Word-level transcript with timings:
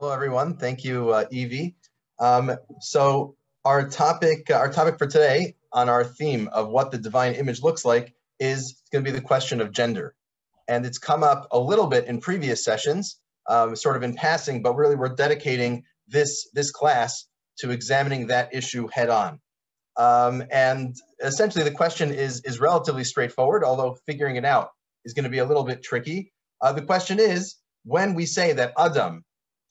Hello, 0.00 0.12
everyone. 0.12 0.56
Thank 0.56 0.82
you, 0.82 1.10
uh, 1.10 1.24
Evie. 1.30 1.76
Um, 2.18 2.50
so 2.80 3.36
our 3.64 3.88
topic, 3.88 4.50
our 4.50 4.68
topic 4.68 4.98
for 4.98 5.06
today 5.06 5.54
on 5.72 5.88
our 5.88 6.02
theme 6.02 6.48
of 6.48 6.68
what 6.68 6.90
the 6.90 6.98
divine 6.98 7.34
image 7.34 7.62
looks 7.62 7.84
like 7.84 8.12
is 8.40 8.82
going 8.90 9.04
to 9.04 9.08
be 9.08 9.16
the 9.16 9.24
question 9.24 9.60
of 9.60 9.70
gender. 9.70 10.16
And 10.66 10.84
it's 10.84 10.98
come 10.98 11.22
up 11.22 11.46
a 11.52 11.60
little 11.60 11.86
bit 11.86 12.06
in 12.06 12.20
previous 12.20 12.64
sessions, 12.64 13.20
um, 13.48 13.76
sort 13.76 13.94
of 13.96 14.02
in 14.02 14.14
passing, 14.14 14.62
but 14.62 14.74
really 14.74 14.96
we're 14.96 15.14
dedicating 15.14 15.84
this, 16.08 16.50
this 16.52 16.72
class 16.72 17.26
to 17.58 17.70
examining 17.70 18.26
that 18.26 18.52
issue 18.52 18.88
head 18.92 19.10
on. 19.10 19.40
Um, 19.96 20.42
and 20.50 20.96
essentially 21.22 21.62
the 21.62 21.70
question 21.70 22.12
is, 22.12 22.40
is 22.44 22.58
relatively 22.58 23.04
straightforward, 23.04 23.62
although 23.62 23.96
figuring 24.06 24.34
it 24.34 24.44
out 24.44 24.70
is 25.04 25.14
going 25.14 25.22
to 25.22 25.30
be 25.30 25.38
a 25.38 25.46
little 25.46 25.64
bit 25.64 25.84
tricky. 25.84 26.32
Uh, 26.60 26.72
the 26.72 26.82
question 26.82 27.20
is, 27.20 27.54
when 27.84 28.14
we 28.14 28.26
say 28.26 28.54
that 28.54 28.72
Adam 28.76 29.24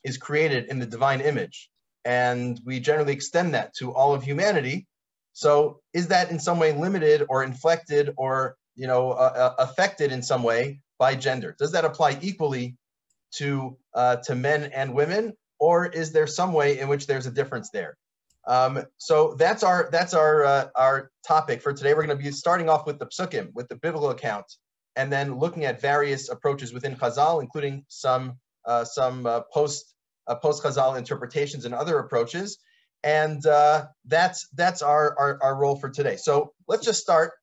is 0.03 0.17
created 0.17 0.65
in 0.69 0.79
the 0.79 0.85
divine 0.85 1.21
image. 1.21 1.69
And 2.05 2.59
we 2.65 2.79
generally 2.79 3.13
extend 3.13 3.53
that 3.53 3.73
to 3.75 3.93
all 3.93 4.13
of 4.13 4.23
humanity. 4.23 4.87
So 5.33 5.79
is 5.93 6.07
that 6.07 6.31
in 6.31 6.39
some 6.39 6.59
way 6.59 6.73
limited 6.73 7.25
or 7.29 7.43
inflected 7.43 8.13
or 8.17 8.55
you 8.75 8.87
know 8.87 9.11
uh, 9.11 9.53
uh, 9.57 9.63
affected 9.63 10.11
in 10.11 10.21
some 10.21 10.43
way 10.43 10.81
by 10.99 11.15
gender? 11.15 11.55
Does 11.57 11.71
that 11.71 11.85
apply 11.85 12.19
equally 12.21 12.75
to 13.35 13.77
uh, 13.93 14.17
to 14.17 14.35
men 14.35 14.65
and 14.73 14.93
women, 14.93 15.33
or 15.59 15.87
is 15.87 16.11
there 16.11 16.27
some 16.27 16.53
way 16.53 16.79
in 16.79 16.87
which 16.87 17.07
there's 17.07 17.25
a 17.25 17.31
difference 17.31 17.69
there? 17.71 17.97
Um, 18.45 18.83
so 18.97 19.35
that's 19.35 19.63
our 19.63 19.89
that's 19.91 20.13
our 20.13 20.43
uh, 20.43 20.67
our 20.75 21.11
topic 21.25 21.61
for 21.61 21.73
today. 21.73 21.93
We're 21.93 22.05
going 22.05 22.17
to 22.17 22.23
be 22.23 22.31
starting 22.31 22.69
off 22.69 22.85
with 22.85 22.99
the 22.99 23.07
psukim, 23.07 23.53
with 23.53 23.69
the 23.69 23.75
biblical 23.75 24.09
account, 24.09 24.45
and 24.95 25.11
then 25.11 25.39
looking 25.39 25.65
at 25.65 25.81
various 25.81 26.29
approaches 26.29 26.73
within 26.73 26.95
Chazal, 26.95 27.41
including 27.41 27.85
some 27.87 28.37
uh, 28.65 28.83
some 28.83 29.25
uh, 29.25 29.41
post 29.53 29.92
uh, 30.27 30.35
post 30.35 30.63
Chazal 30.63 30.97
interpretations 30.97 31.65
and 31.65 31.73
other 31.73 31.99
approaches. 31.99 32.57
And 33.03 33.45
uh, 33.45 33.87
that's 34.05 34.47
that's 34.53 34.81
our, 34.81 35.15
our, 35.19 35.39
our 35.41 35.55
role 35.55 35.75
for 35.75 35.89
today. 35.89 36.15
So 36.15 36.53
let's 36.67 36.85
just 36.85 37.01
start 37.01 37.33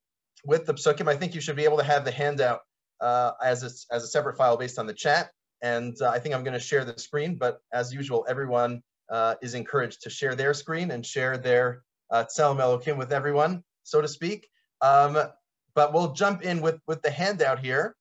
with 0.44 0.64
the 0.64 0.74
psukim. 0.74 1.06
I 1.08 1.16
think 1.16 1.34
you 1.34 1.40
should 1.40 1.56
be 1.56 1.64
able 1.64 1.76
to 1.78 1.84
have 1.84 2.04
the 2.04 2.10
handout 2.10 2.60
uh, 3.00 3.32
as 3.44 3.62
a, 3.62 3.94
as 3.94 4.04
a 4.04 4.06
separate 4.06 4.36
file 4.36 4.56
based 4.56 4.78
on 4.78 4.86
the 4.86 4.94
chat. 4.94 5.30
And 5.62 5.94
uh, 6.00 6.08
I 6.08 6.18
think 6.18 6.34
I'm 6.34 6.44
going 6.44 6.54
to 6.54 6.60
share 6.60 6.84
the 6.84 6.98
screen. 6.98 7.36
But 7.36 7.58
as 7.72 7.92
usual, 7.92 8.24
everyone 8.26 8.82
uh, 9.10 9.34
is 9.42 9.54
encouraged 9.54 10.02
to 10.02 10.10
share 10.10 10.34
their 10.34 10.54
screen 10.54 10.90
and 10.90 11.04
share 11.04 11.36
their 11.36 11.82
uh, 12.10 12.24
Tselem 12.24 12.58
Elokim 12.58 12.96
with 12.96 13.12
everyone, 13.12 13.62
so 13.82 14.00
to 14.00 14.08
speak. 14.08 14.48
Um, 14.80 15.18
but 15.74 15.92
we'll 15.92 16.12
jump 16.12 16.42
in 16.42 16.62
with 16.62 16.78
with 16.86 17.02
the 17.02 17.10
handout 17.10 17.58
here 17.58 17.94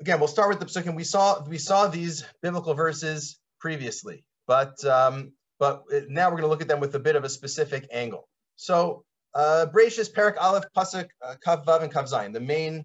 again, 0.00 0.18
we'll 0.18 0.28
start 0.28 0.48
with 0.48 0.60
the 0.60 0.66
psukim. 0.66 0.94
We 0.94 1.04
saw 1.04 1.44
we 1.44 1.58
saw 1.58 1.86
these 1.86 2.24
biblical 2.42 2.74
verses 2.74 3.38
previously, 3.60 4.24
but 4.46 4.82
um, 4.84 5.32
but 5.58 5.84
now 6.08 6.26
we're 6.28 6.36
going 6.36 6.42
to 6.42 6.48
look 6.48 6.62
at 6.62 6.68
them 6.68 6.80
with 6.80 6.94
a 6.94 6.98
bit 6.98 7.16
of 7.16 7.24
a 7.24 7.28
specific 7.28 7.86
angle. 7.92 8.28
So, 8.56 9.04
uh, 9.34 9.66
Bereshis, 9.72 10.12
Perak 10.12 10.36
Aleph, 10.40 10.64
Pasuk, 10.76 11.08
uh, 11.24 11.34
Kav 11.44 11.64
Vav, 11.64 11.82
and 11.82 11.92
Kav 11.92 12.10
Zayin, 12.10 12.32
the 12.32 12.40
main 12.40 12.84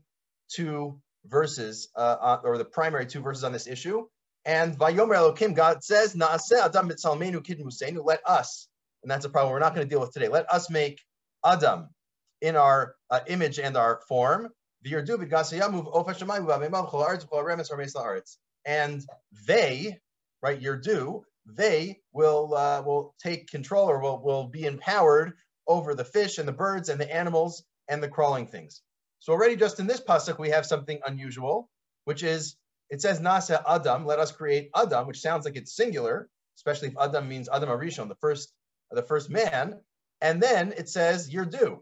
two 0.49 0.99
verses, 1.25 1.89
uh, 1.95 2.37
or 2.43 2.57
the 2.57 2.65
primary 2.65 3.05
two 3.05 3.21
verses 3.21 3.43
on 3.43 3.51
this 3.51 3.67
issue. 3.67 4.05
And 4.45 4.77
Vayomer 4.77 5.15
Elokim, 5.15 5.55
God 5.55 5.83
says, 5.83 6.15
Naaseh 6.15 6.63
Adam 6.63 6.89
Mitzalmenu 6.89 7.43
Kid 7.43 7.59
Museinu, 7.59 8.05
let 8.05 8.19
us, 8.27 8.67
and 9.01 9.09
that's 9.09 9.25
a 9.25 9.29
problem 9.29 9.51
we're 9.51 9.59
not 9.59 9.73
going 9.73 9.87
to 9.87 9.89
deal 9.89 9.99
with 9.99 10.11
today. 10.11 10.27
Let 10.27 10.51
us 10.53 10.69
make 10.69 11.01
Adam 11.43 11.89
in 12.41 12.55
our 12.55 12.95
uh, 13.09 13.21
image 13.27 13.57
and 13.57 13.75
our 13.75 14.01
form, 14.07 14.49
and 18.65 19.05
they, 19.47 19.97
right, 20.41 20.61
Yerdu, 20.61 21.21
they 21.45 21.99
will 22.11 22.55
uh, 22.55 22.81
will 22.81 23.13
take 23.21 23.49
control 23.49 23.89
or 23.89 23.99
will, 23.99 24.21
will 24.23 24.47
be 24.47 24.65
empowered 24.65 25.33
over 25.67 25.93
the 25.93 26.05
fish 26.05 26.37
and 26.37 26.47
the 26.47 26.53
birds 26.53 26.89
and 26.89 26.99
the 26.99 27.13
animals 27.13 27.63
and 27.87 28.01
the 28.01 28.07
crawling 28.07 28.47
things. 28.47 28.81
So 29.19 29.33
already 29.33 29.55
just 29.55 29.79
in 29.79 29.87
this 29.87 30.01
pasuk 30.01 30.39
we 30.39 30.49
have 30.49 30.65
something 30.65 30.99
unusual, 31.05 31.69
which 32.05 32.23
is 32.23 32.55
it 32.89 33.01
says 33.01 33.19
Nasa 33.19 33.63
Adam, 33.67 34.05
let 34.05 34.19
us 34.19 34.31
create 34.31 34.69
Adam, 34.75 35.07
which 35.07 35.21
sounds 35.21 35.45
like 35.45 35.55
it's 35.55 35.75
singular, 35.75 36.29
especially 36.57 36.89
if 36.89 36.97
Adam 36.99 37.27
means 37.27 37.49
Adam 37.51 37.69
Arishon, 37.69 38.07
the 38.07 38.15
first 38.15 38.51
the 38.91 39.03
first 39.03 39.29
man. 39.29 39.79
And 40.21 40.41
then 40.41 40.73
it 40.77 40.89
says 40.89 41.29
Yerdu, 41.29 41.79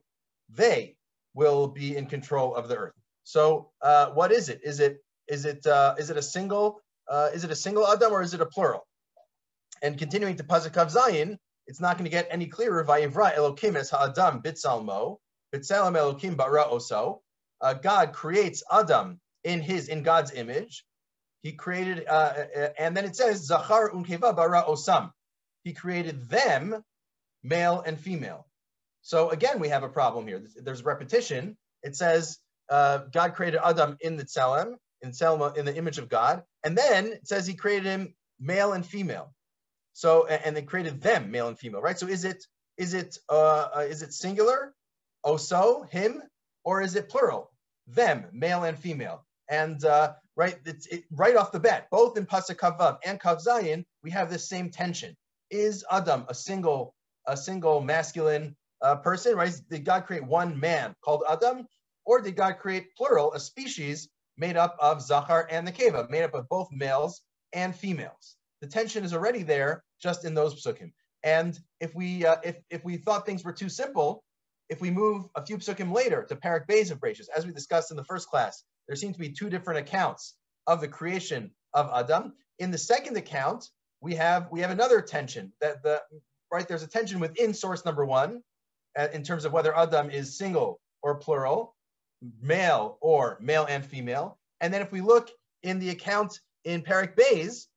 they 0.49 0.95
will 1.33 1.67
be 1.67 1.95
in 1.95 2.05
control 2.05 2.55
of 2.55 2.67
the 2.67 2.75
earth. 2.75 2.93
So 3.23 3.71
uh, 3.81 4.07
what 4.11 4.31
is 4.31 4.49
it? 4.49 4.61
Is 4.63 4.79
it 4.79 4.97
is 5.27 5.45
it 5.45 5.65
uh, 5.65 5.95
is 5.97 6.09
it 6.09 6.17
a 6.17 6.21
single 6.21 6.81
uh, 7.07 7.29
is 7.33 7.43
it 7.43 7.51
a 7.51 7.55
single 7.55 7.87
adam 7.87 8.11
or 8.11 8.21
is 8.21 8.33
it 8.33 8.41
a 8.41 8.45
plural? 8.45 8.85
And 9.81 9.97
continuing 9.97 10.37
to 10.37 10.43
Pasuk 10.43 10.71
Kav 10.71 10.93
Zayin, 10.93 11.37
it's 11.67 11.81
not 11.81 11.97
going 11.97 12.05
to 12.05 12.11
get 12.11 12.27
any 12.29 12.47
clearer. 12.47 12.83
Vayivra 12.85 13.35
Elokim 13.35 13.75
es 13.75 13.89
ha'adam 13.89 14.41
bitzalmo 14.41 15.17
bitzalam 15.53 15.95
Elokim 15.97 16.37
bara 16.37 16.65
oso. 16.65 17.19
Uh, 17.61 17.73
God 17.73 18.13
creates 18.13 18.63
Adam 18.71 19.19
in 19.43 19.61
his 19.61 19.87
in 19.87 20.03
God's 20.03 20.31
image. 20.33 20.85
He 21.41 21.53
created, 21.53 22.05
uh, 22.07 22.11
uh, 22.11 22.69
and 22.79 22.95
then 22.95 23.03
it 23.05 23.15
says 23.15 23.45
Zachar 23.45 23.91
unkeva 23.91 24.35
bara 24.35 24.63
osam. 24.63 25.11
He 25.63 25.73
created 25.73 26.29
them, 26.29 26.83
male 27.43 27.83
and 27.85 27.99
female. 27.99 28.47
So 29.03 29.29
again, 29.29 29.59
we 29.59 29.67
have 29.69 29.83
a 29.83 29.89
problem 29.89 30.27
here. 30.27 30.41
There's 30.55 30.83
repetition. 30.83 31.57
It 31.83 31.95
says 31.95 32.39
uh, 32.69 32.99
God 33.11 33.35
created 33.35 33.59
Adam 33.63 33.97
in 33.99 34.15
the 34.15 34.23
Tselem, 34.23 34.77
in 35.01 35.09
in 35.57 35.65
the 35.65 35.75
image 35.75 35.97
of 35.97 36.07
God, 36.07 36.43
and 36.63 36.77
then 36.77 37.07
it 37.07 37.27
says 37.27 37.45
He 37.45 37.53
created 37.53 37.85
him 37.85 38.15
male 38.39 38.73
and 38.73 38.85
female. 38.85 39.33
So 39.91 40.25
and 40.25 40.55
they 40.55 40.61
created 40.61 41.01
them 41.01 41.29
male 41.29 41.49
and 41.49 41.59
female, 41.59 41.81
right? 41.81 41.99
So 41.99 42.07
is 42.07 42.23
it 42.23 42.45
is 42.77 42.93
it 42.93 43.17
uh, 43.29 43.69
uh 43.75 43.79
is 43.81 44.01
it 44.01 44.13
singular, 44.13 44.73
oh 45.25 45.37
so 45.37 45.83
him, 45.91 46.23
or 46.63 46.81
is 46.81 46.95
it 46.95 47.09
plural, 47.09 47.51
them 47.85 48.25
male 48.31 48.63
and 48.63 48.79
female? 48.79 49.25
And 49.49 49.83
uh, 49.83 50.13
right, 50.37 50.57
it's 50.65 50.87
it, 50.87 51.03
right 51.11 51.35
off 51.35 51.51
the 51.51 51.59
bat, 51.59 51.87
both 51.91 52.17
in 52.17 52.25
Pasuk 52.25 52.55
Kavav 52.55 52.99
and 53.05 53.19
Kav 53.19 53.45
Zayin, 53.45 53.83
we 54.01 54.11
have 54.11 54.31
this 54.31 54.47
same 54.47 54.69
tension. 54.69 55.13
Is 55.51 55.83
Adam 55.91 56.25
a 56.29 56.33
single 56.33 56.95
a 57.27 57.35
single 57.35 57.81
masculine 57.81 58.55
uh, 58.83 58.97
person, 58.97 59.35
right? 59.35 59.53
Did 59.69 59.85
God 59.85 60.05
create 60.05 60.25
one 60.25 60.59
man 60.59 60.95
called 61.03 61.23
Adam, 61.29 61.67
or 62.05 62.21
did 62.21 62.35
God 62.35 62.57
create 62.59 62.95
plural, 62.95 63.33
a 63.33 63.39
species 63.39 64.09
made 64.37 64.57
up 64.57 64.75
of 64.79 65.01
Zachar 65.01 65.47
and 65.49 65.65
the 65.65 65.71
Keva, 65.71 66.09
made 66.09 66.23
up 66.23 66.33
of 66.33 66.49
both 66.49 66.67
males 66.71 67.21
and 67.53 67.75
females? 67.75 68.35
The 68.61 68.67
tension 68.67 69.03
is 69.03 69.13
already 69.13 69.43
there 69.43 69.83
just 70.01 70.25
in 70.25 70.33
those 70.33 70.63
psukim. 70.63 70.91
And 71.23 71.57
if 71.79 71.95
we 71.95 72.25
uh, 72.25 72.37
if 72.43 72.57
if 72.69 72.83
we 72.83 72.97
thought 72.97 73.25
things 73.25 73.43
were 73.43 73.53
too 73.53 73.69
simple, 73.69 74.23
if 74.69 74.81
we 74.81 74.91
move 74.91 75.25
a 75.35 75.45
few 75.45 75.57
psukim 75.57 75.93
later 75.93 76.25
to 76.27 76.35
Parak 76.35 76.67
Beis 76.67 76.91
of 76.91 76.99
Bereshis, 76.99 77.29
as 77.35 77.45
we 77.45 77.53
discussed 77.53 77.91
in 77.91 77.97
the 77.97 78.03
first 78.03 78.27
class, 78.27 78.63
there 78.87 78.95
seem 78.97 79.13
to 79.13 79.19
be 79.19 79.29
two 79.29 79.49
different 79.49 79.79
accounts 79.79 80.35
of 80.67 80.81
the 80.81 80.87
creation 80.87 81.51
of 81.73 81.89
Adam. 81.93 82.33
In 82.59 82.71
the 82.71 82.77
second 82.77 83.15
account, 83.15 83.69
we 84.01 84.15
have 84.15 84.49
we 84.51 84.59
have 84.59 84.71
another 84.71 85.01
tension 85.01 85.53
that 85.61 85.81
the 85.83 86.01
right 86.51 86.67
there's 86.67 86.83
a 86.83 86.87
tension 86.87 87.21
within 87.21 87.53
source 87.53 87.85
number 87.85 88.05
one 88.05 88.43
in 89.13 89.23
terms 89.23 89.45
of 89.45 89.53
whether 89.53 89.75
Adam 89.75 90.09
is 90.09 90.37
single 90.37 90.79
or 91.01 91.15
plural, 91.15 91.75
male 92.41 92.97
or 93.01 93.37
male 93.41 93.65
and 93.69 93.85
female. 93.85 94.37
And 94.61 94.73
then 94.73 94.81
if 94.81 94.91
we 94.91 95.01
look 95.01 95.29
in 95.63 95.79
the 95.79 95.89
account 95.89 96.39
in 96.63 96.81
Parak 96.81 97.15
Beis, 97.15 97.67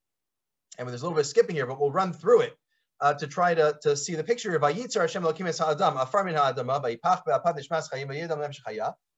and 0.79 0.89
there's 0.89 1.03
a 1.03 1.05
little 1.05 1.17
bit 1.17 1.23
of 1.23 1.27
skipping 1.27 1.57
here, 1.57 1.67
but 1.67 1.81
we'll 1.81 1.91
run 1.91 2.13
through 2.13 2.43
it 2.43 2.57
uh, 3.01 3.15
to 3.15 3.27
try 3.27 3.55
to, 3.55 3.77
to 3.83 3.97
see 3.97 4.15
the 4.15 4.25
picture 4.25 4.55
of 4.55 4.63
Hashem 4.63 5.23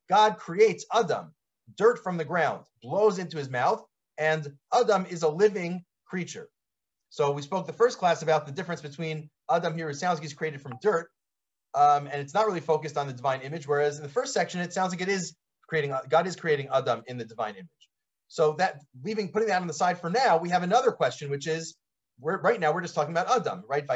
God 0.09 0.37
creates 0.39 0.87
Adam, 0.95 1.35
dirt 1.77 2.03
from 2.03 2.17
the 2.17 2.25
ground, 2.25 2.65
blows 2.83 3.19
into 3.19 3.37
his 3.37 3.51
mouth, 3.51 3.85
and 4.17 4.57
Adam 4.73 5.07
is 5.07 5.23
a 5.23 5.29
living 5.29 5.85
creature. 6.07 6.49
So 7.11 7.31
we 7.31 7.43
spoke 7.43 7.67
the 7.67 7.73
first 7.73 7.99
class 7.99 8.23
about 8.23 8.47
the 8.47 8.53
difference 8.53 8.81
between 8.81 9.31
Adam 9.51 9.75
here, 9.75 9.91
it 9.91 9.97
sounds 9.97 10.19
like 10.19 10.23
he's 10.23 10.35
created 10.35 10.61
from 10.61 10.79
dirt, 10.83 11.11
um, 11.75 12.07
and 12.07 12.21
it's 12.21 12.35
not 12.35 12.47
really 12.47 12.61
focused 12.61 12.97
on 12.97 13.07
the 13.07 13.13
divine 13.13 13.41
image. 13.43 13.67
Whereas 13.67 13.97
in 13.99 14.03
the 14.03 14.09
first 14.09 14.33
section, 14.33 14.61
it 14.61 14.73
sounds 14.73 14.93
like 14.93 15.01
it 15.01 15.09
is 15.09 15.35
creating 15.69 15.95
God 16.09 16.27
is 16.27 16.37
creating 16.37 16.69
Adam 16.73 17.03
in 17.07 17.19
the 17.19 17.25
divine 17.25 17.55
image. 17.55 17.69
So 18.29 18.55
that 18.59 18.81
leaving 19.03 19.31
putting 19.33 19.49
that 19.49 19.61
on 19.61 19.67
the 19.67 19.75
side 19.75 19.99
for 20.01 20.11
now, 20.11 20.37
we 20.37 20.51
have 20.51 20.63
another 20.63 20.93
question, 20.93 21.31
which 21.31 21.47
is 21.47 21.77
we're 22.21 22.41
right 22.41 22.61
now 22.61 22.73
we're 22.73 22.83
just 22.83 22.95
talking 22.95 23.13
about 23.13 23.31
Adam, 23.31 23.65
right? 23.69 23.87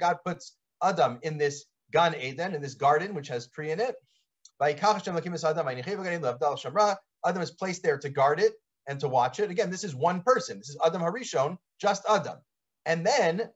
God 0.00 0.16
puts 0.24 0.56
Adam 0.82 1.18
in 1.22 1.38
this 1.38 1.64
Gan 1.92 2.14
Eden, 2.20 2.54
in 2.54 2.62
this 2.62 2.74
garden, 2.74 3.14
which 3.14 3.28
has 3.28 3.48
tree 3.48 3.70
in 3.70 3.80
it. 3.80 3.94
Adam 7.26 7.42
is 7.42 7.50
placed 7.52 7.82
there 7.82 7.98
to 7.98 8.08
guard 8.08 8.40
it 8.40 8.52
and 8.86 9.00
to 9.00 9.08
watch 9.08 9.40
it. 9.40 9.50
Again, 9.50 9.70
this 9.70 9.84
is 9.84 9.94
one 9.94 10.22
person. 10.22 10.58
This 10.58 10.70
is 10.70 10.78
Adam 10.84 11.02
Harishon, 11.02 11.56
just 11.80 12.04
Adam. 12.08 12.38
And 12.86 13.06
then 13.06 13.48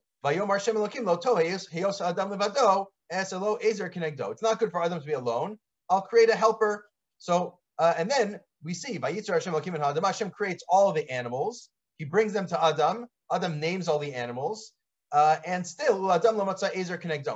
It's 4.32 4.42
not 4.42 4.58
good 4.58 4.70
for 4.70 4.82
Adam 4.82 5.00
to 5.00 5.06
be 5.06 5.12
alone. 5.12 5.58
I'll 5.90 6.02
create 6.02 6.30
a 6.30 6.36
helper. 6.36 6.84
So 7.18 7.58
uh, 7.78 7.94
and 7.96 8.10
then 8.10 8.40
we 8.62 8.74
see 8.74 8.98
Hashem 8.98 10.30
creates 10.30 10.64
all 10.68 10.92
the 10.92 11.08
animals. 11.10 11.70
He 11.98 12.04
brings 12.04 12.32
them 12.32 12.46
to 12.48 12.62
Adam. 12.62 13.06
Adam 13.32 13.60
names 13.60 13.88
all 13.88 13.98
the 13.98 14.14
animals. 14.14 14.72
Uh, 15.12 15.36
and 15.46 15.66
still, 15.66 16.10
Adam. 16.12 16.36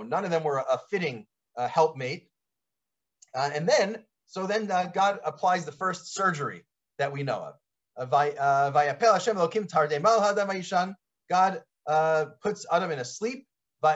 None 0.08 0.24
of 0.24 0.30
them 0.30 0.44
were 0.44 0.58
a, 0.58 0.78
fitting 0.90 1.26
uh, 1.56 1.68
helpmate. 1.68 2.28
Uh, 3.34 3.50
and 3.54 3.68
then, 3.68 4.04
so 4.26 4.46
then 4.46 4.70
uh, 4.70 4.90
God 4.92 5.20
applies 5.24 5.64
the 5.64 5.72
first 5.72 6.14
surgery 6.14 6.64
that 6.98 7.12
we 7.12 7.22
know 7.22 7.38
of. 7.38 7.54
Uh, 7.96 8.06
God 11.30 11.62
uh, 11.86 12.26
puts 12.42 12.66
Adam 12.70 12.90
in 12.90 12.98
a 12.98 13.04
sleep. 13.04 13.46
He 13.82 13.88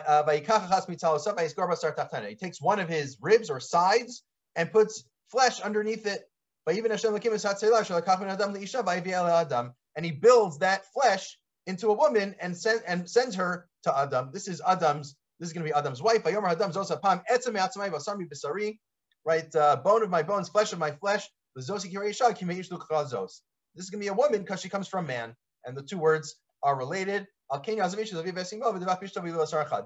takes 2.34 2.60
one 2.60 2.80
of 2.80 2.88
his 2.88 3.18
ribs 3.20 3.50
or 3.50 3.60
sides 3.60 4.24
and 4.56 4.72
puts 4.72 5.04
flesh 5.30 5.60
underneath 5.60 6.06
it. 6.06 6.22
And 9.96 10.04
he 10.04 10.12
builds 10.12 10.58
that 10.58 10.84
flesh 10.92 11.38
into 11.66 11.88
a 11.88 11.94
woman 11.94 12.34
and, 12.40 12.56
send, 12.56 12.82
and 12.86 13.08
sends 13.08 13.34
her 13.36 13.68
to 13.84 13.96
Adam. 13.96 14.30
This 14.32 14.48
is 14.48 14.60
Adam's, 14.66 15.16
this 15.38 15.48
is 15.48 15.52
going 15.52 15.64
to 15.64 15.70
be 15.70 15.74
Adam's 15.74 16.02
wife. 16.02 16.26
Right, 19.24 19.56
uh, 19.56 19.76
bone 19.76 20.02
of 20.02 20.10
my 20.10 20.22
bones, 20.22 20.48
flesh 20.48 20.72
of 20.72 20.78
my 20.78 20.92
flesh. 20.92 21.28
This 21.54 21.64
is 21.64 21.70
going 21.70 21.80
to 24.00 24.04
be 24.04 24.08
a 24.08 24.14
woman 24.14 24.40
because 24.40 24.60
she 24.60 24.68
comes 24.68 24.88
from 24.88 25.06
man. 25.06 25.34
And 25.64 25.76
the 25.76 25.82
two 25.82 25.98
words 25.98 26.36
are 26.62 26.76
related. 26.76 27.26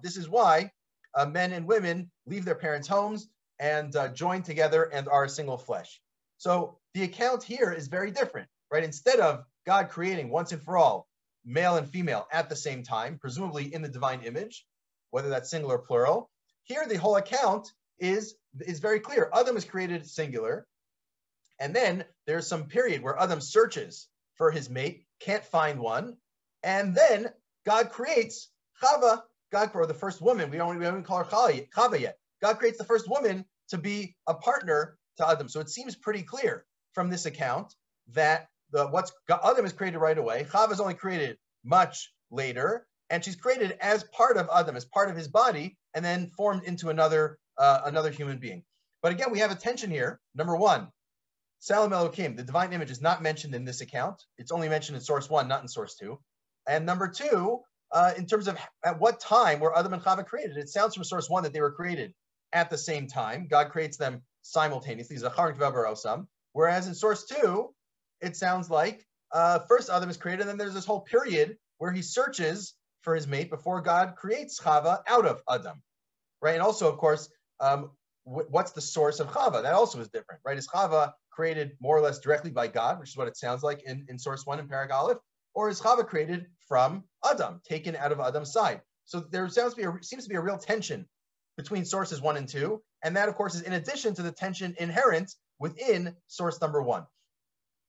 This 0.03 0.17
is 0.17 0.29
why 0.29 0.71
uh, 1.15 1.27
men 1.27 1.53
and 1.53 1.67
women 1.67 2.11
leave 2.27 2.45
their 2.45 2.55
parents' 2.55 2.89
homes 2.89 3.29
and 3.59 3.95
uh, 3.95 4.09
join 4.09 4.43
together 4.43 4.85
and 4.85 5.09
are 5.09 5.25
a 5.25 5.29
single 5.29 5.59
flesh. 5.59 6.01
So 6.39 6.79
the 6.95 7.03
account 7.03 7.43
here 7.43 7.73
is 7.73 7.89
very 7.89 8.11
different, 8.11 8.49
right? 8.71 8.83
Instead 8.83 9.21
of 9.21 9.45
God 9.67 9.91
creating 9.91 10.31
once 10.31 10.53
and 10.53 10.63
for 10.63 10.79
all 10.79 11.07
male 11.45 11.77
and 11.77 11.89
female 11.89 12.27
at 12.33 12.49
the 12.49 12.57
same 12.57 12.83
time, 12.83 13.19
presumably 13.21 13.73
in 13.75 13.83
the 13.83 13.89
divine 13.89 14.23
image, 14.23 14.67
whether 15.11 15.29
that's 15.29 15.51
singular 15.51 15.77
or 15.77 15.83
plural, 15.83 16.31
here 16.63 16.87
the 16.87 16.97
whole 16.97 17.17
account 17.17 17.69
is, 17.99 18.37
is 18.61 18.81
very 18.81 19.01
clear. 19.01 19.31
Adam 19.35 19.57
is 19.57 19.65
created 19.65 20.07
singular, 20.07 20.67
and 21.59 21.77
then 21.77 22.05
there's 22.27 22.47
some 22.47 22.65
period 22.65 23.03
where 23.03 23.21
Adam 23.21 23.41
searches 23.41 24.09
for 24.37 24.51
his 24.51 24.71
mate, 24.71 25.05
can't 25.21 25.45
find 25.45 25.79
one, 25.79 26.17
and 26.63 26.95
then 26.95 27.31
God 27.67 27.91
creates 27.91 28.51
Chava, 28.83 29.23
God, 29.53 29.71
or 29.75 29.87
the 29.87 29.95
first 29.95 30.21
woman, 30.21 30.51
we 30.51 30.57
don't, 30.57 30.79
we 30.79 30.85
haven't 30.85 31.09
her 31.09 31.25
Chava 31.25 32.01
yet. 32.01 32.19
God 32.41 32.59
creates 32.59 32.79
the 32.79 32.85
first 32.85 33.09
woman 33.09 33.45
to 33.69 33.79
be 33.79 34.17
a 34.27 34.35
partner 34.35 34.97
to 35.19 35.29
Adam. 35.29 35.49
So 35.49 35.61
it 35.61 35.69
seems 35.69 35.95
pretty 35.95 36.23
clear 36.23 36.65
from 36.95 37.11
this 37.11 37.27
account 37.27 37.75
that 38.13 38.49
the 38.73 38.87
what's 38.87 39.13
Adam 39.29 39.65
is 39.65 39.73
created 39.73 39.99
right 39.99 40.17
away. 40.17 40.47
Chava 40.51 40.73
is 40.73 40.81
only 40.81 40.95
created 40.95 41.37
much 41.65 42.13
later, 42.31 42.87
and 43.11 43.25
she's 43.25 43.37
created 43.37 43.77
as 43.81 44.05
part 44.05 44.37
of 44.37 44.49
Adam, 44.55 44.77
as 44.77 44.85
part 44.85 45.11
of 45.11 45.17
his 45.17 45.29
body, 45.29 45.77
and 45.95 46.05
then 46.05 46.31
formed 46.37 46.65
into 46.65 46.89
another 46.89 47.39
uh, 47.59 47.81
another 47.85 48.11
human 48.11 48.39
being. 48.39 48.63
But 49.03 49.13
again, 49.13 49.31
we 49.31 49.41
have 49.41 49.51
a 49.51 49.57
tension 49.57 49.91
here. 49.91 50.21
Number 50.35 50.57
one, 50.57 50.89
Salam 51.59 51.93
Elohim, 51.93 52.37
the 52.37 52.43
divine 52.43 52.73
image, 52.73 52.91
is 52.91 53.03
not 53.03 53.23
mentioned 53.23 53.55
in 53.55 53.65
this 53.65 53.81
account. 53.81 54.23
It's 54.39 54.53
only 54.53 54.69
mentioned 54.69 54.97
in 54.97 55.03
source 55.03 55.29
one, 55.29 55.49
not 55.49 55.63
in 55.63 55.69
source 55.69 55.95
two. 55.95 56.19
And 56.67 56.87
number 56.87 57.09
two, 57.09 57.61
uh, 57.93 58.13
in 58.17 58.27
terms 58.27 58.47
of 58.47 58.59
at 58.85 59.01
what 59.01 59.21
time 59.21 59.61
were 59.61 59.77
Adam 59.77 59.93
and 59.93 60.03
Chava 60.03 60.25
created, 60.25 60.57
it 60.57 60.69
sounds 60.69 60.95
from 60.95 61.05
source 61.05 61.29
one 61.29 61.43
that 61.43 61.53
they 61.53 61.61
were 61.61 61.73
created 61.73 62.15
at 62.53 62.71
the 62.71 62.79
same 62.79 63.07
time. 63.07 63.49
God 63.51 63.71
creates 63.71 63.97
them 63.97 64.23
simultaneously. 64.43 65.19
Whereas 66.53 66.87
in 66.87 66.95
source 66.95 67.25
two, 67.25 67.75
it 68.21 68.37
sounds 68.37 68.71
like 68.71 69.07
uh, 69.33 69.61
first 69.61 69.91
Adam 69.91 70.11
is 70.11 70.17
created, 70.17 70.43
and 70.43 70.51
then 70.51 70.59
there's 70.59 70.75
this 70.75 70.87
whole 70.87 71.01
period 71.01 71.57
where 71.79 71.93
he 71.93 72.03
searches 72.03 72.75
for 73.03 73.15
his 73.15 73.27
mate 73.27 73.51
before 73.51 73.81
God 73.81 74.15
creates 74.17 74.61
Chava 74.61 75.03
out 75.09 75.27
of 75.27 75.43
Adam, 75.49 75.83
right? 76.43 76.55
And 76.55 76.63
also, 76.63 76.89
of 76.89 76.99
course, 76.99 77.29
um, 77.61 77.91
what's 78.25 78.73
the 78.73 78.81
source 78.81 79.21
of 79.21 79.29
Chava? 79.29 79.63
That 79.63 79.73
also 79.73 80.01
is 80.01 80.09
different, 80.09 80.41
right? 80.45 80.59
Is 80.59 80.69
Chava 80.69 81.13
created 81.31 81.73
more 81.81 81.97
or 81.97 82.01
less 82.01 82.19
directly 82.19 82.51
by 82.51 82.67
God, 82.67 83.01
which 83.01 83.11
is 83.11 83.17
what 83.17 83.29
it 83.29 83.37
sounds 83.37 83.63
like 83.63 83.83
in, 83.85 84.05
in 84.09 84.19
source 84.19 84.45
one 84.45 84.59
in 84.59 84.69
Parag 84.69 84.91
or 85.55 85.69
is 85.69 85.81
Chava 85.81 86.07
created 86.07 86.47
from 86.69 87.05
Adam, 87.29 87.61
taken 87.69 87.97
out 87.97 88.13
of 88.13 88.21
Adam's 88.21 88.53
side? 88.53 88.81
So 89.05 89.21
there 89.21 89.49
sounds 89.49 89.75
to 89.75 89.81
be 89.81 89.87
a, 89.87 90.03
seems 90.03 90.25
to 90.25 90.31
be 90.31 90.37
a 90.37 90.41
real 90.41 90.59
tension 90.59 91.07
between 91.57 91.85
sources 91.85 92.21
one 92.21 92.37
and 92.37 92.49
two, 92.49 92.83
and 93.03 93.17
that 93.17 93.29
of 93.29 93.35
course 93.35 93.55
is 93.55 93.63
in 93.63 93.73
addition 93.73 94.15
to 94.15 94.23
the 94.23 94.33
tension 94.33 94.75
inherent 94.79 95.35
within 95.59 96.15
source 96.27 96.61
number 96.61 96.83
one. 96.83 97.07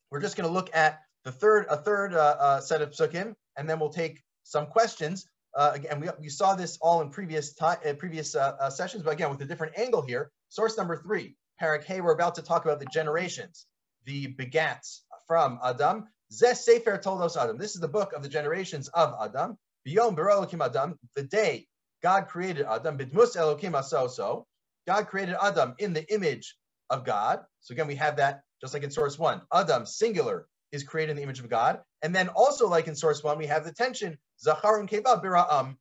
We're 0.10 0.22
just 0.22 0.36
going 0.36 0.48
to 0.48 0.54
look 0.54 0.70
at 0.76 1.00
the 1.24 1.32
third, 1.32 1.68
a 1.70 1.78
third 1.78 2.14
uh, 2.14 2.36
uh, 2.40 2.60
set 2.62 2.82
of 2.82 2.92
psukim, 2.92 3.36
and 3.58 3.70
then 3.70 3.80
we'll 3.80 3.90
take 3.90 4.22
some 4.44 4.66
questions. 4.66 5.28
Uh, 5.56 5.72
again, 5.76 6.00
we, 6.00 6.10
we 6.20 6.30
saw 6.30 6.56
this 6.56 6.78
all 6.82 7.02
in 7.02 7.10
previous 7.10 7.54
time, 7.54 7.78
uh, 7.86 7.94
previous 7.94 8.36
uh, 8.36 8.56
uh, 8.60 8.70
sessions, 8.70 9.04
but 9.04 9.14
again 9.14 9.30
with 9.30 9.42
a 9.42 9.46
different 9.46 9.78
angle 9.78 10.02
here. 10.02 10.32
Source 10.50 10.78
number 10.78 10.98
three, 10.98 11.36
Parak 11.62 11.84
Hey, 11.84 12.02
we're 12.02 12.14
about 12.14 12.36
to 12.36 12.42
talk 12.42 12.66
about 12.66 12.80
the 12.80 12.88
generations, 12.88 13.68
the 14.06 14.34
begats 14.34 15.02
from 15.28 15.60
Adam. 15.64 16.08
Zeh 16.32 16.56
Sefer 16.56 16.98
Toldos 16.98 17.38
Adam. 17.38 17.58
This 17.58 17.76
is 17.76 17.82
the 17.82 17.88
book 17.88 18.14
of 18.14 18.24
the 18.24 18.30
generations 18.30 18.88
of 18.90 19.14
Adam. 19.22 19.58
Biyom 19.88 20.16
Elokim 20.16 20.64
Adam, 20.64 20.98
the 21.16 21.24
day 21.24 21.68
God 22.02 22.28
created 22.28 22.66
Adam. 22.70 22.98
Bidmus 22.98 23.36
Elokim 23.36 23.74
Asoso. 23.74 24.46
God 24.88 25.08
created 25.08 25.36
Adam 25.42 25.76
in 25.78 25.94
the 25.94 26.12
image 26.14 26.56
of 26.90 27.06
God. 27.06 27.42
So 27.62 27.74
again, 27.74 27.88
we 27.88 27.96
have 27.96 28.18
that 28.18 28.42
just 28.62 28.74
like 28.74 28.84
in 28.84 28.92
source 28.92 29.20
one. 29.20 29.42
Adam, 29.54 29.86
singular, 29.86 30.48
is 30.72 30.84
created 30.84 31.12
in 31.12 31.18
the 31.18 31.24
image 31.24 31.40
of 31.40 31.50
God. 31.50 31.82
And 32.02 32.16
then 32.16 32.30
also 32.30 32.68
like 32.70 32.88
in 32.88 32.96
source 32.96 33.24
one, 33.24 33.38
we 33.38 33.48
have 33.48 33.66
the 33.66 33.74
tension, 33.74 34.18
Zachar 34.40 34.80
and 34.80 34.90
Keva 34.90 35.22
Bira'am. 35.22 35.76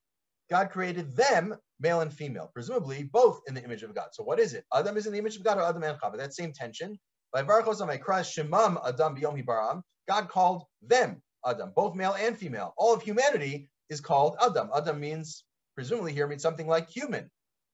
God 0.50 0.70
created 0.70 1.16
them, 1.16 1.54
male 1.78 2.00
and 2.00 2.12
female, 2.12 2.50
presumably 2.52 3.04
both 3.04 3.40
in 3.46 3.54
the 3.54 3.62
image 3.62 3.84
of 3.84 3.94
God. 3.94 4.08
So 4.12 4.24
what 4.24 4.40
is 4.40 4.54
it? 4.54 4.64
Adam 4.74 4.96
is 4.96 5.06
in 5.06 5.12
the 5.12 5.18
image 5.18 5.36
of 5.36 5.44
God 5.44 5.58
or 5.58 5.62
Adam 5.62 5.82
and 5.84 5.98
Chava? 5.98 6.16
That 6.16 6.34
same 6.34 6.52
tension. 6.52 6.98
Shemam 7.34 8.76
Adam 8.84 9.16
Biyom 9.16 9.46
Baram. 9.46 9.82
God 10.08 10.28
called 10.28 10.64
them 10.82 11.22
Adam, 11.46 11.72
both 11.74 11.94
male 11.94 12.16
and 12.18 12.36
female. 12.36 12.74
All 12.76 12.94
of 12.94 13.02
humanity 13.02 13.68
is 13.88 14.00
called 14.00 14.36
Adam. 14.40 14.70
Adam 14.74 15.00
means, 15.00 15.44
presumably 15.74 16.12
here 16.12 16.26
means 16.26 16.42
something 16.42 16.66
like 16.66 16.88
human, 16.88 17.30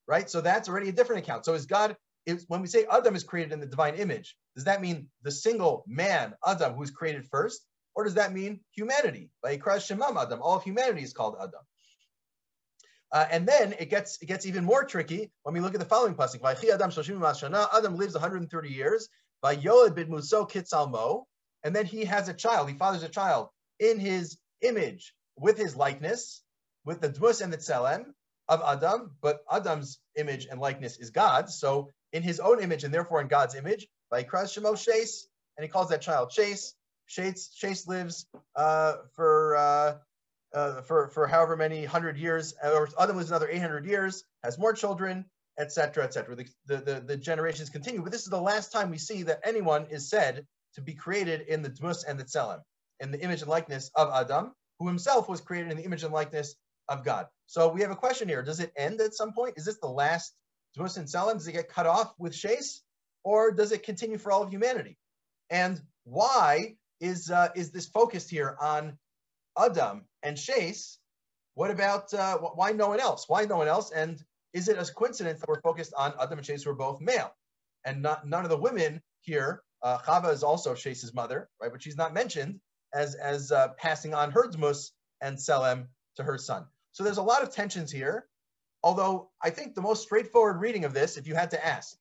right? 0.07 0.29
So 0.29 0.41
that's 0.41 0.69
already 0.69 0.89
a 0.89 0.93
different 0.93 1.23
account. 1.25 1.45
So 1.45 1.55
is 1.55 1.67
God, 1.67 1.97
is, 2.27 2.45
when 2.49 2.61
we 2.61 2.69
say 2.69 2.87
Adam 2.91 3.15
is 3.15 3.25
created 3.25 3.53
in 3.53 3.61
the 3.61 3.67
divine 3.67 3.95
image, 3.95 4.37
does 4.55 4.65
that 4.65 4.81
mean 4.81 5.09
the 5.23 5.31
single 5.31 5.85
man, 5.87 6.35
Adam, 6.47 6.75
who's 6.75 6.91
created 6.91 7.27
first? 7.27 7.67
Or 7.95 8.05
does 8.05 8.15
that 8.15 8.33
mean 8.33 8.61
humanity? 8.73 9.31
By 9.43 9.57
Shemam 9.57 10.21
Adam, 10.21 10.41
all 10.43 10.57
of 10.57 10.63
humanity 10.63 11.03
is 11.03 11.15
called 11.15 11.37
Adam. 11.41 11.63
Uh, 13.13 13.27
and 13.31 13.47
then 13.47 13.75
it 13.79 13.89
gets 13.89 14.21
it 14.21 14.27
gets 14.27 14.45
even 14.47 14.65
more 14.65 14.85
tricky 14.85 15.31
when 15.45 15.55
we 15.55 15.61
look 15.61 15.75
at 15.75 15.81
the 15.81 15.87
following 15.87 16.15
pasuk. 16.15 16.45
Adam 16.45 17.67
Adam 17.73 17.97
lives 17.97 18.15
130 18.15 18.69
years. 18.69 19.09
By 19.41 19.57
Yoed 19.57 19.95
bid 19.95 20.11
Muso 20.11 20.45
Kitzalmo, 20.45 21.25
and 21.67 21.75
then 21.75 21.85
he 21.85 22.05
has 22.05 22.29
a 22.29 22.35
child, 22.35 22.69
he 22.69 22.77
fathers 22.77 23.03
a 23.03 23.09
child 23.09 23.49
in 23.81 23.99
his 23.99 24.39
image, 24.63 25.13
with 25.37 25.59
his 25.59 25.75
likeness, 25.75 26.41
with 26.85 27.01
the 27.01 27.11
Dmus 27.11 27.43
and 27.43 27.53
the 27.53 27.59
Tselem 27.59 28.05
of 28.49 28.63
Adam, 28.65 29.11
but 29.21 29.41
Adam's 29.51 29.99
image 30.15 30.47
and 30.49 30.61
likeness 30.61 30.97
is 30.99 31.11
God's. 31.11 31.59
So 31.59 31.91
in 32.13 32.23
his 32.23 32.39
own 32.39 32.63
image 32.63 32.85
and 32.85 32.95
therefore 32.95 33.21
in 33.21 33.27
God's 33.27 33.57
image, 33.57 33.89
by 34.13 34.23
Shemo 34.23 34.79
Shase, 34.79 35.27
and 35.57 35.65
he 35.65 35.69
calls 35.69 35.89
that 35.89 36.03
child 36.03 36.31
Shase. 36.31 36.75
Shase, 37.07 37.51
Shase 37.53 37.89
lives 37.89 38.27
uh, 38.55 38.99
for 39.17 39.57
uh, 39.57 39.95
uh, 40.55 40.83
for 40.83 41.09
for 41.09 41.27
however 41.27 41.57
many 41.57 41.85
hundred 41.85 42.17
years, 42.17 42.55
or 42.63 42.89
Adam 42.97 43.17
lives 43.17 43.31
another 43.31 43.49
800 43.49 43.85
years, 43.85 44.23
has 44.45 44.57
more 44.57 44.73
children, 44.73 45.25
etc., 45.59 46.05
etc. 46.05 46.37
The, 46.37 46.47
the, 46.67 46.77
the, 46.77 47.01
the 47.01 47.17
generations 47.17 47.71
continue, 47.71 48.03
but 48.03 48.13
this 48.13 48.23
is 48.23 48.31
the 48.31 48.41
last 48.41 48.71
time 48.71 48.91
we 48.91 48.99
see 48.99 49.25
that 49.25 49.41
anyone 49.43 49.87
is 49.91 50.09
said 50.09 50.47
to 50.77 50.81
be 50.81 50.95
created 50.95 51.41
in 51.49 51.63
the 51.63 51.71
Dmus 51.71 52.05
and 52.07 52.19
the 52.19 52.25
Tselem, 52.25 52.61
in 53.01 53.11
the 53.11 53.21
image 53.21 53.43
and 53.43 53.51
likeness 53.51 53.91
of 53.97 54.11
Adam, 54.13 54.53
who 54.79 54.87
himself 54.87 55.29
was 55.29 55.41
created 55.41 55.71
in 55.71 55.77
the 55.77 55.85
image 55.85 56.05
and 56.05 56.13
likeness 56.13 56.55
of 56.89 57.05
God. 57.05 57.27
So 57.47 57.69
we 57.69 57.81
have 57.81 57.91
a 57.91 57.97
question 57.97 58.29
here. 58.29 58.43
Does 58.43 58.61
it 58.61 58.73
end 58.77 59.01
at 59.01 59.15
some 59.15 59.33
point? 59.33 59.55
Is 59.57 59.65
this 59.65 59.79
the 59.81 59.89
last 59.89 60.35
Dmus 60.77 60.99
and 60.99 61.07
Tselem? 61.07 61.35
Does 61.35 61.49
it 61.49 61.53
get 61.53 61.69
cut 61.69 61.87
off 61.87 62.15
with 62.19 62.35
Shase? 62.35 62.83
Or 63.25 63.51
does 63.51 63.73
it 63.73 63.83
continue 63.83 64.19
for 64.19 64.31
all 64.31 64.43
of 64.43 64.51
humanity? 64.51 64.97
And 65.51 65.81
why 66.05 66.77
is, 67.01 67.31
uh, 67.31 67.49
is 67.57 67.71
this 67.71 67.87
focused 67.87 68.31
here 68.31 68.57
on 68.61 68.99
Adam 69.59 70.05
and 70.23 70.39
Shase? 70.39 70.99
What 71.55 71.71
about, 71.71 72.13
uh, 72.13 72.39
why 72.39 72.73
no 72.73 72.89
one 72.89 73.01
else? 73.01 73.25
Why 73.29 73.47
no 73.47 73.57
one 73.57 73.67
else? 73.69 73.91
And 73.93 74.23
is 74.53 74.69
it 74.69 74.79
a 74.79 74.93
coincidence 74.93 75.41
that 75.41 75.49
we're 75.49 75.61
focused 75.61 75.95
on 75.97 76.13
Adam 76.21 76.39
and 76.39 76.47
Shase 76.47 76.65
who 76.65 76.71
are 76.71 76.75
both 76.75 77.01
male? 77.01 77.33
And 77.85 78.03
not, 78.03 78.29
none 78.29 78.45
of 78.45 78.51
the 78.51 78.59
women 78.59 79.01
here 79.23 79.63
uh, 79.87 79.99
Chava 79.99 80.33
is 80.33 80.43
also 80.43 80.75
Shase's 80.75 81.15
mother, 81.15 81.49
right? 81.63 81.71
But 81.71 81.81
she's 81.81 81.97
not 81.97 82.13
mentioned 82.13 82.59
as 82.93 83.15
as 83.15 83.53
uh, 83.53 83.69
passing 83.79 84.15
on 84.15 84.33
her 84.33 84.51
and 85.21 85.39
Selem 85.39 85.87
to 86.17 86.25
her 86.25 86.39
son. 86.39 86.67
So 86.91 87.05
there's 87.05 87.19
a 87.19 87.23
lot 87.23 87.45
of 87.45 87.55
tensions 87.55 87.93
here. 87.93 88.27
Although 88.83 89.31
I 89.41 89.51
think 89.51 89.75
the 89.75 89.83
most 89.83 90.03
straightforward 90.03 90.61
reading 90.61 90.85
of 90.85 90.93
this, 90.93 91.17
if 91.17 91.29
you 91.29 91.37
had 91.37 91.53
to 91.53 91.65
ask, 91.65 91.97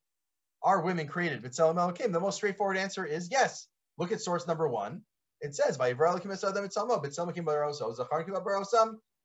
are 0.64 0.82
women 0.82 1.08
created 1.08 1.44
with 1.44 1.52
Selem 1.52 1.78
Elohim? 1.78 2.12
The 2.12 2.20
most 2.20 2.38
straightforward 2.38 2.78
answer 2.78 3.06
is 3.06 3.30
yes. 3.30 3.68
Look 4.00 4.12
at 4.12 4.20
source 4.20 4.48
number 4.48 4.68
one. 4.68 5.04
It 5.42 5.54
says, 5.54 5.78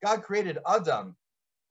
God 0.05 0.23
created 0.23 0.59
Adam 0.69 1.17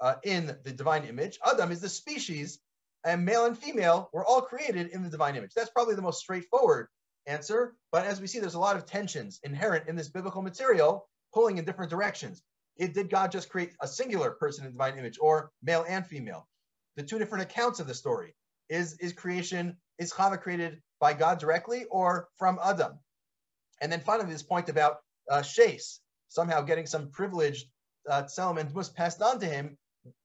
uh, 0.01 0.15
in 0.23 0.57
the 0.63 0.71
divine 0.71 1.03
image. 1.05 1.37
Adam 1.45 1.71
is 1.71 1.81
the 1.81 1.89
species, 1.89 2.59
and 3.05 3.25
male 3.25 3.45
and 3.45 3.57
female 3.57 4.09
were 4.13 4.25
all 4.25 4.41
created 4.41 4.89
in 4.89 5.03
the 5.03 5.09
divine 5.09 5.35
image. 5.35 5.53
That's 5.55 5.69
probably 5.69 5.95
the 5.95 6.01
most 6.01 6.19
straightforward 6.19 6.87
answer. 7.25 7.75
But 7.91 8.05
as 8.05 8.19
we 8.19 8.27
see, 8.27 8.39
there's 8.39 8.55
a 8.55 8.59
lot 8.59 8.75
of 8.75 8.85
tensions 8.85 9.39
inherent 9.43 9.87
in 9.87 9.95
this 9.95 10.09
biblical 10.09 10.41
material, 10.41 11.07
pulling 11.33 11.57
in 11.57 11.65
different 11.65 11.91
directions. 11.91 12.41
It, 12.77 12.93
did 12.93 13.09
God 13.09 13.31
just 13.31 13.49
create 13.49 13.73
a 13.81 13.87
singular 13.87 14.31
person 14.31 14.65
in 14.65 14.71
divine 14.71 14.97
image, 14.97 15.17
or 15.19 15.51
male 15.61 15.85
and 15.87 16.05
female? 16.05 16.47
The 16.95 17.03
two 17.03 17.19
different 17.19 17.43
accounts 17.43 17.79
of 17.79 17.87
the 17.87 17.93
story 17.93 18.35
is 18.69 18.93
is 18.99 19.13
creation 19.13 19.77
is 19.97 20.13
Chava 20.13 20.39
created 20.39 20.81
by 20.99 21.13
God 21.13 21.39
directly 21.39 21.85
or 21.85 22.29
from 22.37 22.59
Adam? 22.63 22.99
And 23.81 23.91
then 23.91 24.01
finally, 24.01 24.31
this 24.31 24.43
point 24.43 24.69
about 24.69 24.97
uh, 25.29 25.41
Shase 25.41 25.99
somehow 26.29 26.61
getting 26.61 26.85
some 26.85 27.09
privileged 27.09 27.67
uh, 28.09 28.23
Tselem 28.23 28.73
was 28.73 28.89
passed 28.89 29.21
on 29.21 29.39
to 29.39 29.45
him. 29.45 29.77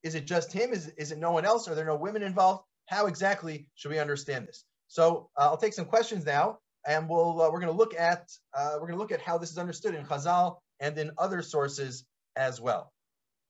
Is 0.03 0.15
it 0.15 0.27
just 0.27 0.53
him? 0.53 0.73
Is, 0.73 0.89
is 0.97 1.13
it 1.13 1.19
no 1.19 1.33
one 1.33 1.45
else? 1.45 1.69
Are 1.69 1.75
there 1.75 1.85
no 1.85 1.97
women 1.97 2.23
involved? 2.23 2.65
How 2.87 3.07
exactly 3.07 3.69
should 3.75 3.91
we 3.91 3.99
understand 3.99 4.47
this? 4.47 4.65
So 4.89 5.31
uh, 5.37 5.45
I'll 5.45 5.57
take 5.57 5.73
some 5.73 5.87
questions 5.87 6.27
now, 6.27 6.59
and 6.87 7.09
we'll 7.09 7.41
uh, 7.41 7.51
we're 7.51 7.61
going 7.61 7.73
to 7.73 7.79
look 7.79 7.95
at 7.95 8.31
uh, 8.57 8.73
we're 8.75 8.89
going 8.89 8.93
to 8.93 8.99
look 8.99 9.13
at 9.13 9.21
how 9.21 9.39
this 9.39 9.51
is 9.51 9.59
understood 9.59 9.95
in 9.95 10.05
Chazal 10.05 10.57
and 10.81 10.97
in 10.99 11.11
other 11.19 11.43
sources 11.43 12.05
as 12.37 12.61
well. 12.61 12.93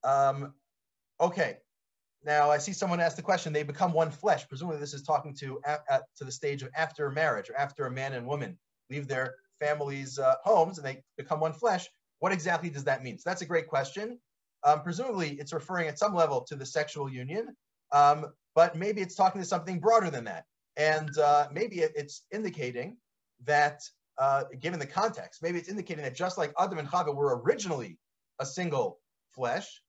Um, 0.05 0.55
okay, 1.21 1.59
now 2.25 2.51
I 2.51 2.59
see 2.59 2.73
someone 2.73 3.01
ask 3.01 3.17
the 3.17 3.23
question: 3.23 3.53
They 3.53 3.63
become 3.63 3.93
one 3.93 4.11
flesh. 4.11 4.49
Presumably, 4.49 4.79
this 4.79 4.95
is 4.95 5.03
talking 5.03 5.35
to 5.37 5.61
to 6.17 6.25
the 6.25 6.33
stage 6.33 6.63
of 6.63 6.71
after 6.77 7.11
marriage 7.11 7.51
or 7.51 7.57
after 7.57 7.87
a 7.87 7.91
man 7.91 8.13
and 8.13 8.27
woman 8.27 8.59
leave 8.91 9.09
their 9.09 9.35
families' 9.61 10.19
uh, 10.19 10.35
homes 10.45 10.79
and 10.79 10.87
they 10.87 11.03
become 11.17 11.41
one 11.41 11.53
flesh. 11.53 11.89
What 12.21 12.33
exactly 12.33 12.71
does 12.71 12.85
that 12.85 13.03
mean? 13.03 13.19
So 13.19 13.29
that's 13.29 13.43
a 13.43 13.47
great 13.47 13.69
question. 13.69 14.19
Um, 14.65 14.83
presumably, 14.83 15.31
it's 15.33 15.53
referring 15.53 15.89
at 15.89 15.99
some 15.99 16.15
level 16.15 16.41
to 16.43 16.57
the 16.57 16.67
sexual 16.67 17.11
union, 17.11 17.55
um, 17.93 18.33
but 18.55 18.77
maybe 18.77 19.01
it's 19.03 19.15
talking 19.15 19.41
to 19.41 19.47
something 19.47 19.79
broader 19.79 20.11
than 20.11 20.25
that. 20.25 20.45
And 20.77 21.17
uh, 21.19 21.49
maybe 21.53 21.81
it, 21.81 21.93
it's 21.95 22.25
indicating 22.33 22.97
that, 23.45 23.83
uh, 24.19 24.45
given 24.61 24.79
the 24.79 24.87
context, 24.87 25.43
maybe 25.43 25.59
it's 25.59 25.69
indicating 25.69 26.05
that 26.05 26.15
just 26.15 26.39
like 26.39 26.53
Adam 26.59 26.79
and 26.79 26.89
Chava 26.89 27.15
were 27.15 27.41
originally 27.43 27.99
a 28.39 28.47
single 28.47 29.01
flesh, 29.33 29.83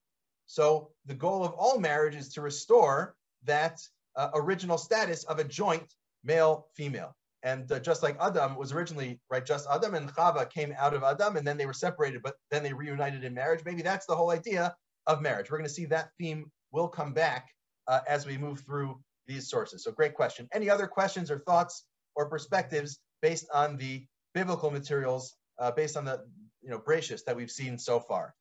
so 0.46 0.92
the 1.06 1.14
goal 1.14 1.44
of 1.44 1.54
all 1.54 1.80
marriage 1.80 2.16
is 2.16 2.30
to 2.34 2.42
restore 2.42 3.16
that 3.44 3.80
uh, 4.16 4.30
original 4.34 4.78
status 4.78 5.24
of 5.24 5.40
a 5.40 5.44
joint 5.44 5.94
male 6.24 6.68
female. 6.76 7.16
And 7.46 7.72
uh, 7.72 7.80
just 7.80 8.02
like 8.02 8.18
Adam 8.20 8.56
was 8.56 8.74
originally, 8.74 9.20
right, 9.30 9.46
just 9.46 9.68
Adam 9.72 9.94
and 9.94 10.12
Chava 10.12 10.50
came 10.50 10.74
out 10.80 10.96
of 10.96 11.04
Adam 11.04 11.38
and 11.38 11.48
then 11.48 11.58
they 11.58 11.68
were 11.68 11.74
separated, 11.74 12.24
but 12.24 12.34
then 12.50 12.64
they 12.64 12.74
reunited 12.74 13.24
in 13.24 13.36
marriage. 13.36 13.62
Maybe 13.64 13.84
that's 13.84 14.08
the 14.08 14.16
whole 14.16 14.32
idea 14.32 14.76
of 15.06 15.22
marriage. 15.22 15.52
We're 15.52 15.60
going 15.60 15.70
to 15.70 15.74
see 15.74 15.86
that 15.86 16.10
theme 16.20 16.52
will 16.72 16.88
come 16.88 17.14
back 17.14 17.48
uh, 17.88 18.00
as 18.10 18.26
we 18.26 18.40
move 18.40 18.62
through 18.62 19.00
these 19.28 19.48
sources. 19.48 19.84
So 19.84 19.92
great 19.92 20.16
question. 20.16 20.48
Any 20.54 20.72
other 20.72 20.88
questions 20.88 21.30
or 21.30 21.38
thoughts 21.38 21.86
or 22.16 22.28
perspectives 22.28 22.98
based 23.22 23.46
on 23.54 23.78
the 23.78 24.08
biblical 24.34 24.72
materials, 24.72 25.36
uh, 25.60 25.70
based 25.70 25.98
on 25.98 26.06
the 26.06 26.26
you 26.64 26.72
know 26.72 26.80
Bereshis 26.80 27.26
that 27.26 27.36
we've 27.36 27.52
seen 27.52 27.78
so 27.78 28.00
far? 28.00 28.34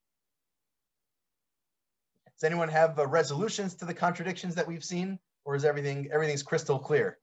Does 2.41 2.45
anyone 2.45 2.71
have 2.71 2.99
uh, 2.99 3.07
resolutions 3.07 3.75
to 3.77 3.85
the 3.85 3.95
contradictions 3.95 4.55
that 4.55 4.67
we've 4.67 4.83
seen, 4.83 5.19
or 5.45 5.55
is 5.55 5.67
everything 5.67 6.09
everything's 6.11 6.43
crystal 6.43 6.79
clear? 6.79 7.19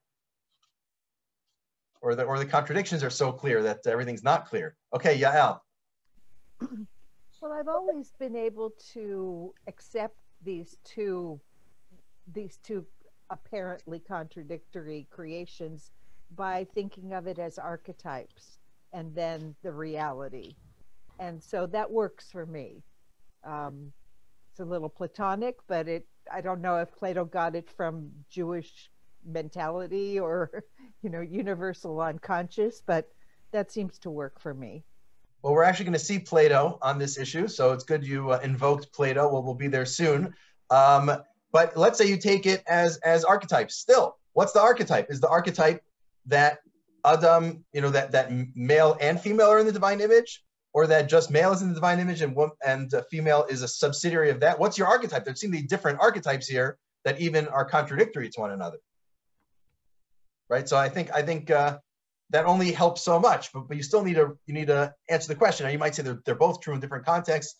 Or 2.02 2.16
the 2.16 2.24
or 2.24 2.40
the 2.40 2.46
contradictions 2.46 3.04
are 3.04 3.10
so 3.10 3.32
clear 3.32 3.62
that 3.64 3.86
everything's 3.86 4.24
not 4.24 4.48
clear. 4.48 4.76
Okay, 4.94 5.18
Yael. 5.18 5.60
Well, 7.42 7.54
I've 7.54 7.68
always 7.68 8.12
been 8.20 8.36
able 8.36 8.72
to 8.94 9.52
accept 9.68 10.20
these 10.44 10.78
two 10.84 11.40
these 12.34 12.58
two 12.64 12.86
apparently 13.32 14.00
contradictory 14.00 15.08
creations 15.10 15.90
by 16.36 16.68
thinking 16.76 17.14
of 17.14 17.26
it 17.26 17.40
as 17.40 17.58
archetypes 17.58 18.60
and 18.94 19.16
then 19.16 19.56
the 19.64 19.72
reality. 19.72 20.56
And 21.20 21.42
so 21.42 21.66
that 21.68 21.90
works 21.90 22.30
for 22.32 22.46
me. 22.46 22.84
Um, 23.44 23.92
it's 24.52 24.60
a 24.60 24.66
little 24.66 24.90
platonic, 24.90 25.56
but 25.68 25.88
it 25.88 26.06
I 26.32 26.42
don't 26.42 26.62
know 26.62 26.78
if 26.78 26.96
Plato 26.96 27.26
got 27.26 27.56
it 27.56 27.72
from 27.72 28.12
Jewish 28.30 28.91
mentality 29.26 30.20
or 30.20 30.64
you 31.02 31.10
know 31.10 31.22
universal 31.22 32.00
unconscious 32.02 32.82
but 32.86 33.10
that 33.52 33.72
seems 33.72 33.98
to 34.00 34.10
work 34.10 34.40
for 34.40 34.54
me. 34.54 34.84
Well 35.42 35.54
we're 35.54 35.64
actually 35.64 35.86
going 35.86 35.94
to 35.94 36.00
see 36.00 36.20
plato 36.20 36.80
on 36.82 36.98
this 36.98 37.18
issue 37.18 37.48
so 37.48 37.74
it's 37.74 37.84
good 37.84 38.06
you 38.06 38.32
uh, 38.32 38.40
invoked 38.44 38.94
plato. 38.94 39.32
Well 39.32 39.44
we'll 39.44 39.56
be 39.56 39.68
there 39.68 39.86
soon. 39.86 40.34
Um, 40.70 41.12
but 41.52 41.76
let's 41.76 41.98
say 41.98 42.08
you 42.08 42.18
take 42.18 42.46
it 42.46 42.64
as 42.68 42.98
as 42.98 43.24
archetypes. 43.24 43.76
Still 43.76 44.18
what's 44.34 44.54
the 44.54 44.62
archetype? 44.62 45.08
Is 45.10 45.20
the 45.20 45.30
archetype 45.30 45.84
that 46.28 46.60
adam 47.04 47.66
you 47.74 47.82
know 47.82 47.90
that 47.90 48.12
that 48.12 48.32
male 48.56 48.96
and 49.02 49.20
female 49.20 49.48
are 49.48 49.60
in 49.60 49.66
the 49.66 49.72
divine 49.72 50.02
image 50.02 50.44
or 50.74 50.88
that 50.88 51.10
just 51.10 51.32
male 51.32 51.52
is 51.52 51.62
in 51.62 51.70
the 51.70 51.76
divine 51.76 52.00
image 52.00 52.22
and 52.22 52.38
and 52.66 52.94
uh, 52.94 53.02
female 53.10 53.46
is 53.50 53.62
a 53.62 53.68
subsidiary 53.68 54.30
of 54.30 54.40
that? 54.40 54.60
What's 54.60 54.78
your 54.78 54.88
archetype? 54.88 55.26
There 55.26 55.36
seem 55.36 55.52
to 55.52 55.58
be 55.58 55.68
different 55.68 56.00
archetypes 56.00 56.48
here 56.48 56.78
that 57.04 57.20
even 57.20 57.48
are 57.48 57.66
contradictory 57.66 58.30
to 58.30 58.40
one 58.40 58.52
another 58.52 58.78
right? 60.52 60.68
So 60.68 60.78
I 60.78 60.90
think 60.90 61.10
I 61.12 61.24
think 61.24 61.50
uh, 61.50 61.80
that 62.30 62.46
only 62.46 62.72
helps 62.72 63.02
so 63.02 63.20
much, 63.20 63.52
but, 63.54 63.68
but 63.70 63.78
you 63.78 63.84
still 63.84 64.04
need 64.04 64.16
to 64.16 64.38
you 64.46 64.54
need 64.54 64.68
to 64.68 64.94
answer 65.10 65.30
the 65.30 65.36
question. 65.36 65.66
Now 65.66 65.72
you 65.72 65.80
might 65.80 65.96
say 65.96 66.04
they're, 66.04 66.22
they're 66.26 66.36
both 66.36 66.60
true 66.60 66.76
in 66.76 66.82
different 66.82 67.06
contexts. 67.06 67.56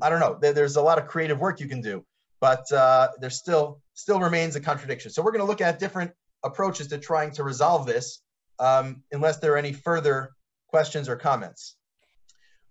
I 0.00 0.10
don't 0.10 0.20
know. 0.20 0.38
There, 0.40 0.52
there's 0.52 0.76
a 0.76 0.82
lot 0.82 0.98
of 0.98 1.08
creative 1.08 1.40
work 1.40 1.58
you 1.58 1.66
can 1.66 1.80
do, 1.80 2.04
but 2.40 2.70
uh, 2.70 3.08
there 3.18 3.30
still 3.30 3.80
still 3.94 4.20
remains 4.20 4.54
a 4.54 4.60
contradiction. 4.60 5.10
So 5.10 5.22
we're 5.22 5.32
going 5.32 5.44
to 5.46 5.50
look 5.52 5.62
at 5.62 5.80
different 5.80 6.12
approaches 6.44 6.86
to 6.88 6.98
trying 6.98 7.32
to 7.32 7.42
resolve 7.42 7.86
this, 7.86 8.20
um, 8.60 9.02
unless 9.10 9.38
there 9.38 9.54
are 9.54 9.56
any 9.56 9.72
further 9.72 10.30
questions 10.68 11.08
or 11.08 11.16
comments. 11.16 11.76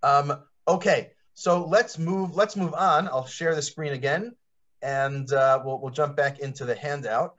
Um, 0.04 0.40
okay, 0.68 1.12
so 1.34 1.66
let's 1.66 1.98
move 1.98 2.36
let's 2.36 2.56
move 2.56 2.76
on. 2.76 3.08
I'll 3.08 3.26
share 3.26 3.56
the 3.56 3.64
screen 3.64 3.94
again, 3.94 4.36
and 4.84 5.34
uh, 5.34 5.62
we'll 5.66 5.82
we'll 5.82 5.92
jump 5.92 6.16
back 6.16 6.40
into 6.40 6.64
the 6.64 6.76
handout 6.76 7.34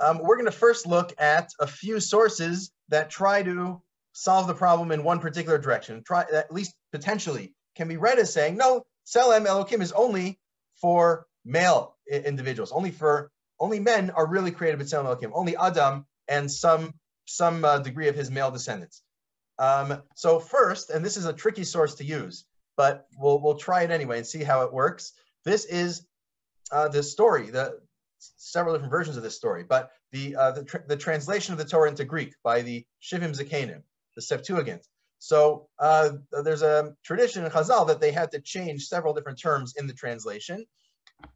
um, 0.00 0.18
we're 0.18 0.36
going 0.36 0.46
to 0.46 0.52
first 0.52 0.86
look 0.86 1.12
at 1.18 1.50
a 1.60 1.66
few 1.66 2.00
sources 2.00 2.70
that 2.88 3.10
try 3.10 3.42
to 3.42 3.82
solve 4.12 4.46
the 4.46 4.54
problem 4.54 4.90
in 4.92 5.04
one 5.04 5.18
particular 5.18 5.58
direction. 5.58 6.02
Try 6.04 6.24
at 6.32 6.52
least 6.52 6.74
potentially 6.92 7.54
can 7.76 7.88
be 7.88 7.96
read 7.96 8.18
as 8.18 8.32
saying, 8.32 8.56
no, 8.56 8.84
Selem 9.06 9.46
Elokim 9.46 9.80
is 9.80 9.92
only 9.92 10.38
for 10.80 11.26
male 11.44 11.96
individuals. 12.10 12.72
Only 12.72 12.90
for 12.90 13.30
only 13.60 13.80
men 13.80 14.10
are 14.10 14.26
really 14.26 14.50
created 14.50 14.78
with 14.78 14.88
Selem 14.88 15.06
Elokim. 15.06 15.30
Only 15.34 15.56
Adam 15.56 16.06
and 16.28 16.50
some 16.50 16.94
some 17.26 17.64
uh, 17.64 17.78
degree 17.78 18.08
of 18.08 18.14
his 18.14 18.30
male 18.30 18.50
descendants. 18.50 19.02
Um, 19.58 20.02
so 20.14 20.38
first, 20.38 20.90
and 20.90 21.04
this 21.04 21.16
is 21.16 21.26
a 21.26 21.32
tricky 21.32 21.64
source 21.64 21.94
to 21.96 22.04
use, 22.04 22.44
but 22.76 23.06
we'll 23.16 23.40
we'll 23.40 23.56
try 23.56 23.82
it 23.82 23.90
anyway 23.90 24.18
and 24.18 24.26
see 24.26 24.42
how 24.42 24.62
it 24.62 24.72
works. 24.72 25.12
This 25.44 25.64
is 25.64 26.06
uh, 26.70 26.88
the 26.88 27.02
story, 27.02 27.50
the 27.50 27.80
several 28.18 28.74
different 28.74 28.90
versions 28.90 29.16
of 29.16 29.22
this 29.22 29.36
story, 29.36 29.64
but 29.68 29.90
the 30.12 30.36
uh, 30.36 30.52
the, 30.52 30.64
tr- 30.64 30.86
the, 30.86 30.96
translation 30.96 31.52
of 31.52 31.58
the 31.58 31.64
Torah 31.64 31.88
into 31.88 32.04
Greek 32.04 32.34
by 32.42 32.62
the 32.62 32.84
Shivim 33.02 33.36
Zakanim, 33.36 33.82
the 34.16 34.22
Septuagint. 34.22 34.86
So 35.18 35.68
uh, 35.78 36.10
there's 36.44 36.62
a 36.62 36.94
tradition 37.04 37.44
in 37.44 37.50
Chazal 37.50 37.86
that 37.88 38.00
they 38.00 38.12
had 38.12 38.30
to 38.32 38.40
change 38.40 38.86
several 38.86 39.14
different 39.14 39.40
terms 39.40 39.74
in 39.76 39.86
the 39.86 39.92
translation, 39.92 40.64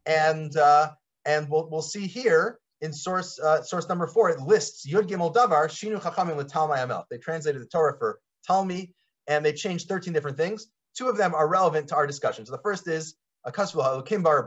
and 0.05 0.55
uh, 0.57 0.91
and 1.25 1.49
we'll 1.49 1.69
we'll 1.69 1.81
see 1.81 2.07
here 2.07 2.59
in 2.81 2.93
source 2.93 3.39
uh, 3.39 3.61
source 3.61 3.87
number 3.87 4.07
four 4.07 4.29
it 4.29 4.39
lists 4.41 4.87
Yud 4.89 5.07
Gimel 5.07 5.33
Davar 5.33 5.67
Shinu 5.67 6.01
Chachamim 6.01 6.37
L'Talmai 6.37 6.83
Amel. 6.83 7.05
They 7.09 7.17
translated 7.17 7.61
the 7.61 7.67
Torah 7.67 7.97
for 7.97 8.19
Talmi, 8.49 8.91
and 9.27 9.45
they 9.45 9.53
changed 9.53 9.87
13 9.87 10.13
different 10.13 10.37
things. 10.37 10.67
Two 10.95 11.07
of 11.07 11.17
them 11.17 11.33
are 11.33 11.47
relevant 11.47 11.87
to 11.89 11.95
our 11.95 12.05
discussion. 12.05 12.45
So 12.45 12.51
the 12.51 12.61
first 12.61 12.87
is 12.87 13.15
a 13.45 13.51
Kasvul 13.51 13.83
Halukim 13.83 14.23
Bar 14.23 14.43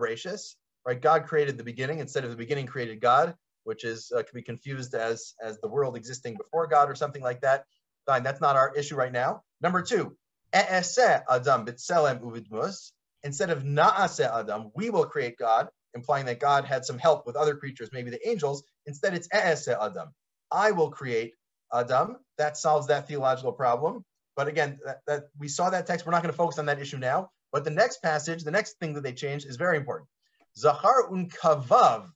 right? 0.87 1.00
God 1.00 1.26
created 1.26 1.59
the 1.59 1.64
beginning 1.64 1.99
instead 1.99 2.25
of 2.25 2.31
the 2.31 2.37
beginning 2.37 2.66
created 2.66 3.00
God, 3.00 3.35
which 3.64 3.85
is 3.85 4.12
uh, 4.16 4.23
can 4.23 4.35
be 4.35 4.43
confused 4.43 4.95
as 4.95 5.35
as 5.43 5.59
the 5.61 5.69
world 5.69 5.97
existing 5.97 6.37
before 6.37 6.66
God 6.66 6.90
or 6.90 6.95
something 6.95 7.23
like 7.23 7.40
that. 7.43 7.64
Fine, 8.07 8.23
that's 8.23 8.40
not 8.40 8.57
our 8.57 8.73
issue 8.75 8.95
right 8.95 9.12
now. 9.12 9.43
Number 9.61 9.83
two, 9.83 10.16
adam 10.55 11.19
uvidmus. 11.28 12.93
Instead 13.25 13.50
of 13.50 13.64
naase 13.64 14.21
adam, 14.21 14.71
we 14.76 14.90
will 14.90 15.05
create 15.05 15.37
God, 15.37 15.69
implying 15.95 16.26
that 16.26 16.38
God 16.38 16.64
had 16.64 16.85
some 16.85 16.99
help 16.99 17.26
with 17.26 17.35
other 17.35 17.57
creatures, 17.57 17.90
maybe 17.93 18.11
the 18.11 18.28
angels. 18.28 18.62
Instead, 18.87 19.14
it's 19.14 19.28
e'ese 19.35 19.69
adam. 19.69 20.14
I 20.52 20.71
will 20.71 20.90
create 20.90 21.35
Adam. 21.73 22.19
That 22.38 22.57
solves 22.57 22.87
that 22.87 23.09
theological 23.09 23.52
problem. 23.52 24.05
But 24.37 24.49
again, 24.49 24.78
that, 24.85 24.99
that 25.07 25.25
we 25.38 25.49
saw 25.49 25.71
that 25.71 25.87
text. 25.87 26.07
We're 26.07 26.12
not 26.12 26.23
going 26.23 26.33
to 26.33 26.37
focus 26.37 26.59
on 26.59 26.66
that 26.66 26.81
issue 26.81 26.99
now. 26.99 27.31
But 27.52 27.64
the 27.64 27.71
next 27.71 28.02
passage, 28.02 28.45
the 28.45 28.50
next 28.50 28.78
thing 28.78 28.95
that 28.95 29.02
they 29.02 29.12
changed 29.12 29.47
is 29.47 29.57
very 29.57 29.76
important. 29.76 30.09
Zachar 30.58 31.12
un 31.12 31.28
kavav 31.28 32.08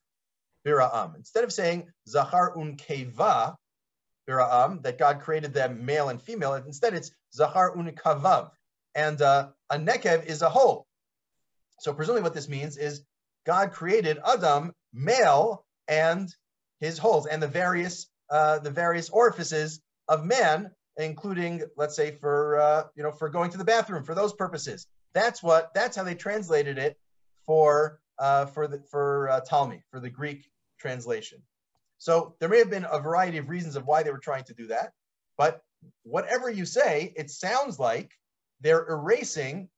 bira'am. 0.67 1.17
Instead 1.17 1.45
of 1.45 1.53
saying 1.53 1.89
Zachar 2.09 2.59
un 2.59 2.77
keva, 2.77 3.57
bira'am, 4.31 4.83
that 4.83 4.99
God 4.99 5.21
created 5.21 5.53
them 5.53 5.85
male 5.85 6.09
and 6.09 6.23
female. 6.23 6.55
Instead, 6.55 6.95
it's 6.95 7.11
zachar 7.35 7.75
unikavav. 7.77 8.51
And 8.95 9.21
uh, 9.21 9.49
a 9.69 9.79
nekev 9.79 10.27
is 10.27 10.43
a 10.43 10.49
hole. 10.49 10.87
So 11.81 11.93
presumably 11.93 12.23
what 12.23 12.35
this 12.35 12.49
means 12.49 12.77
is 12.77 13.03
God 13.47 13.73
created 13.73 14.19
Adam 14.27 14.73
male 14.93 15.65
and 15.89 16.29
his 16.81 16.99
holes 16.99 17.27
and 17.27 17.43
the 17.43 17.49
various 17.49 18.07
uh, 18.31 18.61
the 18.61 18.71
various 18.71 19.11
orifices 19.11 19.81
of 20.09 20.25
man, 20.25 20.71
including, 20.97 21.63
let's 21.77 21.97
say, 21.97 22.13
for 22.13 22.61
uh, 22.61 22.85
you 22.95 23.03
know, 23.03 23.11
for 23.11 23.29
going 23.29 23.51
to 23.51 23.59
the 23.59 23.65
bathroom 23.65 24.05
for 24.05 24.15
those 24.15 24.33
purposes. 24.33 24.87
That's 25.15 25.43
what 25.43 25.73
that's 25.75 25.97
how 25.97 26.05
they 26.05 26.15
translated 26.15 26.79
it 26.79 26.97
for 27.47 28.01
uh, 28.21 28.47
for 28.47 28.69
the 28.69 28.81
for 28.91 29.29
uh, 29.31 29.41
Talmi 29.41 29.81
for 29.91 29.99
the 29.99 30.11
Greek 30.11 30.49
translation. 30.79 31.43
So 31.99 32.37
there 32.39 32.49
may 32.49 32.59
have 32.59 32.71
been 32.71 32.87
a 32.91 33.01
variety 33.01 33.39
of 33.39 33.49
reasons 33.49 33.77
of 33.77 33.87
why 33.87 34.03
they 34.03 34.11
were 34.11 34.19
trying 34.19 34.45
to 34.45 34.55
do 34.55 34.69
that, 34.69 34.93
but 35.37 35.61
whatever 36.03 36.49
you 36.51 36.65
say, 36.65 37.13
it 37.17 37.31
sounds 37.31 37.79
like 37.79 38.13
they're 38.61 38.87
erasing 38.89 39.69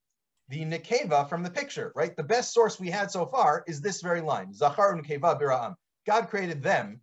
the 0.49 0.63
Nekeva 0.65 1.27
from 1.27 1.43
the 1.43 1.49
picture, 1.49 1.91
right? 1.95 2.15
The 2.15 2.23
best 2.23 2.53
source 2.53 2.79
we 2.79 2.89
had 2.89 3.09
so 3.09 3.25
far 3.25 3.63
is 3.67 3.81
this 3.81 4.01
very 4.01 4.21
line, 4.21 4.53
Zachar 4.53 4.95
Nekeva 4.95 5.39
Bira'am. 5.39 5.75
God 6.05 6.27
created 6.29 6.61
them, 6.61 7.01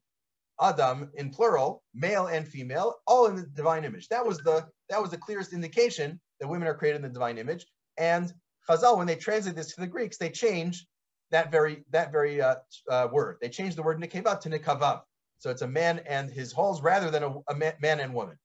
Adam 0.61 1.11
in 1.14 1.30
plural, 1.30 1.82
male 1.94 2.26
and 2.26 2.47
female, 2.47 2.97
all 3.06 3.26
in 3.26 3.37
the 3.37 3.42
divine 3.42 3.85
image. 3.85 4.09
That 4.09 4.25
was 4.26 4.38
the 4.38 4.66
that 4.90 5.00
was 5.00 5.11
the 5.11 5.16
clearest 5.16 5.52
indication 5.52 6.20
that 6.38 6.49
women 6.49 6.68
are 6.68 6.75
created 6.75 6.97
in 6.97 7.02
the 7.02 7.09
divine 7.09 7.38
image. 7.38 7.66
And 7.97 8.32
Chazal, 8.68 8.99
when 8.99 9.06
they 9.06 9.16
translate 9.16 9.56
this 9.56 9.75
to 9.75 9.80
the 9.80 9.87
Greeks, 9.87 10.18
they 10.18 10.30
change 10.30 10.87
that 11.30 11.50
very 11.50 11.84
that 11.90 12.12
very 12.12 12.40
uh, 12.40 12.56
uh, 12.88 13.08
word. 13.10 13.38
They 13.40 13.49
changed 13.49 13.76
the 13.76 13.82
word 13.82 14.00
Nekeva 14.00 14.40
to 14.40 14.50
Nekavav. 14.50 15.02
So 15.38 15.50
it's 15.50 15.62
a 15.62 15.68
man 15.68 16.00
and 16.06 16.30
his 16.30 16.52
holes 16.52 16.82
rather 16.82 17.10
than 17.10 17.22
a, 17.22 17.34
a 17.49 17.54
man 17.54 18.00
and 18.00 18.14
woman. 18.14 18.37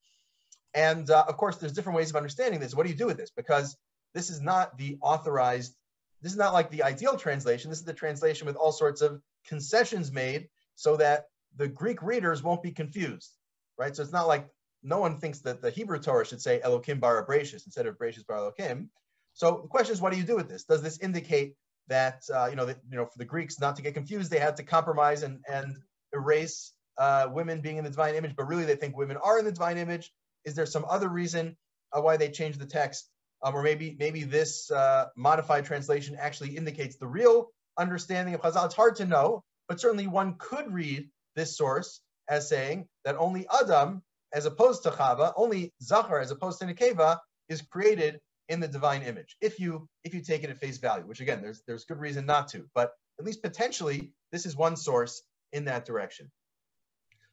And 0.74 1.10
uh, 1.10 1.26
of 1.28 1.38
course, 1.38 1.58
there's 1.58 1.74
different 1.74 1.98
ways 1.98 2.10
of 2.10 2.16
understanding 2.16 2.60
this. 2.60 2.74
What 2.74 2.84
do 2.84 2.92
you 2.92 2.98
do 2.98 3.06
with 3.06 3.18
this? 3.18 3.32
Because 3.32 3.78
this 4.14 4.30
is 4.30 4.42
not 4.42 4.78
the 4.78 4.98
authorized, 5.02 5.76
this 6.22 6.32
is 6.32 6.38
not 6.38 6.54
like 6.54 6.70
the 6.70 6.84
ideal 6.84 7.18
translation. 7.18 7.70
This 7.70 7.80
is 7.80 7.86
the 7.86 7.94
translation 7.94 8.48
with 8.48 8.56
all 8.56 8.72
sorts 8.72 9.02
of 9.02 9.22
concessions 9.48 10.12
made 10.12 10.48
so 10.76 10.98
that 10.98 11.26
the 11.58 11.68
Greek 11.68 12.02
readers 12.02 12.44
won't 12.44 12.64
be 12.64 12.72
confused, 12.72 13.32
right? 13.78 13.96
So 13.96 14.04
it's 14.04 14.12
not 14.12 14.28
like 14.28 14.48
no 14.84 15.00
one 15.00 15.18
thinks 15.18 15.40
that 15.40 15.62
the 15.62 15.72
Hebrew 15.72 16.00
Torah 16.00 16.26
should 16.26 16.42
say 16.42 16.62
Elokim 16.64 17.00
bar 17.00 17.26
instead 17.30 17.88
of 17.88 17.98
Abrasius 17.98 18.26
bar 18.26 18.38
Elokim. 18.38 18.88
So 19.34 19.60
the 19.64 19.68
question 19.68 19.94
is, 19.94 20.02
what 20.02 20.14
do 20.14 20.18
you 20.18 20.24
do 20.24 20.36
with 20.36 20.48
this? 20.48 20.64
Does 20.64 20.82
this 20.82 21.00
indicate 21.00 21.56
that 21.88 22.24
uh, 22.34 22.48
you 22.50 22.56
know 22.56 22.66
that 22.66 22.78
you 22.90 22.98
know 22.98 23.06
for 23.06 23.18
the 23.18 23.26
Greeks 23.26 23.60
not 23.60 23.76
to 23.76 23.82
get 23.82 23.94
confused, 23.94 24.32
they 24.32 24.40
had 24.40 24.58
to 24.58 24.64
compromise 24.64 25.24
and 25.24 25.40
and 25.48 25.78
erase 26.14 26.74
uh, 26.98 27.28
women 27.32 27.62
being 27.62 27.78
in 27.78 27.84
the 27.84 27.90
divine 27.90 28.16
image, 28.16 28.36
but 28.36 28.48
really 28.48 28.66
they 28.66 28.76
think 28.76 28.98
women 28.98 29.18
are 29.18 29.38
in 29.40 29.46
the 29.46 29.52
divine 29.52 29.78
image? 29.78 30.12
Is 30.46 30.56
there 30.56 30.66
some 30.66 30.86
other 30.90 31.10
reason 31.10 31.58
uh, 31.92 32.02
why 32.02 32.18
they 32.18 32.30
changed 32.30 32.60
the 32.60 32.66
text? 32.66 33.10
um, 33.46 33.56
or 33.56 33.62
maybe 33.62 33.96
maybe 34.00 34.24
this 34.24 34.72
uh, 34.72 35.06
modified 35.16 35.66
translation 35.66 36.18
actually 36.20 36.58
indicates 36.58 36.98
the 36.98 37.08
real 37.08 37.52
understanding 37.78 38.34
of 38.34 38.42
Chazal. 38.42 38.66
It's 38.66 38.76
hard 38.76 38.96
to 38.98 39.06
know, 39.06 39.44
but 39.68 39.80
certainly 39.80 40.08
one 40.08 40.36
could 40.40 40.74
read 40.74 41.10
this 41.36 41.56
source 41.56 42.02
as 42.28 42.50
saying 42.50 42.88
that 43.04 43.16
only 43.18 43.46
Adam, 43.62 44.02
as 44.34 44.46
opposed 44.46 44.84
to 44.84 44.90
Chava, 44.90 45.32
only 45.36 45.74
Zachar, 45.82 46.20
as 46.20 46.32
opposed 46.32 46.60
to 46.60 46.66
Nekeva, 46.66 47.20
is 47.50 47.62
created 47.62 48.20
in 48.50 48.60
the 48.60 48.68
divine 48.68 49.02
image. 49.02 49.36
If 49.42 49.60
you 49.60 49.88
if 50.04 50.14
you 50.14 50.22
take 50.22 50.44
it 50.44 50.50
at 50.50 50.60
face 50.60 50.78
value, 50.78 51.06
which 51.06 51.22
again, 51.22 51.42
there's 51.42 51.62
there's 51.68 51.86
good 51.86 52.00
reason 52.00 52.26
not 52.26 52.48
to, 52.50 52.66
but 52.74 52.92
at 53.20 53.26
least 53.26 53.42
potentially, 53.42 54.12
this 54.32 54.46
is 54.46 54.56
one 54.56 54.76
source 54.76 55.24
in 55.54 55.66
that 55.66 55.86
direction. 55.86 56.32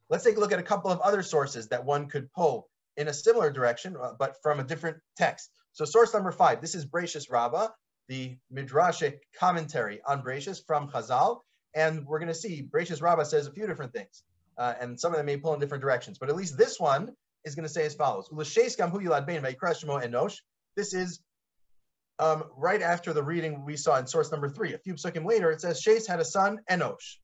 Let's 0.09 0.25
take 0.25 0.37
a 0.37 0.41
look 0.41 0.53
at 0.53 0.59
a 0.59 0.63
couple 0.63 0.91
of 0.91 1.01
other 1.01 1.23
sources 1.23 1.69
that 1.69 1.85
one 1.85 2.09
could 2.09 2.33
pull 2.33 2.69
in 2.97 3.09
a 3.09 3.15
similar 3.15 3.51
direction, 3.51 3.97
uh, 4.01 4.13
but 4.19 4.37
from 4.43 4.61
a 4.61 4.65
different 4.65 4.99
text. 5.17 5.51
So 5.73 5.85
source 5.85 6.13
number 6.13 6.33
five, 6.33 6.61
this 6.61 6.75
is 6.75 6.85
Bereshis 6.85 7.31
Rabbah, 7.31 7.69
the 8.09 8.37
Midrashic 8.53 9.21
commentary 9.39 10.01
on 10.07 10.23
Bereshis 10.23 10.61
from 10.67 10.89
Chazal. 10.89 11.41
And 11.75 12.07
we're 12.07 12.19
going 12.19 12.29
to 12.29 12.35
see 12.35 12.63
Bereshis 12.63 13.01
Rabbah 13.01 13.25
says 13.25 13.47
a 13.47 13.53
few 13.53 13.67
different 13.67 13.95
things. 13.95 14.23
Uh, 14.59 14.75
and 14.79 15.01
some 15.01 15.13
of 15.13 15.17
them 15.17 15.25
may 15.25 15.39
pull 15.39 15.55
in 15.55 15.61
different 15.61 15.81
directions. 15.81 16.19
But 16.19 16.29
at 16.29 16.37
least 16.37 16.59
this 16.59 16.79
one 16.79 17.13
is 17.47 17.55
going 17.55 17.67
to 17.67 17.73
say 17.73 17.87
as 17.87 17.95
follows. 17.95 18.29
This 20.77 20.95
is 20.95 21.21
um, 22.19 22.45
right 22.57 22.83
after 22.83 23.13
the 23.13 23.23
reading 23.23 23.65
we 23.65 23.77
saw 23.77 23.99
in 23.99 24.07
source 24.07 24.31
number 24.31 24.49
three. 24.49 24.75
A 24.75 24.79
few 24.79 24.95
psukim 24.95 25.27
later, 25.27 25.51
it 25.51 25.61
says 25.61 25.81
Shes 25.81 26.07
had 26.07 26.21
a 26.21 26.25
son, 26.25 26.61
Enosh. 26.71 27.17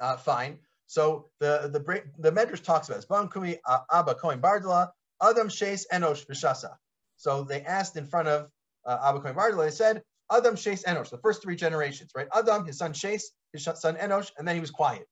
Uh, 0.00 0.16
fine. 0.16 0.58
So 0.86 1.30
the 1.40 1.70
the 1.72 2.02
the 2.18 2.32
Medrash 2.32 2.62
talks 2.62 2.88
about 2.88 2.96
this. 2.96 3.06
Ban 3.06 3.28
kumi 3.28 3.58
Abba 3.92 4.14
Kohen 4.14 4.40
Bardala 4.40 4.90
Adam 5.22 5.48
Shes 5.48 5.86
Enosh 5.92 6.26
Vishasa. 6.26 6.74
So 7.16 7.44
they 7.44 7.62
asked 7.62 7.96
in 7.96 8.06
front 8.06 8.28
of 8.28 8.50
uh, 8.84 8.98
Abba 9.04 9.20
Kohen 9.20 9.34
Bardala. 9.34 9.64
They 9.64 9.70
said 9.70 10.02
Adam 10.30 10.56
Shes 10.56 10.84
Enosh, 10.84 11.10
the 11.10 11.18
first 11.18 11.42
three 11.42 11.56
generations, 11.56 12.10
right? 12.14 12.28
Adam, 12.34 12.66
his 12.66 12.78
son 12.78 12.92
Shes, 12.92 13.30
his 13.52 13.64
son 13.64 13.96
Enosh, 13.96 14.30
and 14.38 14.46
then 14.46 14.54
he 14.54 14.60
was 14.60 14.70
quiet. 14.70 15.06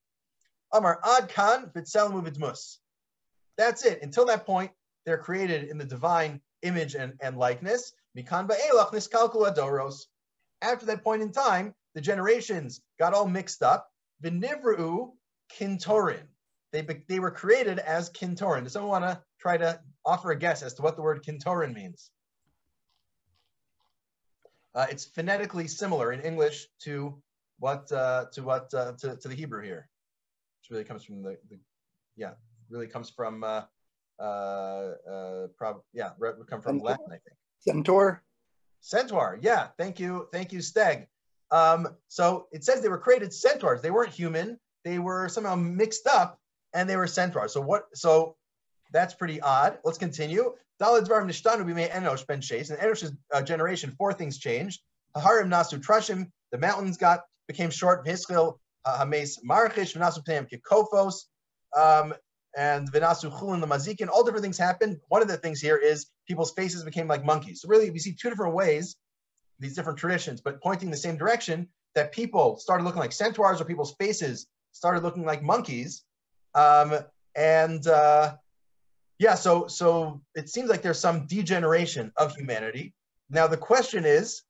Amar 0.72 1.00
Ad 1.05 1.29
Khan 1.29 1.70
Vitzelmu 1.74 2.27
Vidmus. 2.27 2.79
That's 3.57 3.85
it. 3.85 4.03
Until 4.03 4.27
that 4.27 4.44
point, 4.44 4.72
they're 5.07 5.18
created 5.18 5.68
in 5.68 5.79
the 5.79 5.85
divine 5.85 6.40
image 6.64 6.94
and, 6.94 7.12
and 7.20 7.38
likeness. 7.38 7.92
After 10.62 10.87
that 10.87 11.05
point 11.05 11.22
in 11.22 11.33
time, 11.33 11.74
the 11.94 12.00
generations 12.00 12.81
got 12.98 13.14
all 13.14 13.27
mixed 13.29 13.62
up. 13.62 13.88
Vinivru 14.22 15.12
Kintorin. 15.53 16.27
They, 16.72 16.83
they 17.09 17.20
were 17.20 17.31
created 17.31 17.79
as 17.79 18.11
Kintorin. 18.11 18.64
Does 18.64 18.72
someone 18.72 19.03
want 19.03 19.05
to 19.05 19.22
try 19.38 19.57
to 19.57 19.81
offer 20.05 20.33
a 20.33 20.38
guess 20.38 20.62
as 20.62 20.74
to 20.74 20.83
what 20.83 20.96
the 20.96 21.03
word 21.03 21.22
Kintorin 21.22 21.74
means? 21.74 22.11
Uh, 24.74 24.87
it's 24.90 25.05
phonetically 25.05 25.68
similar 25.68 26.12
in 26.12 26.20
English 26.20 26.66
to 26.81 27.22
what 27.61 27.90
uh, 27.92 28.27
to 28.33 28.42
what 28.42 28.74
uh, 28.74 28.92
to, 28.98 29.16
to 29.16 29.29
the 29.29 29.35
Hebrew 29.35 29.62
here, 29.62 29.88
which 30.61 30.70
really 30.70 30.85
comes 30.85 31.05
from 31.05 31.22
the, 31.22 31.38
the 31.48 31.59
yeah 32.16 32.33
really 32.70 32.88
comes 32.88 33.09
from 33.09 33.44
uh, 34.20 34.92
uh, 35.11 35.46
prob- 35.57 35.83
yeah 35.92 36.11
come 36.48 36.61
from 36.61 36.79
Centaur? 36.79 36.87
Latin 36.87 37.07
I 37.09 37.11
think. 37.11 37.37
Centaur. 37.61 38.22
Centaur. 38.81 39.38
Yeah. 39.40 39.68
Thank 39.79 39.98
you. 39.98 40.29
Thank 40.33 40.53
you, 40.53 40.61
Steg. 40.61 41.07
Um, 41.50 41.88
so 42.09 42.48
it 42.53 42.64
says 42.64 42.83
they 42.83 42.88
were 42.88 42.98
created 42.98 43.33
centaurs. 43.33 43.81
They 43.81 43.90
weren't 43.90 44.12
human 44.12 44.59
they 44.85 44.98
were 44.98 45.29
somehow 45.29 45.57
mixed 45.57 46.07
up 46.07 46.38
and 46.74 46.88
they 46.88 46.96
were 46.96 47.07
centaurs. 47.07 47.53
So 47.53 47.61
what? 47.61 47.85
So 47.94 48.37
that's 48.92 49.14
pretty 49.14 49.40
odd. 49.40 49.79
Let's 49.85 49.98
continue. 49.98 50.55
Dalad 50.81 51.07
Dvarim 51.07 51.27
Nishtanu 51.27 51.64
we 51.64 51.74
made 51.74 51.90
Enosh 51.90 52.27
ben 52.27 52.40
Shase. 52.40 52.70
In 52.70 52.77
Enosh's 52.77 53.12
uh, 53.33 53.42
generation, 53.42 53.94
four 53.96 54.12
things 54.12 54.38
changed. 54.38 54.81
Haharim 55.16 55.48
Nasu 55.48 55.81
Trashim, 55.81 56.31
the 56.53 56.59
mountains 56.59 56.96
got 56.96 57.20
became 57.48 57.70
short. 57.70 58.07
Uh, 58.87 58.98
Hames 58.98 59.38
Marchish 59.42 59.94
V'nasu 59.94 60.22
Pneim 60.24 60.46
Kikofos, 60.50 61.24
um, 61.74 62.12
and 62.56 62.90
V'nasu 62.92 63.30
Chulin 63.32 63.60
the 63.60 63.66
Mazikin. 63.66 64.08
All 64.08 64.24
different 64.24 64.42
things 64.42 64.58
happened. 64.58 64.98
One 65.08 65.22
of 65.22 65.28
the 65.28 65.36
things 65.36 65.60
here 65.60 65.76
is 65.76 66.06
people's 66.26 66.52
faces 66.52 66.84
became 66.84 67.08
like 67.08 67.24
monkeys. 67.24 67.62
So 67.62 67.68
really, 67.68 67.90
we 67.90 67.98
see 67.98 68.12
two 68.12 68.30
different 68.30 68.54
ways, 68.54 68.96
these 69.58 69.74
different 69.74 69.98
traditions, 69.98 70.40
but 70.40 70.62
pointing 70.62 70.90
the 70.90 70.96
same 70.96 71.16
direction. 71.16 71.68
That 71.94 72.10
people 72.10 72.56
started 72.56 72.82
looking 72.82 72.98
like 72.98 73.12
centaurs, 73.12 73.60
or 73.60 73.64
people's 73.64 73.94
faces 74.00 74.48
started 74.72 75.04
looking 75.04 75.24
like 75.24 75.44
monkeys. 75.44 76.02
Um, 76.56 76.98
and 77.36 77.86
uh, 77.86 78.34
yeah, 79.20 79.36
so 79.36 79.68
so 79.68 80.20
it 80.34 80.48
seems 80.48 80.68
like 80.68 80.82
there's 80.82 80.98
some 80.98 81.26
degeneration 81.28 82.12
of 82.16 82.34
humanity. 82.34 82.94
Now 83.30 83.46
the 83.46 83.56
question 83.56 84.04
is, 84.04 84.42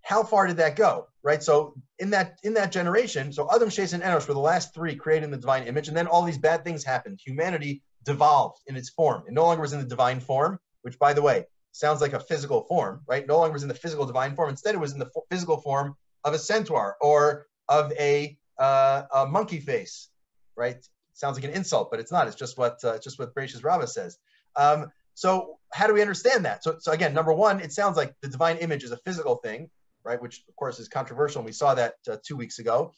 how 0.00 0.22
far 0.22 0.46
did 0.46 0.56
that 0.56 0.76
go? 0.76 1.08
Right. 1.26 1.42
So 1.42 1.74
in 1.98 2.10
that 2.10 2.38
in 2.44 2.54
that 2.54 2.70
generation, 2.70 3.32
so 3.32 3.48
Adam, 3.52 3.68
Shes, 3.68 3.92
and 3.94 4.02
Enosh 4.04 4.28
were 4.28 4.34
the 4.34 4.38
last 4.38 4.72
three 4.72 4.94
created 4.94 5.24
in 5.24 5.32
the 5.32 5.36
divine 5.36 5.64
image, 5.64 5.88
and 5.88 5.96
then 5.96 6.06
all 6.06 6.22
these 6.22 6.38
bad 6.38 6.62
things 6.62 6.84
happened. 6.84 7.18
Humanity 7.20 7.82
devolved 8.04 8.60
in 8.68 8.76
its 8.76 8.90
form. 8.90 9.24
It 9.26 9.34
no 9.34 9.42
longer 9.42 9.60
was 9.60 9.72
in 9.72 9.80
the 9.80 9.86
divine 9.86 10.20
form, 10.20 10.60
which, 10.82 11.00
by 11.00 11.12
the 11.12 11.22
way, 11.22 11.44
sounds 11.72 12.00
like 12.00 12.12
a 12.12 12.20
physical 12.20 12.62
form, 12.68 13.00
right? 13.08 13.26
No 13.26 13.38
longer 13.38 13.54
was 13.54 13.64
in 13.64 13.68
the 13.68 13.74
physical 13.74 14.06
divine 14.06 14.36
form. 14.36 14.50
Instead, 14.50 14.76
it 14.76 14.78
was 14.78 14.92
in 14.92 15.00
the 15.00 15.10
physical 15.28 15.56
form 15.56 15.96
of 16.22 16.32
a 16.32 16.38
centaur 16.38 16.96
or 17.00 17.48
of 17.68 17.92
a 17.94 18.38
uh, 18.60 19.02
a 19.12 19.26
monkey 19.26 19.58
face, 19.58 20.10
right? 20.54 20.76
Sounds 21.14 21.36
like 21.36 21.44
an 21.44 21.50
insult, 21.50 21.90
but 21.90 21.98
it's 21.98 22.12
not. 22.12 22.28
It's 22.28 22.36
just 22.36 22.56
what 22.56 22.84
uh, 22.84 22.98
just 22.98 23.18
what 23.18 23.34
Bereshis 23.34 23.64
Rabbah 23.64 23.86
says. 23.86 24.16
Um, 24.54 24.92
so 25.14 25.58
how 25.72 25.88
do 25.88 25.94
we 25.94 26.02
understand 26.02 26.44
that? 26.44 26.62
So, 26.62 26.76
so 26.78 26.92
again, 26.92 27.14
number 27.14 27.32
one, 27.32 27.58
it 27.58 27.72
sounds 27.72 27.96
like 27.96 28.14
the 28.22 28.28
divine 28.28 28.58
image 28.58 28.84
is 28.84 28.92
a 28.92 28.98
physical 28.98 29.36
thing, 29.36 29.70
right? 30.06 30.22
Which 30.22 30.44
of 30.48 30.56
course 30.56 30.78
is 30.78 30.88
controversial, 30.88 31.40
and 31.40 31.46
we 31.46 31.52
saw 31.52 31.74
that 31.74 31.94
uh, 32.10 32.16
two 32.24 32.36
weeks 32.36 32.58
ago. 32.58 32.92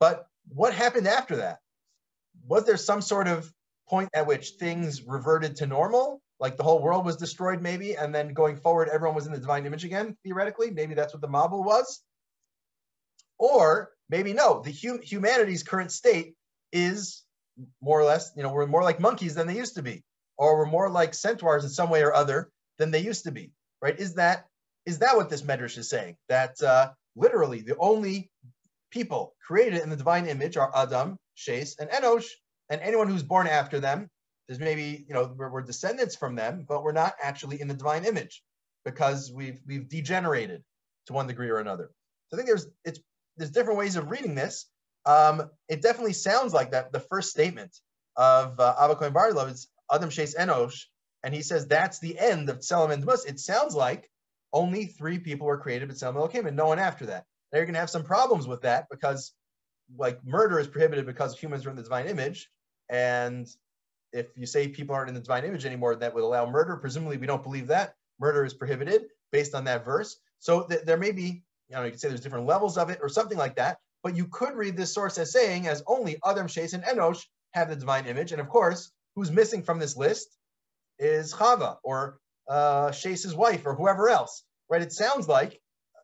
But 0.00 0.26
what 0.48 0.72
happened 0.72 1.08
after 1.08 1.36
that? 1.36 1.58
Was 2.46 2.64
there 2.64 2.76
some 2.76 3.02
sort 3.02 3.28
of 3.28 3.52
point 3.88 4.08
at 4.14 4.26
which 4.26 4.50
things 4.60 5.02
reverted 5.02 5.56
to 5.56 5.66
normal? 5.66 6.22
Like 6.40 6.56
the 6.56 6.62
whole 6.62 6.80
world 6.80 7.04
was 7.04 7.16
destroyed, 7.16 7.62
maybe, 7.62 7.96
and 7.96 8.14
then 8.14 8.32
going 8.32 8.56
forward, 8.56 8.88
everyone 8.88 9.14
was 9.14 9.26
in 9.26 9.32
the 9.32 9.38
divine 9.38 9.66
image 9.66 9.84
again, 9.84 10.16
theoretically. 10.24 10.70
Maybe 10.70 10.94
that's 10.94 11.12
what 11.12 11.20
the 11.20 11.28
Mabul 11.28 11.64
was. 11.64 12.02
Or 13.38 13.90
maybe 14.08 14.32
no, 14.32 14.60
the 14.60 14.72
hu- 14.72 15.00
humanity's 15.02 15.62
current 15.62 15.92
state 15.92 16.34
is 16.72 17.22
more 17.80 18.00
or 18.00 18.04
less, 18.04 18.32
you 18.36 18.42
know, 18.42 18.52
we're 18.52 18.66
more 18.66 18.82
like 18.82 19.00
monkeys 19.00 19.34
than 19.34 19.46
they 19.46 19.56
used 19.56 19.76
to 19.76 19.82
be, 19.82 20.02
or 20.36 20.58
we're 20.58 20.66
more 20.66 20.90
like 20.90 21.14
centaurs 21.14 21.64
in 21.64 21.70
some 21.70 21.88
way 21.88 22.02
or 22.02 22.12
other 22.12 22.50
than 22.78 22.90
they 22.90 23.00
used 23.00 23.24
to 23.24 23.32
be, 23.32 23.52
right? 23.80 23.98
Is 23.98 24.14
that 24.14 24.46
is 24.86 24.98
that 24.98 25.16
what 25.16 25.30
this 25.30 25.42
medrash 25.42 25.78
is 25.78 25.88
saying? 25.88 26.16
That 26.28 26.60
uh, 26.62 26.90
literally 27.16 27.60
the 27.60 27.76
only 27.78 28.30
people 28.90 29.34
created 29.44 29.82
in 29.82 29.90
the 29.90 29.96
divine 29.96 30.26
image 30.26 30.56
are 30.56 30.70
Adam, 30.74 31.16
Shes, 31.34 31.76
and 31.78 31.90
Enosh, 31.90 32.26
and 32.70 32.80
anyone 32.80 33.08
who's 33.08 33.22
born 33.22 33.46
after 33.46 33.80
them. 33.80 34.08
There's 34.46 34.60
maybe 34.60 35.04
you 35.08 35.14
know 35.14 35.34
we're, 35.36 35.50
we're 35.50 35.62
descendants 35.62 36.16
from 36.16 36.34
them, 36.34 36.64
but 36.68 36.82
we're 36.82 36.92
not 36.92 37.14
actually 37.22 37.60
in 37.60 37.68
the 37.68 37.74
divine 37.74 38.04
image 38.04 38.42
because 38.84 39.32
we've 39.32 39.60
we've 39.66 39.88
degenerated 39.88 40.62
to 41.06 41.12
one 41.12 41.26
degree 41.26 41.48
or 41.48 41.58
another. 41.58 41.90
So 42.28 42.36
I 42.36 42.36
think 42.36 42.48
there's 42.48 42.66
it's 42.84 43.00
there's 43.36 43.50
different 43.50 43.78
ways 43.78 43.96
of 43.96 44.10
reading 44.10 44.34
this. 44.34 44.66
Um, 45.06 45.50
it 45.68 45.82
definitely 45.82 46.12
sounds 46.12 46.52
like 46.52 46.72
that 46.72 46.92
the 46.92 47.00
first 47.00 47.30
statement 47.30 47.76
of 48.16 48.58
uh, 48.60 48.74
Abba 48.80 48.96
Kohen 48.96 49.48
is 49.48 49.68
Adam 49.92 50.10
Shes 50.10 50.34
Enosh, 50.34 50.84
and 51.22 51.34
he 51.34 51.42
says 51.42 51.66
that's 51.66 51.98
the 51.98 52.18
end 52.18 52.48
of 52.48 52.60
Tselem 52.60 52.92
and 52.92 53.04
Mus. 53.04 53.24
It 53.24 53.40
sounds 53.40 53.74
like 53.74 54.10
only 54.54 54.86
three 54.86 55.18
people 55.18 55.46
were 55.46 55.58
created 55.58 55.88
but 55.88 55.98
Tselem 55.98 56.32
came 56.32 56.46
and 56.46 56.56
no 56.56 56.66
one 56.66 56.78
after 56.78 57.04
that. 57.06 57.26
Now 57.52 57.58
you're 57.58 57.66
going 57.66 57.74
to 57.74 57.80
have 57.80 57.90
some 57.90 58.04
problems 58.04 58.46
with 58.46 58.62
that 58.62 58.86
because 58.90 59.32
like 59.98 60.24
murder 60.24 60.58
is 60.58 60.66
prohibited 60.66 61.04
because 61.04 61.38
humans 61.38 61.66
are 61.66 61.70
in 61.70 61.76
the 61.76 61.82
divine 61.82 62.06
image, 62.06 62.48
and 62.88 63.46
if 64.12 64.28
you 64.36 64.46
say 64.46 64.68
people 64.68 64.94
aren't 64.94 65.08
in 65.08 65.14
the 65.14 65.20
divine 65.20 65.44
image 65.44 65.66
anymore, 65.66 65.96
that 65.96 66.14
would 66.14 66.22
allow 66.22 66.48
murder. 66.48 66.76
Presumably, 66.76 67.16
we 67.16 67.26
don't 67.26 67.42
believe 67.42 67.66
that 67.66 67.96
murder 68.20 68.44
is 68.44 68.54
prohibited 68.54 69.06
based 69.32 69.54
on 69.54 69.64
that 69.64 69.84
verse. 69.84 70.16
So 70.38 70.62
th- 70.62 70.82
there 70.82 70.96
may 70.96 71.10
be, 71.10 71.42
you 71.68 71.76
know, 71.76 71.82
you 71.82 71.90
could 71.90 72.00
say 72.00 72.08
there's 72.08 72.20
different 72.20 72.46
levels 72.46 72.78
of 72.78 72.90
it 72.90 73.00
or 73.02 73.08
something 73.08 73.36
like 73.36 73.56
that. 73.56 73.78
But 74.02 74.16
you 74.16 74.26
could 74.26 74.54
read 74.54 74.76
this 74.76 74.94
source 74.94 75.18
as 75.18 75.32
saying, 75.32 75.66
as 75.66 75.82
only 75.86 76.18
Adam, 76.24 76.46
Shes, 76.46 76.74
and 76.74 76.84
Enosh 76.84 77.24
have 77.52 77.70
the 77.70 77.76
divine 77.76 78.06
image. 78.06 78.32
And 78.32 78.40
of 78.40 78.48
course, 78.48 78.92
who's 79.16 79.32
missing 79.32 79.62
from 79.62 79.78
this 79.78 79.96
list 79.96 80.36
is 80.98 81.34
Chava 81.34 81.78
or 81.82 82.18
uh, 82.48 82.90
Shes's 82.90 83.34
wife 83.34 83.66
or 83.66 83.74
whoever 83.74 84.08
else, 84.08 84.44
right? 84.68 84.82
It 84.82 84.92
sounds 84.92 85.28
like 85.28 85.60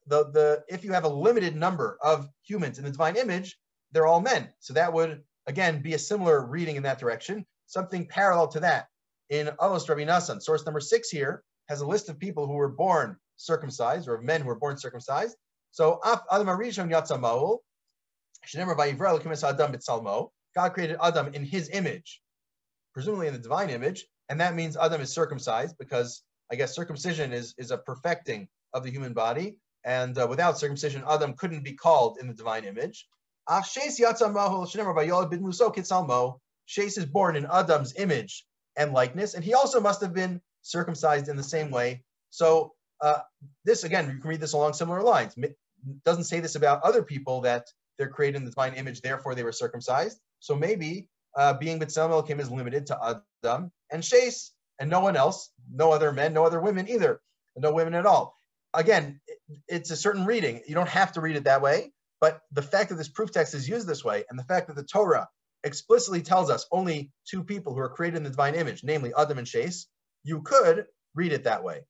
the, 0.06 0.30
the 0.30 0.64
if 0.68 0.84
you 0.84 0.92
have 0.92 1.04
a 1.04 1.08
limited 1.08 1.56
number 1.56 1.98
of 2.02 2.28
humans 2.42 2.78
in 2.78 2.84
the 2.84 2.90
divine 2.90 3.16
image, 3.16 3.56
they're 3.92 4.06
all 4.06 4.20
men. 4.20 4.48
So 4.60 4.74
that 4.74 4.92
would, 4.92 5.22
again, 5.46 5.82
be 5.82 5.94
a 5.94 5.98
similar 5.98 6.44
reading 6.44 6.76
in 6.76 6.82
that 6.84 6.98
direction, 6.98 7.46
something 7.66 8.06
parallel 8.06 8.48
to 8.48 8.60
that. 8.60 8.86
In 9.28 9.46
Avos 9.60 9.88
Rabbi 9.88 10.04
Nassan, 10.04 10.42
source 10.42 10.64
number 10.64 10.80
six 10.80 11.08
here, 11.08 11.42
has 11.68 11.80
a 11.80 11.86
list 11.86 12.08
of 12.08 12.18
people 12.18 12.46
who 12.46 12.54
were 12.54 12.68
born 12.68 13.16
circumcised, 13.36 14.08
or 14.08 14.14
of 14.14 14.24
men 14.24 14.40
who 14.40 14.48
were 14.48 14.58
born 14.58 14.76
circumcised. 14.76 15.36
So 15.70 16.00
Adam 16.04 16.46
God 20.54 20.72
created 20.72 20.96
Adam 21.00 21.34
in 21.34 21.44
his 21.44 21.70
image, 21.70 22.20
presumably 22.92 23.28
in 23.28 23.34
the 23.34 23.38
divine 23.38 23.70
image, 23.70 24.06
and 24.28 24.40
that 24.40 24.54
means 24.54 24.76
Adam 24.76 25.00
is 25.00 25.12
circumcised 25.12 25.76
because 25.78 26.22
I 26.52 26.56
guess 26.56 26.74
circumcision 26.74 27.32
is, 27.32 27.54
is 27.58 27.70
a 27.70 27.78
perfecting 27.78 28.48
of 28.74 28.84
the 28.84 28.90
human 28.90 29.12
body, 29.12 29.56
and 29.84 30.18
uh, 30.18 30.26
without 30.28 30.58
circumcision, 30.58 31.02
Adam 31.08 31.34
couldn't 31.34 31.64
be 31.64 31.72
called 31.72 32.18
in 32.20 32.28
the 32.28 32.34
divine 32.34 32.64
image. 32.64 33.06
Shes 36.66 36.96
is 36.98 37.06
born 37.06 37.36
in 37.36 37.46
Adam's 37.46 37.94
image 37.96 38.44
and 38.76 38.92
likeness, 38.92 39.34
and 39.34 39.44
he 39.44 39.54
also 39.54 39.80
must 39.80 40.00
have 40.00 40.14
been 40.14 40.40
circumcised 40.62 41.28
in 41.28 41.36
the 41.36 41.42
same 41.42 41.70
way. 41.70 42.02
So 42.30 42.74
uh, 43.00 43.18
this 43.64 43.84
again, 43.84 44.08
you 44.08 44.20
can 44.20 44.30
read 44.30 44.40
this 44.40 44.52
along 44.52 44.74
similar 44.74 45.02
lines. 45.02 45.34
It 45.36 45.56
doesn't 46.04 46.24
say 46.24 46.40
this 46.40 46.54
about 46.54 46.82
other 46.82 47.02
people 47.02 47.40
that 47.40 47.66
they're 47.98 48.08
created 48.08 48.36
in 48.36 48.44
the 48.44 48.50
divine 48.50 48.74
image, 48.74 49.00
therefore 49.00 49.34
they 49.34 49.42
were 49.42 49.52
circumcised. 49.52 50.20
So 50.38 50.54
maybe 50.54 51.08
uh, 51.36 51.54
being 51.54 51.80
B'Tselem 51.80 52.10
Elohim 52.10 52.40
is 52.40 52.50
limited 52.50 52.86
to 52.86 53.18
Adam 53.44 53.72
and 53.90 54.04
Shes 54.04 54.52
and 54.80 54.90
no 54.90 55.00
one 55.00 55.14
else, 55.14 55.50
no 55.72 55.92
other 55.92 56.10
men, 56.10 56.32
no 56.32 56.44
other 56.44 56.60
women 56.60 56.88
either, 56.88 57.20
no 57.56 57.72
women 57.72 57.94
at 57.94 58.06
all. 58.06 58.36
Again, 58.74 59.20
it's 59.68 59.90
a 59.90 59.96
certain 59.96 60.24
reading. 60.24 60.62
You 60.66 60.74
don't 60.74 60.88
have 60.88 61.12
to 61.12 61.20
read 61.20 61.36
it 61.36 61.44
that 61.44 61.62
way, 61.62 61.92
but 62.20 62.40
the 62.52 62.62
fact 62.62 62.88
that 62.88 62.96
this 62.96 63.08
proof 63.08 63.30
text 63.30 63.54
is 63.54 63.68
used 63.68 63.86
this 63.86 64.04
way 64.04 64.24
and 64.28 64.38
the 64.38 64.44
fact 64.44 64.68
that 64.68 64.76
the 64.76 64.84
Torah 64.84 65.28
explicitly 65.62 66.22
tells 66.22 66.50
us 66.50 66.66
only 66.72 67.12
two 67.28 67.44
people 67.44 67.74
who 67.74 67.80
are 67.80 67.88
created 67.90 68.16
in 68.16 68.24
the 68.24 68.30
divine 68.30 68.54
image, 68.54 68.82
namely 68.82 69.12
Adam 69.16 69.38
and 69.38 69.46
Shes, 69.46 69.86
you 70.24 70.40
could 70.42 70.86
read 71.14 71.32
it 71.32 71.44
that 71.44 71.62
way. 71.62 71.82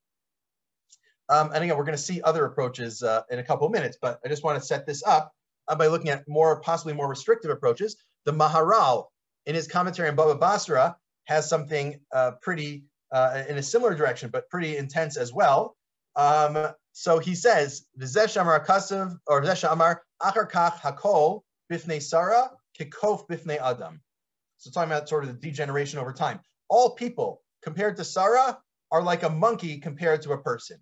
Um, 1.28 1.52
and 1.54 1.62
again, 1.62 1.76
we're 1.76 1.84
going 1.84 1.96
to 1.96 2.02
see 2.02 2.20
other 2.22 2.44
approaches 2.44 3.02
uh, 3.04 3.22
in 3.30 3.38
a 3.38 3.44
couple 3.44 3.66
of 3.66 3.72
minutes, 3.72 3.96
but 4.02 4.18
I 4.24 4.28
just 4.28 4.42
want 4.42 4.60
to 4.60 4.66
set 4.66 4.84
this 4.84 5.04
up 5.04 5.32
uh, 5.68 5.76
by 5.76 5.86
looking 5.86 6.10
at 6.10 6.24
more, 6.26 6.60
possibly 6.60 6.92
more 6.92 7.08
restrictive 7.08 7.52
approaches. 7.52 7.96
The 8.24 8.32
Maharal, 8.32 9.06
in 9.46 9.54
his 9.54 9.68
commentary 9.68 10.08
on 10.08 10.16
Baba 10.16 10.34
Basra, 10.34 10.96
has 11.24 11.48
something 11.48 12.00
uh, 12.12 12.32
pretty 12.42 12.84
uh, 13.12 13.42
in 13.48 13.58
a 13.58 13.62
similar 13.62 13.94
direction, 13.94 14.30
but 14.30 14.48
pretty 14.50 14.76
intense 14.76 15.16
as 15.16 15.32
well. 15.32 15.76
Um, 16.16 16.72
so 16.92 17.18
he 17.18 17.34
says, 17.34 17.86
"V'zesh 17.98 18.40
amar 18.40 18.64
kasav 18.64 19.16
or 19.26 19.42
v'zesh 19.42 19.70
amar 19.70 20.02
achar 20.22 20.50
kach 20.50 20.78
hakol 20.80 21.42
bifnei 21.70 22.02
Sarah 22.02 22.50
kikof 22.78 23.26
bifnei 23.28 23.58
Adam." 23.60 24.00
So 24.58 24.70
talking 24.70 24.90
about 24.90 25.08
sort 25.08 25.24
of 25.24 25.30
the 25.30 25.40
degeneration 25.40 25.98
over 25.98 26.12
time. 26.12 26.40
All 26.68 26.90
people 26.90 27.42
compared 27.62 27.96
to 27.96 28.04
Sarah 28.04 28.58
are 28.92 29.02
like 29.02 29.22
a 29.22 29.30
monkey 29.30 29.78
compared 29.78 30.22
to 30.22 30.32
a 30.32 30.38
person. 30.38 30.78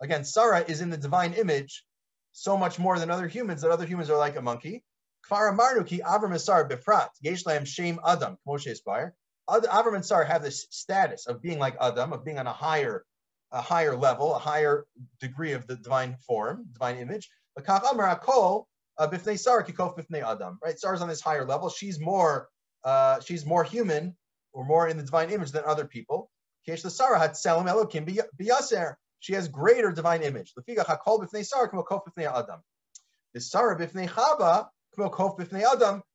Again, 0.00 0.24
Sarah 0.24 0.64
is 0.66 0.80
in 0.80 0.90
the 0.90 0.96
divine 0.96 1.32
image 1.34 1.84
so 2.32 2.56
much 2.56 2.78
more 2.78 2.98
than 2.98 3.10
other 3.10 3.28
humans 3.28 3.62
that 3.62 3.70
other 3.70 3.86
humans 3.86 4.10
are 4.10 4.18
like 4.18 4.36
a 4.36 4.42
monkey. 4.42 4.84
Kfar 5.30 5.56
Amarnu 5.56 5.86
ki 5.86 6.00
Avram 6.00 6.32
befrat 6.68 7.08
yesh 7.20 7.44
lahem 7.44 7.66
shem 7.66 8.00
Adam 8.04 8.36
Moshe 8.46 8.74
Esbar. 9.48 9.68
Avram 9.68 9.94
and 9.94 10.04
Sarah 10.04 10.26
have 10.26 10.42
this 10.42 10.66
status 10.70 11.26
of 11.26 11.42
being 11.42 11.58
like 11.58 11.76
Adam, 11.80 12.12
of 12.12 12.24
being 12.24 12.38
on 12.38 12.46
a 12.46 12.52
higher, 12.52 13.04
a 13.50 13.60
higher 13.60 13.96
level, 13.96 14.34
a 14.34 14.38
higher 14.38 14.86
degree 15.20 15.52
of 15.52 15.66
the 15.66 15.76
divine 15.76 16.16
form, 16.26 16.66
divine 16.72 16.96
image. 16.98 17.28
Uh. 17.56 17.62
Right, 20.64 20.78
Sarah's 20.78 21.02
on 21.02 21.08
this 21.08 21.20
higher 21.20 21.44
level. 21.44 21.68
She's 21.68 22.00
more, 22.00 22.48
uh, 22.84 23.20
she's 23.20 23.44
more 23.44 23.64
human 23.64 24.16
or 24.52 24.64
more 24.64 24.88
in 24.88 24.96
the 24.96 25.02
divine 25.02 25.30
image 25.30 25.52
than 25.52 25.64
other 25.66 25.86
people. 25.86 26.30
She 26.64 26.72
has 29.34 29.48
greater 29.48 29.92
divine 29.92 30.22
image. 30.22 30.54
The 33.34 33.40
Sarah 33.40 33.78
b'fnei 33.78 34.08
Chava 34.08 34.68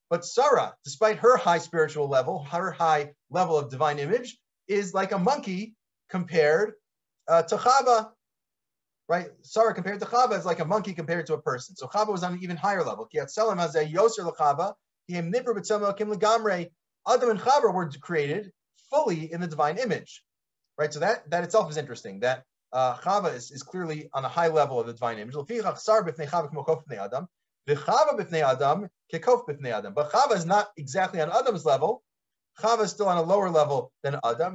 but 0.09 0.25
Sarah, 0.25 0.75
despite 0.83 1.17
her 1.17 1.37
high 1.37 1.57
spiritual 1.57 2.07
level, 2.07 2.43
her 2.43 2.71
high 2.71 3.13
level 3.29 3.57
of 3.57 3.69
divine 3.69 3.99
image, 3.99 4.37
is 4.67 4.93
like 4.93 5.11
a 5.11 5.17
monkey 5.17 5.75
compared 6.09 6.73
uh, 7.27 7.43
to 7.43 7.57
Chava. 7.57 8.09
Right? 9.09 9.27
Sarah 9.41 9.73
compared 9.73 9.99
to 10.01 10.05
Chava 10.05 10.37
is 10.37 10.45
like 10.45 10.59
a 10.59 10.65
monkey 10.65 10.93
compared 10.93 11.27
to 11.27 11.33
a 11.33 11.41
person. 11.41 11.75
So 11.75 11.87
Chava 11.87 12.11
was 12.11 12.23
on 12.23 12.33
an 12.33 12.39
even 12.41 12.57
higher 12.57 12.83
level. 12.83 13.07
Adam 17.07 17.29
and 17.29 17.39
Chava 17.39 17.73
were 17.73 17.89
created 18.01 18.51
fully 18.89 19.31
in 19.31 19.41
the 19.41 19.47
divine 19.47 19.77
image. 19.77 20.23
Right? 20.77 20.93
So 20.93 20.99
that, 20.99 21.29
that 21.29 21.43
itself 21.43 21.69
is 21.69 21.77
interesting. 21.77 22.19
That 22.19 22.43
uh, 22.73 22.95
Chava 22.97 23.33
is, 23.33 23.51
is 23.51 23.63
clearly 23.63 24.09
on 24.13 24.25
a 24.25 24.29
high 24.29 24.49
level 24.49 24.79
of 24.79 24.87
the 24.87 24.93
divine 24.93 25.19
image. 25.19 25.33
But 25.33 25.47
Chava 30.11 30.35
is 30.35 30.45
not 30.45 30.67
exactly 30.77 31.21
on 31.21 31.31
Adam's 31.31 31.65
level. 31.65 32.03
Chava 32.59 32.83
is 32.83 32.91
still 32.91 33.07
on 33.07 33.17
a 33.17 33.21
lower 33.21 33.49
level 33.49 33.91
than 34.03 34.19
Adam. 34.23 34.53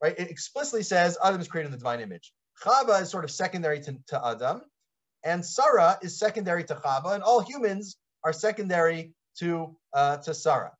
Right? 0.00 0.18
It 0.18 0.30
explicitly 0.30 0.82
says 0.82 1.18
Adam 1.24 1.40
is 1.40 1.48
created 1.48 1.66
in 1.66 1.72
the 1.72 1.78
divine 1.78 2.00
image. 2.00 2.32
Chava 2.62 3.00
is 3.00 3.10
sort 3.10 3.24
of 3.24 3.30
secondary 3.30 3.80
to, 3.80 3.96
to 4.08 4.26
Adam, 4.26 4.62
and 5.24 5.44
Sarah 5.44 5.98
is 6.02 6.18
secondary 6.18 6.64
to 6.64 6.74
Chava, 6.74 7.14
and 7.14 7.22
all 7.22 7.40
humans 7.40 7.96
are 8.24 8.32
secondary 8.32 9.14
to 9.38 9.76
uh, 9.94 10.18
to 10.18 10.34
Sarah. 10.34 10.72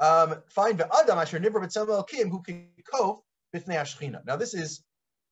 Um, 0.00 0.36
find 0.48 0.78
the 0.78 0.88
Adam 0.96 1.18
asher 1.18 1.38
b'tzelem 1.38 2.08
kim 2.08 2.30
who 2.30 2.42
can 2.42 2.68
kof 2.92 3.20
b'fnei 3.54 3.80
ashchina. 3.80 4.24
Now 4.24 4.36
this 4.36 4.54
is 4.54 4.82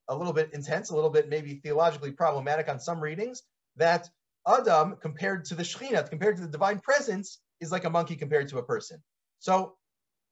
a 0.08 0.16
little 0.16 0.32
bit 0.32 0.50
intense, 0.52 0.90
a 0.90 0.94
little 0.94 1.10
bit 1.10 1.28
maybe 1.28 1.54
theologically 1.54 2.12
problematic 2.12 2.68
on 2.68 2.78
some 2.78 3.00
readings. 3.00 3.42
That 3.76 4.08
Adam 4.46 4.96
compared 5.00 5.44
to 5.46 5.54
the 5.54 5.62
Shechina, 5.62 6.08
compared 6.08 6.36
to 6.36 6.42
the 6.42 6.48
divine 6.48 6.80
presence, 6.80 7.40
is 7.60 7.70
like 7.70 7.84
a 7.84 7.90
monkey 7.90 8.16
compared 8.16 8.48
to 8.48 8.58
a 8.58 8.62
person. 8.62 9.02
So 9.38 9.76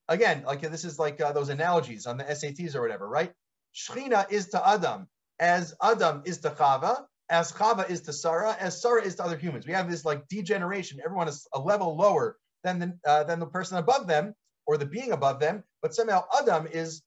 again, 0.08 0.42
like 0.44 0.60
this 0.60 0.84
is 0.84 0.98
like 0.98 1.20
uh, 1.20 1.32
those 1.32 1.48
analogies 1.48 2.06
on 2.06 2.16
the 2.16 2.24
SATs 2.24 2.74
or 2.74 2.82
whatever, 2.82 3.08
right? 3.08 3.32
Shechina 3.74 4.30
is 4.30 4.48
to 4.48 4.68
Adam 4.68 5.06
as 5.38 5.74
Adam 5.82 6.22
is 6.24 6.38
to 6.38 6.50
Chava, 6.50 7.04
as 7.30 7.52
Chava 7.52 7.88
is 7.88 8.02
to 8.02 8.12
Sarah, 8.12 8.56
as 8.60 8.80
Sarah 8.80 9.02
is 9.02 9.16
to 9.16 9.24
other 9.24 9.36
humans. 9.36 9.66
We 9.66 9.72
have 9.72 9.90
this 9.90 10.04
like 10.04 10.28
degeneration. 10.28 11.00
Everyone 11.04 11.28
is 11.28 11.46
a 11.54 11.60
level 11.60 11.96
lower 11.96 12.36
than 12.62 12.78
the, 12.78 12.98
uh, 13.06 13.24
than 13.24 13.40
the 13.40 13.46
person 13.46 13.78
above 13.78 14.06
them 14.06 14.34
or 14.66 14.76
the 14.76 14.86
being 14.86 15.12
above 15.12 15.40
them, 15.40 15.64
but 15.82 15.94
somehow 15.94 16.24
Adam 16.38 16.68
is 16.70 17.02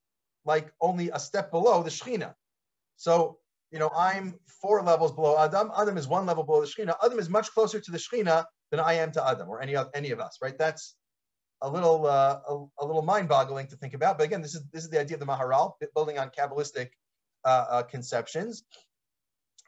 like 0.46 0.72
only 0.82 1.10
a 1.12 1.20
step 1.20 1.52
below 1.52 1.84
the 1.84 1.90
Shechina. 1.90 2.34
So 2.96 3.38
you 3.74 3.80
know, 3.80 3.90
I'm 3.98 4.36
four 4.62 4.84
levels 4.84 5.12
below 5.12 5.36
Adam. 5.38 5.72
Adam 5.76 5.98
is 5.98 6.08
one 6.08 6.28
level 6.28 6.44
below 6.44 6.62
the 6.62 6.68
Shekhinah. 6.68 6.94
Adam 7.04 7.18
is 7.18 7.28
much 7.28 7.52
closer 7.52 7.80
to 7.80 7.92
the 7.92 7.98
Shekhinah 7.98 8.46
than 8.70 8.80
I 8.80 8.94
am 8.94 9.12
to 9.14 9.28
Adam 9.28 9.50
or 9.50 9.62
any 9.62 9.76
of 9.76 9.90
any 9.96 10.12
of 10.12 10.20
us, 10.20 10.38
right? 10.44 10.56
That's 10.56 10.96
a 11.64 11.70
little 11.70 12.06
uh, 12.06 12.40
a, 12.48 12.66
a, 12.82 12.86
little 12.86 13.02
mind-boggling 13.02 13.68
to 13.68 13.76
think 13.76 13.96
about. 13.96 14.20
But 14.20 14.26
again, 14.26 14.44
this 14.44 14.54
is 14.54 14.64
this 14.72 14.84
is 14.84 14.92
the 14.92 15.00
idea 15.00 15.18
of 15.18 15.22
the 15.22 15.26
Maharal, 15.26 15.74
building 15.96 16.20
on 16.20 16.30
Kabbalistic 16.30 16.90
uh, 17.46 17.66
uh, 17.70 17.84
conceptions. 17.84 18.64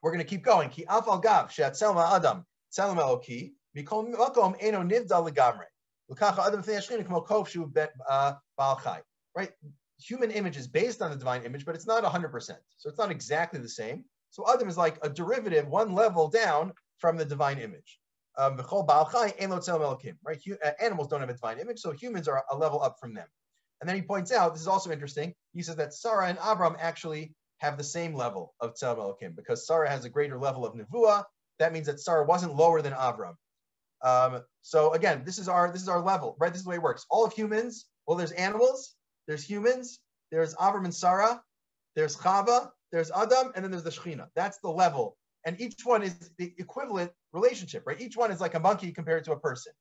We're 0.03 0.11
going 0.11 0.23
to 0.23 0.29
keep 0.29 0.43
going. 0.43 0.69
Ki 0.69 0.85
afal 0.87 1.21
gav 1.23 1.51
she'atzel 1.51 1.99
adam 1.99 2.45
tzelem 2.71 2.97
eloki 2.97 3.53
mikol 3.75 4.13
makom 4.13 4.55
eno 4.59 4.83
nivdal 4.83 5.27
legamre. 5.27 5.65
Uh. 8.07 8.33
Right? 9.35 9.51
Human 9.99 10.31
image 10.31 10.57
is 10.57 10.67
based 10.67 11.01
on 11.01 11.11
the 11.11 11.17
divine 11.17 11.43
image, 11.43 11.65
but 11.65 11.75
it's 11.75 11.87
not 11.87 12.03
100%. 12.03 12.51
So 12.77 12.89
it's 12.89 12.97
not 12.97 13.11
exactly 13.11 13.59
the 13.59 13.69
same. 13.69 14.03
So 14.29 14.45
Adam 14.53 14.67
is 14.67 14.77
like 14.77 14.97
a 15.01 15.09
derivative, 15.09 15.67
one 15.67 15.93
level 15.93 16.29
down 16.29 16.73
from 16.97 17.17
the 17.17 17.25
divine 17.25 17.59
image. 17.59 17.99
Um, 18.37 18.57
right? 18.57 20.41
Uh, 20.65 20.71
animals 20.81 21.07
don't 21.07 21.21
have 21.21 21.29
a 21.29 21.33
divine 21.33 21.59
image, 21.59 21.79
so 21.79 21.91
humans 21.91 22.27
are 22.27 22.43
a 22.51 22.57
level 22.57 22.81
up 22.81 22.97
from 22.99 23.13
them. 23.13 23.27
And 23.79 23.89
then 23.89 23.95
he 23.95 24.01
points 24.01 24.31
out, 24.31 24.53
this 24.53 24.61
is 24.61 24.67
also 24.67 24.91
interesting, 24.91 25.33
he 25.53 25.61
says 25.61 25.77
that 25.77 25.93
Sarah 25.93 26.27
and 26.27 26.37
Abram 26.43 26.75
actually 26.79 27.33
have 27.59 27.77
the 27.77 27.83
same 27.83 28.13
level 28.13 28.53
of 28.59 28.73
Tzelem 28.73 28.97
Elokim 28.97 29.35
because 29.35 29.65
Sarah 29.65 29.89
has 29.89 30.05
a 30.05 30.09
greater 30.09 30.37
level 30.37 30.65
of 30.65 30.75
Nevuah. 30.75 31.23
That 31.59 31.71
means 31.71 31.87
that 31.87 31.99
Sarah 32.01 32.25
wasn't 32.25 32.55
lower 32.55 32.81
than 32.81 32.93
Abram. 32.93 33.37
Um, 34.01 34.41
so 34.61 34.93
again, 34.93 35.23
this 35.25 35.39
is 35.39 35.47
our 35.47 35.71
this 35.71 35.81
is 35.81 35.89
our 35.89 36.01
level, 36.01 36.35
right? 36.39 36.51
This 36.51 36.59
is 36.59 36.65
the 36.65 36.69
way 36.69 36.75
it 36.75 36.81
works. 36.81 37.05
All 37.09 37.25
of 37.25 37.33
humans, 37.33 37.85
well, 38.05 38.17
there's 38.17 38.31
animals, 38.33 38.94
there's 39.27 39.43
humans, 39.43 39.99
there's 40.31 40.55
Avram 40.55 40.85
and 40.85 40.93
Sarah, 40.93 41.41
there's 41.95 42.15
Chava, 42.15 42.69
there's 42.91 43.11
Adam, 43.11 43.51
and 43.55 43.63
then 43.63 43.71
there's 43.71 43.83
the 43.83 43.89
Shechina. 43.89 44.27
That's 44.35 44.57
the 44.59 44.69
level. 44.69 45.17
And 45.45 45.59
each 45.59 45.85
one 45.85 46.01
is 46.03 46.31
the 46.37 46.53
equivalent 46.57 47.11
relationship, 47.33 47.83
right? 47.85 47.99
Each 47.99 48.17
one 48.17 48.31
is 48.31 48.41
like 48.41 48.55
a 48.55 48.59
monkey 48.59 48.91
compared 48.91 49.23
to 49.25 49.31
a 49.31 49.39
person. 49.39 49.73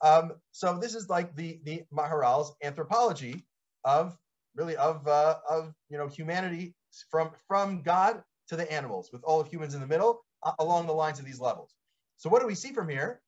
Um, 0.00 0.32
so 0.52 0.78
this 0.78 0.94
is 0.94 1.08
like 1.08 1.34
the 1.34 1.60
the 1.64 1.82
Maharal's 1.90 2.54
anthropology 2.62 3.44
of 3.84 4.16
really 4.54 4.76
of 4.76 5.06
uh, 5.08 5.36
of 5.48 5.74
you 5.88 5.98
know 5.98 6.06
humanity 6.06 6.74
from 7.10 7.30
from 7.48 7.82
God 7.82 8.22
to 8.48 8.56
the 8.56 8.70
animals, 8.72 9.10
with 9.12 9.22
all 9.24 9.40
of 9.40 9.48
humans 9.48 9.74
in 9.74 9.80
the 9.80 9.86
middle, 9.86 10.24
uh, 10.42 10.52
along 10.58 10.86
the 10.86 10.92
lines 10.92 11.18
of 11.18 11.24
these 11.24 11.40
levels. 11.40 11.74
So 12.16 12.30
what 12.30 12.40
do 12.40 12.46
we 12.46 12.54
see 12.54 12.72
from 12.72 12.88
here? 12.88 13.20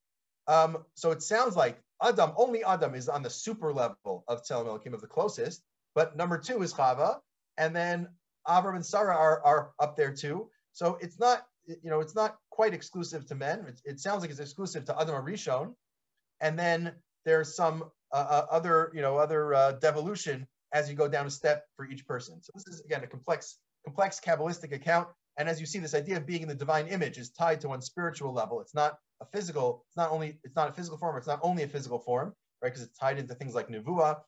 Um, 0.47 0.79
so 0.95 1.11
it 1.11 1.23
sounds 1.23 1.57
like 1.57 1.79
Adam, 2.03 2.33
only 2.37 2.65
Adam 2.65 2.95
is 2.95 3.09
on 3.09 3.23
the 3.23 3.31
super 3.31 3.73
level 3.73 4.25
of 4.27 4.43
Tzelem 4.43 4.67
Elohim 4.67 4.95
of 4.95 5.01
the 5.01 5.07
closest, 5.07 5.63
but 5.95 6.17
number 6.17 6.39
two 6.39 6.63
is 6.63 6.73
Chava, 6.73 7.19
and 7.59 7.75
then 7.75 8.09
Avram 8.47 8.77
and 8.77 8.87
Sarah 8.87 9.17
are, 9.17 9.43
are 9.45 9.71
up 9.79 9.97
there 9.97 10.15
too. 10.15 10.49
So 10.73 10.99
it's 11.01 11.19
not, 11.19 11.47
you 11.67 11.91
know, 11.91 12.01
it's 12.01 12.15
not 12.15 12.37
quite 12.51 12.75
exclusive 12.75 13.27
to 13.27 13.35
men. 13.35 13.67
It, 13.67 13.81
it 13.85 14.01
sounds 14.01 14.23
like 14.23 14.31
it's 14.31 14.41
exclusive 14.41 14.85
to 14.87 15.01
Adam 15.01 15.15
Arishon, 15.15 15.75
and 16.41 16.59
then 16.59 16.93
there's 17.25 17.55
some 17.55 17.85
uh, 18.13 18.17
uh, 18.17 18.47
other, 18.51 18.91
you 18.95 19.03
know, 19.03 19.19
other 19.19 19.55
uh, 19.55 19.73
devolution 19.73 20.47
as 20.73 20.89
you 20.89 20.95
go 20.95 21.09
down 21.09 21.27
a 21.27 21.31
step 21.31 21.65
for 21.77 21.85
each 21.85 22.07
person. 22.07 22.43
So 22.43 22.53
this 22.55 22.67
is 22.67 22.81
again 22.85 23.03
a 23.05 23.07
complex, 23.07 23.59
complex 23.85 24.21
Kabbalistic 24.21 24.73
account. 24.73 25.09
And 25.41 25.49
as 25.49 25.59
you 25.59 25.65
see, 25.65 25.79
this 25.79 25.95
idea 25.95 26.19
of 26.19 26.27
being 26.27 26.43
in 26.43 26.49
the 26.49 26.55
divine 26.55 26.87
image 26.89 27.17
is 27.17 27.31
tied 27.31 27.63
to 27.63 27.69
one 27.69 27.81
spiritual 27.81 28.35
level. 28.35 28.61
It's 28.61 28.75
not 28.75 28.99
a 29.23 29.25
physical, 29.25 29.87
it's 29.89 29.97
not 29.97 30.11
only, 30.11 30.39
it's 30.45 30.55
not 30.55 30.69
a 30.69 30.73
physical 30.73 30.99
form, 30.99 31.17
it's 31.17 31.27
not 31.27 31.41
only 31.43 31.63
a 31.63 31.67
physical 31.67 31.99
form, 31.99 32.35
right? 32.63 32.69
Because 32.69 32.83
it's 32.83 32.99
tied 32.99 33.19
into 33.19 33.35
things 33.35 33.55
like 33.55 33.69
Nevuah 33.69 34.19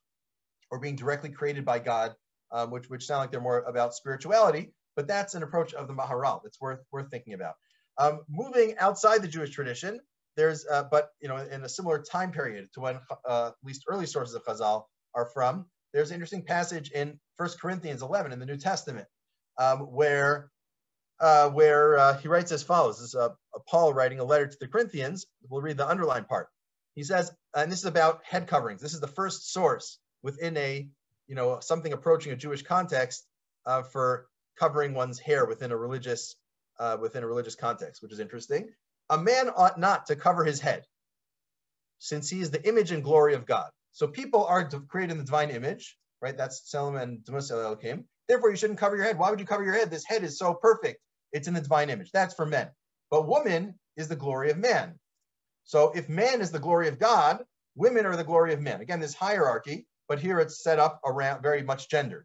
or 0.70 0.78
being 0.78 0.96
directly 0.96 1.28
created 1.28 1.66
by 1.66 1.80
God, 1.80 2.14
um, 2.50 2.70
which, 2.70 2.88
which 2.88 3.04
sound 3.04 3.20
like 3.20 3.30
they're 3.30 3.42
more 3.42 3.58
about 3.58 3.94
spirituality, 3.94 4.72
but 4.96 5.06
that's 5.06 5.34
an 5.34 5.42
approach 5.42 5.74
of 5.74 5.86
the 5.86 5.92
Maharal 5.92 6.40
that's 6.42 6.58
worth, 6.62 6.80
worth 6.90 7.10
thinking 7.10 7.34
about. 7.34 7.56
Um, 7.98 8.20
moving 8.30 8.74
outside 8.78 9.20
the 9.20 9.28
Jewish 9.28 9.50
tradition, 9.50 10.00
there's, 10.38 10.64
uh, 10.66 10.84
but 10.90 11.10
you 11.20 11.28
know, 11.28 11.36
in 11.36 11.62
a 11.62 11.68
similar 11.68 11.98
time 11.98 12.32
period 12.32 12.68
to 12.72 12.80
when 12.80 12.98
uh, 13.28 13.48
at 13.48 13.54
least 13.62 13.84
early 13.86 14.06
sources 14.06 14.34
of 14.34 14.46
Chazal 14.46 14.84
are 15.14 15.26
from, 15.26 15.66
there's 15.92 16.08
an 16.08 16.14
interesting 16.14 16.42
passage 16.42 16.90
in 16.90 17.20
First 17.36 17.60
Corinthians 17.60 18.00
11 18.00 18.32
in 18.32 18.38
the 18.38 18.46
New 18.46 18.56
Testament 18.56 19.06
um, 19.58 19.80
where 19.80 20.50
uh, 21.20 21.48
where 21.50 21.98
uh, 21.98 22.18
he 22.18 22.28
writes 22.28 22.52
as 22.52 22.62
follows. 22.62 22.98
This 22.98 23.08
is 23.08 23.14
uh, 23.14 23.30
Paul 23.68 23.92
writing 23.92 24.20
a 24.20 24.24
letter 24.24 24.46
to 24.46 24.56
the 24.60 24.68
Corinthians. 24.68 25.26
We'll 25.48 25.62
read 25.62 25.76
the 25.76 25.88
underlined 25.88 26.28
part. 26.28 26.48
He 26.94 27.04
says, 27.04 27.32
and 27.54 27.70
this 27.70 27.78
is 27.78 27.86
about 27.86 28.20
head 28.24 28.46
coverings. 28.46 28.80
This 28.80 28.94
is 28.94 29.00
the 29.00 29.06
first 29.06 29.52
source 29.52 29.98
within 30.22 30.56
a, 30.56 30.88
you 31.26 31.34
know, 31.34 31.60
something 31.60 31.92
approaching 31.92 32.32
a 32.32 32.36
Jewish 32.36 32.62
context 32.62 33.26
uh, 33.66 33.82
for 33.82 34.26
covering 34.58 34.94
one's 34.94 35.18
hair 35.18 35.46
within 35.46 35.72
a 35.72 35.76
religious, 35.76 36.36
uh, 36.78 36.96
within 37.00 37.22
a 37.22 37.26
religious 37.26 37.54
context, 37.54 38.02
which 38.02 38.12
is 38.12 38.20
interesting. 38.20 38.70
A 39.10 39.18
man 39.18 39.50
ought 39.56 39.78
not 39.78 40.06
to 40.06 40.16
cover 40.16 40.44
his 40.44 40.60
head, 40.60 40.84
since 41.98 42.28
he 42.28 42.40
is 42.40 42.50
the 42.50 42.66
image 42.68 42.90
and 42.90 43.02
glory 43.02 43.34
of 43.34 43.46
God. 43.46 43.70
So 43.92 44.06
people 44.06 44.44
are 44.46 44.68
created 44.88 45.12
in 45.12 45.18
the 45.18 45.24
divine 45.24 45.50
image, 45.50 45.96
right? 46.20 46.36
That's 46.36 46.70
Selim 46.70 46.96
and 46.96 47.24
Demus 47.24 47.50
Elohim. 47.50 48.04
Therefore, 48.32 48.48
you 48.48 48.56
shouldn't 48.56 48.78
cover 48.78 48.96
your 48.96 49.04
head. 49.04 49.18
Why 49.18 49.28
would 49.28 49.40
you 49.40 49.44
cover 49.44 49.62
your 49.62 49.74
head? 49.74 49.90
This 49.90 50.06
head 50.06 50.24
is 50.24 50.38
so 50.38 50.54
perfect. 50.54 50.98
It's 51.32 51.48
in 51.48 51.52
the 51.52 51.60
divine 51.60 51.90
image. 51.90 52.12
That's 52.12 52.32
for 52.32 52.46
men. 52.46 52.70
But 53.10 53.28
woman 53.28 53.78
is 53.98 54.08
the 54.08 54.16
glory 54.16 54.50
of 54.50 54.56
man. 54.56 54.98
So 55.64 55.92
if 55.94 56.08
man 56.08 56.40
is 56.40 56.50
the 56.50 56.58
glory 56.58 56.88
of 56.88 56.98
God, 56.98 57.44
women 57.74 58.06
are 58.06 58.16
the 58.16 58.24
glory 58.24 58.54
of 58.54 58.60
men. 58.62 58.80
Again, 58.80 59.00
this 59.00 59.12
hierarchy, 59.12 59.86
but 60.08 60.18
here 60.18 60.40
it's 60.40 60.62
set 60.62 60.78
up 60.78 60.98
around 61.04 61.42
very 61.42 61.62
much 61.62 61.90
gendered. 61.90 62.24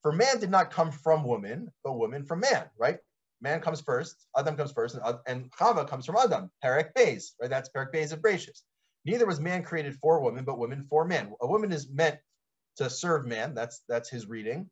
For 0.00 0.10
man 0.10 0.40
did 0.40 0.50
not 0.50 0.70
come 0.70 0.90
from 0.90 1.22
woman, 1.22 1.70
but 1.84 1.98
woman 1.98 2.24
from 2.24 2.40
man, 2.40 2.70
right? 2.78 2.96
Man 3.42 3.60
comes 3.60 3.82
first, 3.82 4.26
Adam 4.34 4.56
comes 4.56 4.72
first, 4.72 4.94
and, 4.94 5.18
and 5.26 5.52
Chava 5.52 5.86
comes 5.86 6.06
from 6.06 6.16
Adam, 6.16 6.50
Perek 6.64 6.94
Beis, 6.96 7.32
right? 7.38 7.50
That's 7.50 7.68
Perek 7.68 7.92
Beis 7.92 8.14
of 8.14 8.22
Bereshis. 8.22 8.62
Neither 9.04 9.26
was 9.26 9.38
man 9.38 9.64
created 9.64 9.96
for 9.96 10.22
woman, 10.22 10.46
but 10.46 10.58
woman 10.58 10.86
for 10.88 11.04
man. 11.04 11.30
A 11.42 11.46
woman 11.46 11.72
is 11.72 11.90
meant 11.90 12.16
to 12.78 12.88
serve 12.88 13.26
man. 13.26 13.52
That's 13.52 13.82
that's 13.86 14.08
his 14.08 14.26
reading. 14.26 14.70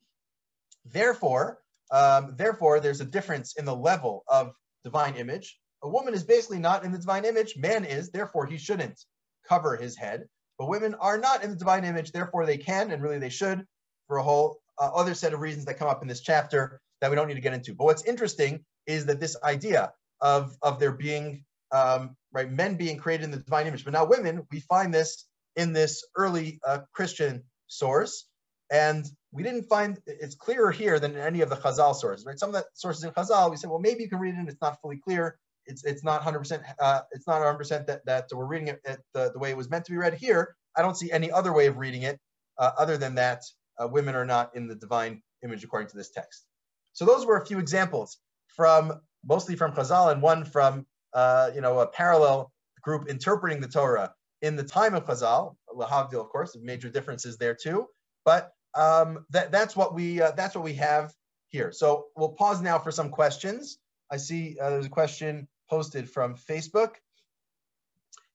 Therefore, 0.85 1.59
um, 1.90 2.35
therefore, 2.37 2.81
there's 2.81 3.01
a 3.01 3.05
difference 3.05 3.57
in 3.57 3.64
the 3.64 3.75
level 3.75 4.25
of 4.29 4.53
divine 4.85 5.14
image. 5.14 5.59
A 5.83 5.88
woman 5.88 6.14
is 6.14 6.25
basically 6.25 6.59
not 6.59 6.85
in 6.85 6.93
the 6.93 6.99
divine 6.99 7.25
image. 7.25 7.57
Man 7.57 7.85
is. 7.85 8.11
Therefore, 8.11 8.47
he 8.47 8.59
shouldn't 8.59 9.01
cover 9.49 9.77
his 9.77 9.97
head. 9.97 10.27
But 10.59 10.69
women 10.69 10.95
are 10.95 11.19
not 11.19 11.43
in 11.43 11.51
the 11.51 11.57
divine 11.57 11.85
image. 11.85 12.12
Therefore, 12.12 12.47
they 12.47 12.59
can, 12.59 12.90
and 12.90 13.03
really 13.03 13.19
they 13.19 13.31
should, 13.31 13.64
for 14.07 14.19
a 14.19 14.23
whole 14.23 14.59
uh, 14.79 14.90
other 14.95 15.14
set 15.14 15.33
of 15.33 15.40
reasons 15.40 15.64
that 15.64 15.79
come 15.79 15.88
up 15.88 16.03
in 16.03 16.09
this 16.09 16.21
chapter 16.21 16.81
that 17.01 17.11
we 17.11 17.16
don't 17.16 17.29
need 17.29 17.35
to 17.35 17.40
get 17.40 17.55
into. 17.55 17.75
But 17.75 17.85
what's 17.85 18.05
interesting 18.05 18.64
is 18.87 19.07
that 19.07 19.21
this 19.21 19.37
idea 19.43 19.93
of 20.21 20.57
of 20.62 20.79
there 20.79 20.93
being 20.93 21.45
um, 21.73 22.16
right? 22.33 22.51
Men 22.51 22.77
being 22.77 22.97
created 22.97 23.25
in 23.25 23.31
the 23.31 23.38
divine 23.38 23.66
image. 23.66 23.85
But 23.85 23.93
now 23.93 24.05
women, 24.05 24.47
we 24.51 24.61
find 24.61 24.93
this 24.93 25.27
in 25.57 25.73
this 25.73 26.05
early 26.16 26.61
uh, 26.66 26.81
Christian 26.93 27.45
source. 27.66 28.27
And 28.71 29.05
we 29.33 29.43
didn't 29.43 29.65
find 29.65 29.99
it's 30.07 30.35
clearer 30.35 30.71
here 30.71 30.99
than 30.99 31.13
in 31.13 31.19
any 31.19 31.41
of 31.41 31.51
the 31.51 31.57
Chazal 31.57 31.95
sources, 31.95 32.25
right? 32.27 32.39
Some 32.39 32.51
of 32.51 32.55
the 32.55 32.65
sources 32.75 33.05
in 33.05 33.11
Chazal, 33.11 33.51
we 33.51 33.57
said, 33.57 33.71
well, 33.71 33.81
maybe 33.81 34.03
you 34.03 34.09
can 34.09 34.19
read 34.19 34.35
it 34.35 34.39
and 34.39 34.49
it's 34.49 34.61
not 34.61 34.81
fully 34.81 34.99
clear. 34.99 35.39
It's 35.67 35.85
it's 35.85 36.03
not 36.05 36.23
100%, 36.23 36.63
uh, 36.79 37.01
it's 37.13 37.27
not 37.27 37.43
100% 37.43 37.87
that, 37.87 38.05
that 38.07 38.29
we're 38.33 38.47
reading 38.47 38.69
it 38.69 38.81
the, 39.15 39.31
the 39.33 39.39
way 39.39 39.51
it 39.51 39.57
was 39.57 39.71
meant 39.71 39.85
to 39.87 39.93
be 39.93 39.99
read 39.99 40.15
here. 40.15 40.55
I 40.77 40.83
don't 40.83 40.97
see 40.97 41.11
any 41.11 41.31
other 41.31 41.53
way 41.53 41.67
of 41.67 41.79
reading 41.79 42.03
it 42.03 42.19
uh, 42.59 42.71
other 42.79 42.97
than 42.97 43.15
that 43.17 43.43
uh, 43.79 43.89
women 43.89 44.15
are 44.15 44.25
not 44.25 44.55
in 44.55 44.69
the 44.69 44.75
divine 44.75 45.23
image 45.45 45.65
according 45.65 45.89
to 45.89 45.97
this 45.97 46.11
text. 46.11 46.47
So 46.93 47.05
those 47.05 47.27
were 47.27 47.37
a 47.37 47.47
few 47.47 47.59
examples 47.59 48.19
from 48.49 49.01
mostly 49.25 49.57
from 49.57 49.73
Chazal 49.73 50.13
and 50.13 50.23
one 50.23 50.45
from 50.45 50.87
uh, 51.13 51.51
you 51.55 51.61
know, 51.61 51.81
a 51.81 51.87
parallel 51.87 52.53
group 52.83 53.09
interpreting 53.09 53.61
the 53.61 53.69
Torah 53.69 54.13
in 54.43 54.57
the 54.57 54.63
time 54.63 54.95
of 54.95 55.05
Chazal, 55.05 55.57
Lahavdil, 55.75 56.21
of 56.21 56.29
course, 56.29 56.57
major 56.61 56.89
differences 56.89 57.37
there 57.37 57.55
too. 57.55 57.87
But 58.25 58.51
um, 58.75 59.25
that, 59.31 59.51
that's 59.51 59.77
what 59.77 59.95
we 59.95 60.21
uh, 60.21 60.33
that's 60.33 60.55
what 60.55 60.65
we 60.65 60.75
have 60.75 61.13
here. 61.49 61.73
So 61.73 62.07
we'll 62.17 62.31
pause 62.31 62.61
now 62.61 62.79
for 62.79 62.91
some 62.91 63.11
questions. 63.11 63.79
I 64.11 64.17
see 64.17 64.57
uh, 64.61 64.71
there's 64.71 64.87
a 64.87 64.91
question 64.91 65.49
posted 65.69 66.09
from 66.09 66.37
Facebook. 66.37 66.95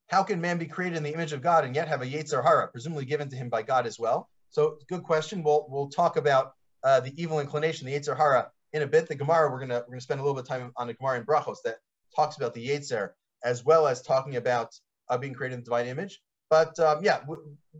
How 0.07 0.23
can 0.23 0.39
man 0.39 0.57
be 0.57 0.65
created 0.65 0.97
in 0.97 1.03
the 1.03 1.13
image 1.13 1.33
of 1.33 1.41
God 1.41 1.65
and 1.65 1.75
yet 1.75 1.87
have 1.87 2.01
a 2.01 2.05
Yetzer 2.05 2.43
Hara, 2.43 2.67
presumably 2.67 3.05
given 3.05 3.29
to 3.29 3.35
him 3.35 3.49
by 3.49 3.63
God 3.63 3.87
as 3.87 3.97
well? 3.97 4.29
So 4.49 4.77
good 4.87 5.03
question. 5.03 5.43
We'll 5.43 5.65
we'll 5.69 5.89
talk 5.89 6.17
about 6.17 6.53
uh, 6.83 6.99
the 6.99 7.13
evil 7.21 7.39
inclination, 7.39 7.87
the 7.87 7.93
Yetzer 7.93 8.15
Hara, 8.15 8.51
in 8.73 8.83
a 8.83 8.87
bit. 8.87 9.07
The 9.07 9.15
Gemara 9.15 9.51
we're 9.51 9.59
gonna 9.59 9.83
we're 9.87 9.93
gonna 9.93 10.01
spend 10.01 10.19
a 10.19 10.23
little 10.23 10.35
bit 10.35 10.43
of 10.43 10.47
time 10.49 10.71
on 10.77 10.87
the 10.87 10.93
Gemara 10.93 11.19
in 11.19 11.25
Brachos 11.25 11.57
that 11.65 11.77
talks 12.15 12.37
about 12.37 12.53
the 12.53 12.67
Yetzer 12.67 13.11
as 13.43 13.63
well 13.63 13.87
as 13.87 14.01
talking 14.01 14.35
about 14.35 14.73
uh, 15.09 15.17
being 15.17 15.33
created 15.33 15.55
in 15.55 15.59
the 15.61 15.65
divine 15.65 15.87
image. 15.87 16.19
But 16.49 16.77
um, 16.79 17.03
yeah, 17.03 17.19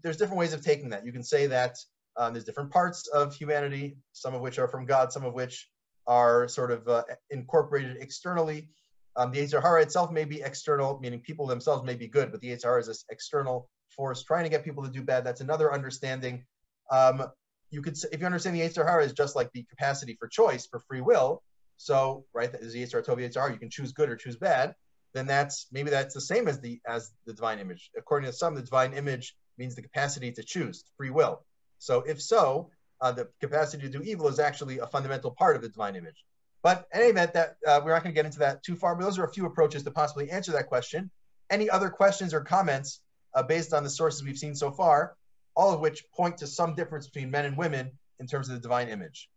there's 0.02 0.18
different 0.18 0.40
ways 0.40 0.54
of 0.54 0.64
taking 0.64 0.90
that. 0.90 1.06
You 1.06 1.12
can 1.12 1.24
say 1.24 1.48
that 1.48 1.78
um, 2.18 2.34
there's 2.34 2.46
different 2.46 2.72
parts 2.72 3.08
of 3.08 3.36
humanity, 3.36 3.98
some 4.14 4.34
of 4.34 4.42
which 4.42 4.60
are 4.60 4.68
from 4.68 4.86
God, 4.86 5.12
some 5.12 5.26
of 5.26 5.34
which 5.34 5.70
are 6.08 6.48
sort 6.48 6.72
of 6.72 6.88
uh, 6.88 7.04
incorporated 7.30 7.98
externally. 8.00 8.70
Um, 9.18 9.32
the 9.32 9.40
Yetzer 9.40 9.62
Hara 9.62 9.82
itself 9.82 10.12
may 10.12 10.26
be 10.26 10.42
external, 10.42 11.00
meaning 11.00 11.20
people 11.20 11.48
themselves 11.48 11.84
may 11.84 11.96
be 11.96 12.08
good, 12.08 12.32
but 12.32 12.42
the 12.42 12.50
Yetzer 12.50 12.80
is 12.80 12.88
this 12.88 13.06
external 13.10 13.70
force 13.90 14.24
trying 14.24 14.44
to 14.44 14.50
get 14.50 14.64
people 14.64 14.84
to 14.84 14.90
do 14.90 15.02
bad. 15.02 15.24
That's 15.24 15.42
another 15.42 15.74
understanding. 15.74 16.46
Um, 16.92 17.24
you 17.72 17.82
could, 17.82 17.98
if 18.12 18.20
you 18.20 18.26
understand 18.26 18.56
the 18.56 18.62
Yetzer 18.62 18.86
Hara 18.86 19.04
is 19.04 19.14
just 19.14 19.36
like 19.36 19.52
the 19.54 19.64
capacity 19.64 20.16
for 20.20 20.28
choice, 20.28 20.68
for 20.68 20.80
free 20.88 21.02
will, 21.02 21.42
So, 21.78 22.26
right, 22.34 22.52
that 22.52 22.62
is 22.62 22.74
the 22.74 22.84
Yetzer 22.84 23.04
Tov 23.06 23.18
Yetzer, 23.18 23.52
you 23.52 23.60
can 23.60 23.70
choose 23.70 23.92
good 23.92 24.10
or 24.10 24.16
choose 24.16 24.38
bad. 24.38 24.76
Then 25.14 25.28
that's 25.28 25.68
maybe 25.72 25.90
that's 25.90 26.14
the 26.14 26.22
same 26.22 26.48
as 26.48 26.60
the 26.60 26.80
as 26.88 27.12
the 27.26 27.34
divine 27.34 27.60
image. 27.60 27.90
According 27.98 28.30
to 28.30 28.34
some, 28.34 28.56
the 28.56 28.62
divine 28.62 28.94
image 28.94 29.36
means 29.58 29.76
the 29.76 29.82
capacity 29.82 30.32
to 30.34 30.44
choose, 30.44 30.84
free 30.98 31.10
will. 31.10 31.46
So, 31.86 32.02
if 32.02 32.20
so, 32.20 32.72
uh, 33.00 33.12
the 33.12 33.30
capacity 33.40 33.84
to 33.84 33.90
do 33.90 34.02
evil 34.02 34.28
is 34.28 34.40
actually 34.40 34.80
a 34.80 34.88
fundamental 34.88 35.30
part 35.30 35.56
of 35.56 35.62
the 35.62 35.70
divine 35.70 35.96
image. 35.96 36.26
But 36.64 36.88
in 36.92 37.02
any 37.02 37.10
event, 37.12 37.34
that 37.34 37.58
uh, 37.68 37.80
we're 37.84 37.92
not 37.92 38.02
going 38.02 38.16
to 38.16 38.18
get 38.18 38.26
into 38.26 38.40
that 38.40 38.64
too 38.64 38.76
far. 38.76 38.96
But 38.96 39.04
those 39.04 39.20
are 39.20 39.24
a 39.24 39.32
few 39.32 39.46
approaches 39.46 39.84
to 39.84 39.92
possibly 39.92 40.32
answer 40.32 40.52
that 40.54 40.68
question. 40.68 41.12
Any 41.52 41.70
other 41.70 41.92
questions 41.92 42.34
or 42.34 42.42
comments 42.42 43.02
uh, 43.36 43.44
based 43.44 43.72
on 43.72 43.84
the 43.84 43.90
sources 43.92 44.24
we've 44.24 44.36
seen 44.36 44.56
so 44.56 44.72
far, 44.72 45.16
all 45.56 45.76
of 45.76 45.80
which 45.80 46.10
point 46.10 46.40
to 46.40 46.48
some 46.48 46.74
difference 46.74 47.06
between 47.06 47.30
men 47.30 47.46
and 47.46 47.56
women 47.56 47.92
in 48.20 48.26
terms 48.26 48.50
of 48.50 48.56
the 48.56 48.62
divine 48.62 48.90
image. 48.90 49.30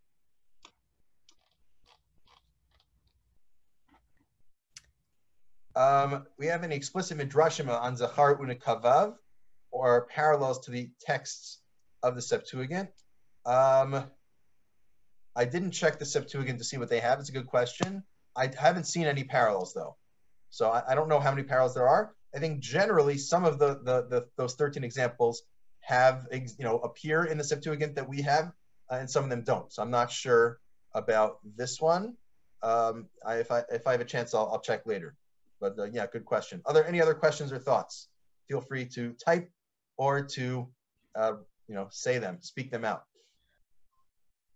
Um, 5.76 6.26
we 6.38 6.46
have 6.46 6.64
any 6.64 6.76
explicit 6.76 7.18
midrashim 7.18 7.68
on 7.68 7.94
Zachar 7.94 8.38
Unikavav 8.38 9.16
or 9.70 10.06
parallels 10.06 10.60
to 10.60 10.70
the 10.70 10.88
texts 10.98 11.58
of 12.02 12.14
the 12.14 12.22
Septuagint. 12.22 12.90
Um, 13.46 14.04
I 15.34 15.44
didn't 15.44 15.72
check 15.72 15.98
the 15.98 16.04
Septuagint 16.04 16.58
to 16.58 16.64
see 16.64 16.78
what 16.78 16.90
they 16.90 17.00
have. 17.00 17.20
It's 17.20 17.28
a 17.28 17.32
good 17.32 17.46
question. 17.46 18.02
I 18.36 18.50
haven't 18.56 18.84
seen 18.84 19.06
any 19.06 19.24
parallels 19.24 19.74
though. 19.74 19.96
So 20.50 20.70
I, 20.70 20.82
I 20.90 20.94
don't 20.94 21.08
know 21.08 21.20
how 21.20 21.30
many 21.30 21.42
parallels 21.42 21.74
there 21.74 21.88
are. 21.88 22.14
I 22.34 22.38
think 22.38 22.60
generally 22.60 23.18
some 23.18 23.44
of 23.44 23.58
the, 23.58 23.80
the, 23.82 24.06
the 24.08 24.26
those 24.36 24.54
13 24.54 24.84
examples 24.84 25.42
have 25.80 26.26
you 26.30 26.46
know 26.58 26.78
appear 26.78 27.24
in 27.24 27.38
the 27.38 27.44
Septuagint 27.44 27.94
that 27.94 28.08
we 28.08 28.22
have, 28.22 28.52
uh, 28.90 28.96
and 28.96 29.10
some 29.10 29.24
of 29.24 29.30
them 29.30 29.42
don't. 29.42 29.72
So 29.72 29.82
I'm 29.82 29.90
not 29.90 30.10
sure 30.10 30.58
about 30.94 31.38
this 31.56 31.80
one. 31.80 32.16
Um, 32.62 33.06
I, 33.24 33.36
if 33.36 33.50
I 33.50 33.62
if 33.70 33.86
I 33.86 33.92
have 33.92 34.00
a 34.00 34.04
chance, 34.04 34.34
I'll, 34.34 34.50
I'll 34.52 34.60
check 34.60 34.86
later. 34.86 35.14
But 35.60 35.78
uh, 35.78 35.84
yeah, 35.84 36.06
good 36.06 36.24
question. 36.24 36.60
Are 36.66 36.74
there 36.74 36.86
any 36.86 37.00
other 37.00 37.14
questions 37.14 37.52
or 37.52 37.58
thoughts? 37.58 38.08
Feel 38.48 38.60
free 38.60 38.86
to 38.94 39.14
type 39.24 39.50
or 39.96 40.22
to 40.22 40.68
uh, 41.18 41.32
you 41.68 41.74
know 41.74 41.88
say 41.90 42.18
them, 42.18 42.38
speak 42.40 42.70
them 42.70 42.84
out. 42.84 43.04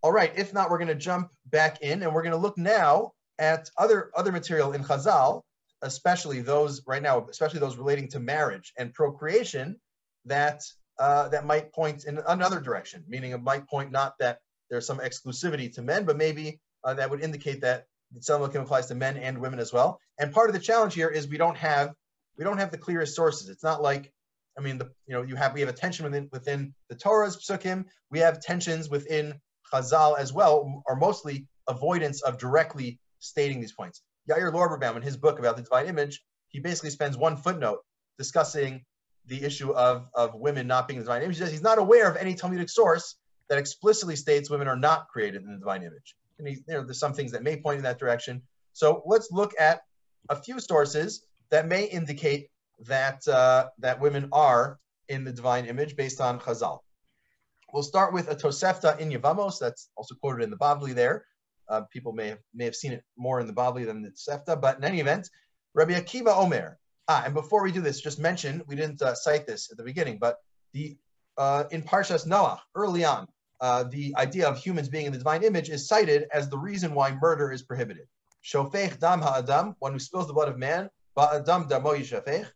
All 0.03 0.13
right. 0.13 0.33
If 0.37 0.53
not, 0.53 0.69
we're 0.69 0.79
going 0.79 0.89
to 0.89 0.97
jump 0.97 1.31
back 1.47 1.81
in 1.81 2.03
and 2.03 2.13
we're 2.13 2.23
going 2.23 2.33
to 2.33 2.39
look 2.39 2.59
now 2.59 3.13
at 3.39 3.71
other 3.79 4.11
other 4.17 4.33
material 4.33 4.73
in 4.73 4.83
Chazal 4.83 5.43
especially 5.83 6.41
those 6.41 6.83
right 6.87 7.03
now, 7.03 7.27
especially 7.29 7.61
those 7.61 7.77
relating 7.77 8.09
to 8.09 8.21
marriage 8.21 8.73
and 8.79 8.95
procreation, 8.95 9.77
that 10.25 10.63
uh, 10.99 11.29
that 11.29 11.45
might 11.45 11.73
point 11.73 12.05
in 12.05 12.21
another 12.29 12.61
direction. 12.61 13.05
Meaning, 13.09 13.33
it 13.33 13.43
might 13.43 13.69
point 13.69 13.91
not 13.91 14.15
that 14.21 14.39
there's 14.71 14.87
some 14.87 14.99
exclusivity 14.99 15.73
to 15.75 15.83
men, 15.83 16.05
but 16.05 16.17
maybe 16.17 16.61
uh, 16.85 16.95
that 16.95 17.11
would 17.11 17.21
indicate 17.21 17.61
that 17.61 17.87
Tzelem 18.19 18.55
applies 18.55 18.87
to 18.87 18.95
men 18.95 19.17
and 19.17 19.39
women 19.39 19.59
as 19.59 19.73
well. 19.73 19.99
And 20.19 20.33
part 20.33 20.49
of 20.49 20.55
the 20.55 20.61
challenge 20.61 20.95
here 20.95 21.09
is 21.09 21.29
we 21.29 21.39
don't 21.39 21.57
have 21.57 21.93
we 22.39 22.45
don't 22.45 22.59
have 22.59 22.71
the 22.71 22.79
clearest 22.79 23.15
sources. 23.15 23.49
It's 23.49 23.65
not 23.65 23.83
like 23.83 24.13
I 24.59 24.61
mean, 24.61 24.79
the, 24.79 24.91
you 25.07 25.15
know, 25.15 25.23
you 25.23 25.37
have 25.37 25.55
we 25.55 25.61
have 25.61 25.69
a 25.69 25.73
tension 25.73 26.05
within 26.05 26.29
within 26.33 26.75
the 26.89 26.95
Torah's 26.95 27.37
psukim. 27.37 27.85
We 28.11 28.19
have 28.19 28.41
tensions 28.41 28.91
within 28.91 29.41
Chazal 29.73 30.19
as 30.19 30.33
well, 30.33 30.83
or 30.87 30.97
mostly 30.97 31.47
avoidance 31.69 32.23
of 32.23 32.39
directly 32.39 32.99
stating 33.19 33.61
these 33.61 33.73
points. 33.73 34.03
Yair 34.29 34.53
Lorberbaum, 34.53 34.97
in 34.97 35.03
his 35.03 35.17
book 35.17 35.39
about 35.39 35.57
the 35.57 35.63
divine 35.63 35.87
image, 35.87 36.23
he 36.49 36.61
basically 36.61 36.91
spends 36.91 37.17
one 37.17 37.37
footnote 37.37 37.79
discussing 38.19 38.85
the 39.27 39.43
issue 39.43 39.73
of, 39.73 40.09
of 40.15 40.35
women 40.35 40.67
not 40.67 40.89
being 40.89 40.99
the 40.99 41.05
divine 41.05 41.23
image. 41.23 41.37
He 41.37 41.43
says 41.43 41.51
he's 41.51 41.63
not 41.63 41.79
aware 41.79 42.11
of 42.11 42.17
any 42.17 42.35
Talmudic 42.35 42.69
source 42.69 43.17
that 43.49 43.59
explicitly 43.59 44.17
states 44.17 44.51
women 44.51 44.69
are 44.69 44.77
not 44.77 45.09
created 45.09 45.43
in 45.43 45.53
the 45.53 45.59
divine 45.59 45.83
image. 45.83 46.17
And 46.39 46.49
he, 46.49 46.55
you 46.55 46.75
know, 46.75 46.85
there's 46.85 46.99
some 46.99 47.15
things 47.15 47.33
that 47.33 47.43
may 47.43 47.57
point 47.57 47.79
in 47.79 47.85
that 47.85 47.99
direction. 47.99 48.43
So 48.73 49.03
let's 49.07 49.31
look 49.31 49.53
at 49.59 49.83
a 50.29 50.37
few 50.37 50.59
sources 50.61 51.27
that 51.51 51.69
may 51.69 51.85
indicate 51.85 52.49
that 52.87 53.27
uh, 53.29 53.69
that 53.79 54.01
women 54.01 54.29
are 54.33 54.79
in 55.09 55.25
the 55.25 55.33
divine 55.33 55.67
image 55.67 55.97
based 55.97 56.21
on 56.21 56.41
Chazal. 56.41 56.81
We'll 57.73 57.83
start 57.83 58.13
with 58.13 58.29
a 58.31 58.37
Tosefta 58.37 58.99
in 58.99 59.11
Yevamos, 59.11 59.59
that's 59.59 59.89
also 59.97 60.15
quoted 60.15 60.43
in 60.43 60.51
the 60.51 60.59
Bavli 60.59 60.95
there, 60.95 61.25
uh, 61.69 61.83
people 61.91 62.13
may 62.13 62.29
have, 62.29 62.39
may 62.55 62.65
have 62.65 62.77
seen 62.77 62.93
it 62.93 63.03
more 63.17 63.41
in 63.41 63.47
the 63.47 63.53
Bavli 63.53 63.87
than 63.87 64.03
the 64.03 64.11
Sefta, 64.11 64.61
but 64.61 64.77
in 64.77 64.85
any 64.85 65.01
event, 65.01 65.29
Rabbi 65.75 65.93
Akiva 65.93 66.37
Omer. 66.37 66.79
Ah, 67.09 67.23
and 67.25 67.35
before 67.35 67.63
we 67.63 67.73
do 67.73 67.81
this, 67.81 68.01
just 68.01 68.19
mention, 68.19 68.63
we 68.67 68.77
didn't 68.77 69.01
uh, 69.03 69.15
cite 69.15 69.47
this 69.47 69.71
at 69.71 69.77
the 69.77 69.83
beginning, 69.83 70.19
but 70.19 70.39
the 70.73 70.97
uh, 71.39 71.65
in 71.71 71.83
Parshas 71.83 72.27
Noah, 72.27 72.63
early 72.75 73.05
on, 73.05 73.27
uh, 73.61 73.85
the 73.85 74.15
idea 74.19 74.47
of 74.47 74.59
humans 74.59 74.89
being 74.89 75.07
in 75.07 75.13
the 75.13 75.19
divine 75.19 75.43
image 75.43 75.71
is 75.71 75.89
cited 75.89 76.27
as 76.33 76.51
the 76.51 76.59
reason 76.59 76.95
why 76.95 77.17
murder 77.21 77.51
is 77.51 77.63
prohibited. 77.63 78.07
Shofech 78.45 78.99
dam 78.99 79.23
ha'adam, 79.23 79.75
one 79.79 79.93
who 79.93 79.99
spills 79.99 80.27
the 80.27 80.35
blood 80.35 80.49
of 80.49 80.59
man, 80.59 80.91
ba'adam 81.17 81.69
damo 81.69 81.95
yishafech, 81.95 82.47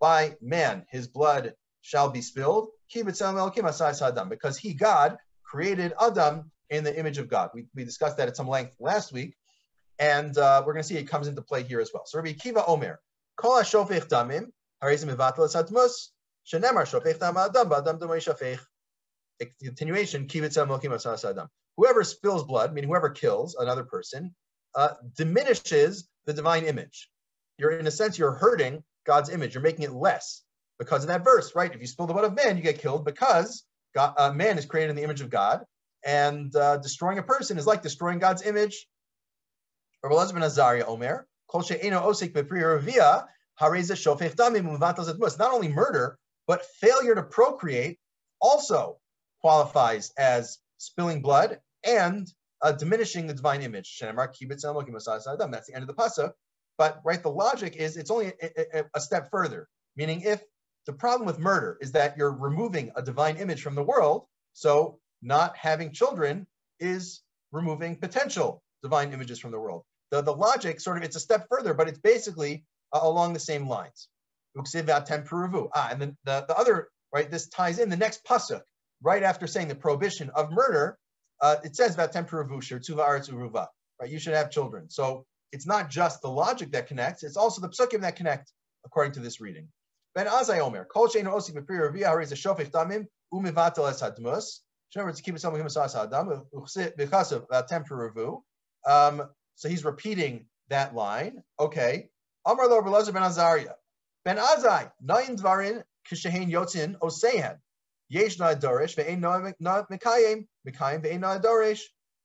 by 0.00 0.36
man 0.40 0.84
his 0.90 1.06
blood 1.08 1.54
shall 1.82 2.10
be 2.10 2.22
spilled, 2.22 2.68
because 2.92 4.58
he, 4.58 4.74
God, 4.74 5.16
created 5.44 5.92
Adam 6.00 6.50
in 6.70 6.84
the 6.84 6.98
image 6.98 7.18
of 7.18 7.28
God. 7.28 7.50
We, 7.54 7.66
we 7.74 7.84
discussed 7.84 8.16
that 8.16 8.28
at 8.28 8.36
some 8.36 8.48
length 8.48 8.74
last 8.80 9.12
week, 9.12 9.34
and 9.98 10.36
uh, 10.38 10.62
we're 10.64 10.72
going 10.72 10.82
to 10.82 10.88
see 10.88 10.96
it 10.96 11.04
comes 11.04 11.28
into 11.28 11.42
play 11.42 11.62
here 11.62 11.80
as 11.80 11.90
well. 11.92 12.04
So 12.06 12.18
Rabbi 12.18 12.32
Kiva 12.32 12.64
Omer. 12.66 13.00
Continuation. 19.62 20.28
Whoever 21.76 22.04
spills 22.04 22.44
blood, 22.44 22.72
meaning 22.72 22.88
whoever 22.88 23.10
kills 23.10 23.56
another 23.56 23.84
person, 23.84 24.34
uh, 24.74 24.90
diminishes 25.16 26.08
the 26.26 26.32
divine 26.32 26.64
image. 26.64 27.10
You're, 27.58 27.72
in 27.72 27.86
a 27.86 27.90
sense, 27.90 28.16
you're 28.18 28.32
hurting 28.32 28.82
God's 29.04 29.30
image. 29.30 29.54
You're 29.54 29.62
making 29.62 29.84
it 29.84 29.92
less 29.92 30.42
because 30.78 31.02
of 31.04 31.08
that 31.08 31.24
verse, 31.24 31.54
right? 31.54 31.72
If 31.74 31.80
you 31.80 31.86
spill 31.86 32.06
the 32.06 32.12
blood 32.12 32.24
of 32.24 32.34
man, 32.34 32.56
you 32.56 32.62
get 32.62 32.80
killed 32.80 33.04
because 33.04 33.64
God, 33.94 34.14
uh, 34.18 34.32
man 34.32 34.58
is 34.58 34.66
created 34.66 34.90
in 34.90 34.96
the 34.96 35.02
image 35.02 35.20
of 35.20 35.30
God, 35.30 35.64
and 36.04 36.54
uh, 36.56 36.78
destroying 36.78 37.18
a 37.18 37.22
person 37.22 37.58
is 37.58 37.66
like 37.66 37.82
destroying 37.82 38.18
God's 38.18 38.42
image. 38.42 38.86
Omer, 40.02 41.26
Not 45.38 45.52
only 45.52 45.68
murder, 45.68 46.18
but 46.46 46.66
failure 46.80 47.14
to 47.14 47.22
procreate 47.22 47.98
also 48.40 48.98
qualifies 49.40 50.12
as 50.18 50.58
spilling 50.78 51.22
blood 51.22 51.60
and 51.84 52.26
uh, 52.60 52.72
diminishing 52.72 53.26
the 53.26 53.34
divine 53.34 53.62
image. 53.62 53.98
That's 54.00 54.12
the 54.22 55.72
end 55.74 55.82
of 55.82 55.86
the 55.86 55.94
pasuk. 55.94 56.32
But 56.76 57.00
right, 57.04 57.22
the 57.22 57.30
logic 57.30 57.76
is 57.76 57.96
it's 57.96 58.10
only 58.10 58.32
a, 58.42 58.78
a, 58.78 58.84
a 58.94 59.00
step 59.00 59.30
further. 59.30 59.68
Meaning, 59.96 60.22
if 60.22 60.42
the 60.86 60.92
problem 60.92 61.26
with 61.26 61.38
murder 61.38 61.78
is 61.80 61.92
that 61.92 62.16
you're 62.16 62.32
removing 62.32 62.92
a 62.96 63.02
divine 63.02 63.36
image 63.36 63.62
from 63.62 63.74
the 63.74 63.82
world, 63.82 64.26
so 64.52 64.98
not 65.22 65.56
having 65.56 65.92
children 65.92 66.46
is 66.80 67.22
removing 67.52 67.96
potential 67.96 68.62
divine 68.82 69.12
images 69.12 69.38
from 69.38 69.52
the 69.52 69.60
world. 69.60 69.82
The, 70.10 70.20
the 70.20 70.32
logic 70.34 70.80
sort 70.80 70.98
of, 70.98 71.04
it's 71.04 71.16
a 71.16 71.20
step 71.20 71.46
further, 71.50 71.74
but 71.74 71.88
it's 71.88 71.98
basically 71.98 72.64
uh, 72.92 73.00
along 73.02 73.32
the 73.32 73.40
same 73.40 73.68
lines. 73.68 74.08
Ah, 75.74 75.88
and 75.90 76.00
then 76.00 76.16
the, 76.24 76.44
the 76.46 76.56
other, 76.56 76.88
right, 77.12 77.30
this 77.30 77.48
ties 77.48 77.78
in 77.78 77.88
the 77.88 77.96
next 77.96 78.24
pasuk, 78.24 78.60
right 79.02 79.22
after 79.22 79.46
saying 79.46 79.68
the 79.68 79.74
prohibition 79.74 80.30
of 80.34 80.52
murder, 80.52 80.98
uh, 81.40 81.56
it 81.64 81.74
says 81.74 81.94
about 81.94 82.12
right? 84.00 84.10
You 84.10 84.18
should 84.18 84.34
have 84.34 84.50
children. 84.50 84.90
So 84.90 85.24
it's 85.52 85.66
not 85.66 85.90
just 85.90 86.22
the 86.22 86.28
logic 86.28 86.72
that 86.72 86.86
connects, 86.86 87.22
it's 87.22 87.36
also 87.36 87.60
the 87.60 87.68
psukim 87.68 88.00
that 88.02 88.16
connect, 88.16 88.52
according 88.84 89.12
to 89.12 89.20
this 89.20 89.40
reading. 89.40 89.68
Ben 90.14 90.26
Azai 90.26 90.60
Omer, 90.60 90.84
Kol 90.84 91.08
Shein 91.08 91.24
Osik 91.24 91.54
Mepri 91.54 91.78
Ravia 91.78 92.06
Hariz 92.06 92.32
Shofich 92.32 92.70
Damim 92.70 93.06
Umivatel 93.32 93.90
Es 93.90 94.00
Hadmus 94.00 94.60
in 94.94 95.00
other 95.00 95.06
words, 95.08 95.20
keep 95.20 95.34
it 95.34 95.44
um, 98.86 99.22
so 99.56 99.68
he's 99.68 99.84
repeating 99.84 100.46
that 100.68 100.94
line. 100.94 101.42
Okay. 101.58 102.08
Amar 102.46 102.68
lo 102.68 102.82
Ben 102.82 103.22
Azariah. 103.22 103.74
Ben 104.24 104.36
Azai, 104.36 104.90
nayin 105.04 105.36
dvarin 105.38 105.82
kishehin 106.08 106.50
yotzin 106.50 106.96
osehen. 106.98 107.56
Yesh 108.08 108.38
na 108.38 108.54
dorish 108.54 108.94
ve'ein 108.96 109.20
na 109.20 109.82
mekayim, 109.90 110.46
mekayim 110.68 111.02
ve'ein 111.02 111.20
na 111.20 111.38
dorish. 111.38 111.80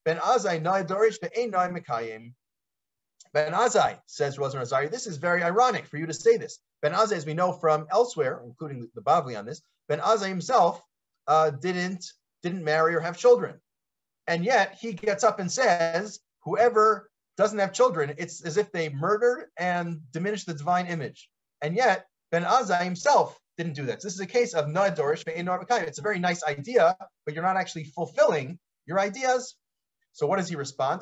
Ben 0.05 0.17
Azai 0.17 0.61
na 0.61 0.83
dorish 0.83 1.19
ve'ein 1.19 1.51
na 1.51 1.69
mekayim. 1.69 2.33
Ben 3.33 3.53
Azai 3.53 3.99
says 4.05 4.39
Rosen 4.39 4.61
Azari, 4.61 4.89
this 4.89 5.05
is 5.07 5.17
very 5.17 5.43
ironic 5.43 5.85
for 5.85 5.97
you 5.97 6.07
to 6.07 6.13
say 6.13 6.37
this. 6.37 6.59
Ben 6.81 6.93
Azai, 6.93 7.13
as 7.13 7.25
we 7.25 7.33
know 7.33 7.51
from 7.53 7.87
elsewhere, 7.91 8.41
including 8.43 8.89
the 8.95 9.01
Bavli 9.01 9.37
on 9.37 9.45
this, 9.45 9.61
Ben 9.87 9.99
Azai 9.99 10.29
himself 10.29 10.81
uh, 11.27 11.51
didn't 11.51 12.05
didn't 12.41 12.63
marry 12.63 12.95
or 12.95 12.99
have 13.01 13.17
children. 13.17 13.59
And 14.27 14.45
yet 14.45 14.77
he 14.79 14.93
gets 14.93 15.23
up 15.23 15.39
and 15.39 15.51
says, 15.51 16.19
whoever 16.43 17.09
doesn't 17.37 17.59
have 17.59 17.73
children, 17.73 18.13
it's 18.17 18.41
as 18.41 18.57
if 18.57 18.71
they 18.71 18.89
murdered 18.89 19.47
and 19.57 19.99
diminished 20.11 20.45
the 20.45 20.53
divine 20.53 20.87
image. 20.87 21.29
And 21.61 21.75
yet 21.75 22.05
Ben 22.31 22.43
Azai 22.43 22.83
himself 22.83 23.37
didn't 23.57 23.73
do 23.73 23.85
that. 23.87 24.01
So 24.01 24.07
this 24.07 24.15
is 24.15 24.21
a 24.21 24.25
case 24.25 24.53
of 24.53 24.69
Noah 24.69 24.91
Dorish 24.91 25.23
It's 25.27 25.99
a 25.99 26.01
very 26.01 26.19
nice 26.19 26.43
idea, 26.43 26.95
but 27.25 27.33
you're 27.33 27.43
not 27.43 27.57
actually 27.57 27.85
fulfilling 27.85 28.57
your 28.85 28.99
ideas. 28.99 29.55
So 30.13 30.27
what 30.27 30.37
does 30.37 30.49
he 30.49 30.55
respond? 30.55 31.01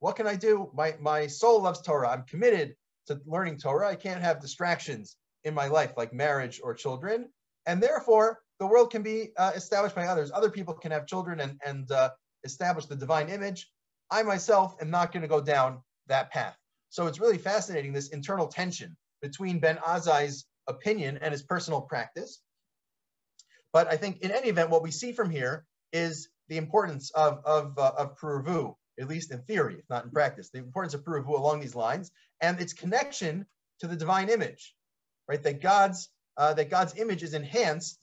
What 0.00 0.16
can 0.16 0.26
I 0.26 0.36
do? 0.36 0.70
My, 0.74 0.94
my 1.00 1.26
soul 1.26 1.62
loves 1.62 1.82
Torah. 1.82 2.10
I'm 2.10 2.22
committed 2.24 2.74
to 3.06 3.20
learning 3.26 3.58
Torah. 3.58 3.88
I 3.88 3.96
can't 3.96 4.22
have 4.22 4.40
distractions 4.40 5.16
in 5.44 5.54
my 5.54 5.66
life 5.66 5.92
like 5.96 6.12
marriage 6.12 6.60
or 6.62 6.74
children. 6.74 7.28
And 7.66 7.82
therefore, 7.82 8.40
the 8.58 8.66
world 8.66 8.90
can 8.90 9.02
be 9.02 9.30
uh, 9.36 9.52
established 9.54 9.94
by 9.94 10.06
others. 10.06 10.30
Other 10.32 10.50
people 10.50 10.74
can 10.74 10.92
have 10.92 11.06
children 11.06 11.40
and, 11.40 11.60
and 11.66 11.90
uh, 11.90 12.10
establish 12.44 12.86
the 12.86 12.96
divine 12.96 13.28
image. 13.28 13.70
I 14.10 14.22
myself 14.22 14.74
am 14.80 14.90
not 14.90 15.12
going 15.12 15.22
to 15.22 15.28
go 15.28 15.40
down 15.40 15.82
that 16.08 16.30
path. 16.30 16.56
So 16.88 17.06
it's 17.06 17.20
really 17.20 17.38
fascinating 17.38 17.92
this 17.92 18.08
internal 18.08 18.48
tension 18.48 18.96
between 19.22 19.60
Ben 19.60 19.76
Azai's 19.78 20.46
opinion 20.66 21.18
and 21.22 21.32
his 21.32 21.42
personal 21.42 21.80
practice. 21.80 22.40
But 23.72 23.88
I 23.88 23.96
think 23.96 24.20
in 24.20 24.30
any 24.30 24.48
event, 24.48 24.70
what 24.70 24.82
we 24.82 24.90
see 24.90 25.12
from 25.12 25.30
here 25.30 25.64
is 25.92 26.28
the 26.48 26.56
importance 26.56 27.10
of, 27.12 27.40
of, 27.44 27.78
uh, 27.78 27.92
of 27.96 28.18
Puruvu, 28.18 28.74
at 28.98 29.08
least 29.08 29.30
in 29.30 29.40
theory, 29.42 29.76
if 29.78 29.88
not 29.88 30.04
in 30.04 30.10
practice, 30.10 30.50
the 30.50 30.58
importance 30.58 30.94
of 30.94 31.04
Puruvu 31.04 31.28
along 31.28 31.60
these 31.60 31.74
lines 31.74 32.10
and 32.40 32.60
its 32.60 32.72
connection 32.72 33.46
to 33.80 33.86
the 33.86 33.96
divine 33.96 34.28
image, 34.28 34.74
right? 35.28 35.42
That 35.42 35.60
God's, 35.60 36.08
uh, 36.36 36.54
that 36.54 36.70
God's 36.70 36.96
image 36.96 37.22
is 37.22 37.34
enhanced 37.34 37.98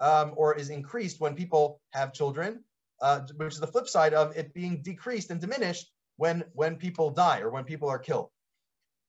um, 0.00 0.32
or 0.36 0.56
is 0.56 0.70
increased 0.70 1.20
when 1.20 1.34
people 1.34 1.80
have 1.90 2.12
children, 2.12 2.64
uh, 3.00 3.20
which 3.36 3.54
is 3.54 3.60
the 3.60 3.66
flip 3.66 3.88
side 3.88 4.14
of 4.14 4.36
it 4.36 4.54
being 4.54 4.82
decreased 4.82 5.30
and 5.30 5.40
diminished 5.40 5.90
when, 6.16 6.44
when 6.54 6.76
people 6.76 7.10
die 7.10 7.40
or 7.40 7.50
when 7.50 7.64
people 7.64 7.88
are 7.88 7.98
killed. 7.98 8.30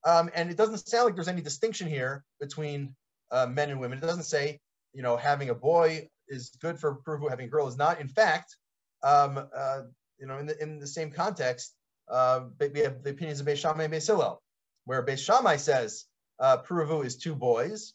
Um, 0.06 0.30
and 0.36 0.52
it 0.52 0.58
doesn't 0.58 0.88
sound 0.88 1.06
like 1.06 1.16
there's 1.16 1.30
any 1.30 1.42
distinction 1.42 1.88
here 1.88 2.26
between 2.40 2.96
uh, 3.32 3.48
men 3.48 3.70
and 3.70 3.80
women. 3.80 3.98
It 3.98 4.02
doesn't 4.02 4.24
say, 4.24 4.60
you 4.94 5.02
know, 5.02 5.18
having 5.18 5.50
a 5.50 5.56
boy 5.56 6.08
is 6.28 6.52
good 6.62 6.80
for 6.80 7.00
Puruvu, 7.06 7.30
having 7.30 7.48
a 7.48 7.50
girl 7.50 7.68
is 7.68 7.78
not. 7.78 8.00
In 8.00 8.08
fact, 8.08 8.56
um, 9.04 9.48
uh, 9.56 9.82
you 10.20 10.28
know, 10.28 10.38
in 10.38 10.46
the, 10.46 10.62
in 10.62 10.80
the 10.80 10.88
same 10.88 11.12
context, 11.12 11.76
uh, 12.10 12.42
we 12.60 12.80
have 12.82 13.04
the 13.04 13.12
opinions 13.12 13.40
of 13.40 13.46
Beis 13.46 13.58
Shammai 13.58 13.86
and 13.86 13.94
Beis 13.94 14.08
Hillel, 14.08 14.42
where 14.86 15.06
Beis 15.06 15.20
Shammai 15.20 15.58
says 15.58 16.06
uh, 16.40 16.58
Puruvu 16.58 17.06
is 17.06 17.18
two 17.18 17.36
boys. 17.36 17.94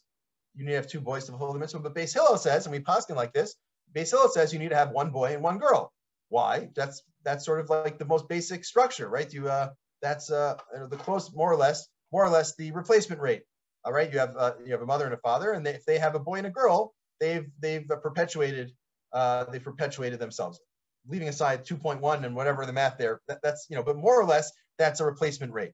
You 0.55 0.65
need 0.65 0.71
to 0.71 0.77
have 0.77 0.87
two 0.87 1.01
boys 1.01 1.25
to 1.25 1.31
fulfill 1.31 1.53
the 1.53 1.59
mitzvah. 1.59 1.79
But 1.79 1.95
Beis 1.95 2.13
Hillel 2.13 2.37
says, 2.37 2.65
and 2.65 2.73
we 2.73 2.79
paskin 2.79 3.15
like 3.15 3.33
this, 3.33 3.55
Beis 3.95 4.11
Hillel 4.11 4.29
says 4.29 4.53
you 4.53 4.59
need 4.59 4.69
to 4.69 4.75
have 4.75 4.91
one 4.91 5.11
boy 5.11 5.33
and 5.33 5.43
one 5.43 5.57
girl. 5.57 5.91
Why? 6.29 6.69
That's 6.75 7.01
that's 7.23 7.45
sort 7.45 7.59
of 7.59 7.69
like 7.69 7.97
the 7.97 8.05
most 8.05 8.27
basic 8.27 8.63
structure, 8.63 9.09
right? 9.09 9.31
You 9.31 9.47
uh, 9.47 9.69
that's 10.01 10.31
uh, 10.31 10.57
the 10.89 10.97
close, 10.97 11.33
more 11.33 11.51
or 11.51 11.55
less, 11.55 11.87
more 12.11 12.23
or 12.23 12.29
less 12.29 12.55
the 12.55 12.71
replacement 12.71 13.21
rate. 13.21 13.43
All 13.85 13.93
right, 13.93 14.11
you 14.11 14.19
have 14.19 14.35
uh, 14.37 14.53
you 14.65 14.71
have 14.71 14.81
a 14.81 14.85
mother 14.85 15.05
and 15.05 15.13
a 15.13 15.17
father, 15.17 15.53
and 15.53 15.65
they, 15.65 15.71
if 15.71 15.85
they 15.85 15.97
have 15.97 16.15
a 16.15 16.19
boy 16.19 16.35
and 16.35 16.47
a 16.47 16.51
girl, 16.51 16.93
they've 17.19 17.47
they've 17.59 17.87
perpetuated 17.87 18.73
uh, 19.13 19.45
they've 19.45 19.63
perpetuated 19.63 20.19
themselves. 20.19 20.59
Leaving 21.07 21.29
aside 21.29 21.65
2.1 21.65 22.25
and 22.25 22.35
whatever 22.35 22.65
the 22.65 22.73
math 22.73 22.97
there, 22.97 23.21
that, 23.27 23.39
that's 23.41 23.67
you 23.69 23.75
know, 23.75 23.81
but 23.83 23.95
more 23.95 24.19
or 24.19 24.25
less 24.25 24.51
that's 24.77 24.99
a 24.99 25.05
replacement 25.05 25.53
rate. 25.53 25.71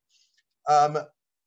Um, 0.70 1.00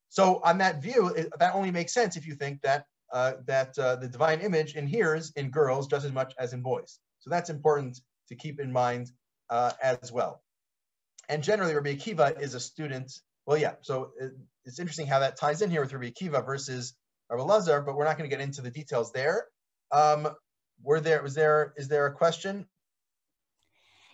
so 0.08 0.40
on 0.44 0.58
that 0.58 0.82
view, 0.82 1.08
it, 1.08 1.28
that 1.38 1.54
only 1.54 1.70
makes 1.70 1.94
sense 1.94 2.16
if 2.16 2.26
you 2.26 2.34
think 2.34 2.60
that 2.62 2.84
uh, 3.12 3.34
that 3.46 3.78
uh, 3.78 3.96
the 3.96 4.08
divine 4.08 4.40
image 4.40 4.74
inheres 4.74 5.32
in 5.36 5.50
girls 5.50 5.86
just 5.86 6.04
as 6.04 6.12
much 6.12 6.34
as 6.38 6.52
in 6.52 6.60
boys. 6.60 6.98
So 7.20 7.30
that's 7.30 7.50
important 7.50 8.00
to 8.28 8.34
keep 8.34 8.60
in 8.60 8.72
mind 8.72 9.10
uh, 9.50 9.72
as 9.82 10.12
well. 10.12 10.42
And 11.28 11.42
generally, 11.42 11.74
Rabbi 11.74 11.94
Akiva 11.94 12.40
is 12.40 12.54
a 12.54 12.60
student. 12.60 13.12
Well, 13.46 13.58
yeah. 13.58 13.74
So 13.82 14.12
it, 14.20 14.32
it's 14.68 14.78
interesting 14.78 15.06
how 15.06 15.18
that 15.20 15.36
ties 15.36 15.62
in 15.62 15.70
here 15.70 15.80
with 15.80 15.92
Rabbi 15.92 16.10
Akiva 16.10 16.44
versus 16.44 16.94
Rabbi 17.30 17.42
Lazar, 17.42 17.80
but 17.80 17.96
we're 17.96 18.04
not 18.04 18.18
going 18.18 18.28
to 18.28 18.36
get 18.36 18.42
into 18.42 18.60
the 18.60 18.70
details 18.70 19.12
there. 19.12 19.46
Um, 19.90 20.28
were 20.82 21.00
there 21.00 21.22
was 21.22 21.34
there 21.34 21.72
is 21.76 21.88
there 21.88 22.06
a 22.06 22.12
question? 22.12 22.66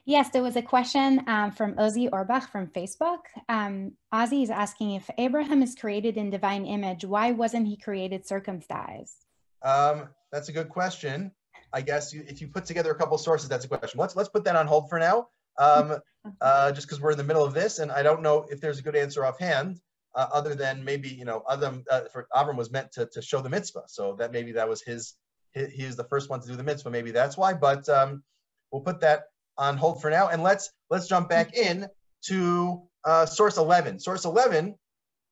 Yes, 0.06 0.30
there 0.30 0.42
was 0.42 0.56
a 0.56 0.62
question 0.62 1.24
um, 1.26 1.50
from 1.50 1.74
Ozzy 1.74 2.08
Orbach 2.10 2.50
from 2.50 2.68
Facebook. 2.68 3.20
Um, 3.48 3.92
Ozzy 4.12 4.42
is 4.42 4.50
asking 4.50 4.92
if 4.92 5.08
Abraham 5.18 5.62
is 5.62 5.74
created 5.74 6.18
in 6.18 6.28
divine 6.30 6.66
image, 6.66 7.04
why 7.04 7.32
wasn't 7.32 7.66
he 7.66 7.76
created 7.76 8.26
circumcised? 8.26 9.24
Um, 9.62 10.08
that's 10.30 10.50
a 10.50 10.52
good 10.52 10.68
question. 10.68 11.32
I 11.72 11.80
guess 11.80 12.12
you, 12.12 12.22
if 12.28 12.40
you 12.40 12.48
put 12.48 12.66
together 12.66 12.92
a 12.92 12.94
couple 12.94 13.16
sources, 13.18 13.48
that's 13.48 13.64
a 13.64 13.68
question. 13.68 13.98
Let's 13.98 14.14
let's 14.14 14.28
put 14.28 14.44
that 14.44 14.54
on 14.54 14.68
hold 14.68 14.88
for 14.88 15.00
now, 15.00 15.28
um, 15.58 15.98
uh, 16.40 16.70
just 16.72 16.86
because 16.86 17.00
we're 17.00 17.12
in 17.12 17.18
the 17.18 17.24
middle 17.24 17.44
of 17.44 17.54
this, 17.54 17.80
and 17.80 17.90
I 17.90 18.04
don't 18.04 18.22
know 18.22 18.46
if 18.50 18.60
there's 18.60 18.78
a 18.78 18.82
good 18.82 18.94
answer 18.94 19.24
offhand, 19.24 19.80
uh, 20.14 20.28
other 20.32 20.54
than 20.54 20.84
maybe 20.84 21.08
you 21.08 21.24
know 21.24 21.42
Adam 21.50 21.84
uh, 21.90 22.02
for 22.12 22.26
Avram 22.34 22.56
was 22.56 22.70
meant 22.70 22.92
to, 22.92 23.06
to 23.12 23.22
show 23.22 23.40
the 23.40 23.50
mitzvah, 23.50 23.84
so 23.86 24.14
that 24.18 24.32
maybe 24.32 24.52
that 24.52 24.68
was 24.68 24.82
his 24.82 25.14
he, 25.52 25.66
he 25.66 25.82
is 25.84 25.96
the 25.96 26.04
first 26.04 26.30
one 26.30 26.40
to 26.40 26.46
do 26.46 26.56
the 26.56 26.62
mitzvah. 26.62 26.90
Maybe 26.90 27.10
that's 27.10 27.36
why. 27.36 27.54
But 27.54 27.88
um, 27.88 28.22
we'll 28.70 28.82
put 28.82 29.00
that 29.00 29.24
on 29.56 29.76
hold 29.76 30.00
for 30.00 30.10
now, 30.10 30.28
and 30.28 30.42
let's 30.42 30.70
let's 30.90 31.08
jump 31.08 31.28
back 31.28 31.56
in 31.56 31.88
to 32.26 32.82
uh, 33.04 33.26
source 33.26 33.56
11. 33.56 34.00
Source 34.00 34.24
11, 34.24 34.74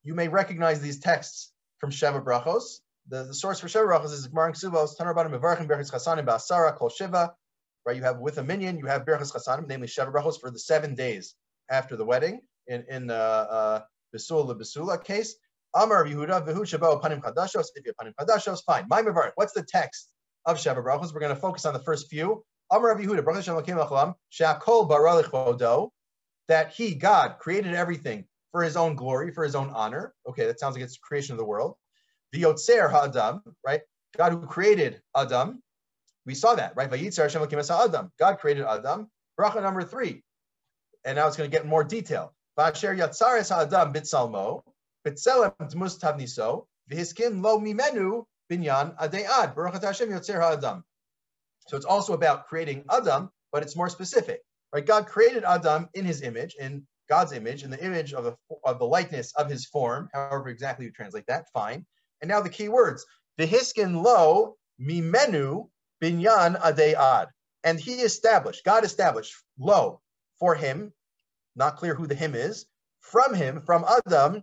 you 0.02 0.14
may 0.14 0.28
recognize 0.28 0.80
these 0.80 0.98
texts 0.98 1.52
from 1.78 1.90
Sheva 1.90 2.22
Brachos. 2.22 2.80
The, 3.08 3.24
the 3.24 3.34
source 3.34 3.60
for 3.60 3.66
Sheva 3.66 3.88
Brachos 3.88 4.12
is 4.12 4.26
Gemara 4.26 4.52
Ksubos, 4.52 4.96
Tanarbanim 4.98 5.38
Mevarchim 5.38 5.66
Berchis 5.66 5.90
Chasanim 5.90 6.26
Basara 6.26 6.76
Kol 6.76 6.88
Shiva. 6.88 7.32
Right, 7.84 7.96
you 7.96 8.02
have 8.02 8.18
with 8.18 8.38
a 8.38 8.44
minyan, 8.44 8.78
you 8.78 8.86
have 8.86 9.04
Berchis 9.04 9.32
Chasanim, 9.32 9.66
namely 9.68 9.88
Sheva 9.88 10.12
Brachos 10.12 10.40
for 10.40 10.50
the 10.50 10.58
seven 10.58 10.94
days 10.94 11.34
after 11.70 11.96
the 11.96 12.04
wedding 12.04 12.40
in 12.66 12.84
in 12.88 13.10
uh, 13.10 13.80
Besula 14.14 14.58
Besula 14.58 15.02
case. 15.02 15.36
Amar 15.74 16.04
Yehuda 16.04 16.46
Vehu 16.46 16.60
Shabo 16.60 17.00
Panim. 17.00 17.22
If 17.74 17.86
you 17.86 17.92
Panim 18.00 18.12
Chadashos, 18.20 18.62
fine. 18.64 18.86
My 18.88 19.02
Mevarch. 19.02 19.32
What's 19.36 19.52
the 19.52 19.62
text 19.62 20.10
of 20.44 20.58
Sheva 20.58 20.84
Brachos? 20.84 21.14
We're 21.14 21.20
going 21.20 21.34
to 21.34 21.40
focus 21.40 21.64
on 21.64 21.72
the 21.72 21.80
first 21.80 22.08
few. 22.10 22.44
Amar 22.70 22.96
Yehuda 22.98 23.24
Baruch 23.24 23.44
Hashem 23.44 23.54
Lakim 23.54 23.86
Achalam 23.86 24.14
Shakol 24.32 24.88
Baralich 24.88 25.30
Vodo. 25.30 25.90
That 26.48 26.72
he 26.72 26.94
God 26.94 27.36
created 27.38 27.74
everything 27.74 28.26
for 28.50 28.62
His 28.62 28.76
own 28.76 28.94
glory, 28.94 29.32
for 29.32 29.44
His 29.44 29.54
own 29.54 29.70
honor. 29.70 30.12
Okay, 30.28 30.46
that 30.46 30.60
sounds 30.60 30.74
like 30.74 30.84
it's 30.84 30.98
creation 30.98 31.32
of 31.32 31.38
the 31.38 31.44
world. 31.44 31.76
The 32.32 32.42
Yotzer 32.42 32.90
Ha'adam, 32.90 33.42
right? 33.66 33.80
God 34.16 34.32
who 34.32 34.46
created 34.46 35.00
Adam. 35.16 35.62
We 36.26 36.34
saw 36.34 36.54
that, 36.54 36.74
right? 36.76 36.90
Vayitzer 36.90 37.22
Hashem 37.22 37.42
Adam. 37.70 38.12
God 38.18 38.38
created 38.38 38.64
Adam. 38.64 39.10
Bracha 39.38 39.62
number 39.62 39.82
three. 39.82 40.22
And 41.04 41.16
now 41.16 41.26
it's 41.26 41.36
going 41.36 41.50
to 41.50 41.56
get 41.56 41.66
more 41.66 41.82
detail. 41.82 42.34
Va'asher 42.58 42.96
Yatzares 42.96 43.48
Ha'adam 43.48 43.92
Bitsalmo. 43.92 44.62
B'tselem 45.04 45.52
tmus 45.68 45.98
tavniso, 45.98 46.66
v'hiskin 46.88 47.42
lo 47.42 47.58
mimenu 47.58 48.24
binyan 48.48 48.96
adead, 48.98 49.52
baruch 49.52 49.82
Hashem 49.82 50.10
yotzer 50.10 50.40
ha'adam. 50.40 50.84
So 51.66 51.76
it's 51.76 51.86
also 51.86 52.12
about 52.12 52.46
creating 52.46 52.84
Adam, 52.88 53.30
but 53.50 53.64
it's 53.64 53.74
more 53.74 53.88
specific, 53.88 54.42
right? 54.72 54.86
God 54.86 55.06
created 55.06 55.42
Adam 55.42 55.88
in 55.94 56.04
his 56.04 56.22
image, 56.22 56.54
in 56.54 56.86
God's 57.08 57.32
image, 57.32 57.64
in 57.64 57.70
the 57.70 57.84
image 57.84 58.14
of 58.14 58.22
the, 58.22 58.36
of 58.64 58.78
the 58.78 58.86
likeness 58.86 59.32
of 59.34 59.50
his 59.50 59.66
form, 59.66 60.08
however 60.12 60.48
exactly 60.48 60.84
you 60.84 60.92
translate 60.92 61.26
that, 61.26 61.46
fine. 61.52 61.84
And 62.20 62.28
now 62.28 62.40
the 62.40 62.48
key 62.48 62.68
words, 62.68 63.04
v'hiskin 63.40 64.04
lo 64.04 64.56
mimenu 64.80 65.68
binyan 66.00 66.60
adead. 66.60 67.26
And 67.64 67.80
he 67.80 67.94
established, 67.94 68.64
God 68.64 68.84
established, 68.84 69.34
lo, 69.58 70.00
for 70.38 70.54
him, 70.54 70.92
not 71.56 71.76
clear 71.76 71.94
who 71.94 72.06
the 72.06 72.14
him 72.14 72.34
is, 72.34 72.66
from 73.00 73.34
him, 73.34 73.60
from 73.60 73.84
Adam, 73.84 74.42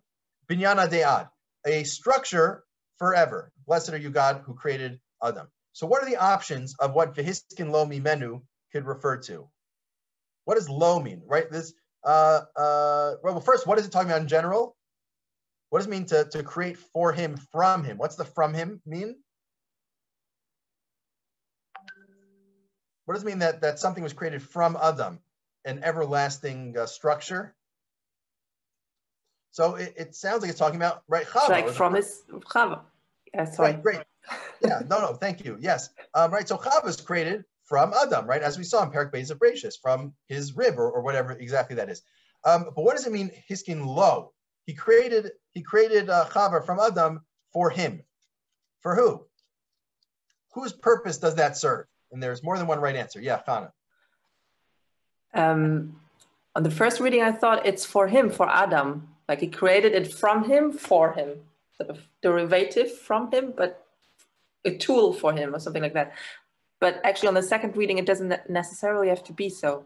Binyana 0.50 0.88
De'ad, 0.90 1.30
a 1.66 1.84
structure 1.84 2.64
forever. 2.98 3.52
Blessed 3.68 3.94
are 3.94 3.98
you, 3.98 4.10
God, 4.10 4.42
who 4.46 4.54
created 4.54 5.00
Adam. 5.24 5.48
So 5.74 5.88
what 5.88 6.04
are 6.04 6.10
the 6.10 6.18
options 6.18 6.76
of 6.80 6.94
what 6.94 7.16
Vihiskin 7.16 7.72
Lo 7.72 7.86
Menu 7.86 8.42
could 8.72 8.86
refer 8.86 9.18
to? 9.18 9.48
What 10.46 10.56
does 10.56 10.70
lo 10.70 11.00
mean, 11.00 11.22
right? 11.26 11.50
This, 11.52 11.74
uh, 12.04 12.42
uh, 12.56 13.14
well, 13.24 13.40
first, 13.40 13.68
what 13.68 13.78
is 13.78 13.86
it 13.86 13.92
talking 13.92 14.10
about 14.10 14.22
in 14.22 14.28
general? 14.28 14.76
What 15.70 15.80
does 15.80 15.88
it 15.88 15.92
mean 15.92 16.06
to, 16.08 16.26
to 16.26 16.44
create 16.44 16.78
for 16.78 17.14
him, 17.14 17.38
from 17.52 17.84
him? 17.84 17.98
What's 17.98 18.16
the 18.16 18.26
from 18.26 18.54
him 18.54 18.82
mean? 18.86 19.16
What 23.06 23.14
does 23.14 23.24
it 23.24 23.28
mean 23.28 23.40
that, 23.40 23.62
that 23.62 23.80
something 23.80 24.04
was 24.04 24.14
created 24.14 24.42
from 24.42 24.78
Adam, 24.82 25.20
an 25.70 25.84
everlasting 25.84 26.76
uh, 26.78 26.86
structure? 26.86 27.56
So 29.52 29.76
it, 29.76 29.94
it 29.98 30.16
sounds 30.16 30.42
like 30.42 30.50
it's 30.50 30.60
talking 30.60 30.78
about 30.78 31.04
right 31.08 31.26
Chava. 31.26 31.50
Like 31.50 31.70
from 31.70 31.96
his 31.96 32.24
Chava. 32.32 32.82
Yeah, 33.34 33.46
sorry. 33.46 33.74
Right, 33.74 33.84
great. 33.84 34.00
Yeah, 34.62 34.82
no, 34.88 35.00
no, 35.00 35.14
thank 35.14 35.46
you. 35.46 35.58
Yes, 35.60 35.90
um, 36.14 36.32
right. 36.32 36.48
So 36.48 36.58
Chava 36.58 36.88
is 36.88 37.00
created 37.00 37.46
from 37.66 37.94
Adam, 37.94 38.26
right? 38.26 38.42
As 38.42 38.58
we 38.58 38.64
saw 38.64 38.84
in 38.84 38.92
Perak 38.92 39.14
Beis 39.14 39.32
of 39.32 39.40
Bereshis, 39.40 39.76
from 39.82 40.14
his 40.28 40.56
rib 40.56 40.78
or, 40.78 40.90
or 40.90 41.02
whatever 41.02 41.32
exactly 41.32 41.76
that 41.78 41.90
is. 41.90 42.02
Um, 42.44 42.66
but 42.76 42.84
what 42.84 42.96
does 42.96 43.06
it 43.06 43.14
mean, 43.14 43.32
Hiskin 43.50 43.86
lo? 43.86 44.34
He 44.66 44.74
created 44.74 45.32
he 45.54 45.62
created 45.62 46.10
uh, 46.10 46.26
Chava 46.30 46.66
from 46.66 46.80
Adam 46.80 47.22
for 47.54 47.70
him. 47.70 48.04
For 48.82 48.96
who? 48.96 49.26
Whose 50.54 50.74
purpose 50.74 51.18
does 51.18 51.36
that 51.36 51.58
serve? 51.58 51.86
And 52.12 52.22
there's 52.22 52.44
more 52.44 52.58
than 52.58 52.68
one 52.68 52.80
right 52.80 52.96
answer. 52.96 53.22
Yeah, 53.22 53.42
Chana. 53.48 53.72
Um, 55.34 56.00
on 56.56 56.64
the 56.64 56.72
first 56.72 57.00
reading, 57.00 57.22
I 57.22 57.32
thought 57.32 57.66
it's 57.66 57.86
for 57.86 58.08
him, 58.08 58.30
for 58.30 58.50
Adam. 58.50 59.08
Like 59.28 59.40
he 59.40 59.48
created 59.48 59.94
it 59.94 60.14
from 60.14 60.44
him 60.46 60.72
for 60.72 61.14
him, 61.14 61.42
sort 61.78 61.90
of 61.90 62.00
derivative 62.22 62.98
from 62.98 63.32
him, 63.32 63.54
but 63.56 63.86
a 64.66 64.76
tool 64.76 65.14
for 65.14 65.32
him 65.34 65.56
or 65.56 65.60
something 65.60 65.82
like 65.84 65.94
that. 65.94 66.14
but 66.80 67.00
actually 67.04 67.28
on 67.28 67.34
the 67.34 67.44
second 67.44 67.76
reading, 67.78 67.98
it 67.98 68.06
doesn't 68.06 68.34
necessarily 68.50 69.10
have 69.10 69.24
to 69.26 69.34
be 69.34 69.50
so. 69.50 69.86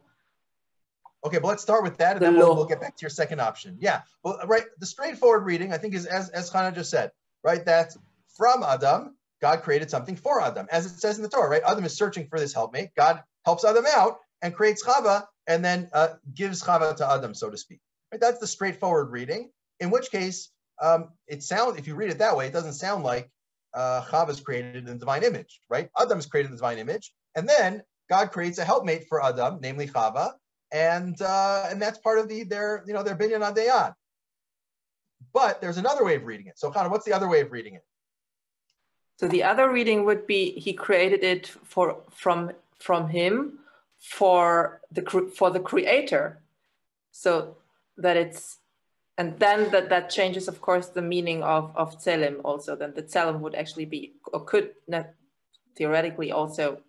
Okay, 1.25 1.39
but 1.39 1.47
let's 1.47 1.63
start 1.63 1.83
with 1.83 1.97
that, 1.97 2.17
and 2.17 2.21
The 2.21 2.25
then 2.25 2.37
we'll, 2.37 2.55
we'll 2.55 2.65
get 2.65 2.81
back 2.81 2.95
to 2.97 3.01
your 3.01 3.09
second 3.09 3.39
option. 3.39 3.77
Yeah, 3.79 4.01
well, 4.23 4.39
right. 4.45 4.63
The 4.79 4.85
straightforward 4.85 5.45
reading, 5.45 5.71
I 5.73 5.77
think, 5.77 5.93
is 5.93 6.05
as 6.05 6.29
as 6.29 6.51
Hannah 6.51 6.75
just 6.75 6.89
said, 6.89 7.11
right? 7.43 7.63
That 7.65 7.95
from 8.37 8.63
Adam, 8.63 9.15
God 9.41 9.61
created 9.61 9.89
something 9.89 10.15
for 10.15 10.41
Adam, 10.41 10.67
as 10.71 10.85
it 10.85 10.99
says 10.99 11.17
in 11.17 11.23
the 11.23 11.29
Torah, 11.29 11.49
right? 11.49 11.61
Adam 11.65 11.83
is 11.85 11.95
searching 11.95 12.27
for 12.27 12.39
this 12.39 12.53
helpmate. 12.53 12.93
God 12.95 13.23
helps 13.45 13.63
Adam 13.63 13.85
out 13.95 14.19
and 14.43 14.53
creates 14.53 14.85
Chava, 14.85 15.23
and 15.47 15.65
then 15.65 15.89
uh, 15.93 16.09
gives 16.35 16.61
Chava 16.61 16.95
to 16.97 17.09
Adam, 17.09 17.33
so 17.33 17.49
to 17.49 17.57
speak. 17.57 17.79
Right? 18.11 18.21
That's 18.21 18.39
the 18.39 18.45
straightforward 18.45 19.09
reading. 19.09 19.49
In 19.79 19.89
which 19.89 20.11
case, 20.11 20.51
um, 20.81 21.09
it 21.27 21.41
sounds 21.41 21.79
if 21.79 21.87
you 21.87 21.95
read 21.95 22.11
it 22.11 22.19
that 22.19 22.37
way, 22.37 22.45
it 22.45 22.53
doesn't 22.53 22.73
sound 22.73 23.03
like 23.03 23.31
uh, 23.73 24.03
Chava 24.03 24.29
is 24.29 24.39
created 24.39 24.75
in 24.75 24.85
the 24.85 24.95
divine 24.95 25.23
image, 25.23 25.61
right? 25.69 25.89
Adam 25.99 26.19
is 26.19 26.27
created 26.27 26.47
in 26.47 26.51
the 26.51 26.57
divine 26.57 26.77
image, 26.77 27.13
and 27.35 27.49
then 27.49 27.81
God 28.09 28.31
creates 28.31 28.59
a 28.59 28.65
helpmate 28.65 29.07
for 29.07 29.23
Adam, 29.23 29.59
namely 29.61 29.87
Chava, 29.87 30.33
and 30.71 31.19
uh, 31.21 31.67
and 31.69 31.81
that's 31.81 31.97
part 31.99 32.19
of 32.19 32.27
the 32.27 32.43
their 32.43 32.83
you 32.85 32.93
know 32.93 33.01
their 33.01 33.15
binyan 33.15 33.41
adayat. 33.41 33.93
But 35.33 35.61
there's 35.61 35.77
another 35.77 36.03
way 36.03 36.15
of 36.15 36.25
reading 36.25 36.47
it. 36.47 36.59
So, 36.59 36.69
Chana, 36.69 36.91
what's 36.91 37.05
the 37.05 37.13
other 37.13 37.29
way 37.29 37.41
of 37.41 37.51
reading 37.51 37.75
it? 37.75 37.83
So 39.19 39.27
the 39.27 39.43
other 39.43 39.71
reading 39.71 40.03
would 40.05 40.27
be 40.27 40.59
he 40.59 40.73
created 40.73 41.23
it 41.23 41.47
for 41.47 42.01
from 42.11 42.51
from 42.79 43.07
him 43.07 43.59
for 44.03 44.81
the 44.91 45.01
for 45.33 45.49
the 45.49 45.61
creator, 45.61 46.41
so 47.11 47.55
that 47.97 48.17
it's 48.17 48.59
and 49.17 49.39
then 49.39 49.71
that 49.71 49.89
that 49.89 50.09
changes 50.09 50.47
of 50.47 50.59
course 50.59 50.87
the 50.87 51.01
meaning 51.01 51.41
of 51.41 51.71
of 51.75 51.97
tzelem 51.97 52.41
also. 52.43 52.75
Then 52.75 52.93
the 52.93 53.03
tzelem 53.03 53.39
would 53.39 53.55
actually 53.55 53.85
be 53.85 54.13
or 54.33 54.43
could 54.43 54.71
not 54.87 55.07
theoretically 55.77 56.31
also 56.31 56.81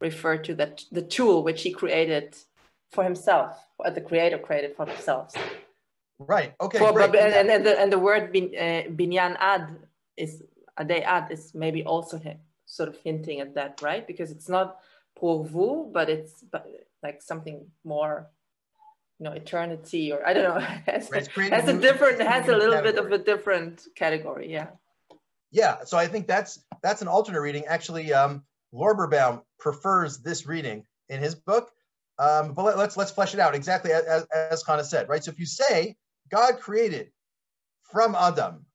refer 0.00 0.38
to 0.38 0.54
that 0.54 0.82
the 0.90 1.02
tool 1.02 1.44
which 1.44 1.62
he 1.62 1.70
created 1.70 2.34
for 2.90 3.04
himself, 3.04 3.50
or 3.78 3.90
the 3.90 4.00
creator 4.00 4.38
created 4.38 4.74
for 4.74 4.86
himself. 4.86 5.34
Right. 6.18 6.54
Okay. 6.60 6.78
For, 6.78 6.92
but, 6.92 7.14
and, 7.16 7.50
and, 7.50 7.66
the, 7.66 7.78
and 7.78 7.92
the 7.92 7.98
word 7.98 8.32
bin, 8.32 8.44
uh, 8.56 8.88
binyan 8.94 9.36
ad 9.38 9.76
is 10.16 10.44
adei 10.78 11.02
ad 11.04 11.30
is 11.30 11.54
maybe 11.54 11.84
also 11.84 12.20
sort 12.66 12.88
of 12.88 12.96
hinting 13.02 13.40
at 13.40 13.54
that, 13.54 13.82
right? 13.82 14.06
Because 14.06 14.30
it's 14.30 14.48
not 14.48 14.78
vous, 15.32 15.90
but 15.92 16.10
it's 16.10 16.44
but 16.52 16.66
like 17.02 17.22
something 17.22 17.66
more, 17.84 18.30
you 19.18 19.24
know, 19.24 19.32
eternity 19.32 20.12
or 20.12 20.26
I 20.26 20.32
don't 20.34 20.44
know. 20.44 20.60
has, 20.86 21.10
Right, 21.10 21.26
it's 21.26 21.50
has 21.50 21.68
a 21.68 21.78
different 21.78 22.20
has 22.20 22.48
a 22.48 22.54
a 22.54 22.56
little 22.56 22.82
bit 22.82 22.98
of 22.98 23.10
a 23.12 23.18
different 23.18 23.86
category, 23.94 24.50
yeah. 24.50 24.68
Yeah, 25.50 25.84
so 25.84 25.96
I 25.96 26.06
think 26.08 26.26
that's 26.26 26.64
that's 26.82 27.00
an 27.00 27.08
alternate 27.08 27.40
reading. 27.40 27.64
Actually, 27.66 28.12
um, 28.12 28.42
Lorberbaum 28.74 29.42
prefers 29.58 30.18
this 30.18 30.46
reading 30.46 30.84
in 31.08 31.20
his 31.20 31.34
book. 31.34 31.70
Um, 32.18 32.54
but 32.54 32.64
let, 32.64 32.78
let's 32.78 32.96
let's 32.96 33.10
flesh 33.10 33.34
it 33.34 33.40
out 33.40 33.54
exactly 33.54 33.92
as, 33.92 34.26
as, 34.34 34.62
as 34.62 34.90
said, 34.90 35.08
right? 35.08 35.22
So 35.22 35.30
if 35.30 35.38
you 35.38 35.46
say 35.46 35.96
God 36.30 36.60
created 36.60 37.10
from 37.82 38.14
Adam, 38.14 38.66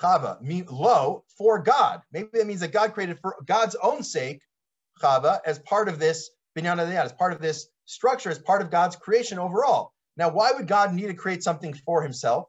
Chava, 0.00 0.40
mean 0.40 0.66
lo 0.70 1.24
for 1.36 1.58
God, 1.58 2.02
maybe 2.12 2.28
that 2.34 2.46
means 2.46 2.60
that 2.60 2.72
God 2.72 2.92
created 2.92 3.18
for 3.18 3.36
God's 3.46 3.76
own 3.76 4.02
sake, 4.02 4.40
Chava, 5.00 5.40
as 5.44 5.58
part 5.60 5.88
of 5.88 5.98
this 5.98 6.30
binyan 6.56 6.78
adayat, 6.78 7.04
as 7.04 7.12
part 7.12 7.32
of 7.32 7.40
this 7.40 7.68
structure, 7.86 8.30
as 8.30 8.38
part 8.38 8.62
of 8.62 8.70
God's 8.70 8.96
creation 8.96 9.38
overall. 9.38 9.92
Now, 10.16 10.30
why 10.30 10.52
would 10.52 10.66
God 10.66 10.92
need 10.92 11.06
to 11.06 11.14
create 11.14 11.42
something 11.42 11.74
for 11.74 12.02
Himself? 12.02 12.48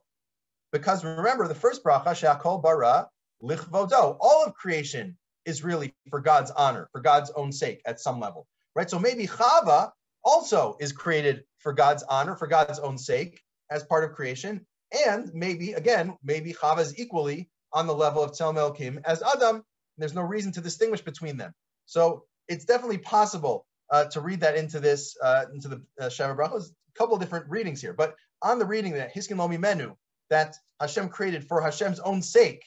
Because 0.72 1.04
remember, 1.04 1.48
the 1.48 1.54
first 1.54 1.84
bracha, 1.84 2.08
Shakol 2.08 2.62
bara 2.62 3.08
lichvodo, 3.42 4.16
all 4.20 4.44
of 4.46 4.54
creation 4.54 5.16
is 5.44 5.64
really 5.64 5.94
for 6.10 6.20
God's 6.20 6.50
honor, 6.52 6.88
for 6.92 7.00
God's 7.00 7.30
own 7.30 7.52
sake 7.52 7.82
at 7.86 8.00
some 8.00 8.20
level, 8.20 8.46
right? 8.74 8.88
So 8.88 8.98
maybe 8.98 9.26
Chava 9.26 9.90
also 10.24 10.76
is 10.80 10.92
created 10.92 11.44
for 11.58 11.72
God's 11.72 12.02
honor, 12.04 12.36
for 12.36 12.46
God's 12.46 12.78
own 12.78 12.96
sake 12.96 13.40
as 13.70 13.84
part 13.84 14.04
of 14.04 14.12
creation. 14.12 14.64
And 15.06 15.32
maybe, 15.34 15.72
again, 15.72 16.16
maybe 16.22 16.52
Chava 16.52 16.80
is 16.80 16.98
equally 16.98 17.50
on 17.72 17.86
the 17.86 17.94
level 17.94 18.22
of 18.22 18.32
Tzelem 18.32 18.56
Elokim 18.56 19.00
as 19.04 19.22
Adam. 19.22 19.64
There's 19.98 20.14
no 20.14 20.22
reason 20.22 20.52
to 20.52 20.60
distinguish 20.60 21.00
between 21.00 21.36
them. 21.36 21.52
So 21.86 22.24
it's 22.52 22.64
definitely 22.64 22.98
possible 22.98 23.66
uh, 23.90 24.04
to 24.04 24.20
read 24.20 24.40
that 24.40 24.56
into 24.56 24.78
this, 24.78 25.16
uh, 25.22 25.46
into 25.52 25.68
the 25.68 25.82
uh, 26.00 26.04
Sheva 26.04 26.36
Brachos. 26.36 26.70
A 26.70 26.98
couple 26.98 27.14
of 27.14 27.20
different 27.20 27.48
readings 27.48 27.80
here, 27.80 27.94
but 27.94 28.14
on 28.42 28.58
the 28.58 28.66
reading 28.66 28.92
that 28.92 29.14
Hiskin 29.14 29.38
Lomi 29.38 29.56
Menu, 29.56 29.96
that 30.28 30.54
Hashem 30.80 31.08
created 31.08 31.46
for 31.46 31.60
Hashem's 31.62 32.00
own 32.00 32.20
sake, 32.20 32.62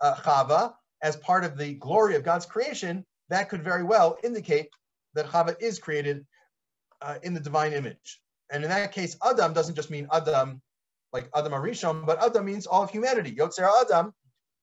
uh, 0.00 0.14
Chava, 0.16 0.74
as 1.02 1.16
part 1.16 1.44
of 1.44 1.56
the 1.56 1.74
glory 1.74 2.14
of 2.16 2.22
God's 2.22 2.44
creation, 2.44 3.04
that 3.30 3.48
could 3.48 3.64
very 3.64 3.82
well 3.82 4.18
indicate 4.22 4.68
that 5.14 5.26
Chava 5.26 5.56
is 5.60 5.78
created 5.78 6.26
uh, 7.00 7.16
in 7.22 7.32
the 7.34 7.40
divine 7.40 7.72
image. 7.72 8.20
And 8.50 8.62
in 8.62 8.70
that 8.70 8.92
case, 8.92 9.16
Adam 9.24 9.52
doesn't 9.54 9.74
just 9.74 9.90
mean 9.90 10.06
Adam, 10.12 10.60
like 11.12 11.30
Adam 11.34 11.52
Arishon, 11.52 12.04
but 12.04 12.22
Adam 12.22 12.44
means 12.44 12.66
all 12.66 12.82
of 12.82 12.90
humanity, 12.90 13.34
Yotzer 13.34 13.68
Adam. 13.80 14.12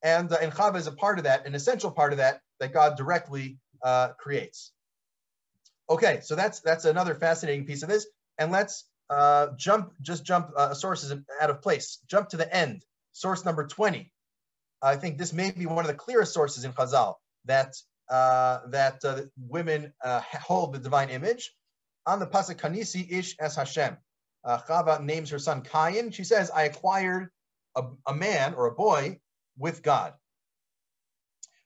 And, 0.04 0.32
uh, 0.32 0.38
and 0.42 0.54
Chava 0.54 0.78
is 0.78 0.88
a 0.88 0.92
part 0.92 1.18
of 1.18 1.24
that, 1.24 1.48
an 1.48 1.56
essential 1.56 1.92
part 1.92 2.14
of 2.14 2.18
that, 2.20 2.42
that 2.60 2.74
God 2.74 2.96
directly 2.96 3.58
uh, 3.84 4.10
creates. 4.18 4.72
Okay, 5.90 6.20
so 6.22 6.36
that's 6.36 6.60
that's 6.60 6.86
another 6.86 7.16
fascinating 7.16 7.66
piece 7.66 7.84
of 7.84 7.90
this. 7.90 8.08
And 8.38 8.52
let's 8.52 8.86
uh, 9.10 9.48
jump, 9.58 9.94
just 10.02 10.24
jump 10.24 10.52
uh, 10.56 10.74
sources 10.74 11.14
out 11.42 11.50
of 11.50 11.62
place. 11.62 11.98
Jump 12.08 12.30
to 12.30 12.38
the 12.38 12.54
end, 12.56 12.86
source 13.12 13.44
number 13.44 13.66
20. 13.66 14.12
I 14.82 14.96
think 14.96 15.18
this 15.18 15.34
may 15.34 15.52
be 15.52 15.66
one 15.66 15.80
of 15.80 15.88
the 15.88 15.96
clearest 15.96 16.34
sources 16.34 16.64
in 16.64 16.74
Chazal 16.74 17.16
that 17.46 17.76
uh, 18.10 18.60
that 18.68 19.04
uh, 19.04 19.22
women 19.38 19.94
uh, 20.04 20.22
hold 20.42 20.74
the 20.74 20.80
divine 20.80 21.10
image. 21.10 21.54
On 22.06 22.20
the 22.20 22.28
pasuk 22.28 22.56
Kanisi 22.56 23.12
ish 23.12 23.36
es 23.40 23.56
Hashem, 23.56 23.98
uh, 24.44 24.58
Chava 24.68 25.04
names 25.04 25.30
her 25.32 25.40
son 25.40 25.62
Cain. 25.62 26.12
She 26.12 26.24
says, 26.24 26.50
"I 26.50 26.64
acquired 26.64 27.30
a, 27.76 27.84
a 28.08 28.14
man 28.14 28.54
or 28.54 28.68
a 28.68 28.72
boy 28.72 29.20
with 29.58 29.84
God." 29.84 30.14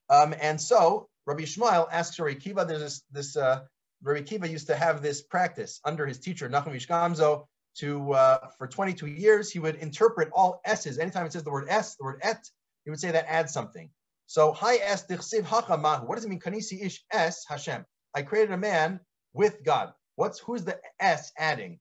Um, 0.10 0.34
and 0.42 0.60
so 0.60 1.10
Rabbi 1.26 1.44
Shmuel 1.44 1.88
asks 1.92 2.20
Rabbi 2.20 2.36
Kiva. 2.40 2.66
There's 2.66 2.82
this, 2.82 3.02
this 3.12 3.38
uh, 3.38 3.62
Rabbi 4.02 4.22
Kiva 4.22 4.48
used 4.48 4.68
to 4.68 4.76
have 4.76 5.02
this 5.02 5.22
practice 5.22 5.80
under 5.86 6.06
his 6.06 6.20
teacher 6.20 6.50
Nachum 6.50 6.76
Ish 6.76 6.88
Gamzu. 6.88 7.46
To 7.78 8.14
uh, 8.14 8.50
for 8.60 8.68
22 8.68 9.08
years, 9.08 9.50
he 9.50 9.58
would 9.58 9.76
interpret 9.78 10.30
all 10.32 10.62
s's. 10.64 11.00
Anytime 11.00 11.26
it 11.26 11.34
says 11.34 11.44
the 11.44 11.50
word 11.50 11.66
s, 11.70 11.96
the 11.96 12.04
word 12.04 12.20
et, 12.22 12.48
he 12.84 12.92
would 12.92 13.00
say 13.00 13.10
that 13.10 13.26
adds 13.28 13.52
something. 13.52 13.90
So, 14.28 14.52
hi 14.52 14.76
es 14.76 15.08
dichsiv 15.08 15.42
hachamahu. 15.42 16.08
What 16.08 16.16
does 16.16 16.26
it 16.26 16.30
mean? 16.30 16.40
Kanisi 16.40 16.86
ish 16.86 17.04
es 17.12 17.46
Hashem. 17.48 17.84
I 18.14 18.22
created 18.22 18.52
a 18.52 18.58
man 18.58 19.00
with 19.34 19.64
God. 19.64 19.92
What's 20.16 20.40
who's 20.40 20.64
the 20.64 20.80
s 21.00 21.32
adding? 21.38 21.80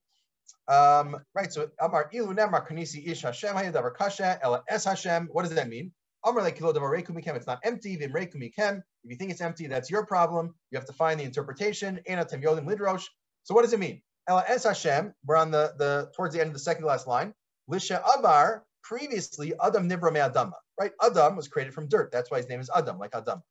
Um, 0.67 1.17
right. 1.35 1.53
So, 1.53 1.69
Amar 1.79 2.09
ilu 2.11 2.33
nemar 2.33 2.67
kanisi 2.67 3.07
ish 3.07 3.21
Hashem 3.21 3.55
hayadavar 3.55 3.95
kasha 3.95 4.39
ela 4.41 4.63
es 4.67 4.85
Hashem. 4.85 5.29
What 5.31 5.43
does 5.43 5.53
that 5.53 5.69
mean? 5.69 5.91
It's 6.25 7.47
not 7.47 7.59
empty. 7.63 7.93
If 7.93 8.81
you 9.03 9.15
think 9.15 9.31
it's 9.31 9.41
empty, 9.41 9.67
that's 9.67 9.89
your 9.89 10.05
problem. 10.05 10.55
You 10.71 10.77
have 10.77 10.87
to 10.87 10.93
find 10.93 11.19
the 11.19 11.23
interpretation. 11.23 11.99
So, 12.07 13.53
what 13.53 13.63
does 13.63 13.73
it 13.73 13.79
mean? 13.79 14.01
We're 14.29 15.35
on 15.35 15.51
the 15.51 15.73
the 15.77 16.11
towards 16.15 16.33
the 16.33 16.41
end 16.41 16.47
of 16.47 16.53
the 16.53 16.59
second 16.59 16.85
last 16.85 17.07
line. 17.07 17.33
Lisha 17.69 18.01
Amar. 18.17 18.63
Previously, 18.83 19.53
Adam 19.63 19.87
nibra 19.89 20.11
me 20.11 20.19
Adama 20.19 20.55
right? 20.79 20.91
Adam 21.01 21.35
was 21.35 21.47
created 21.47 21.73
from 21.73 21.87
dirt. 21.87 22.11
That's 22.11 22.29
why 22.31 22.37
his 22.37 22.49
name 22.49 22.59
is 22.59 22.69
Adam, 22.75 22.97
like 22.97 23.15
Adam. 23.15 23.41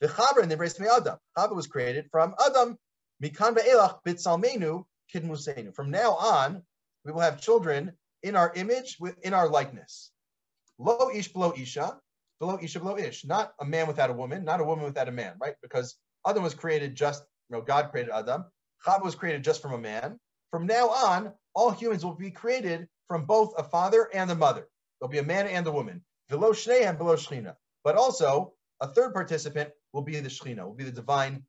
The 0.00 0.08
Chava 0.08 0.42
nivres 0.42 0.78
me 0.78 0.88
Adam. 0.88 1.18
Chava 1.36 1.54
was 1.54 1.66
created 1.66 2.06
from 2.10 2.34
Adam. 2.44 2.78
Mikan 3.22 3.56
ve'elach. 3.56 3.98
From 5.74 5.90
now 5.90 6.12
on, 6.12 6.62
we 7.04 7.12
will 7.12 7.20
have 7.20 7.40
children 7.40 7.92
in 8.22 8.36
our 8.36 8.52
image, 8.54 8.98
in 9.22 9.32
our 9.32 9.48
likeness. 9.48 10.10
Lo 10.78 11.10
ish 11.12 11.32
below 11.32 11.52
isha, 11.56 11.98
below 12.40 12.58
isha 12.60 12.80
below 12.80 12.96
ish. 12.96 13.24
Not 13.24 13.52
a 13.60 13.64
man 13.64 13.86
without 13.86 14.10
a 14.10 14.12
woman, 14.12 14.44
not 14.44 14.60
a 14.60 14.64
woman 14.64 14.84
without 14.84 15.08
a 15.08 15.12
man, 15.12 15.34
right? 15.40 15.54
Because 15.62 15.96
Adam 16.26 16.42
was 16.42 16.54
created 16.54 16.94
just, 16.94 17.22
you 17.48 17.56
know, 17.56 17.62
God 17.62 17.90
created 17.90 18.12
Adam. 18.12 18.44
Chava 18.86 19.04
was 19.04 19.14
created 19.14 19.44
just 19.44 19.62
from 19.62 19.72
a 19.72 19.78
man. 19.78 20.18
From 20.50 20.66
now 20.66 20.88
on, 20.88 21.32
all 21.54 21.70
humans 21.70 22.04
will 22.04 22.14
be 22.14 22.30
created 22.30 22.88
from 23.08 23.24
both 23.24 23.54
a 23.58 23.64
father 23.64 24.08
and 24.14 24.30
a 24.30 24.34
mother. 24.34 24.68
There'll 25.00 25.10
be 25.10 25.18
a 25.18 25.22
man 25.22 25.46
and 25.46 25.66
a 25.66 25.72
woman 25.72 26.02
below 26.28 26.52
Shneim, 26.52 26.98
below 26.98 27.16
Shechina. 27.16 27.54
But 27.84 27.96
also, 27.96 28.52
a 28.80 28.86
third 28.86 29.12
participant 29.12 29.70
will 29.92 30.02
be 30.02 30.18
the 30.20 30.28
Shechina, 30.28 30.64
will 30.64 30.74
be 30.74 30.84
the 30.84 30.92
divine, 30.92 31.44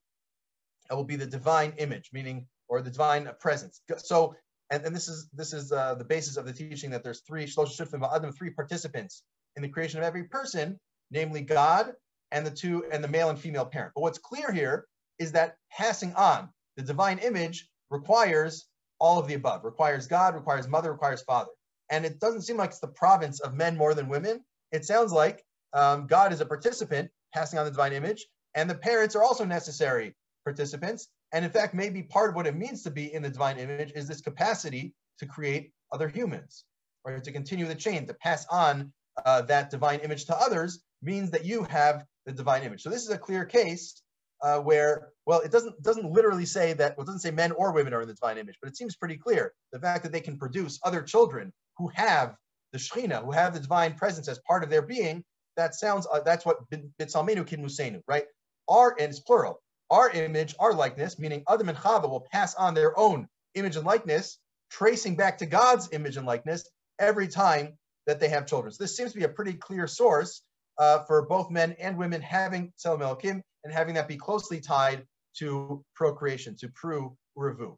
it 0.90 0.94
will 0.94 1.04
be 1.04 1.16
the 1.16 1.26
divine 1.26 1.74
image, 1.78 2.10
meaning, 2.14 2.48
or 2.68 2.82
the 2.82 2.90
divine 2.90 3.30
presence. 3.40 3.82
So, 3.98 4.36
and, 4.70 4.86
and 4.86 4.96
this 4.96 5.08
is 5.08 5.30
this 5.34 5.54
is 5.54 5.72
uh, 5.72 5.96
the 5.96 6.04
basis 6.04 6.38
of 6.38 6.46
the 6.46 6.54
teaching 6.54 6.92
that 6.92 7.04
there's 7.04 7.22
three 7.22 7.46
Shlosh 7.46 7.76
Shufim 7.76 8.08
Adam, 8.16 8.32
three 8.32 8.52
participants 8.52 9.24
in 9.60 9.70
the 9.70 9.74
creation 9.74 10.00
of 10.00 10.06
every 10.06 10.24
person, 10.24 10.80
namely 11.12 11.42
God 11.42 11.94
and 12.32 12.46
the 12.46 12.52
two 12.52 12.86
and 12.92 13.04
the 13.04 13.08
male 13.08 13.30
and 13.30 13.40
female 13.40 13.66
parent. 13.66 13.94
But 13.96 14.02
what's 14.02 14.20
clear 14.20 14.52
here 14.52 14.86
is 15.20 15.32
that 15.34 15.56
passing 15.72 16.14
on 16.16 16.50
the 16.78 16.84
divine 16.84 17.20
image 17.20 17.68
requires 17.90 18.68
all 19.00 19.20
of 19.20 19.28
the 19.28 19.34
above, 19.34 19.64
requires 19.64 20.08
God, 20.08 20.36
requires 20.36 20.68
mother, 20.68 20.92
requires 20.92 21.22
father. 21.22 21.52
And 21.90 22.06
it 22.06 22.20
doesn't 22.20 22.44
seem 22.44 22.58
like 22.58 22.70
it's 22.70 22.80
the 22.80 22.88
province 22.88 23.40
of 23.40 23.54
men 23.54 23.76
more 23.76 23.94
than 23.94 24.08
women 24.08 24.44
it 24.72 24.86
sounds 24.86 25.12
like 25.12 25.44
um, 25.74 26.08
God 26.08 26.32
is 26.32 26.42
a 26.42 26.46
participant 26.46 27.10
passing 27.34 27.60
on 27.60 27.66
the 27.66 27.72
divine 27.72 27.94
image, 27.94 28.26
and 28.56 28.70
the 28.70 28.76
parents 28.76 29.16
are 29.16 29.24
also 29.24 29.46
necessary 29.46 30.16
participants. 30.44 31.08
And 31.32 31.46
in 31.46 31.52
fact, 31.52 31.74
maybe 31.74 32.04
part 32.04 32.30
of 32.30 32.36
what 32.36 32.48
it 32.48 32.56
means 32.56 32.84
to 32.84 32.92
be 32.92 33.14
in 33.14 33.22
the 33.22 33.30
divine 33.30 33.58
image 33.58 33.92
is 33.96 34.08
this 34.08 34.22
capacity 34.22 34.94
to 35.20 35.26
create 35.26 35.72
other 35.92 36.08
humans, 36.08 36.66
or 37.04 37.20
to 37.20 37.32
continue 37.32 37.66
the 37.66 37.76
chain, 37.76 38.08
to 38.08 38.14
pass 38.14 38.46
on 38.50 38.92
uh, 39.26 39.42
that 39.44 39.70
divine 39.70 40.00
image 40.00 40.26
to 40.26 40.38
others 40.38 40.84
means 41.02 41.32
that 41.32 41.46
you 41.46 41.64
have 41.64 42.06
the 42.26 42.32
divine 42.32 42.64
image. 42.64 42.82
So 42.82 42.90
this 42.90 43.04
is 43.04 43.10
a 43.10 43.18
clear 43.18 43.46
case 43.46 44.02
uh, 44.42 44.60
where, 44.60 45.10
well, 45.26 45.40
it 45.42 45.52
doesn't 45.52 45.82
doesn't 45.82 46.12
literally 46.12 46.46
say 46.46 46.74
that. 46.74 46.98
Well, 46.98 47.04
it 47.04 47.08
doesn't 47.08 47.22
say 47.22 47.32
men 47.32 47.52
or 47.54 47.72
women 47.72 47.94
are 47.94 48.02
in 48.02 48.08
the 48.08 48.14
divine 48.14 48.38
image, 48.38 48.58
but 48.62 48.70
it 48.70 48.78
seems 48.78 48.96
pretty 48.96 49.18
clear 49.18 49.54
the 49.72 49.80
fact 49.80 50.04
that 50.04 50.12
they 50.12 50.22
can 50.22 50.38
produce 50.38 50.80
other 50.84 51.02
children 51.02 51.52
who 51.78 51.90
have 51.94 52.36
the 52.72 52.80
Shekhinah, 52.80 53.24
who 53.24 53.32
have 53.32 53.54
the 53.54 53.60
divine 53.60 53.96
presence 53.96 54.28
as 54.28 54.40
part 54.48 54.64
of 54.64 54.70
their 54.70 54.82
being. 54.82 55.24
That 55.58 55.76
sounds 55.76 56.08
uh, 56.12 56.22
that's 56.22 56.46
what 56.46 56.58
Bitzalmenu 56.70 57.46
Kidmusenu, 57.46 58.02
right? 58.08 58.26
Our 58.68 58.96
and 59.00 59.10
it's 59.10 59.20
plural. 59.20 59.62
Our 59.90 60.12
image, 60.12 60.56
our 60.60 60.74
likeness, 60.74 61.18
meaning 61.18 61.44
Adam 61.50 61.68
and 61.68 61.78
Chava 61.78 62.08
will 62.08 62.28
pass 62.32 62.54
on 62.56 62.76
their 62.76 62.98
own 62.98 63.28
image 63.56 63.76
and 63.76 63.86
likeness, 63.86 64.38
tracing 64.70 65.16
back 65.16 65.40
to 65.40 65.48
God's 65.48 65.90
image 65.92 66.16
and 66.16 66.28
likeness 66.28 66.70
every 67.00 67.28
time 67.28 67.78
that 68.10 68.20
they 68.20 68.28
have 68.28 68.48
children. 68.48 68.74
So 68.74 68.84
this 68.84 68.98
seems 68.98 69.12
to 69.12 69.20
be 69.20 69.26
a 69.26 69.30
pretty 69.30 69.54
clear 69.54 69.86
source 69.86 70.42
uh, 70.80 71.04
for 71.04 71.28
both 71.28 71.52
men 71.52 71.76
and 71.80 71.96
women 71.96 72.24
having 72.24 72.74
Tselem 72.76 73.02
Elohim 73.04 73.44
and 73.64 73.72
having 73.72 73.94
that 73.94 74.08
be 74.08 74.18
closely 74.18 74.60
tied 74.60 75.06
to 75.38 75.86
procreation, 75.94 76.56
to 76.58 76.70
Pru 76.70 77.16
Revu. 77.38 77.76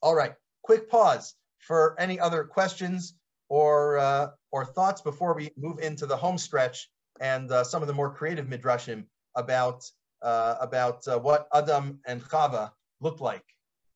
All 0.00 0.14
right, 0.14 0.34
quick 0.62 0.88
pause 0.88 1.34
for 1.58 1.96
any 1.98 2.20
other 2.20 2.44
questions 2.44 3.14
or, 3.48 3.98
uh, 3.98 4.28
or 4.52 4.64
thoughts 4.64 5.00
before 5.00 5.34
we 5.34 5.50
move 5.56 5.80
into 5.80 6.06
the 6.06 6.16
home 6.16 6.38
stretch 6.38 6.88
and 7.20 7.50
uh, 7.50 7.64
some 7.64 7.82
of 7.82 7.88
the 7.88 7.94
more 7.94 8.14
creative 8.14 8.46
midrashim 8.46 9.06
about, 9.34 9.82
uh, 10.22 10.54
about 10.60 11.08
uh, 11.08 11.18
what 11.18 11.48
Adam 11.52 11.98
and 12.06 12.22
Chava 12.22 12.70
looked 13.00 13.20
like 13.20 13.44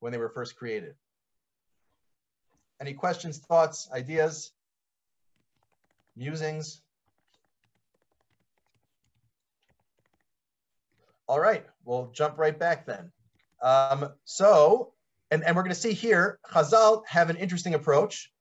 when 0.01 0.11
they 0.11 0.17
were 0.17 0.29
first 0.29 0.57
created. 0.57 0.93
Any 2.81 2.93
questions, 2.93 3.37
thoughts, 3.37 3.87
ideas, 3.93 4.51
musings? 6.17 6.81
All 11.27 11.39
right, 11.39 11.65
we'll 11.85 12.09
jump 12.13 12.37
right 12.37 12.57
back 12.57 12.85
then. 12.85 13.11
Um, 13.61 14.13
so, 14.23 14.93
and, 15.29 15.43
and 15.43 15.55
we're 15.55 15.63
going 15.63 15.75
to 15.75 15.79
see 15.79 15.93
here, 15.93 16.39
Chazal 16.51 17.03
have 17.07 17.29
an 17.29 17.35
interesting 17.37 17.73
approach. 17.73 18.31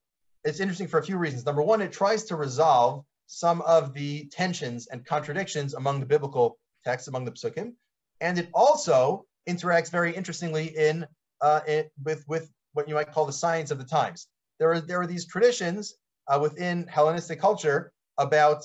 It's 0.44 0.60
interesting 0.60 0.86
for 0.86 0.98
a 0.98 1.02
few 1.02 1.18
reasons. 1.18 1.44
Number 1.44 1.62
one, 1.62 1.82
it 1.82 1.92
tries 1.92 2.24
to 2.24 2.36
resolve 2.36 3.04
some 3.26 3.60
of 3.62 3.92
the 3.92 4.26
tensions 4.26 4.86
and 4.86 5.04
contradictions 5.04 5.74
among 5.74 5.98
the 5.98 6.06
biblical 6.06 6.58
texts, 6.84 7.08
among 7.08 7.24
the 7.24 7.32
psukim, 7.32 7.72
and 8.20 8.38
it 8.38 8.48
also 8.54 9.26
interacts 9.48 9.90
very 9.90 10.14
interestingly 10.14 10.66
in, 10.76 11.04
uh, 11.40 11.60
in 11.66 11.86
with 12.04 12.24
with 12.28 12.50
what 12.74 12.88
you 12.88 12.94
might 12.94 13.10
call 13.10 13.26
the 13.26 13.32
science 13.32 13.72
of 13.72 13.78
the 13.78 13.84
times. 13.84 14.28
There 14.60 14.70
are 14.70 14.80
there 14.80 15.00
are 15.00 15.06
these 15.06 15.26
traditions 15.26 15.96
uh, 16.28 16.38
within 16.40 16.86
Hellenistic 16.86 17.40
culture 17.40 17.92
about 18.18 18.64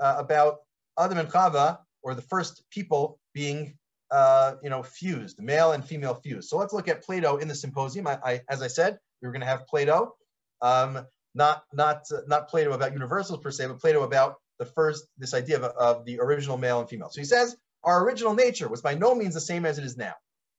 uh, 0.00 0.16
about 0.18 0.58
Adam 0.98 1.18
and 1.18 1.28
Chava, 1.28 1.78
or 2.02 2.14
the 2.14 2.22
first 2.22 2.62
people 2.70 3.18
being 3.34 3.76
uh, 4.10 4.54
you 4.62 4.70
know 4.70 4.82
fused, 4.82 5.40
male 5.40 5.72
and 5.72 5.84
female 5.84 6.14
fused. 6.14 6.48
So 6.48 6.58
let's 6.58 6.72
look 6.72 6.88
at 6.88 7.02
Plato 7.02 7.36
in 7.36 7.48
the 7.48 7.54
symposium. 7.54 8.06
I, 8.06 8.18
I 8.24 8.40
as 8.48 8.62
I 8.62 8.68
said, 8.68 8.98
we 9.20 9.28
were 9.28 9.32
going 9.32 9.40
to 9.40 9.46
have 9.46 9.66
Plato, 9.66 10.14
um, 10.60 11.06
not 11.34 11.64
not 11.72 12.06
not 12.26 12.48
Plato 12.48 12.72
about 12.72 12.92
universals 12.92 13.40
per 13.40 13.50
se, 13.50 13.66
but 13.66 13.80
Plato 13.80 14.02
about 14.02 14.36
the 14.58 14.66
first 14.66 15.06
this 15.18 15.34
idea 15.34 15.56
of, 15.56 15.64
of 15.64 16.04
the 16.04 16.20
original 16.20 16.56
male 16.58 16.80
and 16.80 16.88
female. 16.88 17.10
So 17.10 17.20
he 17.20 17.24
says 17.24 17.56
our 17.84 18.04
original 18.04 18.34
nature 18.34 18.68
was 18.68 18.80
by 18.80 18.94
no 18.94 19.14
means 19.14 19.34
the 19.34 19.40
same 19.40 19.66
as 19.66 19.78
it 19.78 19.84
is 19.84 19.96
now. 19.96 20.14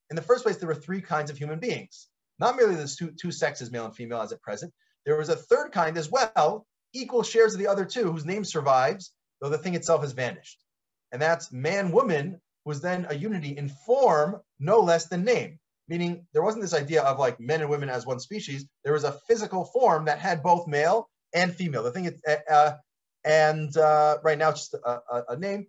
In 0.10 0.16
the 0.16 0.22
first 0.22 0.44
place, 0.44 0.58
there 0.58 0.68
were 0.68 0.76
three 0.76 1.02
kinds 1.02 1.32
of 1.32 1.38
human 1.38 1.60
beings, 1.60 2.10
not 2.40 2.56
merely 2.56 2.76
the 2.76 2.88
two, 2.88 3.12
two 3.12 3.32
sexes, 3.32 3.72
male 3.72 3.86
and 3.86 3.96
female, 3.96 4.22
as 4.22 4.32
at 4.32 4.42
present. 4.42 4.74
There 5.06 5.18
was 5.18 5.30
a 5.30 5.36
third 5.36 5.72
kind 5.72 5.98
as 5.98 6.10
well, 6.10 6.66
equal 6.94 7.24
shares 7.24 7.54
of 7.54 7.60
the 7.60 7.68
other 7.68 7.86
two, 7.86 8.12
whose 8.12 8.26
name 8.26 8.44
survives, 8.44 9.12
though 9.42 9.50
the 9.50 9.58
thing 9.58 9.76
itself 9.76 10.02
has 10.02 10.14
vanished. 10.14 10.64
And 11.12 11.22
that's 11.22 11.52
man 11.52 11.92
woman 11.92 12.42
was 12.66 12.82
then 12.82 13.06
a 13.10 13.16
unity 13.16 13.58
in 13.58 13.70
form 13.70 14.42
no 14.60 14.80
less 14.80 15.08
than 15.08 15.24
name. 15.24 15.60
Meaning 15.90 16.26
there 16.32 16.42
wasn't 16.42 16.64
this 16.64 16.74
idea 16.74 17.04
of 17.04 17.20
like 17.20 17.40
men 17.40 17.62
and 17.62 17.70
women 17.70 17.90
as 17.90 18.06
one 18.06 18.20
species. 18.20 18.66
There 18.84 18.94
was 18.94 19.04
a 19.04 19.20
physical 19.28 19.66
form 19.66 20.06
that 20.06 20.20
had 20.20 20.42
both 20.42 20.66
male 20.66 21.10
and 21.34 21.54
female. 21.54 21.84
The 21.84 21.92
thing 21.92 22.06
is 22.06 22.22
uh, 22.50 22.74
and 23.26 23.76
uh, 23.76 24.18
right 24.24 24.38
now 24.38 24.50
it's 24.50 24.70
just 24.70 24.74
a, 24.74 25.02
a, 25.12 25.24
a, 25.30 25.38
name. 25.38 25.68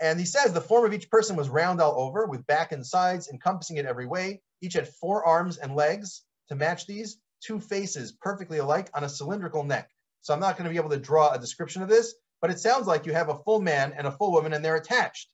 And 0.00 0.18
he 0.18 0.26
says 0.26 0.52
the 0.52 0.60
form 0.60 0.84
of 0.84 0.92
each 0.92 1.10
person 1.10 1.36
was 1.36 1.48
round 1.48 1.80
all 1.80 2.00
over 2.00 2.26
with 2.26 2.46
back 2.46 2.72
and 2.72 2.86
sides 2.86 3.28
encompassing 3.28 3.76
it 3.76 3.86
every 3.86 4.06
way. 4.06 4.40
Each 4.62 4.74
had 4.74 4.88
four 4.88 5.24
arms 5.24 5.58
and 5.58 5.74
legs 5.74 6.22
to 6.48 6.54
match 6.54 6.86
these 6.86 7.18
two 7.40 7.60
faces 7.60 8.12
perfectly 8.12 8.58
alike 8.58 8.90
on 8.94 9.04
a 9.04 9.08
cylindrical 9.08 9.64
neck 9.64 9.90
so 10.20 10.34
i'm 10.34 10.40
not 10.40 10.56
going 10.56 10.64
to 10.64 10.70
be 10.70 10.78
able 10.78 10.90
to 10.90 10.98
draw 10.98 11.30
a 11.32 11.38
description 11.38 11.82
of 11.82 11.88
this 11.88 12.14
but 12.40 12.50
it 12.50 12.60
sounds 12.60 12.86
like 12.86 13.06
you 13.06 13.12
have 13.12 13.28
a 13.28 13.38
full 13.38 13.60
man 13.60 13.92
and 13.96 14.06
a 14.06 14.12
full 14.12 14.32
woman 14.32 14.52
and 14.52 14.64
they're 14.64 14.76
attached. 14.76 15.28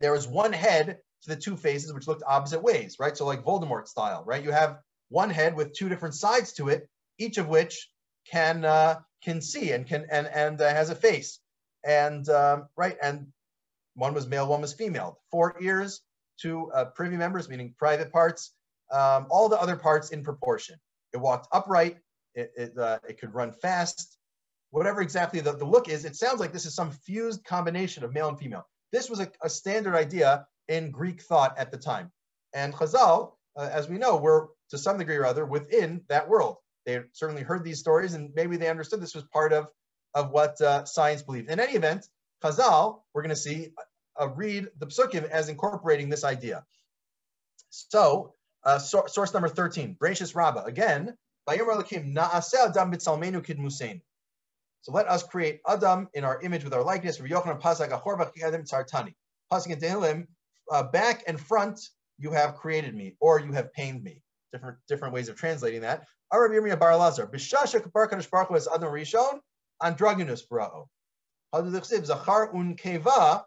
There 0.00 0.14
is 0.14 0.28
one 0.28 0.52
head 0.52 0.98
to 1.22 1.28
the 1.28 1.36
two 1.36 1.56
faces 1.56 1.92
which 1.92 2.06
looked 2.06 2.22
opposite 2.26 2.62
ways, 2.62 2.96
right? 3.00 3.16
So 3.16 3.26
like 3.26 3.44
Voldemort 3.44 3.88
style, 3.88 4.22
right? 4.24 4.42
You 4.42 4.52
have 4.52 4.78
one 5.08 5.30
head 5.30 5.56
with 5.56 5.72
two 5.72 5.88
different 5.88 6.14
sides 6.14 6.52
to 6.54 6.68
it, 6.68 6.88
each 7.18 7.38
of 7.38 7.48
which 7.48 7.90
can 8.30 8.64
uh, 8.64 9.00
can 9.24 9.40
see 9.40 9.72
and 9.72 9.86
can 9.86 10.06
and 10.10 10.28
and 10.28 10.60
uh, 10.60 10.68
has 10.68 10.90
a 10.90 10.94
face, 10.94 11.40
and 11.84 12.28
um, 12.28 12.68
right, 12.76 12.96
and 13.02 13.26
one 13.94 14.14
was 14.14 14.28
male, 14.28 14.46
one 14.46 14.60
was 14.60 14.74
female. 14.74 15.18
Four 15.32 15.56
ears, 15.60 16.02
two 16.40 16.70
uh, 16.72 16.84
privy 16.84 17.16
members, 17.16 17.48
meaning 17.48 17.74
private 17.76 18.12
parts. 18.12 18.52
Um, 18.92 19.26
all 19.30 19.48
the 19.48 19.60
other 19.60 19.76
parts 19.76 20.10
in 20.10 20.22
proportion. 20.22 20.78
It 21.12 21.18
walked 21.18 21.48
upright. 21.52 21.98
It 22.34 22.52
it, 22.56 22.78
uh, 22.78 22.98
it 23.08 23.20
could 23.20 23.34
run 23.34 23.52
fast 23.52 24.18
whatever 24.70 25.00
exactly 25.00 25.40
the, 25.40 25.52
the 25.52 25.64
look 25.64 25.88
is, 25.88 26.04
it 26.04 26.16
sounds 26.16 26.40
like 26.40 26.52
this 26.52 26.66
is 26.66 26.74
some 26.74 26.90
fused 26.90 27.44
combination 27.44 28.04
of 28.04 28.12
male 28.12 28.28
and 28.28 28.38
female. 28.38 28.66
This 28.92 29.08
was 29.08 29.20
a, 29.20 29.30
a 29.42 29.48
standard 29.48 29.94
idea 29.94 30.46
in 30.68 30.90
Greek 30.90 31.22
thought 31.22 31.56
at 31.58 31.70
the 31.70 31.78
time. 31.78 32.10
And 32.54 32.74
Chazal, 32.74 33.32
uh, 33.56 33.68
as 33.72 33.88
we 33.88 33.98
know, 33.98 34.16
were 34.16 34.50
to 34.70 34.78
some 34.78 34.98
degree 34.98 35.16
or 35.16 35.26
other 35.26 35.46
within 35.46 36.02
that 36.08 36.28
world. 36.28 36.56
They 36.84 37.00
certainly 37.12 37.42
heard 37.42 37.64
these 37.64 37.78
stories 37.78 38.14
and 38.14 38.30
maybe 38.34 38.56
they 38.56 38.68
understood 38.68 39.00
this 39.00 39.14
was 39.14 39.24
part 39.24 39.52
of, 39.52 39.70
of 40.14 40.30
what 40.30 40.60
uh, 40.60 40.84
science 40.84 41.22
believed. 41.22 41.50
In 41.50 41.60
any 41.60 41.72
event, 41.72 42.06
Chazal, 42.42 43.00
we're 43.12 43.22
going 43.22 43.30
to 43.30 43.36
see, 43.36 43.72
uh, 44.20 44.28
read 44.28 44.68
the 44.78 44.86
Psukim 44.86 45.28
as 45.28 45.48
incorporating 45.48 46.08
this 46.08 46.24
idea. 46.24 46.64
So, 47.70 48.34
uh, 48.68 48.78
so 48.78 49.04
source 49.06 49.32
number 49.32 49.48
13, 49.48 49.96
Bereshis 49.98 50.34
Rabbah, 50.34 50.64
again, 50.64 51.14
so 54.82 54.92
let 54.92 55.08
us 55.08 55.22
create 55.22 55.60
Adam 55.66 56.08
in 56.12 56.24
our 56.24 56.38
image 56.42 56.64
with 56.64 56.74
our 56.74 56.82
likeness. 56.82 57.18
Pasuk 57.18 57.80
in 59.70 59.80
Tehillim, 59.80 60.26
uh, 60.70 60.82
back 60.82 61.24
and 61.26 61.40
front, 61.40 61.80
you 62.18 62.30
have 62.32 62.56
created 62.56 62.94
me, 62.94 63.16
or 63.20 63.40
you 63.40 63.52
have 63.52 63.72
pained 63.72 64.02
me. 64.04 64.20
Different 64.52 64.76
different 64.88 65.14
ways 65.14 65.30
of 65.30 65.36
translating 65.36 65.80
that. 65.80 66.04
Arabi 66.30 66.56
Yirmiyah 66.56 66.78
Bar 66.78 66.96
Lazar. 66.98 67.26
Bishasha 67.26 67.80
Kapar 67.80 68.10
Kadosh 68.10 68.30
Baruch 68.30 68.50
was 68.50 68.68
Adam 68.68 68.92
Rishon, 68.92 69.40
androgynous 69.82 70.46
bra'o. 70.46 70.86
Zachar 72.04 72.54
un 72.54 72.76
keva 72.76 73.44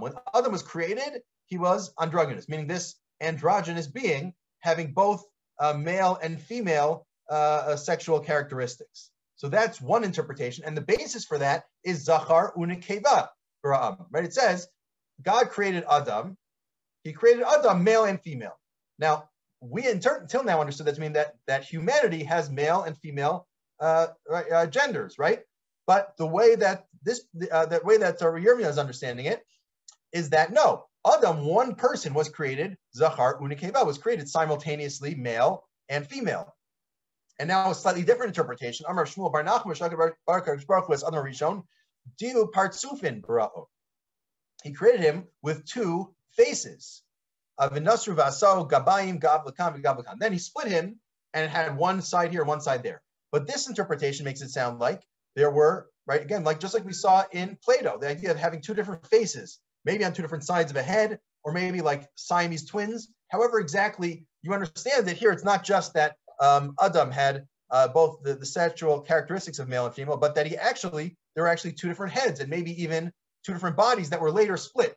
When 0.00 0.12
Adam 0.34 0.50
was 0.50 0.62
created, 0.64 1.22
he 1.46 1.58
was 1.58 1.92
androgynous, 2.00 2.48
meaning 2.48 2.66
this 2.66 2.96
androgynous 3.20 3.86
being 3.86 4.34
having 4.60 4.92
both 4.92 5.24
uh, 5.60 5.72
male 5.72 6.18
and 6.22 6.40
female 6.40 7.06
uh, 7.30 7.76
sexual 7.76 8.20
characteristics. 8.20 9.10
So 9.36 9.48
that's 9.48 9.80
one 9.80 10.02
interpretation. 10.02 10.64
And 10.64 10.76
the 10.76 10.80
basis 10.82 11.24
for 11.24 11.38
that 11.38 11.64
is 11.84 12.04
Zachar 12.04 12.52
unikeva 12.56 13.28
right? 13.64 14.24
It 14.24 14.34
says 14.34 14.68
God 15.22 15.50
created 15.50 15.84
Adam. 15.90 16.36
He 17.04 17.12
created 17.12 17.44
Adam, 17.44 17.84
male 17.84 18.04
and 18.04 18.20
female. 18.20 18.58
Now, 18.98 19.28
we 19.60 19.86
until 19.88 20.44
now 20.44 20.60
understood 20.60 20.86
that 20.86 20.94
to 20.94 21.00
mean 21.00 21.12
that, 21.14 21.34
that 21.46 21.64
humanity 21.64 22.24
has 22.24 22.50
male 22.50 22.82
and 22.82 22.96
female 22.98 23.46
uh, 23.80 24.08
uh, 24.32 24.66
genders, 24.66 25.18
right? 25.18 25.40
But 25.86 26.14
the 26.18 26.26
way 26.26 26.54
that 26.56 26.86
this, 27.02 27.22
uh, 27.50 27.66
that 27.66 27.84
way 27.84 27.96
that 27.98 28.18
Yirmiyah 28.18 28.68
is 28.68 28.78
understanding 28.78 29.26
it 29.26 29.42
is 30.12 30.30
that 30.30 30.52
no, 30.52 30.86
Adam, 31.06 31.44
one 31.44 31.74
person 31.74 32.12
was 32.12 32.28
created, 32.28 32.76
Zachar 32.94 33.38
Unikeva 33.40 33.86
was 33.86 33.98
created 33.98 34.28
simultaneously 34.28 35.14
male 35.14 35.64
and 35.88 36.06
female. 36.06 36.54
And 37.38 37.48
now 37.48 37.70
a 37.70 37.74
slightly 37.74 38.02
different 38.02 38.30
interpretation. 38.30 38.86
Amar 38.88 39.04
Shmuel 39.04 39.32
Bar 39.32 39.44
Nachman 39.44 39.78
Baruch 40.26 40.48
Adam 40.48 41.24
Rishon 41.24 41.62
Diu 42.20 42.50
Partsufin 42.50 43.20
Bara'o. 43.20 43.66
He 44.64 44.72
created 44.72 45.00
him 45.00 45.28
with 45.42 45.64
two 45.64 46.14
faces. 46.32 47.02
Avinasru 47.60 48.16
Vasao 48.16 48.68
Gabayim 48.68 49.20
Gav 49.20 49.44
Lakam 49.44 50.18
Then 50.18 50.32
he 50.32 50.38
split 50.38 50.68
him 50.68 50.98
and 51.34 51.44
it 51.44 51.50
had 51.50 51.76
one 51.76 52.02
side 52.02 52.32
here, 52.32 52.44
one 52.44 52.60
side 52.60 52.82
there. 52.82 53.02
But 53.30 53.46
this 53.46 53.68
interpretation 53.68 54.24
makes 54.24 54.40
it 54.40 54.50
sound 54.50 54.78
like 54.78 55.02
there 55.36 55.50
were, 55.50 55.90
right, 56.06 56.22
again, 56.22 56.44
like 56.44 56.60
just 56.60 56.74
like 56.74 56.84
we 56.84 56.92
saw 56.92 57.24
in 57.32 57.56
Plato, 57.62 57.98
the 57.98 58.08
idea 58.08 58.30
of 58.30 58.36
having 58.36 58.60
two 58.60 58.74
different 58.74 59.06
faces, 59.06 59.60
maybe 59.84 60.04
on 60.04 60.12
two 60.12 60.22
different 60.22 60.44
sides 60.44 60.70
of 60.70 60.76
a 60.76 60.82
head, 60.82 61.18
or 61.44 61.52
maybe 61.52 61.80
like 61.80 62.08
Siamese 62.14 62.66
twins. 62.66 63.08
However, 63.28 63.60
exactly 63.60 64.26
you 64.42 64.52
understand 64.52 65.06
that 65.06 65.16
here, 65.16 65.32
it's 65.32 65.44
not 65.44 65.64
just 65.64 65.94
that 65.94 66.16
um, 66.40 66.74
Adam 66.80 67.10
had 67.10 67.46
uh, 67.70 67.88
both 67.88 68.22
the, 68.22 68.34
the 68.34 68.46
sexual 68.46 69.00
characteristics 69.00 69.58
of 69.58 69.68
male 69.68 69.86
and 69.86 69.94
female, 69.94 70.16
but 70.16 70.34
that 70.34 70.46
he 70.46 70.56
actually, 70.56 71.16
there 71.34 71.44
were 71.44 71.50
actually 71.50 71.72
two 71.72 71.88
different 71.88 72.12
heads 72.12 72.40
and 72.40 72.48
maybe 72.48 72.80
even 72.82 73.12
two 73.44 73.52
different 73.52 73.76
bodies 73.76 74.10
that 74.10 74.20
were 74.20 74.30
later 74.30 74.56
split. 74.56 74.96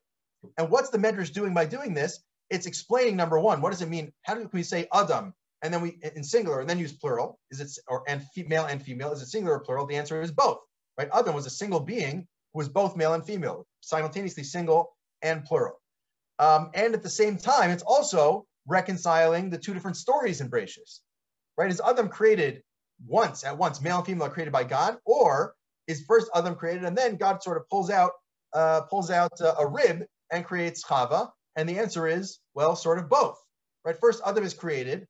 And 0.58 0.70
what's 0.70 0.90
the 0.90 0.98
Medrash 0.98 1.34
doing 1.34 1.54
by 1.54 1.66
doing 1.66 1.94
this? 1.94 2.20
It's 2.50 2.66
explaining 2.66 3.16
number 3.16 3.40
one, 3.40 3.62
what 3.62 3.72
does 3.72 3.82
it 3.82 3.90
mean? 3.90 4.12
How 4.24 4.36
do 4.36 4.50
we 4.52 4.64
say 4.64 4.88
Adam 4.94 5.34
and 5.62 5.74
then 5.74 5.82
we 5.82 6.00
in 6.16 6.24
singular 6.24 6.60
and 6.62 6.70
then 6.70 6.80
use 6.80 6.94
plural? 6.94 7.40
Is 7.52 7.60
it 7.60 7.72
or 7.88 8.04
and 8.08 8.26
male 8.48 8.66
and 8.66 8.82
female? 8.82 9.12
Is 9.12 9.22
it 9.22 9.28
singular 9.28 9.58
or 9.58 9.60
plural? 9.62 9.86
The 9.86 9.96
answer 9.96 10.22
is 10.22 10.32
both. 10.32 10.60
Right? 10.98 11.10
Adam 11.14 11.36
was 11.36 11.46
a 11.46 11.52
single 11.52 11.80
being 11.80 12.28
who 12.54 12.60
was 12.60 12.70
both 12.70 12.96
male 12.96 13.14
and 13.14 13.26
female, 13.26 13.66
simultaneously 13.82 14.44
single 14.44 14.96
and 15.22 15.44
plural. 15.44 15.80
Um, 16.40 16.72
and 16.74 16.94
at 16.94 17.04
the 17.04 17.10
same 17.10 17.38
time, 17.38 17.70
it's 17.70 17.84
also 17.84 18.46
reconciling 18.68 19.50
the 19.50 19.58
two 19.58 19.74
different 19.74 19.98
stories 19.98 20.42
in 20.42 20.50
Bereshis. 20.50 21.00
Right? 21.58 21.70
Is 21.70 21.82
Adam 21.86 22.10
created 22.10 22.64
once 23.06 23.44
at 23.44 23.58
once, 23.58 23.82
male 23.82 23.98
and 23.98 24.06
female 24.06 24.28
are 24.28 24.32
created 24.32 24.52
by 24.52 24.64
God, 24.64 24.98
or 25.06 25.54
is 25.88 26.04
first 26.08 26.30
Adam 26.36 26.56
created 26.56 26.84
and 26.84 26.98
then 26.98 27.18
God 27.18 27.44
sort 27.44 27.58
of 27.58 27.68
pulls 27.70 27.90
out 27.90 28.12
uh, 28.54 28.82
pulls 28.82 29.10
out 29.10 29.32
uh, 29.42 29.56
a 29.60 29.68
rib 29.68 30.04
and 30.32 30.46
creates 30.46 30.84
Chava? 30.84 31.30
And 31.56 31.68
the 31.68 31.80
answer 31.80 32.08
is 32.08 32.40
well, 32.54 32.76
sort 32.76 33.00
of 33.00 33.10
both. 33.10 33.38
Right? 33.84 34.00
First, 34.00 34.22
Adam 34.26 34.44
is 34.44 34.54
created 34.54 35.08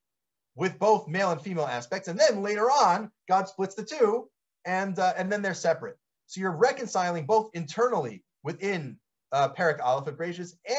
with 0.56 0.80
both 0.80 1.08
male 1.08 1.32
and 1.32 1.42
female 1.42 1.66
aspects, 1.66 2.08
and 2.08 2.20
then 2.20 2.42
later 2.42 2.70
on, 2.70 3.12
God 3.28 3.48
splits 3.48 3.76
the 3.76 3.84
two, 3.84 4.30
and 4.66 4.98
uh, 4.98 5.14
and 5.18 5.32
then 5.32 5.42
they're 5.42 5.54
separate. 5.54 5.98
So 6.32 6.40
you're 6.40 6.56
reconciling 6.56 7.26
both 7.26 7.50
internally 7.54 8.24
within 8.42 8.98
uh, 9.34 9.50
Perak 9.50 9.82
Aleph 9.84 10.08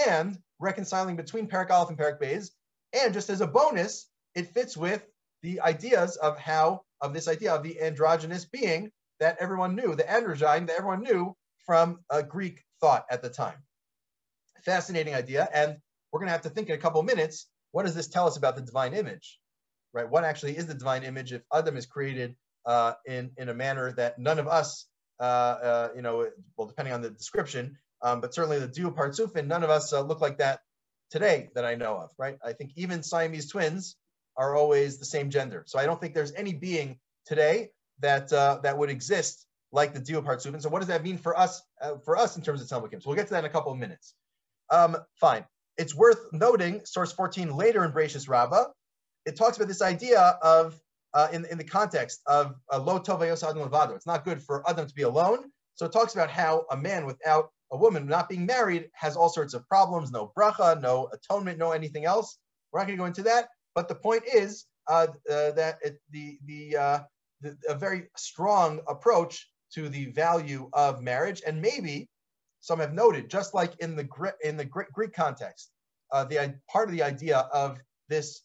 and 0.08 0.38
reconciling 0.58 1.14
between 1.14 1.46
Perak 1.46 1.70
Aleph 1.70 1.90
and 1.90 1.98
Perak 1.98 2.18
Beis. 2.18 2.52
And 2.94 3.12
just 3.12 3.28
as 3.28 3.42
a 3.42 3.46
bonus, 3.46 4.08
it 4.34 4.54
fits 4.54 4.78
with 4.78 5.06
the 5.42 5.60
ideas 5.60 6.16
of 6.16 6.38
how 6.38 6.84
of 7.02 7.12
this 7.12 7.28
idea 7.28 7.52
of 7.52 7.62
the 7.62 7.82
androgynous 7.82 8.46
being 8.46 8.90
that 9.20 9.36
everyone 9.40 9.76
knew, 9.76 9.94
the 9.94 10.04
androgyne 10.04 10.66
that 10.68 10.78
everyone 10.78 11.02
knew 11.02 11.36
from 11.66 12.00
a 12.08 12.22
Greek 12.22 12.64
thought 12.80 13.04
at 13.10 13.20
the 13.20 13.28
time. 13.28 13.58
Fascinating 14.64 15.14
idea, 15.14 15.50
and 15.52 15.76
we're 16.10 16.20
going 16.20 16.28
to 16.28 16.32
have 16.32 16.42
to 16.42 16.48
think 16.48 16.70
in 16.70 16.76
a 16.76 16.78
couple 16.78 17.02
minutes. 17.02 17.46
What 17.72 17.84
does 17.84 17.94
this 17.94 18.08
tell 18.08 18.26
us 18.26 18.38
about 18.38 18.56
the 18.56 18.62
divine 18.62 18.94
image? 18.94 19.38
Right? 19.92 20.08
What 20.08 20.24
actually 20.24 20.56
is 20.56 20.66
the 20.66 20.72
divine 20.72 21.02
image 21.02 21.34
if 21.34 21.42
Adam 21.52 21.76
is 21.76 21.84
created 21.84 22.36
uh, 22.64 22.94
in 23.04 23.32
in 23.36 23.50
a 23.50 23.54
manner 23.54 23.92
that 23.92 24.18
none 24.18 24.38
of 24.38 24.48
us, 24.48 24.86
you 25.94 26.02
know, 26.02 26.28
well, 26.56 26.68
depending 26.68 26.94
on 26.94 27.02
the 27.02 27.10
description, 27.10 27.78
um, 28.02 28.20
but 28.20 28.34
certainly 28.34 28.58
the 28.58 28.68
duo 28.68 28.90
partsufin, 28.90 29.46
none 29.46 29.62
of 29.62 29.70
us 29.70 29.92
uh, 29.92 30.00
look 30.00 30.20
like 30.20 30.38
that 30.38 30.60
today 31.10 31.50
that 31.54 31.64
I 31.64 31.74
know 31.74 31.96
of. 31.96 32.10
Right? 32.18 32.38
I 32.44 32.52
think 32.52 32.72
even 32.76 33.02
Siamese 33.02 33.50
twins 33.50 33.96
are 34.36 34.56
always 34.56 34.98
the 34.98 35.04
same 35.04 35.30
gender. 35.30 35.64
So 35.66 35.78
I 35.78 35.86
don't 35.86 36.00
think 36.00 36.14
there's 36.14 36.32
any 36.32 36.54
being 36.54 36.98
today 37.26 37.70
that 38.00 38.32
uh, 38.32 38.58
that 38.62 38.76
would 38.76 38.90
exist 38.90 39.46
like 39.72 39.94
the 39.94 40.00
duo 40.00 40.20
partsufin. 40.22 40.60
So 40.60 40.68
what 40.68 40.80
does 40.80 40.88
that 40.88 41.02
mean 41.02 41.18
for 41.18 41.38
us 41.38 41.62
uh, 41.80 41.96
for 42.04 42.16
us 42.16 42.36
in 42.36 42.42
terms 42.42 42.60
of 42.62 42.68
Talmud 42.68 42.90
So 42.92 43.08
we'll 43.08 43.16
get 43.16 43.28
to 43.28 43.34
that 43.34 43.40
in 43.40 43.50
a 43.50 43.52
couple 43.52 43.72
of 43.72 43.78
minutes. 43.78 44.14
Um, 44.70 44.96
fine. 45.20 45.44
It's 45.78 45.94
worth 45.94 46.18
noting, 46.32 46.82
source 46.84 47.12
14 47.12 47.54
later 47.56 47.84
in 47.84 47.92
Bereshis 47.92 48.28
Rabbah, 48.28 48.66
it 49.24 49.36
talks 49.36 49.56
about 49.56 49.68
this 49.68 49.82
idea 49.82 50.20
of 50.42 50.78
uh, 51.14 51.28
in, 51.32 51.44
in 51.50 51.58
the 51.58 51.64
context 51.64 52.20
of 52.26 52.54
lo 52.72 52.98
tovayos 52.98 53.48
adam 53.48 53.68
levado. 53.68 53.94
It's 53.94 54.06
not 54.06 54.24
good 54.24 54.42
for 54.42 54.68
Adam 54.68 54.86
to 54.86 54.94
be 54.94 55.02
alone. 55.02 55.50
So 55.74 55.86
it 55.86 55.92
talks 55.92 56.14
about 56.14 56.30
how 56.30 56.66
a 56.70 56.76
man 56.76 57.06
without 57.06 57.50
a 57.72 57.76
woman 57.76 58.06
not 58.06 58.28
being 58.28 58.44
married 58.44 58.90
has 58.92 59.16
all 59.16 59.30
sorts 59.30 59.54
of 59.54 59.66
problems, 59.66 60.10
no 60.10 60.32
bracha, 60.36 60.80
no 60.80 61.08
atonement, 61.12 61.58
no 61.58 61.72
anything 61.72 62.04
else. 62.04 62.38
We're 62.70 62.80
not 62.80 62.86
going 62.86 62.98
to 62.98 63.02
go 63.02 63.06
into 63.06 63.22
that. 63.22 63.48
But 63.74 63.88
the 63.88 63.94
point 63.94 64.24
is 64.32 64.66
uh, 64.88 65.06
uh, 65.30 65.52
that 65.52 65.78
it, 65.82 65.98
the, 66.10 66.38
the, 66.44 66.76
uh, 66.76 67.00
the, 67.40 67.56
a 67.68 67.74
very 67.74 68.08
strong 68.16 68.80
approach 68.88 69.48
to 69.74 69.88
the 69.88 70.06
value 70.06 70.68
of 70.74 71.00
marriage. 71.00 71.42
And 71.46 71.62
maybe 71.62 72.08
some 72.60 72.78
have 72.80 72.92
noted, 72.92 73.30
just 73.30 73.54
like 73.54 73.72
in 73.80 73.96
the, 73.96 74.06
in 74.44 74.56
the 74.58 74.66
Greek 74.66 75.14
context, 75.14 75.70
uh, 76.12 76.24
the 76.24 76.54
part 76.70 76.88
of 76.88 76.94
the 76.94 77.02
idea 77.02 77.38
of 77.52 77.80
this 78.08 78.42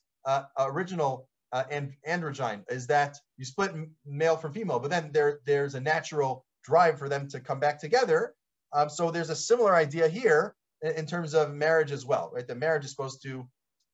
original 0.58 1.28
uh, 1.54 1.64
and 1.72 1.94
androgyne 2.08 2.64
is 2.70 2.88
that 2.88 3.18
you 3.38 3.46
split 3.46 3.74
male 4.06 4.38
from 4.38 4.54
female, 4.54 4.80
but 4.80 4.90
then 4.90 5.12
there 5.14 5.40
there's 5.46 5.76
a 5.76 5.80
natural 5.80 6.46
drive 6.64 7.00
for 7.00 7.10
them 7.10 7.28
to 7.30 7.40
come 7.40 7.60
back 7.60 7.80
together. 7.80 8.34
Um, 8.74 8.90
so 8.90 9.12
there's 9.12 9.30
a 9.30 9.36
similar 9.36 9.76
idea 9.76 10.08
here 10.10 10.56
in, 10.82 10.92
in, 10.92 11.06
terms 11.06 11.34
of 11.34 11.54
marriage 11.54 11.92
as 11.92 12.06
well, 12.06 12.30
right? 12.34 12.46
The 12.46 12.56
marriage 12.56 12.84
is 12.84 12.92
supposed 12.92 13.22
to 13.24 13.48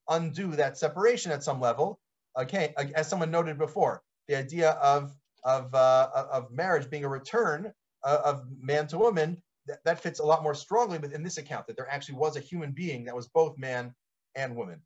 undo 0.10 0.56
that 0.56 0.78
separation 0.78 1.32
at 1.32 1.44
some 1.44 1.62
level. 1.62 2.00
Okay, 2.38 2.74
as 2.96 3.08
someone 3.08 3.30
noted 3.30 3.60
before, 3.60 4.02
the 4.28 4.36
idea 4.36 4.72
of 4.72 5.12
of 5.44 5.74
uh, 5.76 6.10
of 6.32 6.52
marriage 6.52 6.90
being 6.90 7.06
a 7.06 7.10
return 7.10 7.72
uh, 8.04 8.22
of 8.26 8.44
man 8.60 8.88
to 8.88 8.98
woman 8.98 9.42
that, 9.68 9.80
that 9.86 10.00
fits 10.00 10.20
a 10.20 10.26
lot 10.26 10.44
more 10.44 10.56
strongly 10.56 10.98
within 10.98 11.24
this 11.24 11.38
account 11.38 11.68
that 11.68 11.76
there 11.76 11.90
actually 11.90 12.16
was 12.16 12.36
a 12.36 12.40
human 12.40 12.72
being 12.72 13.06
that 13.06 13.16
was 13.16 13.28
both 13.28 13.58
man 13.58 13.94
and 14.36 14.56
woman. 14.56 14.82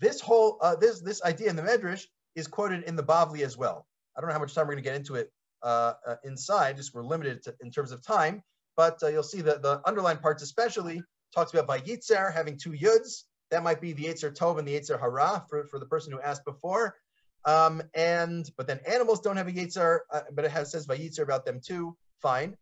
This 0.00 0.20
whole 0.20 0.58
uh, 0.60 0.76
this 0.76 1.00
this 1.00 1.22
idea 1.22 1.50
in 1.50 1.56
the 1.56 1.62
Medrash 1.62 2.06
is 2.34 2.46
quoted 2.46 2.84
in 2.84 2.96
the 2.96 3.02
Bavli 3.02 3.42
as 3.42 3.56
well. 3.56 3.86
I 4.16 4.20
don't 4.20 4.28
know 4.28 4.34
how 4.34 4.40
much 4.40 4.54
time 4.54 4.66
we're 4.66 4.74
going 4.74 4.84
to 4.84 4.90
get 4.90 4.96
into 4.96 5.14
it 5.14 5.32
uh, 5.62 5.94
uh, 6.06 6.16
inside. 6.24 6.76
Just 6.76 6.94
we're 6.94 7.02
limited 7.02 7.42
to, 7.44 7.54
in 7.60 7.70
terms 7.70 7.92
of 7.92 8.04
time, 8.04 8.42
but 8.76 9.02
uh, 9.02 9.08
you'll 9.08 9.22
see 9.22 9.40
that 9.42 9.62
the 9.62 9.80
underlined 9.86 10.20
parts 10.20 10.42
especially 10.42 11.02
talks 11.34 11.54
about 11.54 11.68
Vayitzer 11.68 12.32
having 12.32 12.58
two 12.58 12.72
yuds. 12.72 13.24
That 13.50 13.62
might 13.62 13.80
be 13.80 13.92
the 13.92 14.04
Yetzer 14.04 14.34
Tov 14.34 14.58
and 14.58 14.66
the 14.66 14.74
Yetzer 14.74 14.98
Hara 14.98 15.44
for, 15.48 15.66
for 15.66 15.78
the 15.78 15.86
person 15.86 16.12
who 16.12 16.20
asked 16.20 16.44
before. 16.44 16.96
Um, 17.44 17.82
and 17.94 18.48
but 18.56 18.66
then 18.66 18.80
animals 18.86 19.20
don't 19.20 19.36
have 19.36 19.48
a 19.48 19.52
Yetzer, 19.52 20.00
uh, 20.10 20.22
but 20.32 20.44
it 20.44 20.50
has 20.50 20.70
says 20.72 20.86
Vayitzer 20.86 21.22
about 21.22 21.44
them 21.44 21.60
too. 21.64 21.96
Fine. 22.20 22.56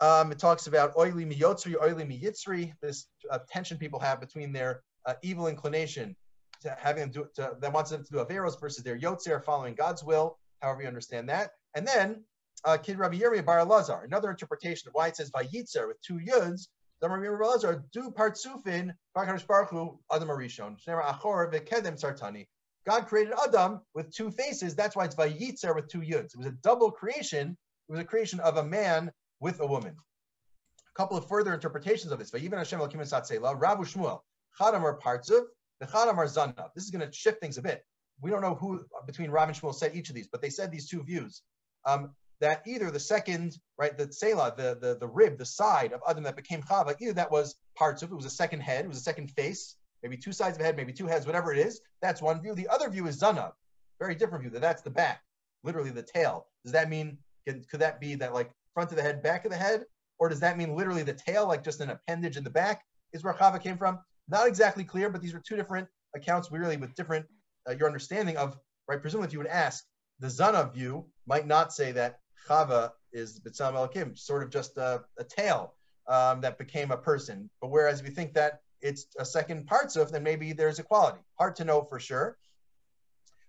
Um, 0.00 0.32
it 0.32 0.38
talks 0.38 0.66
about 0.66 0.92
oily 0.98 1.24
miyotzri, 1.24 1.80
oily 1.80 2.04
miyitzri, 2.04 2.72
this 2.82 3.06
uh, 3.30 3.38
tension 3.48 3.78
people 3.78 4.00
have 4.00 4.20
between 4.20 4.52
their 4.52 4.82
uh, 5.06 5.14
evil 5.22 5.46
inclination 5.46 6.16
to 6.64 6.76
having 6.78 7.02
them 7.02 7.10
do 7.10 7.26
to, 7.36 7.56
that 7.60 7.72
wants 7.72 7.90
them 7.90 8.04
to 8.04 8.10
do 8.10 8.18
averos 8.18 8.60
versus 8.60 8.82
their 8.82 8.98
yotzer 8.98 9.42
following 9.42 9.74
God's 9.74 10.02
will, 10.02 10.38
however 10.60 10.82
you 10.82 10.88
understand 10.88 11.28
that. 11.28 11.50
And 11.74 11.86
then 11.86 12.24
uh, 12.64 12.76
Kid 12.76 12.98
Rabbi 12.98 13.18
Yirmiyah 13.18 13.44
Bar 13.44 13.64
Lazar, 13.64 14.02
another 14.04 14.30
interpretation 14.30 14.88
of 14.88 14.94
why 14.94 15.08
it 15.08 15.16
says 15.16 15.30
Vayitzer 15.30 15.86
with 15.86 16.00
two 16.02 16.18
yuds. 16.18 16.68
the 17.00 17.08
Rabbi 17.08 17.26
Yirmiyah 17.26 17.52
Lazar 17.52 17.84
do 17.92 18.10
partsufin 18.10 18.94
Baruch 19.14 19.46
Baruch 19.46 19.98
Adam 20.12 20.28
Arishon 20.28 20.76
Shnei 20.82 21.14
Achor 21.14 21.50
veKedem 21.52 22.00
Sartani. 22.00 22.46
God 22.86 23.06
created 23.06 23.34
Adam 23.46 23.80
with 23.94 24.14
two 24.14 24.30
faces. 24.30 24.74
That's 24.74 24.94
why 24.94 25.04
it's 25.04 25.14
Vayitzer 25.14 25.74
with 25.74 25.88
two 25.88 26.00
yuds. 26.00 26.34
It 26.34 26.38
was 26.38 26.46
a 26.46 26.52
double 26.62 26.90
creation. 26.90 27.56
It 27.88 27.92
was 27.92 28.00
a 28.00 28.04
creation 28.04 28.40
of 28.40 28.56
a 28.56 28.64
man 28.64 29.10
with 29.40 29.60
a 29.60 29.66
woman. 29.66 29.94
A 29.94 30.98
couple 30.98 31.16
of 31.16 31.26
further 31.26 31.52
interpretations 31.52 32.12
of 32.12 32.18
this. 32.18 32.30
Vayivan 32.30 32.58
Hashem 32.58 32.78
Elokim 32.78 33.00
Satzela, 33.00 33.58
Rabu 33.58 33.80
Shmuel, 33.80 34.20
Chadamar 34.58 35.00
Partzuv, 35.00 35.44
the. 35.86 36.70
This 36.74 36.84
is 36.84 36.90
going 36.90 37.06
to 37.06 37.12
shift 37.12 37.40
things 37.40 37.58
a 37.58 37.62
bit. 37.62 37.84
We 38.20 38.30
don't 38.30 38.42
know 38.42 38.54
who 38.54 38.84
between 39.06 39.30
Rav 39.30 39.48
and 39.48 39.56
Shmuel 39.56 39.74
said 39.74 39.94
each 39.94 40.08
of 40.08 40.14
these, 40.14 40.28
but 40.28 40.40
they 40.40 40.50
said 40.50 40.70
these 40.70 40.88
two 40.88 41.02
views. 41.02 41.42
Um, 41.84 42.10
that 42.40 42.62
either 42.66 42.90
the 42.90 43.00
second, 43.00 43.58
right, 43.78 43.96
the 43.96 44.12
Selah, 44.12 44.54
the, 44.56 44.76
the, 44.80 44.96
the 44.98 45.06
rib, 45.06 45.38
the 45.38 45.46
side 45.46 45.92
of 45.92 46.00
Adam 46.08 46.24
that 46.24 46.36
became 46.36 46.62
Chava, 46.62 46.94
either 47.00 47.12
that 47.14 47.30
was 47.30 47.56
parts 47.76 48.02
of 48.02 48.10
it 48.10 48.14
was 48.14 48.24
a 48.24 48.30
second 48.30 48.60
head, 48.60 48.84
it 48.84 48.88
was 48.88 48.98
a 48.98 49.02
second 49.02 49.30
face, 49.30 49.76
maybe 50.02 50.16
two 50.16 50.32
sides 50.32 50.56
of 50.56 50.60
a 50.60 50.64
head, 50.64 50.76
maybe 50.76 50.92
two 50.92 51.06
heads, 51.06 51.26
whatever 51.26 51.52
it 51.52 51.58
is. 51.58 51.80
That's 52.02 52.20
one 52.20 52.42
view. 52.42 52.54
The 52.54 52.68
other 52.68 52.90
view 52.90 53.06
is 53.06 53.20
Zanav, 53.20 53.52
very 53.98 54.14
different 54.14 54.42
view, 54.42 54.50
that 54.50 54.60
that's 54.60 54.82
the 54.82 54.90
back, 54.90 55.22
literally 55.62 55.90
the 55.90 56.02
tail. 56.02 56.46
Does 56.64 56.72
that 56.72 56.90
mean, 56.90 57.18
could, 57.46 57.68
could 57.68 57.80
that 57.80 58.00
be 58.00 58.14
that 58.16 58.34
like 58.34 58.50
front 58.74 58.90
of 58.90 58.96
the 58.96 59.02
head, 59.02 59.22
back 59.22 59.44
of 59.44 59.50
the 59.50 59.56
head? 59.56 59.84
Or 60.18 60.28
does 60.28 60.40
that 60.40 60.58
mean 60.58 60.76
literally 60.76 61.02
the 61.02 61.14
tail, 61.14 61.46
like 61.46 61.64
just 61.64 61.80
an 61.80 61.90
appendage 61.90 62.36
in 62.36 62.44
the 62.44 62.50
back, 62.50 62.84
is 63.12 63.24
where 63.24 63.34
Chava 63.34 63.62
came 63.62 63.78
from? 63.78 63.98
Not 64.28 64.46
exactly 64.46 64.84
clear, 64.84 65.10
but 65.10 65.20
these 65.20 65.34
are 65.34 65.40
two 65.40 65.56
different 65.56 65.88
accounts 66.14 66.50
really 66.50 66.76
with 66.76 66.94
different, 66.94 67.26
uh, 67.68 67.72
your 67.72 67.86
understanding 67.86 68.36
of, 68.36 68.56
right? 68.88 69.00
Presumably 69.00 69.26
if 69.26 69.32
you 69.32 69.38
would 69.38 69.48
ask, 69.48 69.84
the 70.20 70.28
Zanav 70.28 70.72
view 70.72 71.06
might 71.26 71.46
not 71.46 71.72
say 71.72 71.92
that 71.92 72.20
Chava 72.48 72.92
is 73.12 73.40
B'tzelem 73.40 73.74
Elokim, 73.74 74.18
sort 74.18 74.42
of 74.42 74.50
just 74.50 74.76
a, 74.76 75.02
a 75.18 75.24
tail 75.24 75.74
um, 76.08 76.40
that 76.40 76.58
became 76.58 76.90
a 76.90 76.96
person. 76.96 77.50
But 77.60 77.70
whereas 77.70 78.02
you 78.02 78.10
think 78.10 78.34
that 78.34 78.60
it's 78.80 79.06
a 79.18 79.24
second 79.24 79.66
parts 79.66 79.96
of, 79.96 80.12
then 80.12 80.22
maybe 80.22 80.52
there's 80.52 80.78
equality. 80.78 81.20
Hard 81.38 81.56
to 81.56 81.64
know 81.64 81.82
for 81.82 81.98
sure. 81.98 82.36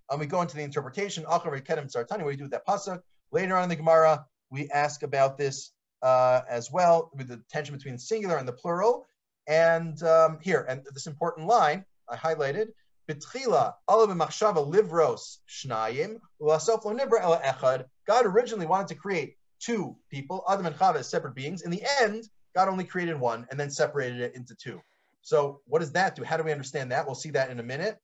Um, 0.09 0.19
we 0.19 0.27
go 0.27 0.41
into 0.41 0.55
the 0.55 0.63
interpretation, 0.63 1.23
Sartani, 1.25 2.17
where 2.17 2.27
we 2.27 2.35
do 2.35 2.47
that 2.49 2.65
pasuk. 2.65 3.01
Later 3.31 3.57
on 3.57 3.63
in 3.63 3.69
the 3.69 3.75
Gemara, 3.75 4.25
we 4.51 4.69
ask 4.69 5.03
about 5.03 5.37
this 5.37 5.71
uh, 6.01 6.41
as 6.47 6.71
well, 6.71 7.11
with 7.15 7.27
the 7.27 7.41
tension 7.49 7.75
between 7.75 7.97
singular 7.97 8.37
and 8.37 8.47
the 8.47 8.53
plural. 8.53 9.05
And 9.47 10.01
um, 10.03 10.39
here, 10.41 10.65
and 10.67 10.81
this 10.93 11.07
important 11.07 11.47
line 11.47 11.85
I 12.09 12.15
highlighted, 12.15 12.67
B'tchila, 13.09 13.73
machshava 13.87 14.67
livros 14.67 15.37
shnayim, 15.47 16.19
u'asof 16.41 16.85
lo 16.85 16.93
nibra 16.95 17.21
ela 17.21 17.39
echad. 17.41 17.85
God 18.07 18.25
originally 18.25 18.65
wanted 18.65 18.87
to 18.89 18.95
create 18.95 19.37
two 19.59 19.95
people, 20.09 20.43
Adam 20.49 20.65
and 20.65 20.75
Chava, 20.75 20.95
as 20.95 21.09
separate 21.09 21.35
beings. 21.35 21.61
In 21.61 21.71
the 21.71 21.83
end, 22.01 22.27
God 22.55 22.67
only 22.67 22.83
created 22.83 23.19
one 23.19 23.45
and 23.49 23.59
then 23.59 23.69
separated 23.69 24.21
it 24.21 24.35
into 24.35 24.55
two. 24.55 24.81
So 25.21 25.61
what 25.65 25.79
does 25.79 25.91
that 25.93 26.15
do? 26.15 26.23
How 26.23 26.37
do 26.37 26.43
we 26.43 26.51
understand 26.51 26.91
that? 26.91 27.05
We'll 27.05 27.15
see 27.15 27.31
that 27.31 27.49
in 27.49 27.59
a 27.59 27.63
minute. 27.63 27.97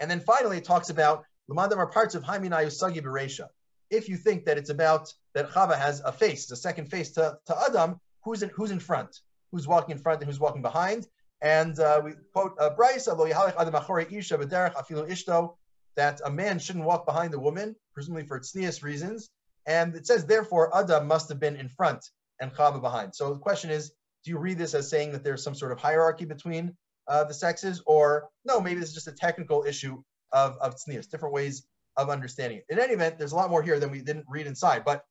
And 0.00 0.10
then 0.10 0.20
finally, 0.20 0.58
it 0.58 0.64
talks 0.64 0.90
about 0.90 1.24
Lamandam 1.50 1.78
are 1.78 1.86
parts 1.86 2.14
of 2.14 2.22
Haiminayu 2.22 2.72
Sagi 2.72 3.00
Beresha. 3.00 3.46
If 3.90 4.08
you 4.08 4.16
think 4.16 4.46
that 4.46 4.58
it's 4.58 4.70
about 4.70 5.12
that 5.34 5.50
Chava 5.50 5.78
has 5.78 6.00
a 6.00 6.12
face, 6.12 6.50
a 6.50 6.56
second 6.56 6.86
face 6.90 7.12
to, 7.12 7.38
to 7.46 7.56
Adam, 7.68 8.00
who's 8.24 8.42
in 8.42 8.48
who's 8.50 8.70
in 8.70 8.80
front? 8.80 9.20
Who's 9.52 9.68
walking 9.68 9.92
in 9.92 10.02
front 10.02 10.20
and 10.20 10.28
who's 10.28 10.40
walking 10.40 10.62
behind? 10.62 11.06
And 11.42 11.78
uh, 11.78 12.00
we 12.04 12.12
quote 12.32 12.54
uh, 12.58 12.70
Braisa, 12.70 13.16
that 15.94 16.20
a 16.24 16.30
man 16.30 16.58
shouldn't 16.58 16.84
walk 16.84 17.04
behind 17.04 17.34
a 17.34 17.38
woman, 17.38 17.76
presumably 17.92 18.26
for 18.26 18.40
tznius 18.40 18.82
reasons. 18.82 19.28
And 19.66 19.94
it 19.94 20.06
says, 20.06 20.24
therefore, 20.24 20.74
Adam 20.76 21.06
must 21.06 21.28
have 21.28 21.38
been 21.38 21.56
in 21.56 21.68
front 21.68 22.04
and 22.40 22.52
Chava 22.52 22.80
behind. 22.80 23.14
So 23.14 23.32
the 23.32 23.38
question 23.38 23.70
is, 23.70 23.92
do 24.24 24.30
you 24.30 24.38
read 24.38 24.58
this 24.58 24.74
as 24.74 24.88
saying 24.88 25.12
that 25.12 25.22
there's 25.22 25.42
some 25.42 25.54
sort 25.54 25.72
of 25.72 25.78
hierarchy 25.78 26.24
between 26.24 26.76
uh, 27.08 27.24
the 27.24 27.34
sexes, 27.34 27.82
or 27.86 28.28
no, 28.44 28.60
maybe 28.60 28.80
this 28.80 28.88
is 28.90 28.94
just 28.94 29.08
a 29.08 29.12
technical 29.12 29.64
issue 29.64 30.02
of, 30.32 30.56
of 30.58 30.76
different 31.10 31.34
ways 31.34 31.66
of 31.96 32.08
understanding 32.08 32.58
it. 32.58 32.64
In 32.68 32.78
any 32.78 32.94
event, 32.94 33.18
there's 33.18 33.32
a 33.32 33.36
lot 33.36 33.50
more 33.50 33.62
here 33.62 33.78
than 33.78 33.90
we 33.90 34.00
didn't 34.00 34.24
read 34.28 34.46
inside. 34.46 34.84
But 34.84 35.04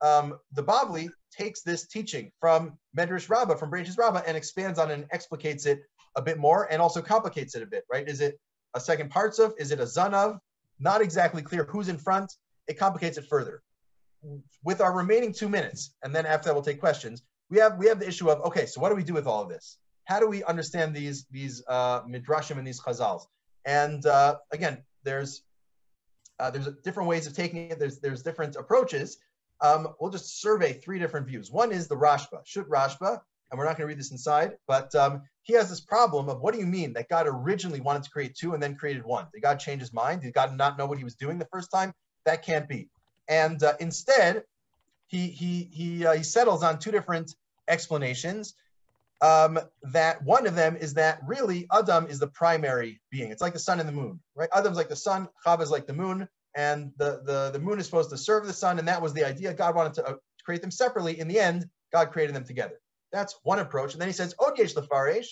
um, 0.00 0.38
the 0.52 0.64
Bavli 0.64 1.08
takes 1.36 1.62
this 1.62 1.86
teaching 1.86 2.30
from 2.40 2.78
Medrash 2.96 3.28
Rabbah, 3.28 3.56
from 3.56 3.70
Bereshis 3.70 3.98
Rabbah, 3.98 4.22
and 4.26 4.36
expands 4.36 4.78
on 4.78 4.90
it 4.90 4.94
and 4.94 5.06
explicates 5.12 5.66
it 5.66 5.80
a 6.16 6.22
bit 6.22 6.38
more 6.38 6.70
and 6.70 6.80
also 6.80 7.02
complicates 7.02 7.54
it 7.54 7.62
a 7.62 7.66
bit, 7.66 7.84
right? 7.90 8.08
Is 8.08 8.20
it 8.20 8.38
a 8.74 8.80
second 8.80 9.10
parts 9.10 9.38
of? 9.38 9.54
Is 9.58 9.70
it 9.70 9.80
a 9.80 9.84
zanav? 9.84 10.38
Not 10.78 11.00
exactly 11.00 11.42
clear 11.42 11.64
who's 11.64 11.88
in 11.88 11.98
front. 11.98 12.32
It 12.66 12.78
complicates 12.78 13.18
it 13.18 13.26
further. 13.28 13.62
With 14.64 14.80
our 14.80 14.92
remaining 14.92 15.32
two 15.32 15.48
minutes, 15.48 15.94
and 16.02 16.14
then 16.14 16.26
after 16.26 16.48
that 16.48 16.54
we'll 16.54 16.64
take 16.64 16.80
questions, 16.80 17.22
we 17.50 17.58
have 17.58 17.76
we 17.78 17.86
have 17.86 18.00
the 18.00 18.08
issue 18.08 18.30
of 18.30 18.40
okay, 18.46 18.66
so 18.66 18.80
what 18.80 18.88
do 18.88 18.94
we 18.94 19.04
do 19.04 19.14
with 19.14 19.26
all 19.26 19.42
of 19.42 19.48
this? 19.48 19.78
How 20.06 20.18
do 20.18 20.28
we 20.28 20.42
understand 20.44 20.94
these 20.94 21.26
these 21.30 21.62
uh, 21.68 22.02
midrashim 22.02 22.58
and 22.58 22.66
these 22.66 22.80
chazals? 22.80 23.26
And 23.66 24.04
uh, 24.06 24.36
again, 24.50 24.82
there's 25.02 25.42
uh, 26.38 26.50
there's 26.50 26.68
different 26.82 27.08
ways 27.08 27.26
of 27.26 27.34
taking 27.34 27.70
it. 27.70 27.78
There's 27.78 28.00
there's 28.00 28.22
different 28.22 28.56
approaches. 28.56 29.18
Um, 29.60 29.88
we'll 30.00 30.10
just 30.10 30.40
survey 30.40 30.74
three 30.74 30.98
different 30.98 31.26
views. 31.26 31.50
One 31.50 31.72
is 31.72 31.88
the 31.88 31.96
Rashba, 31.96 32.40
Shut 32.44 32.68
Rashba, 32.68 33.20
and 33.50 33.58
we're 33.58 33.64
not 33.64 33.76
going 33.76 33.86
to 33.86 33.86
read 33.86 33.98
this 33.98 34.10
inside, 34.10 34.56
but 34.66 34.94
um, 34.94 35.22
he 35.42 35.52
has 35.54 35.68
this 35.68 35.80
problem 35.80 36.28
of 36.28 36.40
what 36.40 36.54
do 36.54 36.60
you 36.60 36.66
mean 36.66 36.92
that 36.94 37.08
God 37.08 37.26
originally 37.28 37.80
wanted 37.80 38.02
to 38.02 38.10
create 38.10 38.34
two 38.34 38.54
and 38.54 38.62
then 38.62 38.74
created 38.74 39.04
one? 39.04 39.26
Did 39.32 39.42
God 39.42 39.60
change 39.60 39.80
his 39.80 39.92
mind? 39.92 40.22
Did 40.22 40.34
God 40.34 40.56
not 40.56 40.76
know 40.76 40.86
what 40.86 40.98
he 40.98 41.04
was 41.04 41.14
doing 41.14 41.38
the 41.38 41.48
first 41.52 41.70
time? 41.70 41.92
That 42.24 42.42
can't 42.42 42.68
be. 42.68 42.88
And 43.28 43.62
uh, 43.62 43.74
instead, 43.80 44.42
he 45.06 45.28
he 45.28 45.68
he 45.72 46.06
uh, 46.06 46.14
he 46.14 46.22
settles 46.22 46.62
on 46.62 46.78
two 46.78 46.90
different 46.90 47.34
explanations. 47.68 48.54
Um, 49.20 49.58
that 49.84 50.22
one 50.22 50.46
of 50.46 50.54
them 50.54 50.76
is 50.76 50.94
that 50.94 51.20
really 51.26 51.66
Adam 51.72 52.06
is 52.08 52.18
the 52.18 52.26
primary 52.26 53.00
being. 53.10 53.30
It's 53.30 53.40
like 53.40 53.52
the 53.52 53.58
sun 53.58 53.80
and 53.80 53.88
the 53.88 53.92
moon, 53.92 54.20
right? 54.34 54.48
Adam's 54.52 54.76
like 54.76 54.88
the 54.88 54.96
sun, 54.96 55.28
Chava 55.46 55.62
is 55.62 55.70
like 55.70 55.86
the 55.86 55.94
moon, 55.94 56.28
and 56.54 56.92
the, 56.98 57.22
the, 57.24 57.50
the 57.52 57.58
moon 57.58 57.78
is 57.78 57.86
supposed 57.86 58.10
to 58.10 58.18
serve 58.18 58.46
the 58.46 58.52
sun, 58.52 58.78
and 58.78 58.88
that 58.88 59.02
was 59.02 59.12
the 59.12 59.24
idea. 59.24 59.54
God 59.54 59.74
wanted 59.74 59.94
to 59.94 60.06
uh, 60.06 60.14
create 60.44 60.60
them 60.60 60.70
separately. 60.70 61.18
In 61.18 61.28
the 61.28 61.40
end, 61.40 61.66
God 61.92 62.12
created 62.12 62.34
them 62.34 62.44
together. 62.44 62.80
That's 63.12 63.38
one 63.42 63.58
approach. 63.58 63.92
And 63.92 64.00
then 64.00 64.08
he 64.08 64.12
says, 64.12 64.34
Odyesh 64.40 64.74
lefaresh, 64.74 65.26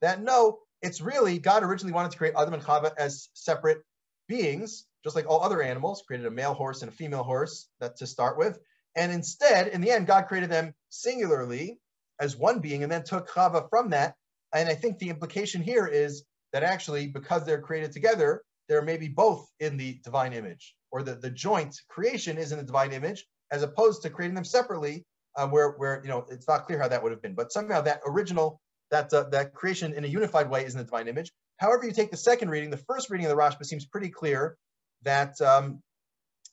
that 0.00 0.22
no, 0.22 0.58
it's 0.82 1.00
really 1.00 1.38
God 1.38 1.62
originally 1.62 1.94
wanted 1.94 2.12
to 2.12 2.18
create 2.18 2.34
Adam 2.36 2.54
and 2.54 2.62
Chava 2.62 2.92
as 2.98 3.28
separate 3.34 3.82
beings, 4.28 4.86
just 5.02 5.16
like 5.16 5.26
all 5.28 5.42
other 5.42 5.62
animals, 5.62 6.02
created 6.06 6.26
a 6.26 6.30
male 6.30 6.54
horse 6.54 6.82
and 6.82 6.90
a 6.90 6.94
female 6.94 7.22
horse 7.22 7.68
that 7.80 7.96
to 7.96 8.06
start 8.06 8.38
with. 8.38 8.58
And 8.96 9.12
instead, 9.12 9.68
in 9.68 9.80
the 9.80 9.90
end, 9.90 10.06
God 10.06 10.26
created 10.26 10.50
them 10.50 10.74
singularly 10.88 11.78
as 12.20 12.36
one 12.36 12.60
being 12.60 12.82
and 12.82 12.92
then 12.92 13.02
took 13.02 13.28
Chava 13.28 13.68
from 13.70 13.90
that. 13.90 14.14
And 14.54 14.68
I 14.68 14.74
think 14.74 14.98
the 14.98 15.10
implication 15.10 15.62
here 15.62 15.86
is 15.86 16.24
that 16.52 16.62
actually, 16.62 17.08
because 17.08 17.44
they're 17.44 17.60
created 17.60 17.92
together, 17.92 18.42
they're 18.68 18.82
maybe 18.82 19.08
both 19.08 19.48
in 19.60 19.76
the 19.76 20.00
divine 20.04 20.32
image, 20.32 20.74
or 20.90 21.02
the, 21.02 21.14
the 21.14 21.30
joint 21.30 21.74
creation 21.88 22.38
is 22.38 22.52
in 22.52 22.58
the 22.58 22.64
divine 22.64 22.92
image, 22.92 23.24
as 23.50 23.62
opposed 23.62 24.02
to 24.02 24.10
creating 24.10 24.34
them 24.34 24.44
separately, 24.44 25.04
uh, 25.36 25.46
where, 25.48 25.72
where 25.72 26.00
you 26.02 26.08
know 26.08 26.24
it's 26.30 26.48
not 26.48 26.66
clear 26.66 26.78
how 26.78 26.88
that 26.88 27.02
would 27.02 27.12
have 27.12 27.22
been. 27.22 27.34
But 27.34 27.52
somehow 27.52 27.80
that 27.82 28.00
original, 28.06 28.60
that 28.90 29.12
uh, 29.12 29.24
that 29.30 29.54
creation 29.54 29.92
in 29.92 30.04
a 30.04 30.08
unified 30.08 30.48
way 30.48 30.64
is 30.64 30.74
in 30.74 30.78
the 30.78 30.84
divine 30.84 31.08
image. 31.08 31.32
However, 31.58 31.84
you 31.84 31.92
take 31.92 32.10
the 32.10 32.16
second 32.16 32.50
reading, 32.50 32.70
the 32.70 32.76
first 32.76 33.10
reading 33.10 33.26
of 33.26 33.30
the 33.30 33.36
Rashba 33.36 33.64
seems 33.64 33.86
pretty 33.86 34.08
clear 34.08 34.56
that 35.02 35.40
um, 35.40 35.82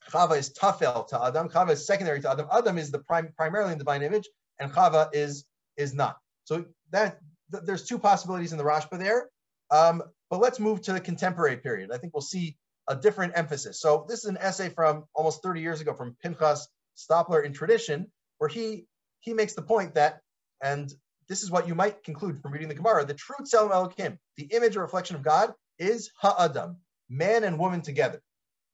Chava 0.10 0.38
is 0.38 0.54
tafel 0.54 1.08
to 1.08 1.24
Adam. 1.24 1.50
Chava 1.50 1.72
is 1.72 1.86
secondary 1.86 2.22
to 2.22 2.32
Adam. 2.32 2.48
Adam 2.52 2.78
is 2.78 2.92
the 2.92 3.00
prime, 3.00 3.32
primarily 3.36 3.72
in 3.72 3.78
the 3.78 3.84
divine 3.84 4.04
image, 4.04 4.28
and 4.60 4.72
Chava 4.72 5.10
is 5.14 5.46
is 5.78 5.94
not. 5.94 6.18
So 6.44 6.66
that 6.92 7.20
th- 7.52 7.64
there's 7.66 7.86
two 7.86 8.00
possibilities 8.00 8.52
in 8.52 8.58
the 8.58 8.64
Rashba 8.64 8.98
there. 9.00 9.30
Um, 9.72 10.04
but 10.30 10.40
let's 10.40 10.60
move 10.60 10.82
to 10.82 10.94
the 10.94 11.00
contemporary 11.00 11.58
period. 11.58 11.92
I 11.92 11.98
think 11.98 12.14
we'll 12.14 12.22
see 12.22 12.58
a 12.88 12.96
different 12.96 13.34
emphasis. 13.36 13.80
So 13.80 14.06
this 14.08 14.20
is 14.20 14.26
an 14.26 14.38
essay 14.38 14.70
from 14.70 15.06
almost 15.16 15.42
30 15.42 15.62
years 15.62 15.82
ago 15.82 15.94
from 15.94 16.16
Pinchas 16.22 16.68
Stolper 16.98 17.44
in 17.44 17.54
Tradition, 17.54 18.12
where 18.38 18.50
he 18.50 18.86
he 19.22 19.34
makes 19.34 19.54
the 19.54 19.62
point 19.62 19.96
that, 19.96 20.20
and 20.62 20.92
this 21.30 21.44
is 21.44 21.52
what 21.52 21.68
you 21.68 21.76
might 21.76 22.04
conclude 22.04 22.42
from 22.42 22.52
reading 22.52 22.68
the 22.68 22.76
Gemara, 22.76 23.06
the 23.06 23.14
true 23.14 23.38
Tzelem 23.44 23.72
Elokim, 23.72 24.18
the 24.36 24.46
image 24.46 24.76
or 24.76 24.82
reflection 24.82 25.16
of 25.16 25.24
God, 25.24 25.54
is 25.78 26.12
Ha'adam, 26.22 26.78
man 27.10 27.44
and 27.44 27.60
woman 27.60 27.82
together. 27.82 28.22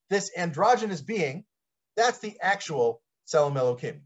This 0.09 0.31
androgynous 0.37 1.01
being, 1.01 1.43
that's 1.95 2.19
the 2.19 2.37
actual 2.41 3.01
Tzelem 3.27 3.55
Elokim. 3.55 3.99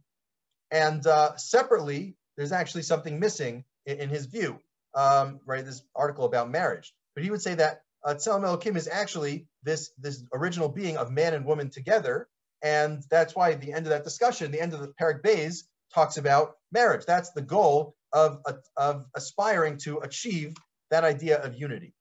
And 0.71 1.05
uh, 1.05 1.35
separately, 1.37 2.15
there's 2.37 2.51
actually 2.51 2.83
something 2.83 3.19
missing 3.19 3.65
in, 3.85 3.99
in 3.99 4.09
his 4.09 4.25
view, 4.25 4.59
um, 4.95 5.39
right? 5.45 5.65
This 5.65 5.81
article 5.95 6.25
about 6.25 6.49
marriage. 6.49 6.93
But 7.15 7.23
he 7.23 7.31
would 7.31 7.41
say 7.41 7.55
that 7.55 7.81
uh, 8.05 8.15
Tzelem 8.15 8.43
Elokim 8.43 8.75
is 8.75 8.87
actually 8.87 9.47
this, 9.63 9.91
this 9.97 10.23
original 10.33 10.69
being 10.69 10.97
of 10.97 11.11
man 11.11 11.33
and 11.33 11.45
woman 11.45 11.69
together. 11.69 12.27
And 12.63 13.03
that's 13.09 13.35
why 13.35 13.51
at 13.51 13.61
the 13.61 13.73
end 13.73 13.85
of 13.85 13.91
that 13.91 14.03
discussion, 14.03 14.51
the 14.51 14.61
end 14.61 14.73
of 14.73 14.79
the 14.79 14.93
Perek 14.99 15.21
Beis 15.21 15.63
talks 15.93 16.17
about 16.17 16.53
marriage. 16.71 17.05
That's 17.05 17.31
the 17.31 17.41
goal 17.41 17.95
of, 18.13 18.39
of 18.77 19.05
aspiring 19.15 19.77
to 19.79 19.99
achieve 19.99 20.55
that 20.89 21.03
idea 21.03 21.41
of 21.41 21.55
unity. 21.55 21.93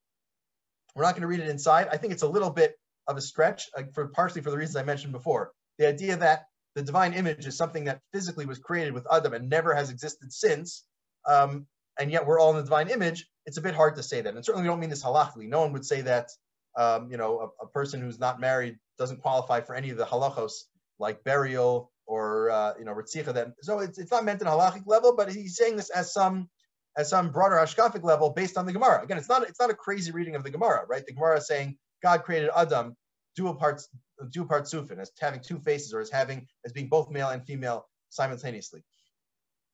We're 0.95 1.03
not 1.03 1.13
going 1.13 1.21
to 1.21 1.27
read 1.27 1.39
it 1.39 1.47
inside. 1.47 1.87
I 1.91 1.97
think 1.97 2.13
it's 2.13 2.23
a 2.23 2.27
little 2.27 2.49
bit 2.49 2.75
of 3.07 3.17
a 3.17 3.21
stretch, 3.21 3.69
uh, 3.77 3.83
for 3.93 4.07
partially 4.09 4.41
for 4.41 4.51
the 4.51 4.57
reasons 4.57 4.75
I 4.75 4.83
mentioned 4.83 5.13
before. 5.13 5.51
The 5.77 5.87
idea 5.87 6.17
that 6.17 6.45
the 6.75 6.83
divine 6.83 7.13
image 7.13 7.45
is 7.47 7.57
something 7.57 7.85
that 7.85 8.01
physically 8.13 8.45
was 8.45 8.59
created 8.59 8.93
with 8.93 9.07
Adam 9.11 9.33
and 9.33 9.49
never 9.49 9.73
has 9.73 9.89
existed 9.89 10.31
since, 10.31 10.85
um, 11.27 11.65
and 11.99 12.11
yet 12.11 12.25
we're 12.25 12.39
all 12.39 12.51
in 12.51 12.57
the 12.57 12.63
divine 12.63 12.89
image, 12.89 13.27
it's 13.45 13.57
a 13.57 13.61
bit 13.61 13.75
hard 13.75 13.95
to 13.95 14.03
say 14.03 14.21
that. 14.21 14.33
And 14.33 14.45
certainly 14.45 14.63
we 14.63 14.71
don't 14.71 14.79
mean 14.79 14.89
this 14.89 15.03
halachically. 15.03 15.47
No 15.47 15.61
one 15.61 15.73
would 15.73 15.85
say 15.85 16.01
that, 16.01 16.29
um, 16.77 17.09
you 17.11 17.17
know, 17.17 17.51
a, 17.61 17.65
a, 17.65 17.67
person 17.67 18.01
who's 18.01 18.19
not 18.19 18.39
married 18.39 18.77
doesn't 18.97 19.21
qualify 19.21 19.61
for 19.61 19.75
any 19.75 19.89
of 19.89 19.97
the 19.97 20.05
halachos 20.05 20.53
like 20.99 21.23
burial 21.23 21.91
or, 22.05 22.49
uh, 22.49 22.73
you 22.79 22.85
know, 22.85 22.93
ritzicha. 22.93 23.33
Then, 23.33 23.53
so 23.61 23.79
it's, 23.79 23.97
it's 23.97 24.11
not 24.11 24.23
meant 24.23 24.41
in 24.41 24.47
halachic 24.47 24.83
level, 24.85 25.15
but 25.15 25.31
he's 25.31 25.57
saying 25.57 25.75
this 25.75 25.89
as 25.89 26.13
some 26.13 26.49
as 26.97 27.09
some 27.09 27.31
broader 27.31 27.55
hashkafic 27.55 28.03
level 28.03 28.29
based 28.29 28.57
on 28.57 28.65
the 28.65 28.73
Gemara. 28.73 29.03
Again, 29.03 29.17
it's 29.17 29.29
not 29.29 29.43
it's 29.43 29.59
not 29.59 29.69
a 29.69 29.73
crazy 29.73 30.11
reading 30.11 30.35
of 30.35 30.43
the 30.43 30.49
Gemara, 30.49 30.85
right? 30.87 31.05
The 31.05 31.13
Gemara 31.13 31.37
is 31.37 31.47
saying 31.47 31.77
God 32.03 32.23
created 32.23 32.49
Adam 32.55 32.95
dual 33.35 33.55
parts 33.55 33.87
dual 34.31 34.45
part 34.45 34.65
sufin 34.65 34.99
as 34.99 35.11
having 35.19 35.39
two 35.39 35.59
faces 35.59 35.93
or 35.93 36.01
as 36.01 36.09
having 36.09 36.47
as 36.65 36.73
being 36.73 36.89
both 36.89 37.09
male 37.09 37.29
and 37.29 37.45
female 37.45 37.85
simultaneously. 38.09 38.83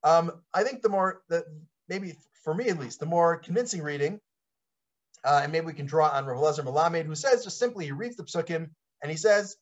Um, 0.03 0.31
I 0.53 0.63
think 0.63 0.81
the 0.81 0.89
more 0.89 1.21
the 1.29 1.43
maybe 1.89 2.15
for 2.43 2.53
me 2.53 2.69
at 2.69 2.79
least 2.79 2.99
the 2.99 3.05
more 3.05 3.37
convincing 3.37 3.81
reading, 3.81 4.19
uh, 5.23 5.41
and 5.43 5.51
maybe 5.51 5.65
we 5.65 5.73
can 5.73 5.85
draw 5.85 6.09
on 6.09 6.25
Rav 6.25 6.37
Lezer 6.37 6.63
Melamed, 6.63 7.05
who 7.05 7.15
says 7.15 7.43
just 7.43 7.59
simply 7.59 7.85
he 7.85 7.91
reads 7.91 8.15
the 8.15 8.23
psukim 8.23 8.69
and 9.01 9.11
he 9.11 9.17
says 9.17 9.57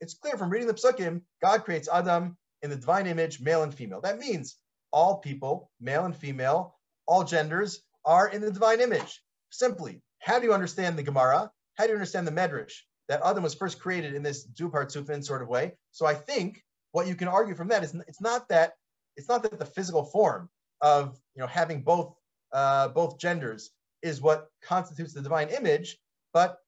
it's 0.00 0.14
clear 0.14 0.36
from 0.36 0.50
reading 0.50 0.68
the 0.68 0.74
psukim, 0.74 1.22
God 1.42 1.64
creates 1.64 1.88
Adam 1.92 2.36
in 2.62 2.70
the 2.70 2.76
divine 2.76 3.06
image, 3.06 3.40
male 3.40 3.62
and 3.64 3.74
female. 3.74 4.00
That 4.00 4.18
means 4.18 4.56
all 4.92 5.18
people, 5.18 5.70
male 5.80 6.04
and 6.04 6.16
female, 6.16 6.76
all 7.06 7.24
genders, 7.24 7.80
are 8.04 8.28
in 8.28 8.40
the 8.40 8.52
divine 8.52 8.80
image. 8.80 9.20
Simply, 9.50 10.00
how 10.20 10.38
do 10.38 10.46
you 10.46 10.54
understand 10.54 10.96
the 10.96 11.02
Gemara? 11.02 11.50
How 11.74 11.84
do 11.84 11.90
you 11.90 11.96
understand 11.96 12.26
the 12.26 12.32
Medrash? 12.32 12.74
That 13.08 13.22
Adam 13.24 13.42
was 13.42 13.54
first 13.54 13.80
created 13.80 14.14
in 14.14 14.22
this 14.22 14.44
Dupart 14.44 14.90
Sufin 14.90 15.24
sort 15.24 15.42
of 15.42 15.48
way. 15.48 15.72
So 15.92 16.06
I 16.06 16.14
think 16.14 16.62
what 16.98 17.06
you 17.06 17.14
can 17.14 17.28
argue 17.28 17.54
from 17.54 17.68
that 17.68 17.84
is 17.84 17.94
it's 18.08 18.20
not 18.20 18.48
that 18.48 18.72
it's 19.16 19.28
not 19.28 19.40
that 19.44 19.56
the 19.56 19.64
physical 19.64 20.04
form 20.04 20.48
of 20.80 21.16
you 21.36 21.40
know 21.40 21.46
having 21.46 21.80
both 21.80 22.12
uh, 22.52 22.88
both 22.88 23.20
genders 23.20 23.70
is 24.02 24.20
what 24.20 24.48
constitutes 24.62 25.12
the 25.12 25.22
divine 25.22 25.48
image, 25.50 25.96
but 26.32 26.58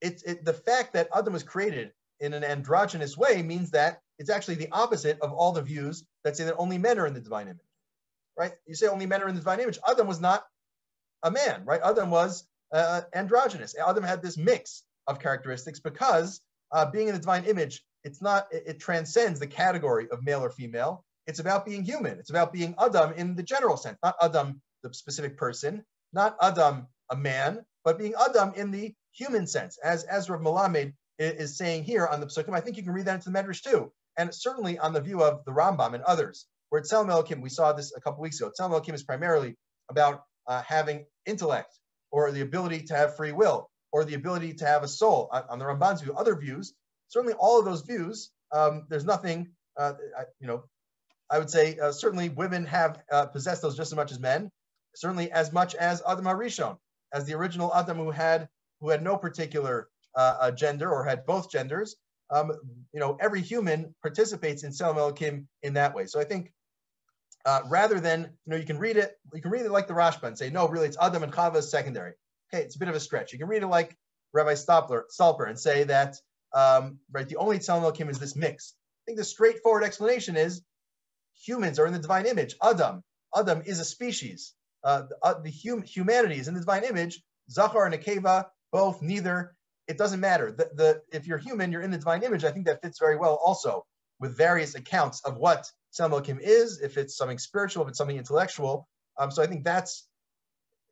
it's 0.00 0.22
it, 0.22 0.42
the 0.42 0.54
fact 0.54 0.94
that 0.94 1.08
Adam 1.14 1.34
was 1.34 1.42
created 1.42 1.92
in 2.20 2.32
an 2.32 2.42
androgynous 2.44 3.14
way 3.18 3.42
means 3.42 3.70
that 3.72 4.00
it's 4.18 4.30
actually 4.30 4.54
the 4.54 4.72
opposite 4.72 5.20
of 5.20 5.34
all 5.34 5.52
the 5.52 5.60
views 5.60 6.02
that 6.24 6.34
say 6.34 6.44
that 6.44 6.56
only 6.56 6.78
men 6.78 6.98
are 6.98 7.06
in 7.06 7.12
the 7.12 7.20
divine 7.20 7.48
image. 7.48 7.70
Right? 8.38 8.52
You 8.66 8.74
say 8.74 8.86
only 8.86 9.04
men 9.04 9.22
are 9.22 9.28
in 9.28 9.34
the 9.34 9.42
divine 9.42 9.60
image. 9.60 9.78
Adam 9.86 10.06
was 10.06 10.18
not 10.18 10.46
a 11.22 11.30
man, 11.30 11.62
right? 11.66 11.82
Adam 11.84 12.10
was 12.10 12.44
uh, 12.72 13.02
androgynous. 13.12 13.74
Adam 13.76 14.02
had 14.02 14.22
this 14.22 14.38
mix 14.38 14.84
of 15.06 15.20
characteristics 15.20 15.78
because 15.78 16.40
uh, 16.72 16.90
being 16.90 17.08
in 17.08 17.14
the 17.14 17.20
divine 17.20 17.44
image, 17.44 17.84
it's 18.04 18.22
not, 18.22 18.46
it, 18.52 18.64
it, 18.66 18.80
transcends 18.80 19.40
the 19.40 19.46
category 19.46 20.08
of 20.10 20.22
male 20.22 20.44
or 20.44 20.50
female. 20.50 21.04
it's 21.26 21.38
about 21.38 21.64
being 21.64 21.82
human. 21.82 22.18
It's 22.18 22.30
about 22.30 22.52
being 22.52 22.74
Adam 22.78 23.12
in 23.14 23.34
the 23.34 23.42
general 23.42 23.76
sense, 23.76 23.98
not 24.02 24.16
Adam, 24.20 24.60
the 24.82 24.92
specific 24.92 25.36
person, 25.36 25.84
not 26.12 26.36
Adam, 26.40 26.86
a 27.10 27.16
man, 27.16 27.64
but 27.84 27.98
being 27.98 28.14
Adam 28.28 28.52
in 28.54 28.70
the 28.70 28.94
human 29.12 29.46
sense, 29.46 29.78
as 29.78 30.30
Rav 30.30 30.40
Melamed 30.40 30.92
is 31.18 31.56
saying 31.56 31.84
here 31.84 32.06
on 32.06 32.20
the 32.20 32.26
Psukim. 32.26 32.54
I 32.54 32.60
think 32.60 32.76
you 32.76 32.82
can 32.82 32.92
read 32.92 33.06
that 33.06 33.14
into 33.14 33.30
the 33.30 33.38
Medrash 33.38 33.62
too, 33.62 33.92
and 34.18 34.34
certainly 34.34 34.78
on 34.78 34.92
the 34.92 35.00
view 35.00 35.22
of 35.22 35.44
the 35.44 35.52
Rambam 35.52 35.94
and 35.94 36.02
others, 36.04 36.46
where 36.70 36.82
Tzelem 36.82 37.08
Elokim, 37.08 37.40
we 37.40 37.50
saw 37.50 37.72
this 37.72 37.92
a 37.96 38.00
couple 38.00 38.20
weeks 38.22 38.40
ago. 38.40 38.50
Tzelem 38.58 38.70
Elokim 38.70 38.94
is 38.94 39.02
primarily 39.02 39.56
about 39.88 40.24
uh, 40.46 40.62
having 40.62 41.06
intellect 41.26 41.78
or 42.10 42.32
the 42.32 42.40
ability 42.40 42.82
to 42.82 42.94
have 42.94 43.16
free 43.16 43.32
will 43.32 43.70
or 43.92 44.04
the 44.04 44.14
ability 44.14 44.54
to 44.54 44.66
have 44.66 44.82
a 44.82 44.88
soul. 44.88 45.30
On 45.48 45.58
the 45.58 45.64
Ramban's 45.64 46.00
view, 46.00 46.14
other 46.14 46.34
views, 46.34 46.74
certainly 47.14 47.34
all 47.38 47.60
of 47.60 47.64
those 47.64 47.82
views, 47.82 48.32
um, 48.50 48.86
there's 48.88 49.04
nothing, 49.04 49.48
uh, 49.78 49.92
I, 50.18 50.24
you 50.40 50.48
know, 50.48 50.64
I 51.30 51.38
would 51.38 51.48
say 51.48 51.78
uh, 51.78 51.92
certainly 51.92 52.28
women 52.28 52.66
have 52.66 53.00
uh, 53.10 53.26
possessed 53.26 53.62
those 53.62 53.76
just 53.76 53.92
as 53.92 53.96
much 53.96 54.10
as 54.10 54.18
men, 54.18 54.50
certainly 54.96 55.30
as 55.30 55.52
much 55.52 55.76
as 55.76 56.02
Adam 56.08 56.24
Harishon, 56.24 56.76
as 57.12 57.24
the 57.24 57.34
original 57.34 57.72
Adam 57.72 57.98
who 57.98 58.10
had 58.10 58.48
who 58.80 58.90
had 58.90 59.02
no 59.02 59.16
particular 59.16 59.88
uh, 60.16 60.36
uh, 60.40 60.50
gender 60.50 60.90
or 60.90 61.04
had 61.04 61.24
both 61.24 61.50
genders. 61.52 61.94
Um, 62.30 62.50
you 62.92 62.98
know, 62.98 63.16
every 63.20 63.40
human 63.40 63.94
participates 64.02 64.64
in 64.64 64.72
Tzelem 64.72 64.96
Elokim 64.96 65.46
in 65.62 65.74
that 65.74 65.94
way. 65.94 66.06
So 66.06 66.18
I 66.18 66.24
think 66.24 66.52
uh, 67.46 67.60
rather 67.68 68.00
than, 68.00 68.22
you 68.44 68.50
know, 68.50 68.56
you 68.56 68.66
can 68.66 68.78
read 68.78 68.96
it, 68.96 69.12
you 69.32 69.40
can 69.40 69.52
read 69.52 69.64
it 69.64 69.70
like 69.70 69.86
the 69.86 69.94
Rashba 69.94 70.24
and 70.24 70.36
say, 70.36 70.50
no, 70.50 70.66
really, 70.66 70.88
it's 70.88 70.96
Adam 71.00 71.22
and 71.22 71.32
Chava 71.32 71.56
is 71.56 71.70
secondary. 71.70 72.14
Okay, 72.52 72.64
it's 72.64 72.74
a 72.74 72.78
bit 72.78 72.88
of 72.88 72.96
a 72.96 73.00
stretch. 73.00 73.32
You 73.32 73.38
can 73.38 73.48
read 73.48 73.62
it 73.62 73.68
like 73.68 73.96
Rabbi 74.32 74.54
Stopler, 74.54 75.02
Stolper 75.16 75.48
and 75.48 75.58
say 75.58 75.84
that, 75.84 76.16
um, 76.54 76.98
right, 77.12 77.28
the 77.28 77.36
only 77.36 77.58
Tzelem 77.58 77.82
Elokim 77.82 78.08
is 78.08 78.18
this 78.18 78.36
mix. 78.36 78.74
I 79.02 79.04
think 79.06 79.18
the 79.18 79.24
straightforward 79.24 79.84
explanation 79.84 80.36
is 80.36 80.62
humans 81.34 81.78
are 81.78 81.86
in 81.86 81.92
the 81.92 81.98
divine 81.98 82.26
image. 82.26 82.54
Adam, 82.62 83.02
Adam 83.36 83.62
is 83.66 83.80
a 83.80 83.84
species. 83.84 84.54
Uh, 84.82 85.02
the, 85.08 85.16
uh, 85.22 85.40
the 85.40 85.52
hum, 85.64 85.82
humanity 85.82 86.36
is 86.36 86.48
in 86.48 86.54
the 86.54 86.60
divine 86.60 86.84
image. 86.84 87.22
Zachar 87.50 87.84
and 87.84 87.94
Akeva, 87.94 88.46
both, 88.72 89.02
neither. 89.02 89.54
It 89.88 89.98
doesn't 89.98 90.20
matter. 90.20 90.52
The, 90.52 90.70
the, 90.74 91.02
if 91.12 91.26
you're 91.26 91.38
human, 91.38 91.70
you're 91.70 91.82
in 91.82 91.90
the 91.90 91.98
divine 91.98 92.22
image. 92.22 92.44
I 92.44 92.52
think 92.52 92.66
that 92.66 92.80
fits 92.82 92.98
very 92.98 93.16
well 93.16 93.38
also 93.44 93.84
with 94.20 94.36
various 94.36 94.74
accounts 94.74 95.20
of 95.24 95.36
what 95.36 95.70
Tzelem 95.92 96.40
is, 96.40 96.80
if 96.80 96.96
it's 96.96 97.16
something 97.16 97.38
spiritual, 97.38 97.82
if 97.82 97.88
it's 97.90 97.98
something 97.98 98.16
intellectual. 98.16 98.88
Um, 99.18 99.30
so 99.30 99.42
I 99.42 99.46
think 99.46 99.64
that's, 99.64 100.06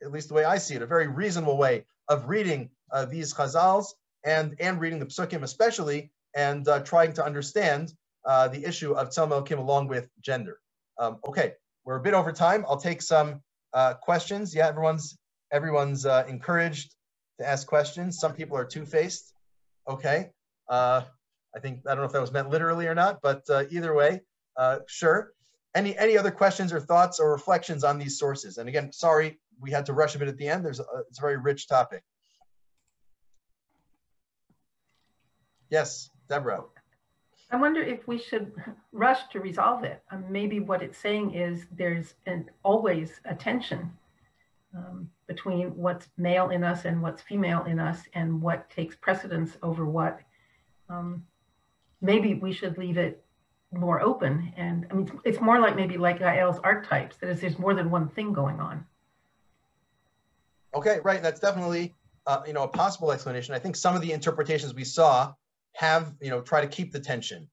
at 0.03 0.11
least 0.11 0.29
the 0.29 0.35
way 0.35 0.45
I 0.45 0.59
see 0.59 0.75
it, 0.75 0.83
a 0.83 0.87
very 0.87 1.07
reasonable 1.07 1.57
way 1.57 1.87
of 2.09 2.29
reading 2.29 2.71
uh, 2.93 3.05
these 3.05 3.33
chazals 3.33 3.87
and, 4.25 4.55
and 4.61 4.81
reading 4.81 4.99
the 4.99 5.07
psukim 5.07 5.43
especially, 5.43 6.11
and 6.35 6.67
uh, 6.69 6.81
trying 6.81 7.13
to 7.15 7.25
understand 7.25 7.93
uh, 8.25 8.49
the 8.49 8.65
issue 8.65 8.93
of 8.93 9.11
Tzelem 9.11 9.59
along 9.59 9.89
with 9.89 10.09
gender. 10.21 10.59
Um, 10.99 11.19
okay, 11.27 11.55
we're 11.85 11.97
a 11.97 12.03
bit 12.03 12.15
over 12.15 12.33
time. 12.33 12.65
I'll 12.69 12.81
take 12.81 13.03
some 13.03 13.43
uh, 13.75 13.95
questions. 13.95 14.55
Yeah, 14.55 14.69
everyone's 14.69 15.19
everyone's 15.53 16.07
uh, 16.07 16.25
encouraged 16.29 16.95
to 17.39 17.49
ask 17.49 17.67
questions. 17.67 18.19
Some 18.19 18.33
people 18.33 18.57
are 18.57 18.65
two-faced. 18.65 19.33
Okay, 19.89 20.31
uh, 20.69 21.03
I 21.55 21.61
think 21.61 21.81
I 21.87 21.91
don't 21.91 21.99
know 21.99 22.05
if 22.05 22.13
that 22.13 22.21
was 22.21 22.33
meant 22.33 22.51
literally 22.51 22.87
or 22.87 22.95
not, 22.95 23.21
but 23.23 23.43
uh, 23.51 23.65
either 23.71 23.95
way, 23.95 24.21
sure. 24.87 25.33
Any 25.75 25.97
any 25.97 26.19
other 26.19 26.31
questions 26.31 26.73
or 26.73 26.81
thoughts 26.81 27.19
or 27.19 27.33
reflections 27.33 27.83
on 27.83 27.99
these 27.99 28.19
sources? 28.19 28.59
And 28.59 28.69
again, 28.69 28.93
sorry 28.93 29.41
we 29.63 29.71
had 29.71 29.87
to 29.87 29.93
rush 29.93 30.15
a 30.15 30.19
bit 30.19 30.29
at 30.29 30.37
the 30.37 30.49
end. 30.49 30.65
There's 30.65 30.81
a, 30.81 30.85
it's 31.09 31.19
a 31.19 31.23
very 31.23 31.39
rich 31.39 31.69
topic. 31.69 32.03
Yes, 35.73 36.11
Deborah. 36.29 36.65
I 37.51 37.57
wonder 37.57 37.83
if 37.83 38.07
we 38.07 38.19
should 38.19 38.53
rush 38.93 39.27
to 39.29 39.41
resolve 39.41 39.85
it. 39.85 40.03
Um, 40.11 40.27
maybe 40.29 40.61
what 40.61 40.83
it's 40.83 40.99
saying 40.99 41.33
is 41.35 41.65
there's 41.79 42.13
an, 42.27 42.51
always 42.63 43.23
a 43.25 43.35
tension 43.35 43.91
um, 44.77 45.09
between 45.27 45.75
what's 45.75 46.09
male 46.19 46.51
in 46.51 46.63
us 46.63 46.85
and 46.85 47.01
what's 47.01 47.23
female 47.23 47.65
in 47.65 47.79
us 47.79 48.03
and 48.13 48.43
what 48.43 48.69
takes 48.69 48.95
precedence 48.97 49.57
over 49.63 49.87
what. 49.87 50.21
Um, 50.91 51.25
maybe 52.03 52.35
we 52.35 52.53
should 52.53 52.77
leave 52.77 52.99
it 52.99 53.25
more 53.73 54.03
open. 54.03 54.53
And 54.59 54.87
I 54.91 54.95
mean, 54.95 55.11
it's 55.25 55.41
more 55.41 55.59
like 55.59 55.75
maybe 55.75 55.97
like 55.97 56.19
Gael's 56.19 56.59
archetypes, 56.59 57.17
that 57.17 57.31
is, 57.31 57.41
there's 57.41 57.59
more 57.59 57.73
than 57.73 57.91
one 57.91 58.11
thing 58.11 58.35
going 58.35 58.61
on. 58.61 58.85
Okay, 60.75 61.01
right. 61.03 61.23
That's 61.23 61.41
definitely 61.41 61.95
uh, 62.27 62.43
you 62.47 62.53
know 62.53 62.65
a 62.65 62.69
possible 62.69 63.11
explanation. 63.11 63.55
I 63.55 63.59
think 63.59 63.75
some 63.75 63.97
of 63.97 64.03
the 64.03 64.13
interpretations 64.13 64.75
we 64.75 64.85
saw 64.85 65.33
have 65.75 66.15
you 66.21 66.31
know 66.31 66.41
try 66.41 66.61
to 66.61 66.67
keep 66.67 66.93
the 66.93 67.01
tension, 67.01 67.49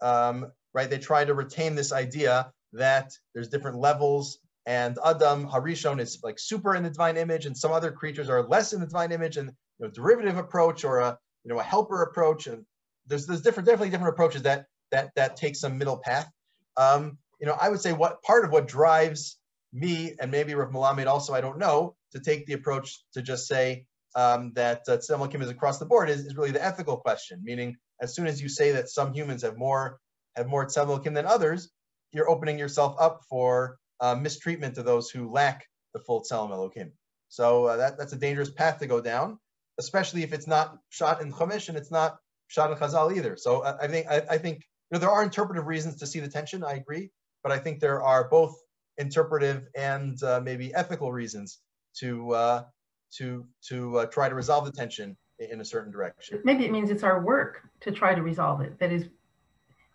um, 0.00 0.52
right? 0.74 0.88
They 0.88 0.98
try 0.98 1.24
to 1.24 1.34
retain 1.34 1.74
this 1.74 1.92
idea 1.92 2.52
that 2.72 3.12
there's 3.34 3.48
different 3.48 3.78
levels, 3.78 4.38
and 4.66 4.98
Adam 5.04 5.48
Harishon 5.48 6.00
is 6.00 6.18
like 6.22 6.38
super 6.38 6.74
in 6.74 6.82
the 6.82 6.90
divine 6.90 7.16
image, 7.16 7.46
and 7.46 7.56
some 7.56 7.72
other 7.72 7.90
creatures 7.90 8.28
are 8.28 8.42
less 8.42 8.72
in 8.72 8.80
the 8.80 8.86
divine 8.86 9.12
image, 9.12 9.36
and 9.36 9.50
you 9.78 9.86
know 9.86 9.90
derivative 9.90 10.36
approach 10.36 10.84
or 10.84 11.00
a 11.00 11.18
you 11.44 11.52
know 11.52 11.58
a 11.58 11.62
helper 11.62 12.02
approach, 12.02 12.46
and 12.46 12.64
there's 13.06 13.26
there's 13.26 13.42
different 13.42 13.66
definitely 13.66 13.90
different 13.90 14.14
approaches 14.14 14.42
that 14.42 14.66
that 14.90 15.10
that 15.16 15.36
takes 15.36 15.60
some 15.60 15.78
middle 15.78 15.98
path. 15.98 16.30
Um, 16.76 17.18
you 17.40 17.46
know, 17.46 17.56
I 17.60 17.68
would 17.68 17.80
say 17.80 17.92
what 17.92 18.22
part 18.22 18.44
of 18.44 18.52
what 18.52 18.68
drives 18.68 19.38
me 19.72 20.14
and 20.18 20.30
maybe 20.30 20.54
Rav 20.54 20.70
Melamed 20.70 21.06
also, 21.06 21.34
I 21.34 21.40
don't 21.40 21.58
know, 21.58 21.96
to 22.12 22.20
take 22.20 22.46
the 22.46 22.54
approach 22.54 23.02
to 23.12 23.22
just 23.22 23.46
say 23.46 23.84
um, 24.16 24.52
that 24.54 24.82
uh, 24.88 25.26
Kim 25.28 25.42
is 25.42 25.50
across 25.50 25.78
the 25.78 25.86
board 25.86 26.10
is, 26.10 26.26
is 26.26 26.36
really 26.36 26.50
the 26.50 26.64
ethical 26.64 26.96
question. 26.96 27.40
Meaning, 27.42 27.76
as 28.00 28.14
soon 28.14 28.26
as 28.26 28.42
you 28.42 28.48
say 28.48 28.72
that 28.72 28.88
some 28.88 29.14
humans 29.14 29.42
have 29.42 29.56
more 29.56 29.98
have 30.34 30.48
more 30.48 30.66
Kim 30.66 31.14
than 31.14 31.26
others, 31.26 31.70
you're 32.12 32.28
opening 32.28 32.58
yourself 32.58 32.96
up 32.98 33.20
for 33.28 33.78
uh, 34.00 34.14
mistreatment 34.14 34.76
of 34.78 34.84
those 34.84 35.08
who 35.10 35.30
lack 35.30 35.64
the 35.94 36.00
full 36.00 36.22
Tzelem. 36.22 36.90
So 37.28 37.66
uh, 37.66 37.76
that, 37.76 37.98
that's 37.98 38.12
a 38.12 38.16
dangerous 38.16 38.50
path 38.50 38.78
to 38.80 38.86
go 38.86 39.00
down, 39.00 39.38
especially 39.78 40.22
if 40.22 40.32
it's 40.32 40.46
not 40.46 40.78
shot 40.90 41.22
in 41.22 41.32
Chumash 41.32 41.68
and 41.68 41.78
it's 41.78 41.90
not 41.90 42.18
shot 42.48 42.70
in 42.70 42.76
Chazal 42.76 43.16
either. 43.16 43.36
So 43.36 43.60
uh, 43.60 43.78
I 43.80 43.88
think 43.88 44.06
I, 44.08 44.22
I 44.30 44.38
think 44.38 44.62
know, 44.92 44.98
there 44.98 45.10
are 45.10 45.22
interpretive 45.22 45.66
reasons 45.66 45.96
to 45.96 46.06
see 46.06 46.20
the 46.20 46.28
tension. 46.28 46.64
I 46.64 46.74
agree, 46.74 47.10
but 47.42 47.52
I 47.52 47.58
think 47.58 47.80
there 47.80 48.02
are 48.02 48.28
both 48.28 48.56
interpretive 48.98 49.66
and 49.74 50.20
uh, 50.22 50.40
maybe 50.42 50.74
ethical 50.74 51.12
reasons 51.12 51.58
to 51.98 52.32
uh, 52.32 52.64
to 53.12 53.46
to 53.68 53.98
uh, 53.98 54.06
try 54.06 54.28
to 54.28 54.34
resolve 54.34 54.64
the 54.64 54.72
tension 54.72 55.16
in 55.38 55.60
a 55.60 55.64
certain 55.64 55.92
direction. 55.92 56.40
Maybe 56.44 56.64
it 56.64 56.72
means 56.72 56.90
it's 56.90 57.02
our 57.02 57.22
work 57.22 57.62
to 57.80 57.92
try 57.92 58.14
to 58.14 58.22
resolve 58.22 58.60
it. 58.62 58.78
That 58.78 58.90
is, 58.90 59.04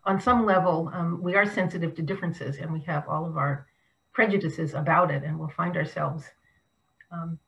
on 0.05 0.21
some 0.21 0.45
level, 0.45 0.91
um, 0.93 1.21
we 1.21 1.35
are 1.35 1.45
sensitive 1.45 1.95
to 1.95 2.01
differences, 2.01 2.57
and 2.57 2.71
we 2.71 2.81
have 2.81 3.07
all 3.07 3.25
of 3.25 3.37
our 3.37 3.67
prejudices 4.13 4.73
about 4.73 5.09
it, 5.11 5.23
and 5.23 5.39
we'll 5.39 5.49
find 5.49 5.77
ourselves 5.77 6.25
um, 7.11 7.39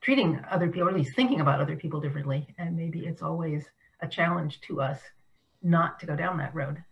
treating 0.00 0.40
other 0.50 0.68
people, 0.68 0.88
or 0.88 0.90
at 0.90 0.96
least 0.96 1.14
thinking 1.14 1.40
about 1.40 1.60
other 1.60 1.76
people 1.76 2.00
differently. 2.00 2.46
And 2.58 2.76
maybe 2.76 3.00
it's 3.00 3.22
always 3.22 3.66
a 4.00 4.08
challenge 4.08 4.60
to 4.62 4.80
us 4.80 5.00
not 5.62 5.98
to 6.00 6.06
go 6.06 6.16
down 6.16 6.38
that 6.38 6.54
road. 6.54 6.82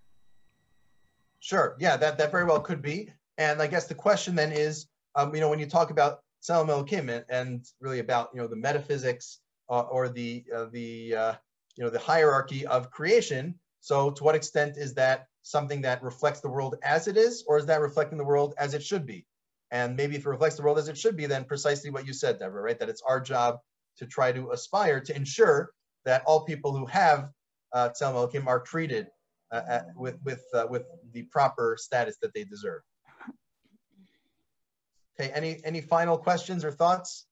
Sure. 1.41 1.77
Yeah, 1.79 1.97
that, 1.97 2.19
that 2.19 2.31
very 2.31 2.45
well 2.45 2.61
could 2.61 2.83
be. 2.83 3.11
And 3.39 3.63
I 3.63 3.69
guess 3.69 3.87
the 3.87 3.95
question 3.95 4.35
then 4.35 4.51
is, 4.53 4.87
um, 5.15 5.35
you 5.35 5.41
know, 5.41 5.49
when 5.49 5.59
you 5.59 5.67
talk 5.67 5.91
about 5.91 6.21
Tzelem 6.47 6.69
Elokim 6.69 7.09
and, 7.11 7.25
and 7.29 7.65
really 7.81 7.99
about, 7.99 8.31
you 8.33 8.41
know, 8.41 8.47
the 8.47 8.57
metaphysics 8.57 9.41
uh, 9.69 9.81
or 9.81 10.09
the, 10.09 10.45
uh, 10.55 10.67
the 10.73 11.17
uh, 11.17 11.35
you 11.77 11.85
know, 11.85 11.91
the 11.91 11.99
hierarchy 11.99 12.67
of 12.67 12.91
creation. 12.91 13.55
So 13.81 14.11
to 14.11 14.25
what 14.25 14.35
extent 14.35 14.77
is 14.77 14.95
that 14.95 15.27
something 15.43 15.83
that 15.83 16.03
reflects 16.03 16.41
the 16.41 16.49
world 16.49 16.77
as 16.83 17.07
it 17.07 17.17
is, 17.17 17.45
or 17.47 17.59
is 17.59 17.67
that 17.67 17.81
reflecting 17.81 18.19
the 18.19 18.25
world 18.25 18.55
as 18.59 18.75
it 18.75 18.83
should 18.83 19.07
be? 19.07 19.27
And 19.71 19.97
maybe 19.97 20.17
if 20.17 20.25
it 20.25 20.29
reflects 20.29 20.57
the 20.57 20.63
world 20.63 20.79
as 20.79 20.89
it 20.89 20.99
should 20.99 21.17
be, 21.17 21.27
then 21.27 21.45
precisely 21.45 21.91
what 21.91 22.07
you 22.07 22.13
said, 22.13 22.39
Deborah, 22.39 22.63
right? 22.63 22.79
That 22.79 22.89
it's 22.89 23.03
our 23.03 23.21
job 23.21 23.59
to 23.99 24.07
try 24.07 24.33
to 24.33 24.53
aspire 24.53 25.01
to 25.01 25.17
ensure 25.17 25.71
that 26.05 26.23
all 26.27 26.45
people 26.45 26.77
who 26.77 26.87
have 26.87 27.31
uh, 27.73 27.91
Tzelem 27.91 28.47
are 28.47 28.61
treated 28.61 29.09
uh, 29.51 29.63
at, 29.69 29.87
with 29.97 30.17
with 30.25 30.43
uh, 30.55 30.67
with 30.69 30.85
the 31.13 31.23
proper 31.25 31.77
status 31.79 32.17
that 32.23 32.33
they 32.35 32.45
deserve. 32.45 32.83
Okay, 35.19 35.31
any 35.33 35.61
any 35.65 35.81
final 35.81 36.19
questions 36.19 36.65
or 36.65 36.71
thoughts? 36.71 37.27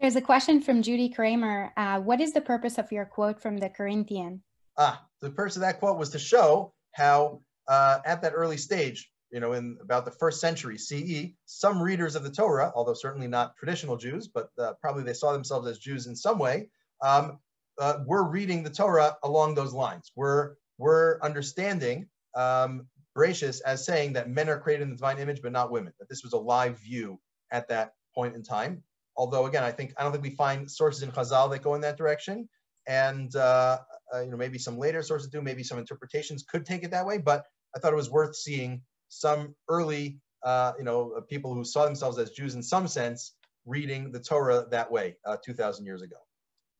There's 0.00 0.16
a 0.16 0.20
question 0.20 0.60
from 0.60 0.82
Judy 0.82 1.08
Kramer. 1.08 1.72
Uh, 1.76 2.00
what 2.00 2.20
is 2.20 2.32
the 2.32 2.40
purpose 2.40 2.78
of 2.78 2.92
your 2.92 3.04
quote 3.04 3.40
from 3.40 3.56
the 3.56 3.68
Corinthian? 3.68 4.42
Ah, 4.76 5.04
the 5.20 5.30
purpose 5.30 5.56
of 5.56 5.62
that 5.62 5.80
quote 5.80 5.98
was 5.98 6.10
to 6.10 6.18
show 6.18 6.72
how 6.92 7.40
uh, 7.66 7.98
at 8.04 8.22
that 8.22 8.32
early 8.34 8.58
stage, 8.58 9.10
you 9.30 9.40
know, 9.40 9.54
in 9.54 9.78
about 9.80 10.04
the 10.04 10.10
first 10.10 10.40
century 10.40 10.78
CE, 10.78 11.32
some 11.46 11.82
readers 11.82 12.14
of 12.14 12.22
the 12.22 12.30
Torah, 12.30 12.72
although 12.74 12.94
certainly 12.94 13.26
not 13.26 13.56
traditional 13.56 13.96
Jews, 13.96 14.28
but 14.28 14.50
uh, 14.58 14.74
probably 14.80 15.02
they 15.02 15.14
saw 15.14 15.32
themselves 15.32 15.66
as 15.66 15.78
Jews 15.78 16.06
in 16.06 16.14
some 16.14 16.38
way, 16.38 16.68
um, 17.02 17.38
uh, 17.80 17.98
we're 18.06 18.28
reading 18.28 18.62
the 18.62 18.70
Torah 18.70 19.16
along 19.22 19.54
those 19.54 19.72
lines. 19.72 20.12
We're 20.14 20.54
we're 20.78 21.18
understanding 21.22 22.08
um, 22.34 22.86
Bereshis 23.18 23.60
as 23.64 23.84
saying 23.84 24.12
that 24.14 24.28
men 24.28 24.48
are 24.48 24.58
created 24.58 24.84
in 24.84 24.90
the 24.90 24.96
divine 24.96 25.18
image, 25.18 25.42
but 25.42 25.52
not 25.52 25.70
women. 25.70 25.92
That 25.98 26.08
this 26.08 26.22
was 26.22 26.32
a 26.32 26.38
live 26.38 26.78
view 26.80 27.20
at 27.50 27.68
that 27.68 27.92
point 28.14 28.34
in 28.34 28.42
time. 28.42 28.82
Although 29.16 29.46
again, 29.46 29.64
I 29.64 29.72
think 29.72 29.94
I 29.98 30.02
don't 30.02 30.12
think 30.12 30.22
we 30.24 30.36
find 30.36 30.70
sources 30.70 31.02
in 31.02 31.10
Chazal 31.10 31.50
that 31.50 31.62
go 31.62 31.74
in 31.74 31.80
that 31.80 31.96
direction, 31.96 32.48
and 32.86 33.34
uh, 33.34 33.78
uh, 34.14 34.20
you 34.20 34.30
know 34.30 34.36
maybe 34.36 34.58
some 34.58 34.78
later 34.78 35.02
sources 35.02 35.28
do, 35.28 35.42
maybe 35.42 35.64
some 35.64 35.78
interpretations 35.78 36.44
could 36.48 36.64
take 36.64 36.84
it 36.84 36.92
that 36.92 37.06
way. 37.06 37.18
But 37.18 37.44
I 37.74 37.80
thought 37.80 37.92
it 37.92 37.96
was 37.96 38.10
worth 38.10 38.36
seeing 38.36 38.82
some 39.08 39.54
early, 39.68 40.20
uh, 40.44 40.72
you 40.78 40.84
know, 40.84 41.20
people 41.28 41.54
who 41.54 41.64
saw 41.64 41.84
themselves 41.84 42.18
as 42.18 42.30
Jews 42.30 42.54
in 42.54 42.62
some 42.62 42.86
sense 42.86 43.34
reading 43.66 44.12
the 44.12 44.20
Torah 44.20 44.66
that 44.70 44.90
way 44.90 45.16
uh, 45.26 45.36
2,000 45.44 45.84
years 45.84 46.02
ago. 46.02 46.16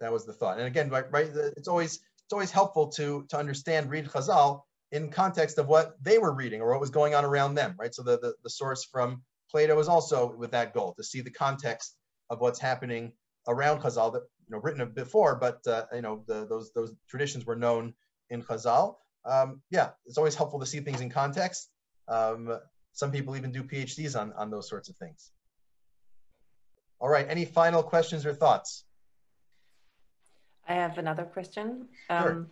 That 0.00 0.12
was 0.12 0.24
the 0.24 0.32
thought. 0.32 0.58
And 0.58 0.66
again, 0.66 0.90
right, 0.90 1.04
right, 1.10 1.28
it's 1.56 1.68
always 1.68 2.00
it's 2.24 2.32
always 2.32 2.50
helpful 2.50 2.88
to 2.92 3.26
to 3.30 3.38
understand 3.38 3.90
read 3.90 4.06
Chazal 4.06 4.62
in 4.92 5.10
context 5.10 5.58
of 5.58 5.68
what 5.68 6.02
they 6.02 6.18
were 6.18 6.32
reading 6.32 6.60
or 6.60 6.70
what 6.70 6.80
was 6.80 6.90
going 6.90 7.14
on 7.14 7.24
around 7.24 7.54
them, 7.54 7.74
right? 7.78 7.94
So 7.94 8.02
the 8.02 8.18
the, 8.18 8.34
the 8.42 8.50
source 8.50 8.84
from 8.84 9.22
Plato 9.50 9.76
was 9.76 9.88
also 9.88 10.34
with 10.36 10.50
that 10.52 10.74
goal 10.74 10.94
to 10.94 11.04
see 11.04 11.20
the 11.20 11.30
context 11.30 11.96
of 12.30 12.40
what's 12.40 12.60
happening 12.60 13.12
around 13.46 13.80
Chazal 13.80 14.12
that 14.12 14.22
you 14.46 14.50
know 14.50 14.58
written 14.58 14.90
before, 14.90 15.36
but 15.36 15.66
uh, 15.66 15.84
you 15.92 16.02
know 16.02 16.24
the, 16.26 16.46
those 16.46 16.72
those 16.72 16.94
traditions 17.08 17.46
were 17.46 17.56
known 17.56 17.94
in 18.30 18.42
Chazal. 18.42 18.96
Um, 19.24 19.62
yeah, 19.70 19.90
it's 20.06 20.18
always 20.18 20.34
helpful 20.34 20.60
to 20.60 20.66
see 20.66 20.80
things 20.80 21.00
in 21.00 21.10
context. 21.10 21.70
Um, 22.08 22.58
some 22.92 23.12
people 23.12 23.36
even 23.36 23.52
do 23.52 23.62
PhDs 23.62 24.18
on 24.18 24.32
on 24.34 24.50
those 24.50 24.68
sorts 24.68 24.88
of 24.88 24.96
things. 24.96 25.32
All 27.00 27.08
right, 27.08 27.26
any 27.28 27.44
final 27.44 27.82
questions 27.82 28.26
or 28.26 28.34
thoughts? 28.34 28.84
I 30.66 30.74
have 30.74 30.98
another 30.98 31.24
question. 31.24 31.88
Um, 32.10 32.48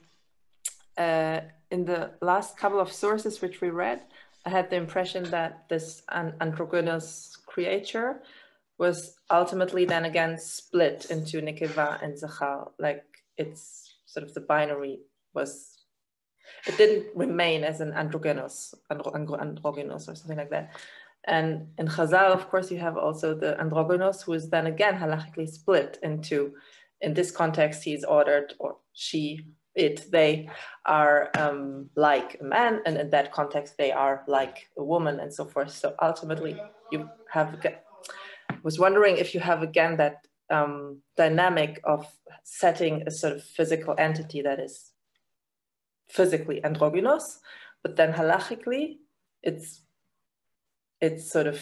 uh, 0.97 1.41
in 1.71 1.85
the 1.85 2.13
last 2.21 2.57
couple 2.57 2.81
of 2.81 2.93
sources 2.93 3.41
which 3.41 3.61
we 3.61 3.71
read, 3.71 4.03
I 4.45 4.51
had 4.51 4.71
the 4.71 4.77
impression 4.77 5.25
that 5.31 5.69
this 5.69 6.03
androgynous 6.11 7.37
creature 7.47 8.23
was 8.79 9.17
ultimately 9.31 9.85
then 9.85 10.05
again 10.05 10.39
split 10.39 11.07
into 11.11 11.41
Nekeva 11.41 12.03
and 12.03 12.19
Zachar. 12.19 12.71
Like 12.79 13.05
it's 13.37 13.95
sort 14.05 14.25
of 14.25 14.35
the 14.35 14.41
binary 14.41 15.01
was, 15.35 15.79
it 16.67 16.77
didn't 16.77 17.07
remain 17.17 17.65
as 17.65 17.81
an 17.81 17.93
androgynous, 17.93 18.75
androgynous 18.91 20.09
or 20.09 20.15
something 20.15 20.37
like 20.39 20.51
that. 20.51 20.77
And 21.25 21.69
in 21.77 21.89
Chazal, 21.89 22.31
of 22.31 22.49
course, 22.49 22.71
you 22.71 22.79
have 22.79 22.97
also 22.97 23.35
the 23.35 23.59
androgynous, 23.59 24.23
who 24.23 24.35
is 24.35 24.49
then 24.51 24.67
again 24.67 24.95
halachically 24.95 25.49
split 25.49 25.99
into, 26.03 26.55
in 27.01 27.15
this 27.15 27.33
context, 27.33 27.83
he 27.83 27.95
is 27.95 28.05
ordered, 28.05 28.55
or 28.61 28.77
she, 28.93 29.49
it, 29.77 30.11
they 30.11 30.49
are 30.85 31.31
um, 31.39 31.91
like 31.95 32.39
a 32.41 32.45
man, 32.45 32.81
and 32.87 32.97
in 32.97 33.11
that 33.11 33.33
context, 33.33 33.77
they 33.77 33.93
are 33.93 34.25
like 34.27 34.69
a 34.77 34.83
woman, 34.83 35.21
and 35.21 35.33
so 35.33 35.45
forth. 35.45 35.71
So 35.71 35.95
ultimately, 36.01 36.59
you 36.91 37.09
have, 37.31 37.65
I 37.65 38.57
was 38.63 38.79
wondering 38.79 39.17
if 39.19 39.35
you 39.35 39.41
have 39.41 39.63
again 39.63 39.97
that 39.99 40.27
um, 40.51 41.03
dynamic 41.17 41.81
of 41.85 42.07
setting 42.43 43.03
a 43.07 43.11
sort 43.11 43.35
of 43.35 43.43
physical 43.43 43.95
entity 43.99 44.43
that 44.43 44.59
is 44.59 44.93
physically 46.09 46.65
androgynous, 46.65 47.41
but 47.83 47.97
then 47.97 48.13
halachically, 48.13 48.97
it's 49.43 49.83
it's 51.01 51.31
sort 51.31 51.47
of 51.47 51.61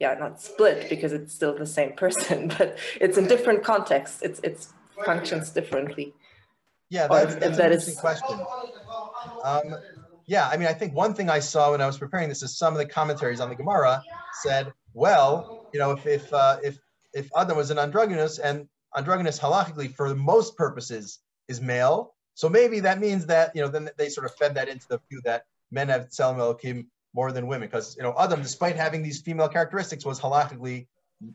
yeah 0.00 0.14
not 0.14 0.40
split 0.40 0.88
because 0.90 1.12
it's 1.12 1.32
still 1.32 1.56
the 1.56 1.66
same 1.66 1.92
person 1.92 2.48
but 2.58 2.76
it's 3.00 3.16
in 3.16 3.26
different 3.28 3.62
contexts 3.62 4.20
it's 4.22 4.40
it's 4.42 4.74
functions 5.04 5.50
differently 5.50 6.12
yeah 6.92 7.08
that's, 7.08 7.34
that's 7.36 7.58
an 7.58 7.64
interesting 7.64 7.94
is... 7.94 8.00
question. 8.00 8.38
Um, 9.44 9.76
yeah 10.26 10.48
i 10.48 10.56
mean 10.56 10.68
i 10.68 10.72
think 10.72 10.94
one 10.94 11.14
thing 11.14 11.28
i 11.28 11.40
saw 11.40 11.72
when 11.72 11.80
i 11.80 11.86
was 11.86 11.98
preparing 11.98 12.28
this 12.28 12.42
is 12.42 12.56
some 12.56 12.72
of 12.74 12.78
the 12.78 12.86
commentaries 12.86 13.40
on 13.40 13.48
the 13.48 13.56
gemara 13.56 14.02
said 14.42 14.72
well 14.94 15.68
you 15.72 15.80
know 15.80 15.90
if 15.90 16.06
if 16.06 16.32
uh, 16.32 16.58
if 16.62 16.78
if 17.12 17.28
adam 17.36 17.56
was 17.56 17.70
an 17.70 17.78
androgynous 17.78 18.38
and 18.38 18.68
androgynous 18.96 19.38
halachically 19.38 19.92
for 19.92 20.14
most 20.14 20.56
purposes 20.56 21.18
is 21.48 21.60
male 21.60 22.14
so 22.34 22.48
maybe 22.48 22.80
that 22.80 23.00
means 23.00 23.26
that 23.26 23.50
you 23.54 23.62
know 23.62 23.68
then 23.68 23.88
they 23.98 24.08
sort 24.08 24.26
of 24.26 24.34
fed 24.36 24.54
that 24.54 24.68
into 24.68 24.86
the 24.88 25.00
view 25.08 25.20
that 25.24 25.44
men 25.70 25.88
have 25.88 26.08
Tzelem 26.08 26.36
Elokim 26.36 26.86
more 27.14 27.32
than 27.32 27.46
women 27.46 27.68
because 27.68 27.96
you 27.96 28.02
know 28.02 28.14
Adam, 28.18 28.42
despite 28.42 28.76
having 28.76 29.02
these 29.02 29.20
female 29.20 29.48
characteristics, 29.48 30.04
was 30.04 30.20
halachically, 30.20 30.86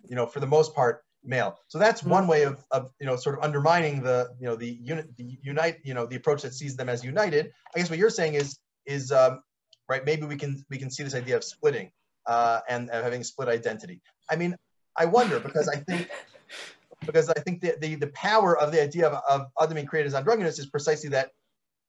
you 0.07 0.15
know, 0.15 0.25
for 0.25 0.39
the 0.39 0.47
most 0.47 0.73
part 0.73 1.03
male. 1.27 1.57
So 1.67 1.77
that's 1.77 2.03
one 2.03 2.27
way 2.27 2.43
of, 2.43 2.63
of 2.71 2.91
you 2.99 3.05
know 3.05 3.15
sort 3.15 3.37
of 3.37 3.43
undermining 3.43 4.01
the 4.01 4.29
you 4.39 4.45
know 4.47 4.55
the 4.55 4.77
unit 4.81 5.15
the 5.17 5.37
unite 5.41 5.79
you 5.83 5.93
know 5.93 6.05
the 6.05 6.15
approach 6.15 6.41
that 6.43 6.53
sees 6.53 6.75
them 6.75 6.89
as 6.89 7.03
united. 7.03 7.51
I 7.75 7.79
guess 7.79 7.89
what 7.89 7.99
you're 7.99 8.09
saying 8.09 8.35
is 8.35 8.57
is 8.85 9.11
um, 9.11 9.41
right. 9.89 10.03
Maybe 10.05 10.25
we 10.25 10.37
can 10.37 10.65
we 10.69 10.77
can 10.77 10.89
see 10.89 11.03
this 11.03 11.15
idea 11.15 11.35
of 11.35 11.43
splitting 11.43 11.91
uh, 12.25 12.61
and 12.69 12.89
uh, 12.89 13.01
having 13.03 13.21
a 13.21 13.23
split 13.23 13.49
identity. 13.49 14.01
I 14.29 14.35
mean, 14.35 14.55
I 14.95 15.05
wonder 15.05 15.39
because 15.39 15.67
I 15.67 15.77
think 15.77 16.09
because 17.05 17.29
I 17.29 17.39
think 17.41 17.61
the 17.61 17.75
the, 17.79 17.95
the 17.95 18.07
power 18.07 18.57
of 18.57 18.71
the 18.71 18.81
idea 18.81 19.07
of, 19.07 19.21
of 19.29 19.47
Adam 19.61 19.75
being 19.75 19.87
created 19.87 20.07
as 20.07 20.15
androgynous 20.15 20.59
is 20.59 20.67
precisely 20.67 21.09
that 21.09 21.31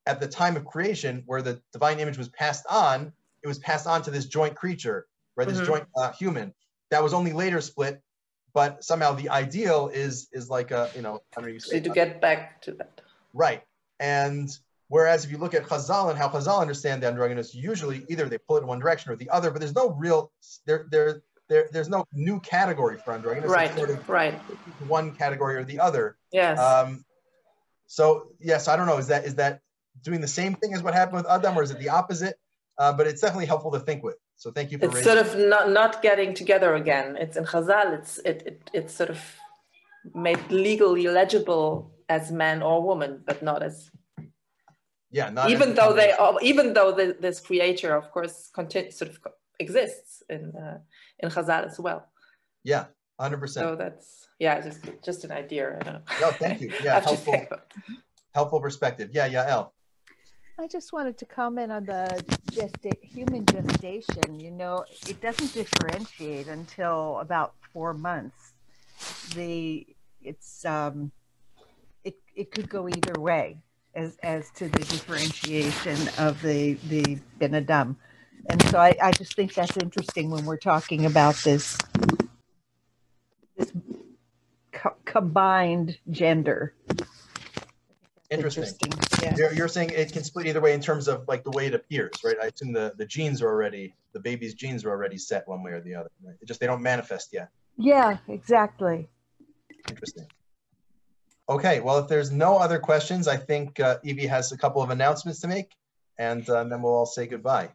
at 0.07 0.21
the 0.21 0.29
time 0.29 0.57
of 0.57 0.65
creation, 0.65 1.23
where 1.27 1.43
the 1.43 1.61
divine 1.73 2.01
image 2.01 2.17
was 2.17 2.29
passed 2.31 2.65
on, 2.71 3.13
it 3.43 3.47
was 3.47 3.59
passed 3.59 3.87
on 3.87 4.01
to 4.03 4.11
this 4.11 4.25
joint 4.25 4.57
creature, 4.57 5.07
right? 5.37 5.47
This 5.47 5.59
mm-hmm. 5.59 5.67
joint 5.67 5.85
uh, 5.97 6.13
human 6.13 6.55
that 6.91 7.03
was 7.03 7.13
only 7.13 7.33
later 7.33 7.61
split, 7.61 8.01
but 8.53 8.83
somehow 8.85 9.13
the 9.13 9.29
ideal 9.29 9.91
is 9.93 10.29
is 10.33 10.49
like 10.51 10.71
a 10.71 10.91
you 10.95 11.03
know 11.03 11.21
how 11.35 11.43
do 11.43 11.51
you 11.51 11.61
say 11.61 11.81
to 11.81 11.89
get 11.91 12.21
back 12.21 12.61
to 12.63 12.73
that 12.73 13.01
right 13.33 13.63
and 14.01 14.59
whereas 14.89 15.25
if 15.25 15.31
you 15.31 15.39
look 15.39 15.55
at 15.55 15.65
Chazal 15.65 16.11
and 16.11 16.19
how 16.19 16.29
Chazal 16.29 16.61
understand 16.61 17.03
the 17.03 17.09
androgynous, 17.09 17.55
usually 17.55 18.07
either 18.09 18.27
they 18.27 18.39
pull 18.39 18.57
it 18.57 18.63
in 18.63 18.67
one 18.67 18.79
direction 18.79 19.13
or 19.13 19.17
the 19.17 19.29
other, 19.29 19.51
but 19.51 19.61
there's 19.61 19.75
no 19.75 19.91
real 19.91 20.31
there 20.67 20.87
there 20.91 21.23
there, 21.49 21.69
there's 21.73 21.89
no 21.89 22.05
new 22.13 22.41
category 22.41 22.99
for 22.99 23.13
androgynous. 23.13 23.51
Right, 23.51 23.75
sort 23.75 23.91
of 23.91 24.09
right. 24.09 24.35
One 24.87 25.15
category 25.15 25.57
or 25.57 25.65
the 25.65 25.81
other. 25.81 26.17
Yes. 26.31 26.59
Um, 26.59 27.05
so 27.87 28.29
yes, 28.39 28.69
I 28.69 28.77
don't 28.77 28.87
know. 28.87 28.99
Is 28.99 29.09
that 29.09 29.25
is 29.25 29.35
that 29.37 29.61
doing 30.03 30.21
the 30.21 30.29
same 30.29 30.55
thing 30.55 30.75
as 30.75 30.83
what 30.83 30.95
happened 30.95 31.17
with 31.17 31.27
Adam, 31.27 31.59
or 31.59 31.63
is 31.63 31.71
it 31.71 31.79
the 31.79 31.89
opposite? 31.89 32.39
uh, 32.79 32.93
but 32.93 33.07
it's 33.07 33.21
definitely 33.21 33.47
helpful 33.47 33.73
to 33.73 33.81
think 33.81 34.03
with. 34.03 34.17
So 34.39 34.53
thank 34.53 34.71
you 34.71 34.79
for 34.79 34.87
It's 34.87 35.03
sort 35.03 35.19
of 35.19 35.37
not, 35.37 35.71
not 35.71 36.01
getting 36.01 36.33
together 36.33 36.77
again. 36.77 37.17
It's 37.19 37.37
in 37.37 37.45
Chazal, 37.45 37.99
it's, 37.99 38.19
it, 38.19 38.43
it, 38.47 38.71
it's 38.73 38.95
sort 38.95 39.11
of 39.11 39.21
made 40.15 40.41
legally 40.49 41.09
legible 41.09 41.93
as 42.09 42.31
man 42.31 42.63
or 42.63 42.81
woman, 42.83 43.23
but 43.27 43.43
not 43.43 43.63
as 43.63 43.91
yeah 45.11 45.31
not 45.31 45.51
even 45.51 45.75
though 45.75 45.93
they 45.93 46.13
are, 46.13 46.37
even 46.43 46.75
though 46.75 46.93
the, 46.93 47.17
this 47.19 47.41
creator 47.41 47.95
of 47.97 48.11
course 48.11 48.51
continue, 48.55 48.91
sort 48.91 49.11
of 49.11 49.19
exists 49.59 50.23
in 50.31 50.53
uh, 50.55 50.79
in 51.19 51.31
Chazal 51.31 51.67
as 51.67 51.79
well. 51.81 52.07
Yeah 52.63 52.85
100% 53.21 53.49
so 53.49 53.75
that's 53.75 54.29
yeah 54.39 54.61
just 54.61 54.81
just 55.05 55.25
an 55.25 55.33
idea 55.33 55.65
no 56.21 56.31
thank 56.31 56.61
you. 56.61 56.73
Yeah 56.85 57.01
helpful, 57.01 57.47
helpful 58.35 58.61
perspective. 58.61 59.11
Yeah 59.13 59.27
yeah 59.27 59.49
El 59.49 59.75
I 60.61 60.67
just 60.67 60.93
wanted 60.93 61.17
to 61.19 61.25
comment 61.25 61.71
on 61.71 61.85
the 61.85 62.25
gesta- 62.51 62.99
human 63.01 63.47
gestation. 63.47 64.41
You 64.41 64.51
know, 64.51 64.85
it 65.09 65.21
doesn't 65.21 65.55
differentiate 65.55 66.49
until 66.49 67.21
about 67.21 67.55
four 67.73 67.95
months. 67.95 68.55
The 69.37 69.87
it's 70.21 70.65
um, 70.65 71.13
it 72.03 72.17
it 72.35 72.51
could 72.51 72.69
go 72.69 72.89
either 72.89 73.21
way 73.21 73.59
as 73.95 74.17
as 74.25 74.51
to 74.57 74.69
the 74.69 74.81
differentiation 74.81 75.97
of 76.19 76.43
the 76.43 76.75
the 76.89 77.21
Ben 77.39 77.55
Adam. 77.55 77.97
And 78.51 78.61
so 78.65 78.79
I, 78.79 78.97
I 79.01 79.13
just 79.13 79.37
think 79.37 79.55
that's 79.55 79.77
interesting 79.77 80.29
when 80.29 80.45
we're 80.45 80.57
talking 80.57 81.07
about 81.07 81.37
this 81.37 81.79
this 83.57 83.73
co- 84.73 84.97
combined 85.05 85.99
gender 86.11 86.75
Interesting. 88.31 88.65
Interesting. 88.65 88.93
Yeah. 89.23 89.35
You're, 89.37 89.53
you're 89.55 89.69
saying 89.69 89.91
it 89.91 90.13
can 90.13 90.23
split 90.23 90.47
either 90.47 90.61
way 90.61 90.75
in 90.75 90.81
terms 90.81 91.09
of 91.09 91.27
like 91.29 91.45
the 91.45 91.51
way 91.51 91.67
it 91.67 91.75
appears, 91.75 92.13
right? 92.23 92.37
I 92.43 92.47
assume 92.47 92.73
the, 92.73 92.93
the 92.99 93.07
genes 93.07 93.41
are 93.41 93.49
already, 93.49 93.95
the 94.13 94.21
baby's 94.21 94.55
genes 94.55 94.85
are 94.85 94.91
already 94.91 95.17
set 95.17 95.49
one 95.49 95.63
way 95.63 95.73
or 95.73 95.81
the 95.81 95.95
other, 95.95 96.11
right? 96.23 96.37
It 96.41 96.47
just 96.47 96.61
they 96.61 96.67
don't 96.67 96.83
manifest 96.83 97.33
yet. 97.33 97.49
Yeah, 97.79 98.19
exactly. 98.29 99.09
Interesting. 99.89 100.27
Okay, 101.49 101.81
well, 101.81 101.99
if 101.99 102.09
there's 102.09 102.31
no 102.31 102.59
other 102.59 102.79
questions, 102.79 103.27
I 103.27 103.37
think 103.37 103.81
uh, 103.81 103.97
Evie 104.05 104.27
has 104.27 104.53
a 104.53 104.59
couple 104.59 104.83
of 104.83 104.91
announcements 104.91 105.41
to 105.41 105.49
make, 105.49 105.75
and, 106.19 106.49
uh, 106.51 106.65
then 106.65 106.83
we'll 106.83 106.93
all 106.93 107.07
say 107.07 107.27
goodbye. 107.27 107.71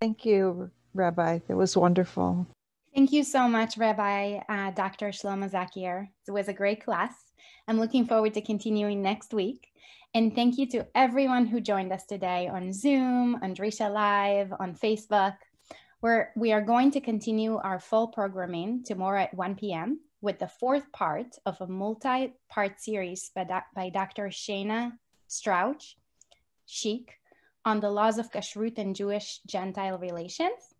Thank 0.00 0.26
you, 0.26 0.70
Rabbi. 0.92 1.38
It 1.48 1.54
was 1.54 1.74
wonderful. 1.74 2.46
Thank 2.94 3.12
you 3.12 3.24
so 3.24 3.48
much, 3.48 3.78
Rabbi 3.78 4.40
uh, 4.46 4.72
Dr. 4.72 5.08
Shlomo 5.08 5.50
Zuckier. 5.50 6.08
It 6.28 6.30
was 6.30 6.48
a 6.48 6.52
great 6.52 6.84
class. 6.84 7.14
I'm 7.68 7.78
looking 7.78 8.06
forward 8.06 8.34
to 8.34 8.40
continuing 8.40 9.02
next 9.02 9.32
week. 9.32 9.72
And 10.14 10.34
thank 10.34 10.58
you 10.58 10.66
to 10.70 10.86
everyone 10.94 11.46
who 11.46 11.60
joined 11.60 11.92
us 11.92 12.04
today 12.04 12.48
on 12.48 12.72
Zoom, 12.72 13.36
on 13.42 13.54
Drisha 13.54 13.90
Live, 13.90 14.52
on 14.60 14.74
Facebook. 14.74 15.36
Where 16.00 16.32
we 16.36 16.52
are 16.52 16.60
going 16.60 16.90
to 16.90 17.00
continue 17.00 17.56
our 17.56 17.78
full 17.78 18.08
programming 18.08 18.82
tomorrow 18.84 19.22
at 19.22 19.34
1 19.34 19.54
p.m. 19.54 20.00
with 20.20 20.38
the 20.38 20.48
fourth 20.48 20.90
part 20.92 21.36
of 21.46 21.60
a 21.60 21.66
multi-part 21.66 22.80
series 22.80 23.30
by, 23.34 23.46
by 23.74 23.88
Dr. 23.88 24.26
Shana 24.26 24.92
Strauch, 25.28 25.94
Schick, 26.68 27.06
on 27.64 27.80
the 27.80 27.90
laws 27.90 28.18
of 28.18 28.32
kashrut 28.32 28.78
and 28.78 28.96
Jewish-Gentile 28.96 29.98
relations. 29.98 30.74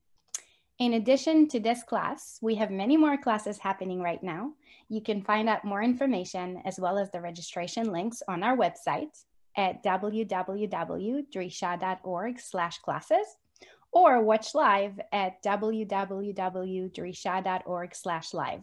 In 0.79 0.95
addition 0.95 1.47
to 1.49 1.61
this 1.61 1.85
class, 1.85 2.39
we 2.43 2.57
have 2.57 2.71
many 2.71 2.97
more 2.97 3.17
classes 3.17 3.59
happening 3.59 4.03
right 4.03 4.23
now, 4.23 4.55
you 4.93 5.01
can 5.01 5.23
find 5.23 5.49
out 5.49 5.65
more 5.65 5.83
information 5.83 6.61
as 6.67 6.79
well 6.79 6.99
as 6.99 7.11
the 7.11 7.21
registration 7.21 7.91
links 7.91 8.23
on 8.29 8.43
our 8.43 8.55
website 8.55 9.25
at 9.57 9.83
www.drisha.org 9.83 12.39
slash 12.39 12.77
classes 12.79 13.27
or 13.91 14.23
watch 14.23 14.55
live 14.55 15.01
at 15.11 15.43
www.drisha.org 15.43 17.95
slash 17.95 18.35
live. 18.35 18.61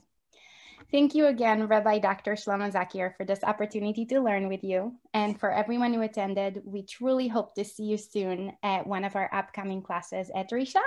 Thank 0.91 1.15
you 1.15 1.25
again, 1.25 1.67
Rabbi 1.67 1.97
Dr. 1.97 2.33
Shlomo 2.33 2.71
Zuckier, 2.71 3.17
for 3.17 3.25
this 3.25 3.43
opportunity 3.43 4.05
to 4.05 4.21
learn 4.21 4.47
with 4.47 4.63
you. 4.63 4.93
And 5.15 5.39
for 5.39 5.51
everyone 5.51 5.95
who 5.95 6.03
attended, 6.03 6.61
we 6.63 6.83
truly 6.83 7.27
hope 7.27 7.55
to 7.55 7.65
see 7.65 7.85
you 7.85 7.97
soon 7.97 8.53
at 8.61 8.85
one 8.85 9.03
of 9.03 9.15
our 9.15 9.33
upcoming 9.33 9.81
classes 9.81 10.29
at 10.35 10.51
Drisha. 10.51 10.83